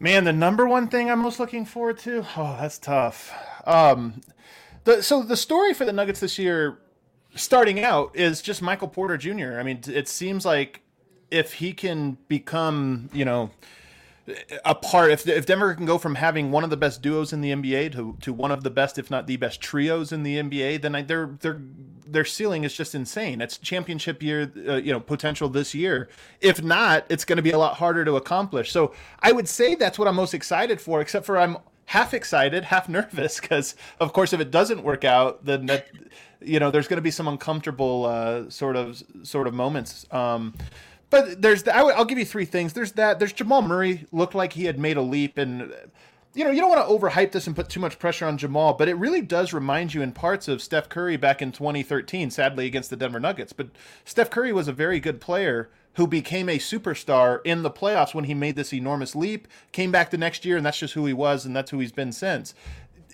Man, 0.01 0.25
the 0.25 0.33
number 0.33 0.67
one 0.67 0.89
thing 0.89 1.11
I'm 1.11 1.21
most 1.21 1.39
looking 1.39 1.65
forward 1.65 1.99
to. 2.01 2.27
Oh, 2.37 2.57
that's 2.61 2.79
tough. 2.79 3.33
Um, 3.67 4.21
the 4.85 5.03
so 5.03 5.23
the 5.23 5.37
story 5.37 5.73
for 5.73 5.85
the 5.85 5.93
Nuggets 5.93 6.21
this 6.21 6.39
year, 6.39 6.79
starting 7.35 7.81
out, 7.81 8.15
is 8.15 8.43
just 8.43 8.61
Michael 8.61 8.89
Porter 8.89 9.17
Jr. 9.17 9.59
I 9.59 9.63
mean, 9.63 9.81
it 9.87 10.09
seems 10.09 10.45
like 10.45 10.83
if 11.31 11.55
he 11.55 11.73
can 11.73 12.19
become, 12.29 13.09
you 13.13 13.25
know, 13.25 13.51
a 14.65 14.75
part 14.75 15.11
if 15.11 15.29
if 15.29 15.45
Denver 15.47 15.75
can 15.75 15.87
go 15.87 15.99
from 15.99 16.15
having 16.15 16.51
one 16.51 16.65
of 16.65 16.71
the 16.71 16.77
best 16.77 17.03
duos 17.03 17.33
in 17.33 17.41
the 17.41 17.51
NBA 17.51 17.93
to, 17.93 18.17
to 18.23 18.33
one 18.33 18.51
of 18.51 18.63
the 18.63 18.71
best 18.71 18.99
if 18.99 19.11
not 19.11 19.27
the 19.27 19.37
best 19.37 19.61
trios 19.61 20.13
in 20.13 20.23
the 20.23 20.37
NBA 20.37 20.81
then 20.81 20.95
I, 20.95 21.03
their 21.03 21.37
their 21.41 21.61
their 22.07 22.25
ceiling 22.25 22.65
is 22.65 22.75
just 22.75 22.95
insane. 22.95 23.41
It's 23.41 23.59
championship 23.59 24.23
year 24.23 24.51
uh, 24.67 24.77
you 24.77 24.93
know 24.93 25.01
potential 25.01 25.49
this 25.49 25.75
year. 25.75 26.09
If 26.41 26.63
not 26.63 27.05
it's 27.11 27.25
going 27.25 27.37
to 27.37 27.43
be 27.43 27.51
a 27.51 27.59
lot 27.59 27.77
harder 27.77 28.05
to 28.05 28.17
accomplish. 28.17 28.73
So 28.73 28.95
I 29.21 29.33
would 29.33 29.49
say 29.49 29.75
that's 29.75 29.99
what 29.99 30.09
I'm 30.09 30.17
most 30.17 30.35
excited 30.35 30.81
for 30.81 31.01
except 31.01 31.27
for 31.27 31.39
I'm 31.39 31.59
half 31.87 32.15
excited 32.15 32.65
half 32.65 32.89
nervous 32.89 33.41
because 33.41 33.75
of 34.01 34.13
course 34.15 34.33
if 34.33 34.41
it 34.41 34.51
doesn't 34.51 34.83
work 34.83 35.05
out 35.05 35.45
then 35.45 35.67
that 35.67 35.87
you 36.41 36.59
know 36.59 36.71
there's 36.71 36.89
going 36.89 36.97
to 36.97 37.03
be 37.03 37.11
some 37.11 37.29
uncomfortable 37.29 38.07
uh, 38.07 38.49
sort 38.49 38.77
of 38.77 39.03
sort 39.23 39.47
of 39.47 39.55
moments. 39.55 40.07
Um, 40.11 40.55
but 41.11 41.43
there's 41.43 41.63
the, 41.65 41.77
I 41.77 41.83
would, 41.83 41.95
I'll 41.95 42.05
give 42.05 42.19
you 42.19 42.25
three 42.25 42.45
things. 42.45 42.73
There's 42.73 42.93
that. 42.93 43.19
There's 43.19 43.33
Jamal 43.33 43.63
Murray 43.63 44.07
looked 44.13 44.35
like 44.35 44.53
he 44.53 44.65
had 44.65 44.79
made 44.79 44.97
a 44.97 45.03
leap, 45.03 45.39
and 45.39 45.73
you 46.35 46.45
know 46.45 46.51
you 46.51 46.61
don't 46.61 46.71
want 46.71 46.87
to 46.87 46.93
overhype 46.93 47.33
this 47.33 47.47
and 47.47 47.55
put 47.55 47.69
too 47.69 47.81
much 47.81 47.99
pressure 47.99 48.27
on 48.27 48.39
Jamal, 48.39 48.75
but 48.75 48.89
it 48.89 48.95
really 48.95 49.21
does 49.21 49.53
remind 49.53 49.95
you 49.95 50.03
in 50.03 50.13
parts 50.13 50.49
of 50.49 50.63
Steph 50.63 50.89
Curry 50.89 51.17
back 51.17 51.41
in 51.41 51.53
2013, 51.53 52.31
sadly 52.31 52.67
against 52.67 52.91
the 52.91 52.97
Denver 52.97 53.21
Nuggets. 53.21 53.53
But 53.53 53.69
Steph 54.05 54.31
Curry 54.31 54.53
was 54.53 54.69
a 54.69 54.73
very 54.73 55.01
good 55.01 55.21
player 55.21 55.71
who 55.95 56.09
became 56.09 56.49
a 56.49 56.59
superstar 56.59 57.39
in 57.45 57.63
the 57.63 57.71
playoffs 57.71 58.15
when 58.15 58.25
he 58.25 58.35
made 58.35 58.57
this 58.57 58.73
enormous 58.73 59.15
leap. 59.15 59.47
Came 59.71 59.93
back 59.93 60.11
the 60.11 60.19
next 60.19 60.45
year, 60.45 60.57
and 60.57 60.67
that's 60.67 60.79
just 60.79 60.95
who 60.95 61.07
he 61.07 61.13
was, 61.13 61.45
and 61.45 61.55
that's 61.55 61.71
who 61.71 61.79
he's 61.79 61.93
been 61.93 62.13
since 62.13 62.55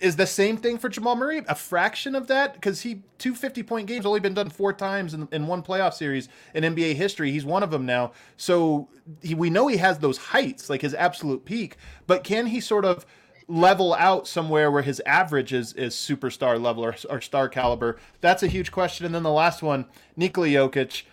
is 0.01 0.15
the 0.15 0.25
same 0.25 0.57
thing 0.57 0.77
for 0.77 0.89
Jamal 0.89 1.15
Murray? 1.15 1.43
A 1.47 1.55
fraction 1.55 2.15
of 2.15 2.27
that? 2.27 2.55
Because 2.55 2.81
he 2.81 3.03
two 3.19 3.35
50 3.35 3.63
point 3.63 3.87
games 3.87 4.05
only 4.05 4.19
been 4.19 4.33
done 4.33 4.49
four 4.49 4.73
times 4.73 5.13
in, 5.13 5.27
in 5.31 5.47
one 5.47 5.61
playoff 5.61 5.93
series 5.93 6.27
in 6.53 6.63
NBA 6.63 6.95
history. 6.95 7.31
He's 7.31 7.45
one 7.45 7.61
of 7.61 7.69
them 7.69 7.85
now. 7.85 8.11
So 8.35 8.89
he, 9.21 9.35
we 9.35 9.49
know 9.49 9.67
he 9.67 9.77
has 9.77 9.99
those 9.99 10.17
heights, 10.17 10.69
like 10.69 10.81
his 10.81 10.95
absolute 10.95 11.45
peak, 11.45 11.77
but 12.07 12.23
can 12.23 12.47
he 12.47 12.59
sort 12.59 12.83
of 12.83 13.05
level 13.47 13.93
out 13.93 14.27
somewhere 14.27 14.71
where 14.71 14.81
his 14.81 15.01
average 15.05 15.53
is, 15.53 15.73
is 15.73 15.93
superstar 15.93 16.59
level 16.59 16.83
or, 16.83 16.95
or 17.09 17.21
star 17.21 17.47
caliber? 17.47 17.97
That's 18.21 18.41
a 18.41 18.47
huge 18.47 18.71
question. 18.71 19.05
And 19.05 19.13
then 19.13 19.23
the 19.23 19.31
last 19.31 19.61
one, 19.61 19.85
Nikola 20.17 20.47
Jokic 20.47 21.03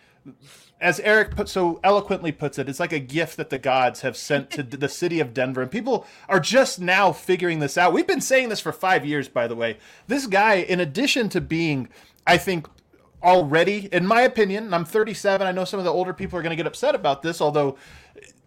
as 0.81 1.01
Eric 1.01 1.35
put 1.35 1.49
so 1.49 1.81
eloquently 1.83 2.33
puts 2.33 2.59
it, 2.59 2.69
it's 2.69 2.81
like 2.81 2.93
a 2.93 3.01
gift 3.01 3.37
that 3.37 3.51
the 3.51 3.59
gods 3.59 4.03
have 4.03 4.17
sent 4.17 4.51
to 4.53 4.63
the 4.63 4.89
city 4.89 5.21
of 5.21 5.35
Denver, 5.35 5.63
and 5.63 5.71
people 5.71 6.07
are 6.29 6.41
just 6.41 6.81
now 6.81 7.13
figuring 7.13 7.59
this 7.59 7.77
out. 7.77 7.93
We've 7.93 8.07
been 8.07 8.21
saying 8.21 8.49
this 8.49 8.61
for 8.61 8.73
five 8.73 9.05
years, 9.05 9.29
by 9.29 9.49
the 9.49 9.57
way. 9.57 9.79
This 10.07 10.27
guy, 10.27 10.55
in 10.55 10.79
addition 10.81 11.29
to 11.31 11.41
being, 11.41 11.89
I 12.27 12.39
think, 12.39 12.69
already, 13.23 13.89
in 13.93 14.07
my 14.07 14.23
opinion, 14.23 14.73
I'm 14.73 14.85
37. 14.85 15.47
I 15.47 15.53
know 15.53 15.65
some 15.65 15.81
of 15.81 15.85
the 15.85 15.93
older 15.93 16.13
people 16.13 16.39
are 16.39 16.43
going 16.43 16.51
to 16.51 16.57
get 16.57 16.67
upset 16.67 16.95
about 16.95 17.23
this, 17.23 17.41
although 17.41 17.77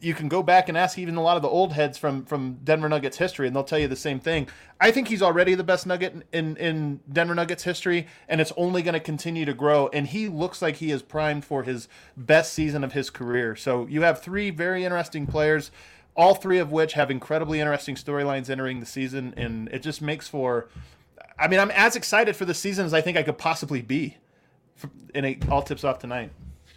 you 0.02 0.16
can 0.16 0.28
go 0.28 0.42
back 0.42 0.68
and 0.68 0.78
ask 0.78 0.98
even 0.98 1.16
a 1.16 1.22
lot 1.22 1.38
of 1.38 1.44
the 1.44 1.48
old 1.48 1.74
heads 1.74 1.98
from 1.98 2.26
from 2.26 2.56
Denver 2.64 2.90
Nuggets 2.90 3.18
history, 3.18 3.48
and 3.48 3.56
they'll 3.56 3.64
tell 3.64 3.80
you 3.80 3.88
the 3.88 3.96
same 3.96 4.20
thing. 4.20 4.48
I 4.80 4.92
think 4.92 5.08
he's 5.08 5.22
already 5.22 5.54
the 5.54 5.64
best 5.64 5.86
Nugget 5.86 6.26
in 6.34 6.58
in, 6.58 7.00
Denver 7.12 7.36
Nuggets 7.36 7.64
history, 7.64 8.08
and 8.28 8.42
it's 8.42 8.52
only 8.58 8.82
going 8.82 8.94
to 8.94 9.00
continue 9.00 9.46
to 9.46 9.54
grow. 9.54 9.90
And 9.94 10.08
he 10.08 10.28
looks 10.28 10.62
like 10.62 10.78
he 10.78 10.92
is 10.92 11.04
primed 11.04 11.46
for 11.46 11.64
his 11.64 11.88
best 12.18 12.52
season 12.54 12.84
of 12.84 12.94
his 12.94 13.10
career. 13.10 13.56
So 13.56 13.86
you 13.86 14.02
have 14.02 14.22
three 14.22 14.50
very 14.50 14.84
interesting 14.84 15.28
players. 15.28 15.72
All 16.14 16.36
three 16.36 16.58
of 16.60 16.74
which 16.74 16.94
have 16.94 17.10
incredibly 17.10 17.62
interesting 17.62 17.96
storylines 17.96 18.50
entering 18.50 18.82
the 18.82 18.86
season, 18.86 19.34
and 19.38 19.70
it 19.70 19.82
just 19.82 20.02
makes 20.02 20.28
for. 20.28 20.68
I 21.40 21.48
mean, 21.48 21.60
I'm 21.60 21.72
as 21.72 21.96
excited 21.96 22.36
for 22.36 22.46
the 22.46 22.54
season 22.54 22.86
as 22.86 22.94
I 22.94 23.02
think 23.02 23.18
I 23.18 23.24
could 23.24 23.38
possibly 23.38 23.82
be. 23.82 24.18
And 25.14 25.26
it 25.26 25.48
all 25.50 25.62
tips 25.62 25.84
off 25.84 26.00
tonight. 26.00 26.32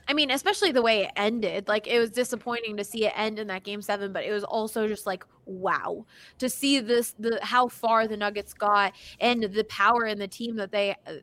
I 0.08 0.12
mean, 0.14 0.30
especially 0.30 0.72
the 0.72 0.82
way 0.82 1.04
it 1.04 1.10
ended. 1.16 1.68
Like 1.68 1.86
it 1.86 1.98
was 1.98 2.10
disappointing 2.10 2.76
to 2.76 2.84
see 2.84 3.06
it 3.06 3.12
end 3.16 3.38
in 3.38 3.46
that 3.48 3.62
game 3.64 3.82
seven, 3.82 4.12
but 4.12 4.24
it 4.24 4.32
was 4.32 4.44
also 4.44 4.86
just 4.88 5.06
like 5.06 5.24
wow 5.46 6.04
to 6.38 6.48
see 6.48 6.80
this 6.80 7.14
the 7.18 7.38
how 7.42 7.68
far 7.68 8.06
the 8.08 8.16
Nuggets 8.16 8.54
got 8.54 8.92
and 9.20 9.42
the 9.42 9.64
power 9.64 10.06
in 10.06 10.18
the 10.18 10.28
team 10.28 10.56
that 10.56 10.72
they. 10.72 10.96
Uh, 11.06 11.14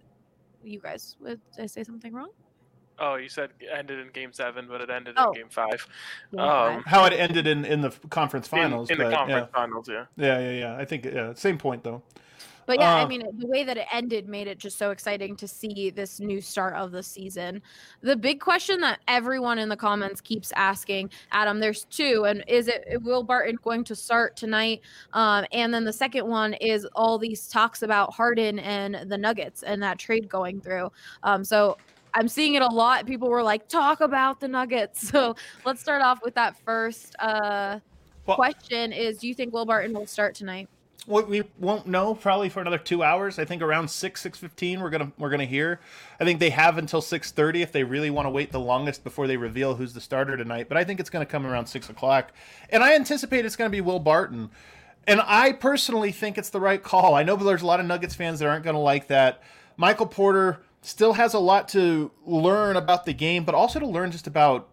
you 0.64 0.80
guys, 0.80 1.16
did 1.26 1.40
I 1.58 1.66
say 1.66 1.84
something 1.84 2.14
wrong? 2.14 2.30
Oh, 3.00 3.16
you 3.16 3.30
said 3.30 3.50
it 3.60 3.70
ended 3.76 3.98
in 4.00 4.10
game 4.12 4.32
seven, 4.32 4.68
but 4.70 4.80
it 4.80 4.92
ended 4.92 5.16
Oh. 5.18 5.32
in 5.32 5.42
game 5.42 5.50
five. 5.50 5.88
Game 6.32 6.40
Um, 6.40 6.84
How 6.86 7.04
it 7.06 7.14
ended 7.14 7.48
in, 7.48 7.66
in 7.66 7.82
the 7.82 7.90
conference 8.12 8.48
finals. 8.48 8.92
in 8.92 9.00
the 9.00 9.06
but, 9.06 9.14
conference 9.14 9.50
yeah. 9.52 9.60
finals, 9.60 9.90
yeah. 9.90 10.06
Yeah, 10.18 10.40
yeah, 10.40 10.52
yeah. 10.52 10.78
I 10.78 10.86
think 10.86 11.06
yeah, 11.06 11.34
same 11.34 11.58
point 11.58 11.84
though. 11.84 12.04
But 12.66 12.80
yeah, 12.80 12.96
I 12.96 13.04
Uh, 13.04 13.08
mean, 13.08 13.24
the 13.38 13.48
way 13.48 13.64
that 13.64 13.78
it 13.78 13.88
ended 13.92 14.28
made 14.28 14.48
it 14.48 14.58
just 14.58 14.78
so 14.78 14.92
exciting 14.92 15.36
to 15.38 15.48
see 15.48 15.90
this 15.90 16.20
new 16.20 16.42
start 16.42 16.76
of 16.76 16.92
the 16.92 17.04
season. 17.04 17.62
The 18.02 18.16
big 18.16 18.40
question 18.40 18.80
that 18.82 19.00
everyone 19.08 19.58
in 19.60 19.68
the 19.70 19.76
comments 19.78 20.22
keeps 20.22 20.52
asking, 20.56 21.10
Adam, 21.32 21.60
there's 21.60 21.86
two, 21.86 22.26
and 22.26 22.44
is 22.48 22.68
it 22.68 22.86
Will 23.04 23.24
Barton 23.24 23.58
going 23.64 23.84
to 23.86 23.96
start 23.96 24.36
tonight? 24.36 24.82
Um, 25.14 25.46
and 25.52 25.74
then 25.74 25.84
the 25.84 25.94
second 25.94 26.28
one 26.28 26.54
is 26.56 26.86
all 26.96 27.18
these 27.18 27.48
talks 27.48 27.82
about 27.82 28.14
Harden 28.14 28.60
and 28.60 29.10
the 29.12 29.18
Nuggets 29.18 29.64
and 29.64 29.82
that 29.84 29.98
trade 30.00 30.30
going 30.30 30.62
through. 30.62 30.92
Um, 31.24 31.44
so 31.44 31.78
I'm 32.14 32.28
seeing 32.28 32.56
it 32.56 32.62
a 32.62 32.68
lot. 32.68 33.06
People 33.06 33.30
were 33.30 33.44
like, 33.44 33.68
talk 33.70 34.02
about 34.02 34.40
the 34.40 34.48
Nuggets. 34.48 35.02
So 35.12 35.36
let's 35.66 35.82
start 35.82 36.02
off 36.02 36.20
with 36.24 36.36
that 36.36 36.56
first 36.66 37.16
uh, 37.20 37.80
Well- 38.26 38.36
question: 38.36 38.92
Is 38.94 39.18
do 39.18 39.28
you 39.28 39.34
think 39.34 39.54
Will 39.54 39.66
Barton 39.66 39.94
will 39.94 40.06
start 40.06 40.36
tonight? 40.36 40.68
We 41.08 41.44
won't 41.58 41.88
know 41.88 42.14
probably 42.14 42.50
for 42.50 42.62
another 42.62 42.78
two 42.78 43.02
hours. 43.02 43.40
I 43.40 43.46
think 43.46 43.64
around 43.64 43.90
six 43.90 44.22
six 44.22 44.38
fifteen 44.38 44.82
we're 44.82 44.92
gonna 44.92 45.12
we're 45.18 45.32
gonna 45.32 45.46
hear. 45.46 45.80
I 46.20 46.26
think 46.26 46.40
they 46.40 46.52
have 46.52 46.78
until 46.78 47.02
six 47.02 47.32
thirty 47.32 47.64
if 47.64 47.72
they 47.72 47.84
really 47.84 48.12
want 48.12 48.28
to 48.28 48.30
wait 48.30 48.52
the 48.52 48.60
longest 48.60 49.04
before 49.04 49.26
they 49.26 49.36
reveal 49.36 49.76
who's 49.76 49.94
the 49.94 50.02
starter 50.02 50.38
tonight. 50.38 50.68
But 50.70 50.78
I 50.78 50.84
think 50.84 51.00
it's 51.00 51.10
gonna 51.10 51.26
come 51.26 51.48
around 51.48 51.66
six 51.66 51.90
o'clock, 51.90 52.32
and 52.70 52.84
I 52.84 52.94
anticipate 52.94 53.46
it's 53.46 53.56
gonna 53.56 53.72
be 53.72 53.82
Will 53.82 54.00
Barton. 54.00 54.52
And 55.08 55.20
I 55.26 55.54
personally 55.54 56.12
think 56.12 56.38
it's 56.38 56.52
the 56.52 56.60
right 56.60 56.82
call. 56.82 57.16
I 57.16 57.24
know 57.24 57.36
there's 57.36 57.64
a 57.64 57.66
lot 57.66 57.80
of 57.80 57.88
Nuggets 57.88 58.14
fans 58.14 58.38
that 58.40 58.48
aren't 58.48 58.64
gonna 58.64 58.80
like 58.80 59.08
that. 59.08 59.42
Michael 59.78 60.06
Porter 60.06 60.62
still 60.84 61.14
has 61.14 61.34
a 61.34 61.40
lot 61.40 61.68
to 61.70 62.12
learn 62.28 62.76
about 62.76 63.06
the 63.06 63.14
game, 63.14 63.44
but 63.44 63.56
also 63.56 63.80
to 63.80 63.88
learn 63.88 64.12
just 64.12 64.28
about 64.28 64.70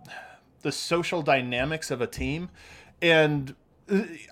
the 0.61 0.73
social 0.73 1.23
dynamics 1.23 1.91
of 1.91 2.03
a 2.03 2.07
team. 2.07 2.51
And 3.01 3.55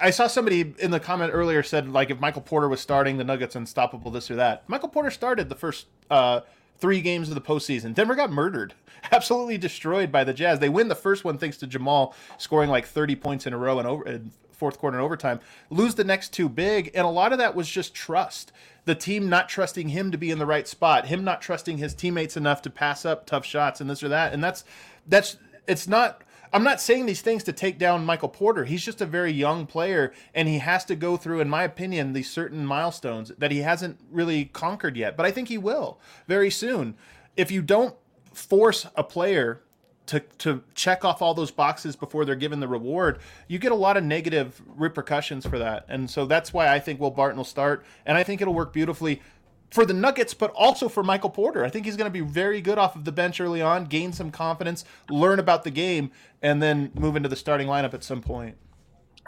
I 0.00 0.10
saw 0.10 0.26
somebody 0.26 0.74
in 0.78 0.90
the 0.90 1.00
comment 1.00 1.30
earlier 1.32 1.62
said 1.62 1.88
like 1.88 2.10
if 2.10 2.20
Michael 2.20 2.42
Porter 2.42 2.68
was 2.68 2.80
starting, 2.80 3.16
the 3.16 3.24
Nuggets 3.24 3.56
unstoppable, 3.56 4.10
this 4.10 4.30
or 4.30 4.36
that. 4.36 4.68
Michael 4.68 4.88
Porter 4.88 5.10
started 5.10 5.48
the 5.48 5.54
first 5.54 5.86
uh, 6.10 6.40
three 6.78 7.00
games 7.00 7.28
of 7.28 7.34
the 7.34 7.40
postseason. 7.40 7.94
Denver 7.94 8.14
got 8.14 8.30
murdered, 8.30 8.74
absolutely 9.12 9.58
destroyed 9.58 10.12
by 10.12 10.24
the 10.24 10.34
Jazz. 10.34 10.58
They 10.58 10.68
win 10.68 10.88
the 10.88 10.94
first 10.94 11.24
one 11.24 11.38
thanks 11.38 11.56
to 11.58 11.66
Jamal 11.66 12.14
scoring 12.38 12.70
like 12.70 12.86
30 12.86 13.16
points 13.16 13.46
in 13.46 13.52
a 13.52 13.58
row 13.58 13.80
in 13.80 13.86
over 13.86 14.06
in 14.06 14.30
fourth 14.52 14.78
quarter 14.78 14.96
and 14.96 15.04
overtime. 15.04 15.40
Lose 15.70 15.94
the 15.94 16.04
next 16.04 16.32
two 16.32 16.48
big, 16.48 16.90
and 16.94 17.06
a 17.06 17.10
lot 17.10 17.32
of 17.32 17.38
that 17.38 17.54
was 17.54 17.68
just 17.68 17.94
trust. 17.94 18.52
The 18.84 18.94
team 18.94 19.28
not 19.28 19.48
trusting 19.48 19.90
him 19.90 20.10
to 20.12 20.18
be 20.18 20.30
in 20.30 20.38
the 20.38 20.46
right 20.46 20.66
spot, 20.66 21.06
him 21.06 21.24
not 21.24 21.42
trusting 21.42 21.78
his 21.78 21.94
teammates 21.94 22.36
enough 22.36 22.62
to 22.62 22.70
pass 22.70 23.04
up 23.04 23.26
tough 23.26 23.44
shots 23.44 23.80
and 23.80 23.90
this 23.90 24.02
or 24.02 24.08
that. 24.08 24.32
And 24.32 24.42
that's 24.42 24.64
that's 25.06 25.36
it's 25.66 25.88
not 25.88 26.22
I'm 26.52 26.64
not 26.64 26.80
saying 26.80 27.06
these 27.06 27.22
things 27.22 27.42
to 27.44 27.52
take 27.52 27.78
down 27.78 28.04
Michael 28.04 28.28
Porter. 28.28 28.64
He's 28.64 28.84
just 28.84 29.00
a 29.00 29.06
very 29.06 29.32
young 29.32 29.66
player, 29.66 30.12
and 30.34 30.48
he 30.48 30.58
has 30.58 30.84
to 30.86 30.96
go 30.96 31.16
through, 31.16 31.40
in 31.40 31.48
my 31.48 31.64
opinion, 31.64 32.12
these 32.12 32.30
certain 32.30 32.64
milestones 32.64 33.32
that 33.38 33.50
he 33.50 33.58
hasn't 33.58 33.98
really 34.10 34.46
conquered 34.46 34.96
yet. 34.96 35.16
But 35.16 35.26
I 35.26 35.30
think 35.30 35.48
he 35.48 35.58
will 35.58 35.98
very 36.26 36.50
soon. 36.50 36.96
If 37.36 37.50
you 37.50 37.62
don't 37.62 37.94
force 38.32 38.86
a 38.94 39.02
player 39.02 39.62
to, 40.06 40.20
to 40.38 40.62
check 40.74 41.04
off 41.04 41.20
all 41.20 41.34
those 41.34 41.50
boxes 41.50 41.96
before 41.96 42.24
they're 42.24 42.36
given 42.36 42.60
the 42.60 42.68
reward, 42.68 43.18
you 43.48 43.58
get 43.58 43.72
a 43.72 43.76
lot 43.76 43.96
of 43.96 44.04
negative 44.04 44.62
repercussions 44.66 45.46
for 45.46 45.58
that. 45.58 45.84
And 45.88 46.08
so 46.08 46.26
that's 46.26 46.52
why 46.52 46.68
I 46.68 46.78
think 46.78 47.00
Will 47.00 47.10
Barton 47.10 47.36
will 47.36 47.44
start, 47.44 47.84
and 48.04 48.16
I 48.16 48.22
think 48.22 48.40
it'll 48.40 48.54
work 48.54 48.72
beautifully 48.72 49.20
for 49.70 49.84
the 49.84 49.94
Nuggets, 49.94 50.34
but 50.34 50.50
also 50.52 50.88
for 50.88 51.02
Michael 51.02 51.30
Porter. 51.30 51.64
I 51.64 51.70
think 51.70 51.86
he's 51.86 51.96
going 51.96 52.10
to 52.10 52.12
be 52.12 52.20
very 52.20 52.60
good 52.60 52.78
off 52.78 52.96
of 52.96 53.04
the 53.04 53.12
bench 53.12 53.40
early 53.40 53.62
on, 53.62 53.84
gain 53.84 54.12
some 54.12 54.30
confidence, 54.30 54.84
learn 55.10 55.38
about 55.38 55.64
the 55.64 55.70
game, 55.70 56.10
and 56.42 56.62
then 56.62 56.90
move 56.94 57.16
into 57.16 57.28
the 57.28 57.36
starting 57.36 57.66
lineup 57.66 57.94
at 57.94 58.04
some 58.04 58.20
point. 58.20 58.56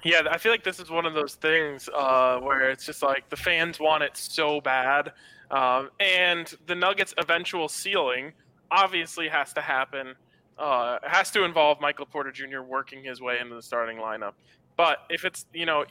Yeah, 0.05 0.23
I 0.31 0.39
feel 0.39 0.52
like 0.52 0.62
this 0.62 0.78
is 0.78 0.90
one 0.90 1.06
of 1.06 1.15
those 1.15 1.35
things 1.35 1.89
uh, 1.93 2.39
where 2.40 2.70
it's 2.70 2.86
just 2.86 3.02
like 3.02 3.28
the 3.31 3.36
fans 3.36 3.81
want 3.81 4.05
it 4.05 4.16
so 4.16 4.60
bad, 4.60 5.12
um, 5.51 5.90
and 5.98 6.55
the 6.66 6.74
Nuggets' 6.74 7.15
eventual 7.19 7.69
ceiling 7.69 8.32
obviously 8.70 9.28
has 9.28 9.52
to 9.55 9.60
happen. 9.60 10.15
Uh, 10.56 10.98
has 11.05 11.31
to 11.31 11.44
involve 11.44 11.81
Michael 11.81 12.06
Porter 12.06 12.32
Jr. 12.32 12.62
working 12.62 13.05
his 13.05 13.20
way 13.20 13.39
into 13.40 13.55
the 13.55 13.62
starting 13.62 13.98
lineup. 13.98 14.32
But 14.77 14.98
if 15.09 15.24
it's 15.24 15.47
you 15.52 15.66
know, 15.66 15.85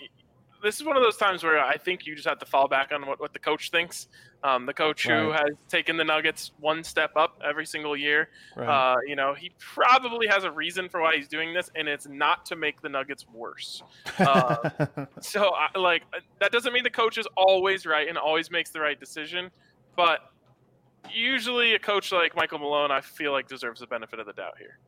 this 0.63 0.75
is 0.75 0.83
one 0.83 0.97
of 0.97 1.03
those 1.03 1.17
times 1.17 1.43
where 1.43 1.59
I 1.59 1.77
think 1.77 2.05
you 2.05 2.15
just 2.15 2.27
have 2.27 2.39
to 2.39 2.45
fall 2.45 2.67
back 2.67 2.91
on 2.91 3.05
what, 3.05 3.19
what 3.19 3.33
the 3.33 3.39
coach 3.39 3.71
thinks. 3.71 4.07
Um, 4.43 4.65
the 4.65 4.73
coach 4.73 5.07
who 5.07 5.31
has 5.31 5.49
taken 5.67 5.97
the 5.97 6.03
Nuggets 6.03 6.51
one 6.59 6.83
step 6.83 7.11
up 7.15 7.41
every 7.43 7.65
single 7.65 7.97
year. 7.97 8.29
Right. 8.55 8.93
Uh, 8.93 8.97
you 9.07 9.15
know, 9.15 9.33
he 9.33 9.51
probably 9.57 10.27
has 10.27 10.43
a 10.43 10.51
reason 10.51 10.89
for 10.89 11.01
why 11.01 11.15
he's 11.15 11.27
doing 11.27 11.53
this, 11.53 11.71
and 11.75 11.87
it's 11.87 12.07
not 12.07 12.45
to 12.47 12.55
make 12.55 12.81
the 12.81 12.89
Nuggets 12.89 13.25
worse. 13.31 13.83
Uh, 14.19 14.69
so, 15.21 15.51
I, 15.53 15.77
like, 15.77 16.03
that 16.39 16.51
doesn't 16.51 16.73
mean 16.73 16.83
the 16.83 16.89
coach 16.89 17.17
is 17.17 17.27
always 17.37 17.85
right 17.85 18.09
and 18.09 18.17
always 18.17 18.49
makes 18.51 18.71
the 18.71 18.79
right 18.79 18.99
decision, 18.99 19.51
but 19.95 20.31
usually 21.13 21.75
a 21.75 21.79
coach 21.79 22.11
like 22.11 22.35
Michael 22.35 22.59
Malone, 22.59 22.91
I 22.91 23.01
feel 23.01 23.31
like 23.31 23.47
deserves 23.47 23.79
the 23.79 23.87
benefit 23.87 24.19
of 24.19 24.25
the 24.25 24.33
doubt 24.33 24.55
here. 24.57 24.79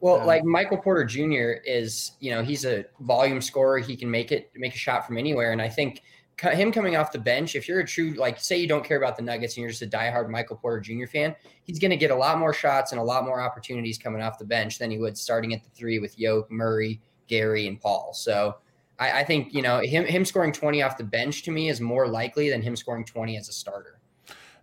Well, 0.00 0.18
Yeah. 0.18 0.24
like 0.24 0.44
Michael 0.44 0.78
Porter 0.78 1.04
Jr. 1.04 1.60
is, 1.64 2.12
you 2.20 2.30
know, 2.30 2.42
he's 2.42 2.64
a 2.64 2.84
volume 3.00 3.40
scorer. 3.40 3.78
He 3.78 3.96
can 3.96 4.10
make 4.10 4.30
it 4.32 4.50
make 4.54 4.74
a 4.74 4.78
shot 4.78 5.06
from 5.06 5.18
anywhere, 5.18 5.52
and 5.52 5.60
I 5.60 5.68
think 5.68 6.02
him 6.40 6.70
coming 6.70 6.94
off 6.94 7.10
the 7.10 7.18
bench, 7.18 7.56
if 7.56 7.66
you're 7.66 7.80
a 7.80 7.86
true 7.86 8.12
like, 8.12 8.38
say 8.38 8.56
you 8.58 8.68
don't 8.68 8.84
care 8.84 8.96
about 8.96 9.16
the 9.16 9.22
Nuggets 9.22 9.56
and 9.56 9.62
you're 9.62 9.70
just 9.70 9.82
a 9.82 9.88
diehard 9.88 10.28
Michael 10.28 10.54
Porter 10.56 10.80
Jr. 10.80 11.06
fan, 11.06 11.34
he's 11.64 11.80
going 11.80 11.90
to 11.90 11.96
get 11.96 12.12
a 12.12 12.14
lot 12.14 12.38
more 12.38 12.52
shots 12.54 12.92
and 12.92 13.00
a 13.00 13.04
lot 13.04 13.24
more 13.24 13.40
opportunities 13.40 13.98
coming 13.98 14.22
off 14.22 14.38
the 14.38 14.44
bench 14.44 14.78
than 14.78 14.90
he 14.90 14.98
would 14.98 15.18
starting 15.18 15.52
at 15.52 15.64
the 15.64 15.70
three 15.70 15.98
with 15.98 16.16
Yoke, 16.16 16.48
Murray, 16.50 17.00
Gary, 17.26 17.66
and 17.66 17.80
Paul. 17.80 18.12
So. 18.14 18.56
I, 19.00 19.20
I 19.20 19.24
think 19.24 19.54
you 19.54 19.62
know 19.62 19.78
him 19.78 20.04
him 20.06 20.24
scoring 20.24 20.50
20 20.50 20.82
off 20.82 20.98
the 20.98 21.04
bench 21.04 21.44
to 21.44 21.52
me 21.52 21.68
is 21.68 21.80
more 21.80 22.08
likely 22.08 22.50
than 22.50 22.60
him 22.62 22.74
scoring 22.74 23.04
20 23.04 23.36
as 23.36 23.48
a 23.48 23.52
starter. 23.52 23.97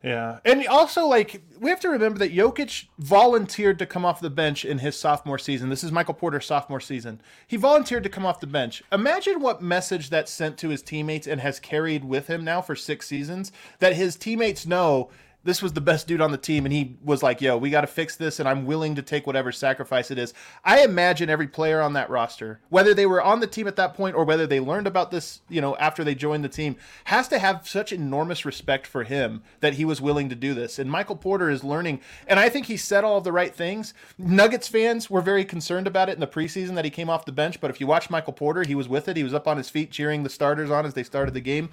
Yeah, 0.04 0.40
and 0.46 0.68
also 0.68 1.08
like 1.08 1.42
we 1.60 1.70
have 1.70 1.80
to 1.80 1.90
remember 1.90 2.20
that 2.20 2.34
Jokic 2.34 2.86
volunteered 3.00 3.80
to 3.80 3.86
come 3.86 4.06
off 4.06 4.20
the 4.22 4.30
bench 4.30 4.64
in 4.64 4.80
his 4.80 4.96
sophomore 4.96 5.40
season. 5.40 5.70
This 5.70 5.84
is 5.84 5.92
Michael 5.92 6.14
Porter's 6.14 6.46
sophomore 6.46 6.80
season. 6.80 7.22
He 7.48 7.58
volunteered 7.58 8.04
to 8.04 8.10
come 8.10 8.26
off 8.26 8.40
the 8.40 8.48
bench. 8.48 8.84
Imagine 8.92 9.40
what 9.40 9.62
message 9.62 10.10
that 10.12 10.30
sent 10.30 10.58
to 10.60 10.70
his 10.70 10.82
teammates 10.82 11.28
and 11.28 11.42
has 11.42 11.60
carried 11.60 12.06
with 12.06 12.28
him 12.28 12.44
now 12.44 12.62
for 12.62 12.76
six 12.76 13.08
seasons. 13.08 13.52
That 13.80 13.96
his 13.96 14.16
teammates 14.16 14.66
know 14.66 15.10
this 15.46 15.62
was 15.62 15.74
the 15.74 15.82
best 15.82 16.08
dude 16.08 16.22
on 16.22 16.32
the 16.32 16.38
team, 16.38 16.66
and 16.66 16.74
he 16.74 16.98
was 17.04 17.24
like, 17.24 17.40
"Yo, 17.40 17.56
we 17.56 17.70
got 17.70 17.82
to 17.82 17.88
fix 17.88 18.16
this, 18.16 18.40
and 18.40 18.50
I'm 18.50 18.66
willing 18.66 18.96
to 18.96 19.02
take 19.02 19.26
whatever 19.26 19.52
sacrifice 19.52 20.12
it 20.12 20.18
is." 20.18 20.34
I 20.66 20.84
imagine 20.84 21.30
every 21.30 21.48
player 21.48 21.80
on 21.82 21.94
that 21.94 22.10
roster, 22.10 22.60
whether 22.70 22.94
they 22.94 23.06
were 23.06 23.22
on 23.22 23.40
the 23.40 23.48
team 23.48 23.68
at 23.68 23.76
that 23.78 23.94
point 23.94 24.16
or 24.16 24.26
whether 24.26 24.48
they 24.48 24.60
learned 24.60 24.88
about 24.88 25.12
this, 25.12 25.42
you 25.48 25.62
know, 25.62 25.78
after 25.78 26.04
they 26.04 26.16
joined 26.16 26.44
the 26.44 26.50
team, 26.50 26.76
has 27.06 27.28
to 27.30 27.40
have 27.40 27.68
such 27.68 27.94
enormous 27.94 28.44
respect 28.44 28.88
for 28.88 29.04
him 29.04 29.44
that 29.60 29.76
he 29.76 29.86
was 29.86 30.02
willing 30.02 30.30
to 30.30 30.36
do 30.36 30.54
this. 30.54 30.80
And 30.80 30.92
Michael 30.92 31.16
Porter 31.16 31.50
is 31.50 31.64
learning, 31.64 32.02
and 32.28 32.40
I 32.40 32.50
think 32.50 32.66
he 32.66 32.76
said 32.76 33.04
all 33.04 33.18
of 33.18 33.24
the 33.24 33.32
right 33.32 33.54
things. 33.54 33.94
Nuggets 34.18 34.68
fans 34.68 35.10
were 35.10 35.22
very 35.22 35.46
concerned 35.46 35.86
about 35.86 36.10
it 36.10 36.14
in 36.14 36.20
the 36.20 36.28
preseason 36.28 36.76
that 36.76 36.86
he 36.86 36.92
came 36.92 37.10
off 37.10 37.26
the 37.26 37.32
bench, 37.32 37.62
but 37.62 37.70
if 37.70 37.80
you 37.80 37.88
watch 37.88 38.10
Michael 38.10 38.34
Porter, 38.34 38.64
he 38.64 38.76
was 38.76 38.90
with 38.90 39.08
it. 39.08 39.16
He 39.16 39.24
was 39.24 39.34
up 39.34 39.48
on 39.48 39.58
his 39.58 39.70
feet 39.70 39.92
cheering 39.92 40.24
the 40.24 40.30
starters 40.30 40.72
on 40.72 40.86
as 40.86 40.96
they 40.96 41.04
started 41.04 41.34
the 41.34 41.42
game 41.42 41.70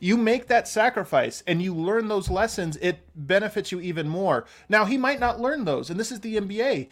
you 0.00 0.16
make 0.16 0.46
that 0.48 0.68
sacrifice 0.68 1.42
and 1.46 1.62
you 1.62 1.74
learn 1.74 2.08
those 2.08 2.30
lessons, 2.30 2.76
it 2.78 3.00
benefits 3.14 3.72
you 3.72 3.80
even 3.80 4.08
more. 4.08 4.44
Now, 4.68 4.84
he 4.84 4.98
might 4.98 5.20
not 5.20 5.40
learn 5.40 5.64
those, 5.64 5.90
and 5.90 5.98
this 5.98 6.12
is 6.12 6.20
the 6.20 6.36
NBA. 6.36 6.88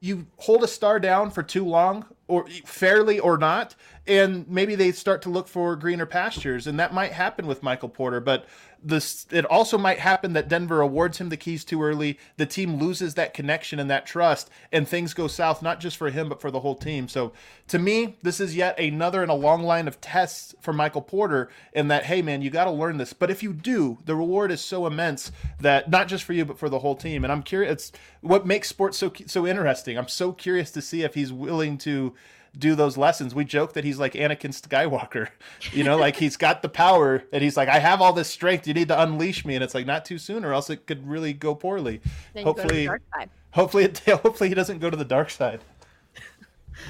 you 0.00 0.26
hold 0.36 0.62
a 0.62 0.68
star 0.68 1.00
down 1.00 1.30
for 1.30 1.42
too 1.42 1.64
long 1.64 2.06
or 2.28 2.46
fairly 2.64 3.18
or 3.18 3.36
not 3.36 3.74
and 4.06 4.48
maybe 4.48 4.74
they 4.74 4.92
start 4.92 5.22
to 5.22 5.28
look 5.28 5.48
for 5.48 5.74
greener 5.74 6.06
pastures 6.06 6.66
and 6.66 6.78
that 6.78 6.94
might 6.94 7.12
happen 7.12 7.46
with 7.46 7.62
Michael 7.62 7.88
Porter 7.88 8.20
but 8.20 8.46
this 8.82 9.26
it 9.30 9.44
also 9.46 9.76
might 9.76 9.98
happen 9.98 10.32
that 10.32 10.48
Denver 10.48 10.80
awards 10.80 11.18
him 11.18 11.28
the 11.28 11.36
keys 11.36 11.64
too 11.64 11.82
early 11.82 12.18
the 12.36 12.46
team 12.46 12.76
loses 12.76 13.14
that 13.14 13.34
connection 13.34 13.78
and 13.78 13.90
that 13.90 14.06
trust 14.06 14.50
and 14.72 14.86
things 14.86 15.14
go 15.14 15.26
south 15.26 15.62
not 15.62 15.80
just 15.80 15.96
for 15.96 16.10
him 16.10 16.28
but 16.28 16.40
for 16.40 16.50
the 16.50 16.60
whole 16.60 16.74
team. 16.74 17.08
So 17.08 17.32
to 17.68 17.78
me 17.78 18.16
this 18.22 18.40
is 18.40 18.56
yet 18.56 18.78
another 18.78 19.22
in 19.22 19.28
a 19.28 19.34
long 19.34 19.62
line 19.62 19.88
of 19.88 20.00
tests 20.00 20.54
for 20.60 20.72
Michael 20.72 21.02
Porter 21.02 21.48
in 21.72 21.88
that 21.88 22.04
hey 22.04 22.22
man 22.22 22.42
you 22.42 22.50
got 22.50 22.64
to 22.64 22.70
learn 22.70 22.98
this. 22.98 23.12
But 23.12 23.30
if 23.30 23.42
you 23.42 23.52
do 23.52 23.98
the 24.04 24.14
reward 24.14 24.50
is 24.50 24.60
so 24.60 24.86
immense 24.86 25.32
that 25.60 25.90
not 25.90 26.08
just 26.08 26.24
for 26.24 26.32
you 26.32 26.44
but 26.44 26.58
for 26.58 26.68
the 26.68 26.78
whole 26.78 26.96
team. 26.96 27.24
And 27.24 27.32
I'm 27.32 27.42
curious 27.42 27.72
it's 27.72 27.92
what 28.20 28.46
makes 28.46 28.68
sports 28.68 28.98
so 28.98 29.12
so 29.26 29.46
interesting. 29.46 29.98
I'm 29.98 30.08
so 30.08 30.32
curious 30.32 30.70
to 30.72 30.82
see 30.82 31.02
if 31.02 31.14
he's 31.14 31.32
willing 31.32 31.78
to 31.78 32.14
do 32.58 32.74
those 32.74 32.96
lessons. 32.96 33.34
We 33.34 33.44
joke 33.44 33.74
that 33.74 33.84
he's 33.84 33.98
like 33.98 34.14
Anakin 34.14 34.52
Skywalker, 34.52 35.28
you 35.72 35.84
know, 35.84 35.96
like 35.96 36.16
he's 36.16 36.36
got 36.36 36.62
the 36.62 36.68
power 36.68 37.24
and 37.32 37.42
he's 37.42 37.56
like, 37.56 37.68
I 37.68 37.78
have 37.78 38.00
all 38.00 38.12
this 38.12 38.28
strength. 38.28 38.66
You 38.66 38.74
need 38.74 38.88
to 38.88 39.00
unleash 39.00 39.44
me. 39.44 39.54
And 39.54 39.64
it's 39.64 39.74
like, 39.74 39.86
not 39.86 40.04
too 40.04 40.18
soon 40.18 40.44
or 40.44 40.52
else 40.52 40.70
it 40.70 40.86
could 40.86 41.06
really 41.08 41.32
go 41.32 41.54
poorly. 41.54 42.00
Then 42.34 42.46
you 42.46 42.54
go 42.54 42.54
to 42.54 42.62
the 42.62 42.62
hopefully, 42.62 42.86
dark 42.86 43.02
side. 43.14 43.30
hopefully, 43.52 43.84
it, 43.84 43.98
hopefully 44.22 44.48
he 44.48 44.54
doesn't 44.54 44.78
go 44.78 44.90
to 44.90 44.96
the 44.96 45.04
dark 45.04 45.30
side. 45.30 45.60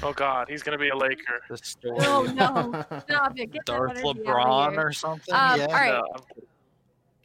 Oh 0.03 0.13
God, 0.13 0.47
he's 0.49 0.61
gonna 0.61 0.77
be 0.77 0.89
a 0.89 0.95
Laker. 0.95 1.41
The 1.49 1.57
story. 1.57 1.97
Oh 2.01 2.23
no! 2.23 2.85
Stop 3.07 3.39
it. 3.39 3.51
Get 3.51 3.65
that 3.65 3.65
Darth 3.65 3.97
energy 3.97 4.07
outta 4.07 4.19
LeBron 4.21 4.77
or 4.77 4.93
something. 4.93 5.33
Um, 5.33 5.59
yeah. 5.59 5.65
all 5.65 5.71
right. 5.73 5.89
No, 5.89 6.03
I'm 6.13 6.21
kidding. 6.21 6.49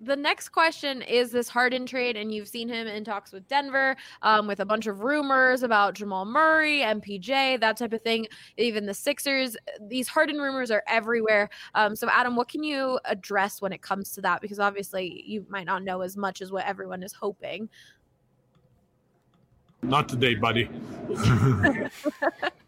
The 0.04 0.16
next 0.16 0.50
question 0.50 1.02
is 1.02 1.30
this 1.30 1.48
Harden 1.48 1.86
trade, 1.86 2.16
and 2.16 2.32
you've 2.32 2.48
seen 2.48 2.68
him 2.68 2.86
in 2.86 3.04
talks 3.04 3.32
with 3.32 3.46
Denver, 3.48 3.96
um, 4.22 4.46
with 4.46 4.60
a 4.60 4.64
bunch 4.64 4.86
of 4.86 5.00
rumors 5.00 5.62
about 5.62 5.94
Jamal 5.94 6.24
Murray, 6.24 6.80
MPJ, 6.80 7.60
that 7.60 7.76
type 7.76 7.92
of 7.92 8.02
thing. 8.02 8.26
Even 8.56 8.86
the 8.86 8.94
Sixers. 8.94 9.56
These 9.80 10.08
Harden 10.08 10.38
rumors 10.38 10.70
are 10.70 10.82
everywhere. 10.86 11.48
Um, 11.74 11.96
so, 11.96 12.08
Adam, 12.10 12.36
what 12.36 12.48
can 12.48 12.62
you 12.62 12.98
address 13.04 13.60
when 13.62 13.72
it 13.72 13.82
comes 13.82 14.10
to 14.12 14.20
that? 14.22 14.40
Because 14.40 14.58
obviously, 14.58 15.24
you 15.26 15.46
might 15.48 15.66
not 15.66 15.82
know 15.82 16.02
as 16.02 16.16
much 16.16 16.40
as 16.42 16.52
what 16.52 16.64
everyone 16.66 17.02
is 17.02 17.12
hoping. 17.12 17.68
Not 19.82 20.08
today, 20.08 20.34
buddy. 20.34 20.68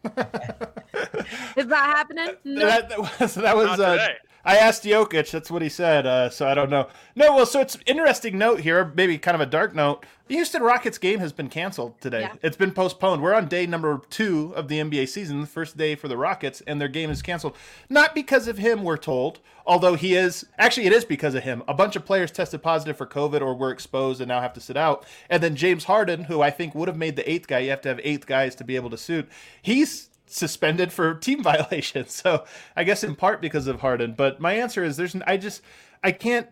Is 1.57 1.67
that 1.67 1.87
happening? 1.97 2.37
No. 2.45 2.67
That, 2.67 2.89
that 2.91 2.99
was 3.01 3.35
that 3.35 3.57
was 3.57 3.67
Not 3.67 3.81
uh, 3.81 3.93
today. 3.93 4.15
I 4.47 4.59
asked 4.59 4.85
Jokic. 4.85 5.33
That's 5.33 5.51
what 5.51 5.61
he 5.61 5.69
said. 5.69 6.07
Uh, 6.07 6.31
so 6.31 6.47
I 6.47 6.55
don't 6.55 6.71
know. 6.71 6.87
No, 7.17 7.35
well, 7.35 7.47
so 7.47 7.61
it's 7.61 7.77
interesting 7.85 8.39
note 8.39 8.61
here, 8.61 8.93
maybe 8.95 9.19
kind 9.19 9.35
of 9.35 9.41
a 9.41 9.47
dark 9.47 9.75
note. 9.75 10.07
The 10.29 10.37
Houston 10.37 10.63
Rockets 10.63 10.99
game 10.99 11.19
has 11.19 11.33
been 11.33 11.49
canceled 11.49 12.01
today. 12.01 12.23
Yeah. 12.23 12.35
It's 12.43 12.57
been 12.57 12.71
postponed. 12.71 13.23
We're 13.23 13.35
on 13.35 13.49
day 13.49 13.67
number 13.67 14.01
two 14.09 14.53
of 14.55 14.69
the 14.69 14.79
NBA 14.79 15.09
season, 15.09 15.41
the 15.41 15.49
first 15.49 15.77
day 15.77 15.97
for 15.97 16.07
the 16.07 16.17
Rockets, 16.17 16.63
and 16.65 16.81
their 16.81 16.89
game 16.89 17.11
is 17.11 17.23
canceled. 17.23 17.57
Not 17.89 18.15
because 18.15 18.47
of 18.47 18.59
him, 18.59 18.85
we're 18.85 18.97
told. 18.97 19.41
Although 19.67 19.95
he 19.95 20.15
is 20.15 20.47
actually, 20.59 20.87
it 20.87 20.93
is 20.93 21.05
because 21.05 21.35
of 21.35 21.43
him. 21.43 21.65
A 21.67 21.75
bunch 21.75 21.97
of 21.97 22.05
players 22.05 22.31
tested 22.31 22.63
positive 22.63 22.97
for 22.97 23.07
COVID 23.07 23.41
or 23.41 23.53
were 23.53 23.73
exposed 23.73 24.21
and 24.21 24.29
now 24.29 24.41
have 24.41 24.53
to 24.53 24.61
sit 24.61 24.77
out. 24.77 25.05
And 25.29 25.43
then 25.43 25.57
James 25.57 25.85
Harden, 25.85 26.25
who 26.25 26.41
I 26.41 26.51
think 26.51 26.73
would 26.77 26.87
have 26.87 26.97
made 26.97 27.17
the 27.17 27.29
eighth 27.29 27.49
guy. 27.49 27.59
You 27.61 27.71
have 27.71 27.81
to 27.81 27.89
have 27.89 28.01
eighth 28.05 28.27
guys 28.27 28.55
to 28.57 28.65
be 28.65 28.77
able 28.77 28.91
to 28.91 28.99
suit. 28.99 29.29
He's 29.61 30.09
suspended 30.27 30.93
for 30.93 31.15
team 31.15 31.43
violations. 31.43 32.13
So 32.15 32.45
I 32.75 32.85
guess 32.85 33.05
in 33.05 33.15
part 33.17 33.41
because 33.41 33.67
of 33.67 33.81
Harden. 33.81 34.15
But 34.15 34.41
my 34.41 34.53
answer 34.55 34.85
is 34.85 34.97
there's 34.97 35.17
I 35.27 35.37
just 35.37 35.63
I 36.03 36.13
can't 36.13 36.49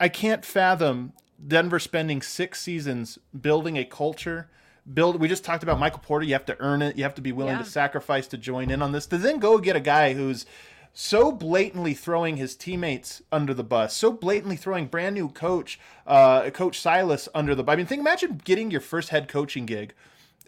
I 0.00 0.08
can't 0.08 0.44
fathom 0.44 1.12
Denver 1.46 1.78
spending 1.78 2.22
six 2.22 2.60
seasons 2.60 3.18
building 3.38 3.76
a 3.76 3.84
culture. 3.84 4.48
Build. 4.92 5.20
We 5.20 5.26
just 5.26 5.44
talked 5.44 5.64
about 5.64 5.80
Michael 5.80 5.98
Porter. 5.98 6.24
You 6.24 6.34
have 6.34 6.44
to 6.46 6.56
earn 6.60 6.80
it. 6.80 6.96
You 6.96 7.02
have 7.02 7.16
to 7.16 7.20
be 7.20 7.32
willing 7.32 7.54
Yeah. 7.56 7.62
to 7.64 7.68
sacrifice 7.68 8.28
to 8.28 8.38
join 8.38 8.70
in 8.70 8.82
on 8.82 8.92
this. 8.92 9.06
To 9.06 9.18
then 9.18 9.38
go 9.38 9.58
get 9.58 9.74
a 9.74 9.80
guy 9.80 10.14
who's 10.14 10.46
so 10.92 11.32
blatantly 11.32 11.92
throwing 11.92 12.36
his 12.36 12.54
teammates 12.54 13.20
under 13.32 13.52
the 13.52 13.64
bus, 13.64 13.94
so 13.94 14.12
blatantly 14.12 14.56
throwing 14.56 14.86
brand 14.86 15.14
new 15.16 15.28
coach, 15.28 15.78
uh, 16.06 16.48
Coach 16.50 16.80
Silas 16.80 17.28
under 17.34 17.54
the. 17.54 17.64
I 17.66 17.74
mean, 17.76 17.84
think 17.86 18.00
imagine 18.00 18.40
getting 18.44 18.70
your 18.70 18.80
first 18.80 19.08
head 19.08 19.26
coaching 19.28 19.66
gig 19.66 19.92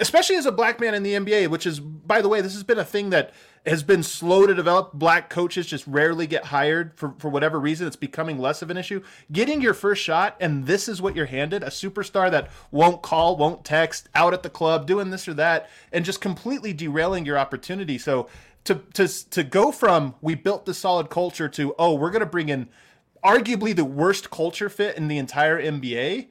especially 0.00 0.36
as 0.36 0.46
a 0.46 0.52
black 0.52 0.80
man 0.80 0.94
in 0.94 1.02
the 1.02 1.14
NBA, 1.14 1.48
which 1.48 1.66
is, 1.66 1.80
by 1.80 2.22
the 2.22 2.28
way, 2.28 2.40
this 2.40 2.54
has 2.54 2.62
been 2.62 2.78
a 2.78 2.84
thing 2.84 3.10
that 3.10 3.32
has 3.66 3.82
been 3.82 4.02
slow 4.02 4.46
to 4.46 4.54
develop. 4.54 4.92
Black 4.92 5.28
coaches 5.28 5.66
just 5.66 5.86
rarely 5.86 6.26
get 6.26 6.46
hired 6.46 6.96
for, 6.96 7.14
for 7.18 7.28
whatever 7.28 7.58
reason. 7.58 7.86
It's 7.86 7.96
becoming 7.96 8.38
less 8.38 8.62
of 8.62 8.70
an 8.70 8.76
issue. 8.76 9.02
Getting 9.32 9.60
your 9.60 9.74
first 9.74 10.02
shot, 10.02 10.36
and 10.40 10.66
this 10.66 10.88
is 10.88 11.02
what 11.02 11.16
you're 11.16 11.26
handed 11.26 11.62
a 11.62 11.66
superstar 11.66 12.30
that 12.30 12.50
won't 12.70 13.02
call, 13.02 13.36
won't 13.36 13.64
text, 13.64 14.08
out 14.14 14.32
at 14.32 14.42
the 14.42 14.50
club, 14.50 14.86
doing 14.86 15.10
this 15.10 15.26
or 15.28 15.34
that, 15.34 15.68
and 15.92 16.04
just 16.04 16.20
completely 16.20 16.72
derailing 16.72 17.26
your 17.26 17.38
opportunity. 17.38 17.98
So 17.98 18.28
to, 18.64 18.76
to, 18.94 19.30
to 19.30 19.42
go 19.42 19.72
from 19.72 20.14
we 20.20 20.34
built 20.34 20.64
the 20.64 20.74
solid 20.74 21.10
culture 21.10 21.48
to, 21.48 21.74
oh, 21.78 21.94
we're 21.94 22.10
going 22.10 22.20
to 22.20 22.26
bring 22.26 22.48
in 22.48 22.68
arguably 23.24 23.74
the 23.74 23.84
worst 23.84 24.30
culture 24.30 24.68
fit 24.68 24.96
in 24.96 25.08
the 25.08 25.18
entire 25.18 25.60
NBA 25.60 26.28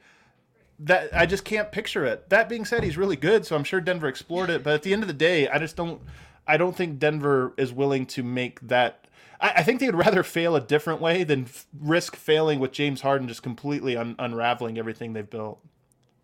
that 0.80 1.10
I 1.14 1.26
just 1.26 1.44
can't 1.44 1.70
picture 1.72 2.04
it. 2.04 2.28
That 2.30 2.48
being 2.48 2.64
said, 2.64 2.84
he's 2.84 2.96
really 2.96 3.16
good, 3.16 3.44
so 3.46 3.56
I'm 3.56 3.64
sure 3.64 3.80
Denver 3.80 4.08
explored 4.08 4.50
it. 4.50 4.62
But 4.62 4.74
at 4.74 4.82
the 4.82 4.92
end 4.92 5.02
of 5.02 5.08
the 5.08 5.14
day, 5.14 5.48
I 5.48 5.58
just 5.58 5.76
don't. 5.76 6.00
I 6.46 6.56
don't 6.56 6.74
think 6.76 6.98
Denver 6.98 7.52
is 7.58 7.72
willing 7.72 8.06
to 8.06 8.22
make 8.22 8.60
that. 8.68 9.06
I, 9.40 9.48
I 9.56 9.62
think 9.62 9.80
they 9.80 9.86
would 9.86 9.94
rather 9.94 10.22
fail 10.22 10.56
a 10.56 10.60
different 10.60 11.00
way 11.00 11.24
than 11.24 11.44
f- 11.44 11.66
risk 11.78 12.16
failing 12.16 12.58
with 12.58 12.72
James 12.72 13.00
Harden 13.02 13.28
just 13.28 13.42
completely 13.42 13.96
un- 13.96 14.16
unraveling 14.18 14.78
everything 14.78 15.12
they've 15.12 15.28
built. 15.28 15.60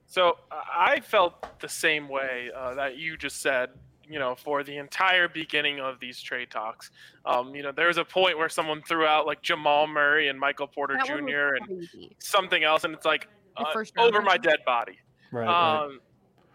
So 0.07 0.39
I 0.53 1.01
felt 1.01 1.61
the 1.61 1.69
same 1.69 2.09
way 2.09 2.51
uh, 2.57 2.75
that 2.75 2.97
you 2.97 3.17
just 3.17 3.41
said. 3.43 3.71
You 4.07 4.19
know, 4.19 4.35
for 4.35 4.63
the 4.63 4.77
entire 4.77 5.29
beginning 5.29 5.81
of 5.81 5.99
these 5.99 6.21
trade 6.21 6.51
talks, 6.51 6.91
um, 7.25 7.55
you 7.55 7.63
know, 7.63 7.73
there 7.73 7.87
was 7.87 7.97
a 7.97 8.05
point 8.05 8.37
where 8.37 8.51
someone 8.51 8.83
threw 8.83 9.07
out 9.07 9.27
like 9.27 9.41
Jamal 9.41 9.87
Murray 9.87 10.29
and 10.29 10.39
Michael 10.39 10.67
Porter 10.67 10.95
That 10.99 11.07
Jr. 11.07 11.55
and 11.55 11.67
crazy. 11.67 12.15
something 12.19 12.63
else, 12.65 12.85
and 12.85 12.93
it's 12.93 13.07
like 13.07 13.23
The 13.23 13.44
uh, 13.57 13.73
first 13.73 13.97
round 13.97 14.09
over 14.09 14.23
my 14.23 14.37
dead 14.37 14.59
body. 14.67 14.99
Right. 15.33 15.47
right. 15.47 15.85
Um, 15.85 16.01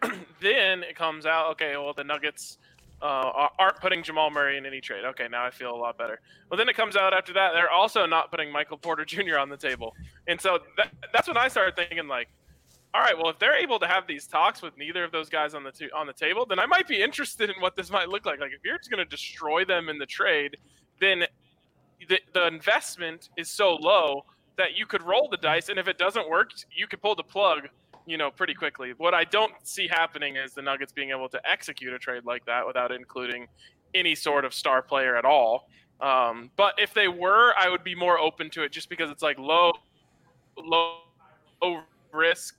then 0.42 0.84
it 0.84 0.96
comes 0.96 1.26
out, 1.26 1.52
okay, 1.52 1.76
well, 1.76 1.94
the 1.94 2.04
Nuggets 2.04 2.58
uh, 3.02 3.06
are- 3.06 3.52
aren't 3.60 3.80
putting 3.80 4.04
Jamal 4.04 4.30
Murray 4.30 4.58
in 4.58 4.66
any 4.66 4.82
trade. 4.82 5.06
Okay, 5.06 5.28
now 5.30 5.46
I 5.46 5.52
feel 5.52 5.74
a 5.74 5.76
lot 5.76 5.98
better. 5.98 6.20
Well, 6.50 6.58
then 6.58 6.70
it 6.70 6.76
comes 6.76 6.96
out 6.96 7.14
after 7.14 7.34
that, 7.34 7.52
they're 7.54 7.72
also 7.72 8.06
not 8.06 8.32
putting 8.32 8.52
Michael 8.52 8.78
Porter 8.78 9.06
Jr. 9.06 9.38
on 9.38 9.50
the 9.50 9.58
table. 9.58 9.94
And 10.28 10.40
so 10.40 10.60
that, 10.78 10.92
that's 11.14 11.28
when 11.28 11.38
I 11.38 11.48
started 11.48 11.76
thinking, 11.76 12.08
like, 12.08 12.30
all 12.94 13.02
right, 13.02 13.16
well, 13.16 13.30
if 13.30 13.38
they're 13.38 13.58
able 13.58 13.78
to 13.80 13.88
have 13.88 14.08
these 14.08 14.26
talks 14.26 14.62
with 14.62 14.76
neither 14.76 15.04
of 15.04 15.12
those 15.12 15.30
guys 15.30 15.54
on 15.54 15.64
the 15.64 15.72
t- 15.72 15.92
on 15.92 16.08
the 16.08 16.14
table, 16.14 16.46
then 16.48 16.58
I 16.58 16.66
might 16.66 16.88
be 16.88 17.02
interested 17.02 17.50
in 17.50 17.56
what 17.62 17.76
this 17.76 17.92
might 17.92 18.10
look 18.10 18.26
like. 18.26 18.40
Like, 18.40 18.52
if 18.52 18.62
you're 18.66 18.78
just 18.78 18.90
going 18.90 19.04
to 19.04 19.10
destroy 19.10 19.64
them 19.64 19.90
in 19.90 20.00
the 20.00 20.08
trade, 20.08 20.58
then 21.00 21.26
the, 22.08 22.20
the 22.34 22.48
investment 22.48 23.30
is 23.38 23.48
so 23.48 23.76
low 23.76 24.26
that 24.60 24.78
you 24.78 24.86
could 24.86 25.02
roll 25.02 25.30
the 25.30 25.38
dice, 25.38 25.70
and 25.70 25.80
if 25.80 25.88
it 25.88 25.98
doesn't 25.98 26.30
work, 26.30 26.52
you 26.76 26.86
could 26.86 27.02
pull 27.02 27.16
the 27.16 27.24
plug, 27.24 27.70
you 28.06 28.18
know, 28.18 28.30
pretty 28.30 28.54
quickly. 28.54 28.94
What 28.98 29.14
I 29.14 29.24
don't 29.24 29.54
see 29.64 29.88
happening 29.88 30.36
is 30.36 30.54
the 30.54 30.62
Nuggets 30.62 30.92
being 30.92 31.12
able 31.12 31.30
to 31.30 31.40
execute 31.50 31.94
a 31.94 31.98
trade 31.98 32.26
like 32.26 32.46
that 32.46 32.68
without 32.68 32.92
including 32.92 33.48
any 33.94 34.16
sort 34.16 34.44
of 34.44 34.54
star 34.54 34.82
player 34.82 35.16
at 35.16 35.24
all. 35.24 35.70
Um, 36.02 36.52
but 36.58 36.74
if 36.78 36.94
they 36.94 37.08
were, 37.08 37.54
I 37.58 37.70
would 37.70 37.86
be 37.86 37.96
more 37.96 38.20
open 38.20 38.50
to 38.52 38.64
it, 38.64 38.74
just 38.74 38.90
because 38.90 39.10
it's 39.10 39.24
like 39.24 39.40
low, 39.40 39.72
low, 40.58 41.00
low 41.62 41.82
risk, 42.12 42.58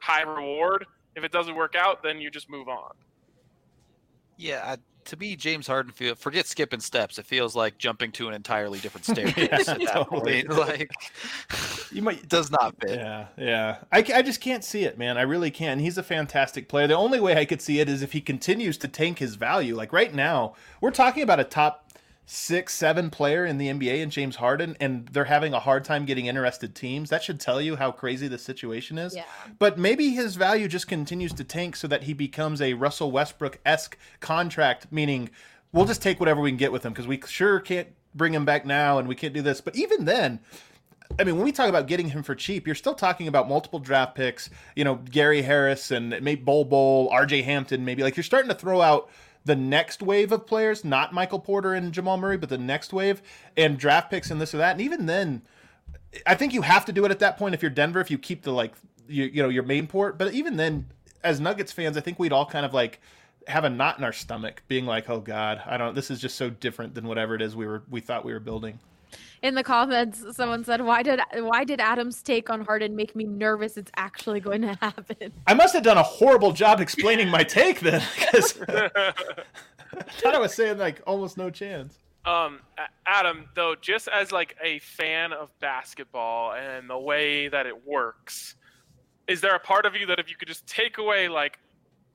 high 0.00 0.22
reward. 0.22 0.86
If 1.14 1.22
it 1.22 1.30
doesn't 1.30 1.54
work 1.54 1.76
out, 1.76 2.02
then 2.02 2.20
you 2.20 2.30
just 2.30 2.50
move 2.50 2.68
on. 2.68 2.90
Yeah, 4.38 4.62
I, 4.64 4.76
to 5.06 5.16
me, 5.16 5.34
James 5.36 5.66
Harden 5.66 5.90
feel 5.92 6.14
forget 6.14 6.46
skipping 6.46 6.80
steps. 6.80 7.18
It 7.18 7.26
feels 7.26 7.56
like 7.56 7.76
jumping 7.78 8.12
to 8.12 8.28
an 8.28 8.34
entirely 8.34 8.78
different 8.78 9.04
staircase 9.06 9.48
Yeah, 9.50 9.54
at 9.56 9.66
that 9.80 9.92
totally. 10.08 10.44
point. 10.44 10.58
Like, 10.68 10.90
You 11.92 12.02
might 12.02 12.28
does 12.28 12.50
not 12.50 12.74
fit. 12.80 12.90
Yeah, 12.98 13.26
yeah. 13.36 13.78
I, 13.90 13.98
I 14.14 14.22
just 14.22 14.40
can't 14.40 14.62
see 14.62 14.84
it, 14.84 14.96
man. 14.98 15.18
I 15.18 15.22
really 15.22 15.50
can't. 15.50 15.80
He's 15.80 15.98
a 15.98 16.02
fantastic 16.02 16.68
player. 16.68 16.86
The 16.86 16.94
only 16.94 17.18
way 17.20 17.36
I 17.36 17.44
could 17.44 17.60
see 17.62 17.80
it 17.80 17.88
is 17.88 18.02
if 18.02 18.12
he 18.12 18.20
continues 18.20 18.78
to 18.78 18.88
tank 18.88 19.18
his 19.18 19.34
value. 19.34 19.74
Like 19.74 19.92
right 19.92 20.14
now, 20.14 20.54
we're 20.80 20.90
talking 20.90 21.22
about 21.22 21.40
a 21.40 21.44
top 21.44 21.87
six, 22.30 22.74
seven 22.74 23.08
player 23.08 23.46
in 23.46 23.56
the 23.56 23.68
NBA 23.68 24.00
in 24.00 24.10
James 24.10 24.36
Harden, 24.36 24.76
and 24.78 25.08
they're 25.08 25.24
having 25.24 25.54
a 25.54 25.58
hard 25.58 25.82
time 25.82 26.04
getting 26.04 26.26
interested 26.26 26.74
teams. 26.74 27.08
That 27.08 27.22
should 27.22 27.40
tell 27.40 27.58
you 27.58 27.76
how 27.76 27.90
crazy 27.90 28.28
the 28.28 28.36
situation 28.36 28.98
is. 28.98 29.16
Yeah. 29.16 29.24
But 29.58 29.78
maybe 29.78 30.10
his 30.10 30.36
value 30.36 30.68
just 30.68 30.88
continues 30.88 31.32
to 31.32 31.44
tank 31.44 31.74
so 31.74 31.88
that 31.88 32.02
he 32.02 32.12
becomes 32.12 32.60
a 32.60 32.74
Russell 32.74 33.10
Westbrook 33.10 33.58
esque 33.64 33.96
contract, 34.20 34.88
meaning 34.92 35.30
we'll 35.72 35.86
just 35.86 36.02
take 36.02 36.20
whatever 36.20 36.42
we 36.42 36.50
can 36.50 36.58
get 36.58 36.70
with 36.70 36.84
him 36.84 36.92
because 36.92 37.06
we 37.06 37.18
sure 37.26 37.60
can't 37.60 37.88
bring 38.14 38.34
him 38.34 38.44
back 38.44 38.66
now 38.66 38.98
and 38.98 39.08
we 39.08 39.14
can't 39.14 39.32
do 39.32 39.40
this. 39.40 39.62
But 39.62 39.74
even 39.74 40.04
then, 40.04 40.40
I 41.18 41.24
mean, 41.24 41.36
when 41.36 41.46
we 41.46 41.52
talk 41.52 41.70
about 41.70 41.86
getting 41.86 42.10
him 42.10 42.22
for 42.22 42.34
cheap, 42.34 42.66
you're 42.66 42.76
still 42.76 42.94
talking 42.94 43.26
about 43.26 43.48
multiple 43.48 43.78
draft 43.78 44.14
picks. 44.14 44.50
You 44.76 44.84
know, 44.84 44.96
Gary 44.96 45.40
Harris 45.40 45.90
and 45.90 46.10
maybe 46.10 46.42
Bol 46.42 46.66
Bol, 46.66 47.08
R.J. 47.10 47.40
Hampton, 47.40 47.86
maybe 47.86 48.02
like 48.02 48.18
you're 48.18 48.24
starting 48.24 48.50
to 48.50 48.54
throw 48.54 48.82
out 48.82 49.08
the 49.48 49.56
next 49.56 50.02
wave 50.02 50.30
of 50.30 50.46
players, 50.46 50.84
not 50.84 51.14
Michael 51.14 51.40
Porter 51.40 51.72
and 51.72 51.90
Jamal 51.90 52.18
Murray, 52.18 52.36
but 52.36 52.50
the 52.50 52.58
next 52.58 52.92
wave 52.92 53.22
and 53.56 53.78
draft 53.78 54.10
picks 54.10 54.30
and 54.30 54.38
this 54.38 54.54
or 54.54 54.58
that. 54.58 54.72
And 54.72 54.80
even 54.82 55.06
then, 55.06 55.40
I 56.26 56.34
think 56.34 56.52
you 56.52 56.60
have 56.62 56.84
to 56.84 56.92
do 56.92 57.06
it 57.06 57.10
at 57.10 57.18
that 57.20 57.38
point 57.38 57.54
if 57.54 57.62
you're 57.62 57.70
Denver, 57.70 57.98
if 57.98 58.10
you 58.10 58.18
keep 58.18 58.42
the 58.42 58.52
like 58.52 58.74
you, 59.08 59.24
you 59.24 59.42
know 59.42 59.48
your 59.48 59.62
main 59.62 59.86
port. 59.86 60.18
But 60.18 60.34
even 60.34 60.56
then, 60.56 60.86
as 61.24 61.40
Nuggets 61.40 61.72
fans, 61.72 61.96
I 61.96 62.02
think 62.02 62.18
we'd 62.18 62.32
all 62.32 62.44
kind 62.44 62.66
of 62.66 62.74
like 62.74 63.00
have 63.46 63.64
a 63.64 63.70
knot 63.70 63.96
in 63.96 64.04
our 64.04 64.12
stomach, 64.12 64.62
being 64.68 64.84
like, 64.84 65.08
"Oh 65.08 65.20
God, 65.20 65.62
I 65.64 65.78
don't. 65.78 65.94
This 65.94 66.10
is 66.10 66.20
just 66.20 66.36
so 66.36 66.50
different 66.50 66.94
than 66.94 67.08
whatever 67.08 67.34
it 67.34 67.40
is 67.40 67.56
we 67.56 67.66
were 67.66 67.82
we 67.88 68.00
thought 68.00 68.26
we 68.26 68.34
were 68.34 68.40
building." 68.40 68.78
In 69.42 69.54
the 69.54 69.62
comments, 69.62 70.24
someone 70.36 70.64
said, 70.64 70.80
"Why 70.82 71.02
did 71.02 71.20
why 71.34 71.64
did 71.64 71.80
Adam's 71.80 72.22
take 72.22 72.50
on 72.50 72.64
Harden 72.64 72.96
make 72.96 73.14
me 73.14 73.24
nervous? 73.24 73.76
It's 73.76 73.90
actually 73.96 74.40
going 74.40 74.62
to 74.62 74.74
happen." 74.80 75.32
I 75.46 75.54
must 75.54 75.74
have 75.74 75.82
done 75.82 75.98
a 75.98 76.02
horrible 76.02 76.52
job 76.52 76.80
explaining 76.80 77.28
my 77.28 77.44
take 77.44 77.80
then, 77.80 78.02
because 78.16 78.60
I 78.68 79.12
thought 80.20 80.34
I 80.34 80.38
was 80.38 80.54
saying 80.54 80.78
like 80.78 81.00
almost 81.06 81.36
no 81.36 81.50
chance. 81.50 81.98
Um, 82.24 82.60
Adam, 83.06 83.48
though, 83.54 83.74
just 83.80 84.08
as 84.08 84.32
like 84.32 84.56
a 84.62 84.80
fan 84.80 85.32
of 85.32 85.50
basketball 85.60 86.52
and 86.52 86.90
the 86.90 86.98
way 86.98 87.48
that 87.48 87.66
it 87.66 87.86
works, 87.86 88.56
is 89.28 89.40
there 89.40 89.54
a 89.54 89.60
part 89.60 89.86
of 89.86 89.94
you 89.94 90.06
that 90.06 90.18
if 90.18 90.28
you 90.28 90.36
could 90.36 90.48
just 90.48 90.66
take 90.66 90.98
away 90.98 91.28
like 91.28 91.58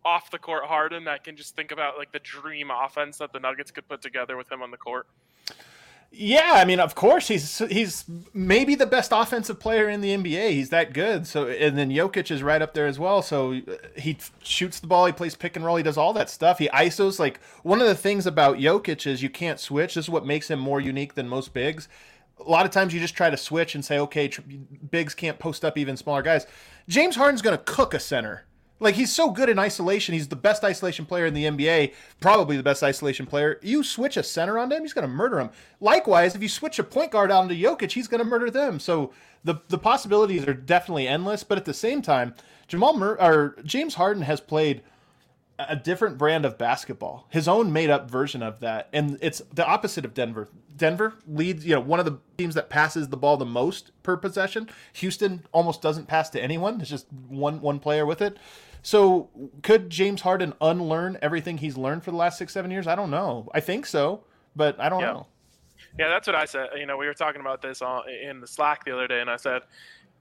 off 0.05 0.29
the 0.29 0.37
court 0.37 0.65
Harden, 0.65 1.05
that 1.05 1.23
can 1.23 1.35
just 1.35 1.55
think 1.55 1.71
about 1.71 1.97
like 1.97 2.11
the 2.11 2.19
dream 2.19 2.69
offense 2.69 3.17
that 3.17 3.31
the 3.33 3.39
Nuggets 3.39 3.71
could 3.71 3.87
put 3.87 4.01
together 4.01 4.37
with 4.37 4.51
him 4.51 4.61
on 4.61 4.71
the 4.71 4.77
court? 4.77 5.07
Yeah, 6.15 6.51
I 6.53 6.63
mean, 6.65 6.79
of 6.79 6.93
course, 6.93 7.27
he's 7.27 7.57
he's 7.57 8.05
maybe 8.35 8.75
the 8.75 8.85
best 8.85 9.11
offensive 9.11 9.59
player 9.59 9.89
in 9.89 10.01
the 10.01 10.15
NBA. 10.15 10.51
He's 10.51 10.69
that 10.69 10.93
good. 10.93 11.25
So, 11.25 11.47
and 11.47 11.75
then 11.75 11.89
Jokic 11.89 12.29
is 12.29 12.43
right 12.43 12.61
up 12.61 12.75
there 12.75 12.85
as 12.85 12.99
well. 12.99 13.23
So 13.23 13.59
he 13.97 14.19
shoots 14.43 14.79
the 14.79 14.85
ball, 14.85 15.07
he 15.07 15.11
plays 15.11 15.33
pick 15.33 15.55
and 15.55 15.65
roll, 15.65 15.75
he 15.75 15.81
does 15.81 15.97
all 15.97 16.13
that 16.13 16.29
stuff. 16.29 16.59
He 16.59 16.69
isos. 16.69 17.17
Like 17.17 17.41
one 17.63 17.81
of 17.81 17.87
the 17.87 17.95
things 17.95 18.27
about 18.27 18.57
Jokic 18.57 19.07
is 19.07 19.23
you 19.23 19.29
can't 19.31 19.59
switch. 19.59 19.95
This 19.95 20.05
is 20.05 20.09
what 20.09 20.23
makes 20.23 20.51
him 20.51 20.59
more 20.59 20.79
unique 20.79 21.15
than 21.15 21.27
most 21.27 21.51
bigs. 21.51 21.89
A 22.39 22.49
lot 22.49 22.67
of 22.67 22.71
times 22.71 22.93
you 22.93 22.99
just 22.99 23.15
try 23.17 23.31
to 23.31 23.37
switch 23.37 23.73
and 23.73 23.83
say, 23.83 23.97
okay, 23.97 24.29
bigs 24.91 25.15
can't 25.15 25.39
post 25.39 25.65
up 25.65 25.79
even 25.79 25.97
smaller 25.97 26.21
guys. 26.21 26.45
James 26.87 27.15
Harden's 27.15 27.41
going 27.41 27.57
to 27.57 27.63
cook 27.63 27.95
a 27.95 27.99
center. 27.99 28.45
Like 28.79 28.95
he's 28.95 29.13
so 29.13 29.29
good 29.29 29.49
in 29.49 29.59
isolation. 29.59 30.13
He's 30.13 30.27
the 30.27 30.35
best 30.35 30.63
isolation 30.63 31.05
player 31.05 31.25
in 31.25 31.33
the 31.33 31.45
NBA, 31.45 31.93
probably 32.19 32.57
the 32.57 32.63
best 32.63 32.83
isolation 32.83 33.25
player. 33.25 33.59
You 33.61 33.83
switch 33.83 34.17
a 34.17 34.23
center 34.23 34.57
onto 34.59 34.75
him, 34.75 34.81
he's 34.81 34.93
going 34.93 35.07
to 35.07 35.13
murder 35.13 35.39
him. 35.39 35.51
Likewise, 35.79 36.35
if 36.35 36.41
you 36.41 36.49
switch 36.49 36.79
a 36.79 36.83
point 36.83 37.11
guard 37.11 37.31
onto 37.31 37.55
Jokic, 37.55 37.91
he's 37.91 38.07
going 38.07 38.19
to 38.19 38.25
murder 38.29 38.49
them. 38.49 38.79
So 38.79 39.13
the 39.43 39.55
the 39.69 39.77
possibilities 39.77 40.47
are 40.47 40.53
definitely 40.53 41.07
endless. 41.07 41.43
But 41.43 41.57
at 41.57 41.65
the 41.65 41.73
same 41.73 42.01
time, 42.01 42.35
Jamal 42.67 42.97
Mur- 42.97 43.17
or 43.19 43.55
James 43.63 43.95
Harden 43.95 44.23
has 44.23 44.41
played 44.41 44.81
a 45.59 45.75
different 45.75 46.17
brand 46.17 46.45
of 46.45 46.57
basketball, 46.57 47.27
his 47.29 47.47
own 47.47 47.71
made 47.71 47.89
up 47.89 48.09
version 48.09 48.41
of 48.41 48.59
that. 48.61 48.89
And 48.91 49.17
it's 49.21 49.41
the 49.53 49.65
opposite 49.65 50.05
of 50.05 50.13
Denver. 50.13 50.49
Denver 50.75 51.13
leads, 51.27 51.65
you 51.65 51.75
know, 51.75 51.79
one 51.79 51.99
of 51.99 52.05
the 52.05 52.19
teams 52.37 52.55
that 52.55 52.69
passes 52.69 53.09
the 53.09 53.17
ball 53.17 53.37
the 53.37 53.45
most 53.45 53.91
per 54.03 54.17
possession. 54.17 54.69
Houston 54.93 55.45
almost 55.51 55.81
doesn't 55.81 56.07
pass 56.07 56.29
to 56.31 56.41
anyone. 56.41 56.81
It's 56.81 56.89
just 56.89 57.11
one 57.27 57.61
one 57.61 57.79
player 57.79 58.05
with 58.05 58.21
it. 58.21 58.37
So 58.81 59.29
could 59.61 59.89
James 59.89 60.21
Harden 60.21 60.53
unlearn 60.59 61.17
everything 61.21 61.57
he's 61.59 61.77
learned 61.77 62.03
for 62.03 62.11
the 62.11 62.17
last 62.17 62.37
six, 62.37 62.51
seven 62.53 62.69
years? 62.71 62.87
I 62.87 62.95
don't 62.95 63.11
know. 63.11 63.49
I 63.53 63.59
think 63.59 63.85
so, 63.85 64.25
but 64.55 64.79
I 64.79 64.89
don't 64.89 64.99
Yeah. 65.01 65.13
know. 65.13 65.27
Yeah, 65.97 66.09
that's 66.09 66.27
what 66.27 66.35
I 66.35 66.45
said. 66.45 66.69
You 66.75 66.85
know, 66.85 66.97
we 66.97 67.05
were 67.05 67.13
talking 67.13 67.39
about 67.39 67.61
this 67.61 67.81
on, 67.81 68.09
in 68.09 68.41
the 68.41 68.47
Slack 68.47 68.83
the 68.83 68.93
other 68.93 69.07
day, 69.07 69.21
and 69.21 69.29
I 69.29 69.35
said, 69.37 69.61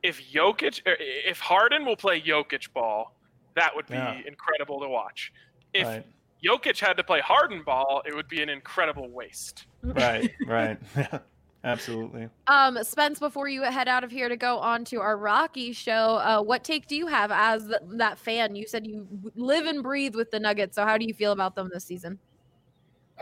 if 0.02 0.20
Jokic, 0.32 0.86
er, 0.86 0.96
if 0.98 1.40
Harden 1.40 1.86
will 1.86 1.96
play 1.96 2.20
Jokic 2.20 2.72
ball, 2.72 3.14
that 3.54 3.74
would 3.74 3.86
be 3.86 3.94
Yeah. 3.94 4.20
incredible 4.26 4.80
to 4.80 4.88
watch. 4.88 5.32
If 5.72 5.86
Right. 5.86 6.06
Jokic 6.44 6.78
had 6.78 6.97
to 6.97 7.05
play 7.05 7.20
Harden 7.20 7.62
ball, 7.62 8.02
it 8.05 8.14
would 8.14 8.28
be 8.28 8.43
an 8.43 8.48
incredible 8.48 9.09
waste. 9.09 9.66
Right, 9.82 10.31
right. 10.47 10.78
Absolutely. 11.64 12.28
Um, 12.48 12.78
Spence, 12.82 13.20
before 13.20 13.48
you 13.48 13.62
head 13.62 13.86
out 13.86 14.02
of 14.02 14.10
here 14.10 14.28
to 14.28 14.36
go 14.36 14.59
on 14.59 14.85
to 14.86 15.01
our 15.01 15.16
Rocky 15.16 15.73
show, 15.73 16.16
uh, 16.16 16.43
what 16.43 16.64
take 16.64 16.89
do 16.89 16.97
you 16.97 17.06
have 17.06 17.31
as 17.31 17.66
th- 17.66 17.81
that 17.98 18.19
fan? 18.19 18.56
You 18.56 18.66
said 18.66 18.86
you 18.86 19.06
live 19.36 19.66
and 19.66 19.82
breathe 19.82 20.16
with 20.16 20.32
the 20.32 20.40
Nuggets, 20.40 20.74
so 20.74 20.85
how 20.85 20.98
do 20.98 21.05
you 21.05 21.14
feel 21.14 21.31
about 21.31 21.55
them 21.55 21.70
this 21.73 21.85
season? 21.85 22.19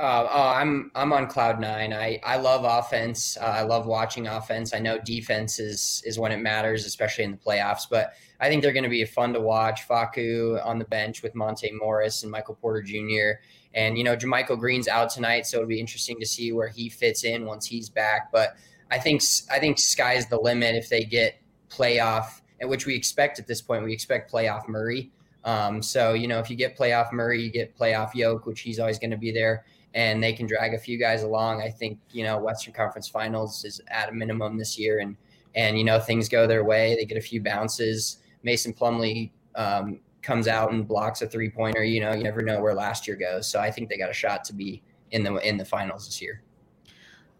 Uh, 0.01 0.27
oh, 0.33 0.49
I'm 0.49 0.91
I'm 0.95 1.13
on 1.13 1.27
cloud 1.27 1.61
nine. 1.61 1.93
I, 1.93 2.19
I 2.25 2.39
love 2.39 2.65
offense. 2.65 3.37
Uh, 3.39 3.45
I 3.45 3.63
love 3.65 3.85
watching 3.85 4.27
offense. 4.29 4.73
I 4.73 4.79
know 4.79 4.99
defense 4.99 5.59
is 5.59 6.03
is 6.07 6.19
when 6.19 6.33
it 6.33 6.39
matters, 6.39 6.87
especially 6.87 7.25
in 7.25 7.33
the 7.33 7.37
playoffs. 7.37 7.83
But 7.91 8.15
I 8.41 8.49
think 8.49 8.63
they're 8.63 8.73
going 8.73 8.85
to 8.85 8.89
be 8.89 9.05
fun 9.05 9.35
to 9.35 9.41
watch. 9.41 9.87
Facu 9.87 10.65
on 10.65 10.79
the 10.79 10.87
bench 10.87 11.23
with 11.23 11.35
Monte 11.35 11.71
Morris 11.73 12.23
and 12.23 12.33
Michael 12.33 12.55
Porter 12.55 12.81
Jr. 12.81 13.43
And 13.75 13.99
you 13.99 14.05
know, 14.05 14.17
JaMychal 14.17 14.59
Green's 14.59 14.89
out 14.89 15.11
tonight, 15.11 15.45
so 15.45 15.59
it'll 15.59 15.69
be 15.69 15.79
interesting 15.79 16.19
to 16.19 16.27
see 16.27 16.51
where 16.51 16.69
he 16.69 16.89
fits 16.89 17.23
in 17.25 17.45
once 17.45 17.67
he's 17.67 17.91
back. 17.91 18.33
But 18.33 18.57
I 18.91 18.99
think 18.99 19.21
I 19.53 19.59
think 19.59 19.79
sky's 19.79 20.27
the 20.29 20.41
limit 20.41 20.77
if 20.77 20.89
they 20.89 21.05
get 21.05 21.35
playoff, 21.69 22.41
and 22.59 22.71
which 22.71 22.87
we 22.87 22.95
expect 22.95 23.39
at 23.39 23.47
this 23.47 23.61
point. 23.61 23.85
We 23.85 23.93
expect 23.93 24.33
playoff 24.33 24.67
Murray. 24.67 25.11
Um, 25.45 25.83
so 25.83 26.15
you 26.15 26.27
know, 26.27 26.39
if 26.39 26.49
you 26.49 26.57
get 26.57 26.75
playoff 26.75 27.13
Murray, 27.13 27.43
you 27.43 27.51
get 27.51 27.77
playoff 27.77 28.15
Yoke, 28.15 28.47
which 28.47 28.63
he's 28.63 28.79
always 28.81 28.99
going 28.99 29.11
to 29.11 29.19
be 29.19 29.31
there 29.31 29.67
and 29.95 30.23
they 30.23 30.33
can 30.33 30.47
drag 30.47 30.75
a 30.75 30.79
few 30.79 30.99
guys 30.99 31.23
along. 31.23 31.63
I 31.63 31.71
think 31.71 31.99
you 32.11 32.25
know 32.25 32.39
Western 32.39 32.73
Conference 32.73 33.09
Finals 33.09 33.65
is 33.65 33.81
at 33.89 34.09
a 34.09 34.13
minimum 34.13 34.57
this 34.57 34.79
year, 34.79 35.01
and 35.01 35.17
and 35.55 35.79
you 35.79 35.85
know 35.85 35.99
things 35.99 36.29
go 36.29 36.47
their 36.47 36.65
way. 36.65 36.95
They 36.97 37.05
get 37.05 37.19
a 37.19 37.23
few 37.23 37.43
bounces. 37.43 38.19
Mason 38.43 38.73
Plumlee 38.73 39.31
um, 39.55 40.01
comes 40.23 40.49
out 40.49 40.73
and 40.73 40.87
blocks 40.87 41.23
a 41.23 41.27
three 41.27 41.51
pointer. 41.51 41.85
You 41.85 42.01
know, 42.01 42.13
you 42.13 42.23
never 42.23 42.43
know 42.43 42.61
where 42.61 42.75
last 42.75 43.07
year 43.07 43.17
goes. 43.17 43.49
So 43.49 43.61
I 43.61 43.71
think 43.71 43.89
they 43.89 43.99
got 43.99 44.11
a 44.11 44.15
shot 44.15 44.45
to 44.45 44.55
be 44.55 44.83
in 45.11 45.23
the 45.23 45.37
in 45.47 45.57
the 45.57 45.65
finals 45.65 46.07
this 46.07 46.23
year. 46.23 46.43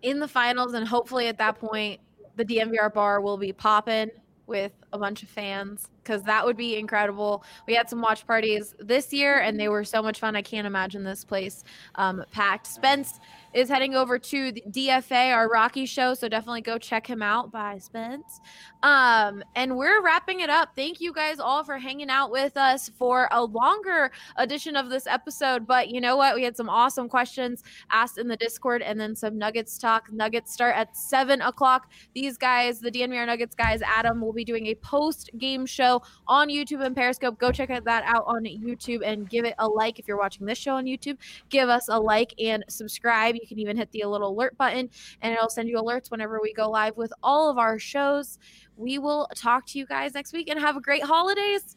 In 0.03 0.19
the 0.19 0.29
finals, 0.29 0.75
and 0.75 0.87
hopefully 0.87 1.29
at 1.29 1.39
that 1.39 1.59
point, 1.59 2.01
the 2.37 2.45
DNVR 2.45 2.93
bar 2.93 3.21
will 3.21 3.37
be 3.37 3.53
popping 3.53 4.11
with 4.47 4.73
a 4.93 4.99
bunch 4.99 5.23
of 5.23 5.29
fans 5.29 5.89
because 6.11 6.25
that 6.25 6.45
would 6.45 6.57
be 6.57 6.77
incredible. 6.77 7.45
We 7.69 7.75
had 7.75 7.89
some 7.89 8.01
watch 8.01 8.27
parties 8.27 8.75
this 8.81 9.13
year 9.13 9.39
and 9.39 9.61
they 9.61 9.69
were 9.69 9.85
so 9.85 10.03
much 10.03 10.19
fun. 10.19 10.35
I 10.35 10.43
can't 10.43 10.67
imagine 10.67 11.05
this 11.05 11.25
place 11.25 11.63
um, 11.95 12.25
packed. 12.33 12.67
Spence 12.67 13.21
is 13.53 13.69
heading 13.69 13.95
over 13.95 14.19
to 14.19 14.53
the 14.53 14.63
DFA, 14.69 15.35
our 15.35 15.49
Rocky 15.49 15.85
show, 15.85 16.15
so 16.15 16.29
definitely 16.29 16.61
go 16.61 16.79
check 16.79 17.07
him 17.07 17.21
out. 17.21 17.51
Bye, 17.51 17.79
Spence. 17.79 18.41
Um, 18.83 19.43
and 19.57 19.77
we're 19.77 20.03
wrapping 20.03 20.41
it 20.41 20.49
up. 20.49 20.71
Thank 20.77 21.01
you 21.01 21.13
guys 21.13 21.41
all 21.41 21.65
for 21.65 21.77
hanging 21.77 22.11
out 22.11 22.31
with 22.31 22.57
us 22.57 22.89
for 22.89 23.29
a 23.33 23.43
longer 23.43 24.11
edition 24.37 24.77
of 24.77 24.89
this 24.89 25.07
episode. 25.07 25.67
But 25.67 25.89
you 25.89 26.01
know 26.01 26.17
what? 26.17 26.35
We 26.35 26.45
had 26.45 26.57
some 26.57 26.69
awesome 26.69 27.09
questions 27.09 27.65
asked 27.91 28.19
in 28.19 28.29
the 28.29 28.37
Discord 28.37 28.83
and 28.83 28.99
then 28.99 29.17
some 29.17 29.37
Nuggets 29.37 29.79
talk. 29.79 30.13
Nuggets 30.13 30.53
start 30.53 30.77
at 30.77 30.97
seven 30.97 31.43
o'clock. 31.43 31.91
These 32.15 32.39
guys, 32.39 32.81
the 32.81 32.91
DNVR 32.91 33.27
Nuggets 33.27 33.55
guys, 33.55 33.83
Adam 33.83 34.21
will 34.21 34.33
be 34.33 34.45
doing 34.45 34.69
a 34.69 34.75
post 34.77 35.31
game 35.39 35.67
show 35.67 36.00
on 36.27 36.49
YouTube 36.49 36.85
and 36.85 36.95
Periscope. 36.95 37.39
Go 37.39 37.53
check 37.53 37.69
that 37.69 38.05
out 38.05 38.25
on 38.27 38.45
YouTube 38.45 39.03
and 39.05 39.29
give 39.29 39.45
it 39.45 39.55
a 39.59 39.67
like 39.67 39.99
if 39.99 40.09
you're 40.09 40.19
watching 40.19 40.47
this 40.47 40.59
show 40.59 40.75
on 40.75 40.85
YouTube. 40.85 41.17
Give 41.49 41.69
us 41.69 41.89
a 41.89 41.99
like 41.99 42.35
and 42.39 42.65
subscribe. 42.69 43.35
You 43.35 43.47
can 43.47 43.59
even 43.59 43.77
hit 43.77 43.91
the 43.93 44.05
little 44.05 44.31
alert 44.31 44.57
button 44.57 44.91
and 45.23 45.33
it'll 45.35 45.49
send 45.49 45.69
you 45.69 45.77
alerts 45.77 46.11
whenever 46.11 46.41
we 46.43 46.53
go 46.53 46.71
live 46.71 46.97
with 46.97 47.13
all 47.23 47.51
of 47.51 47.59
our 47.59 47.79
shows. 47.79 48.39
We 48.77 48.99
will 48.99 49.29
talk 49.35 49.67
to 49.67 49.79
you 49.79 49.87
guys 49.87 50.15
next 50.15 50.33
week 50.33 50.49
and 50.49 50.59
have 50.59 50.77
a 50.77 50.81
great 50.81 51.05
holidays. 51.05 51.77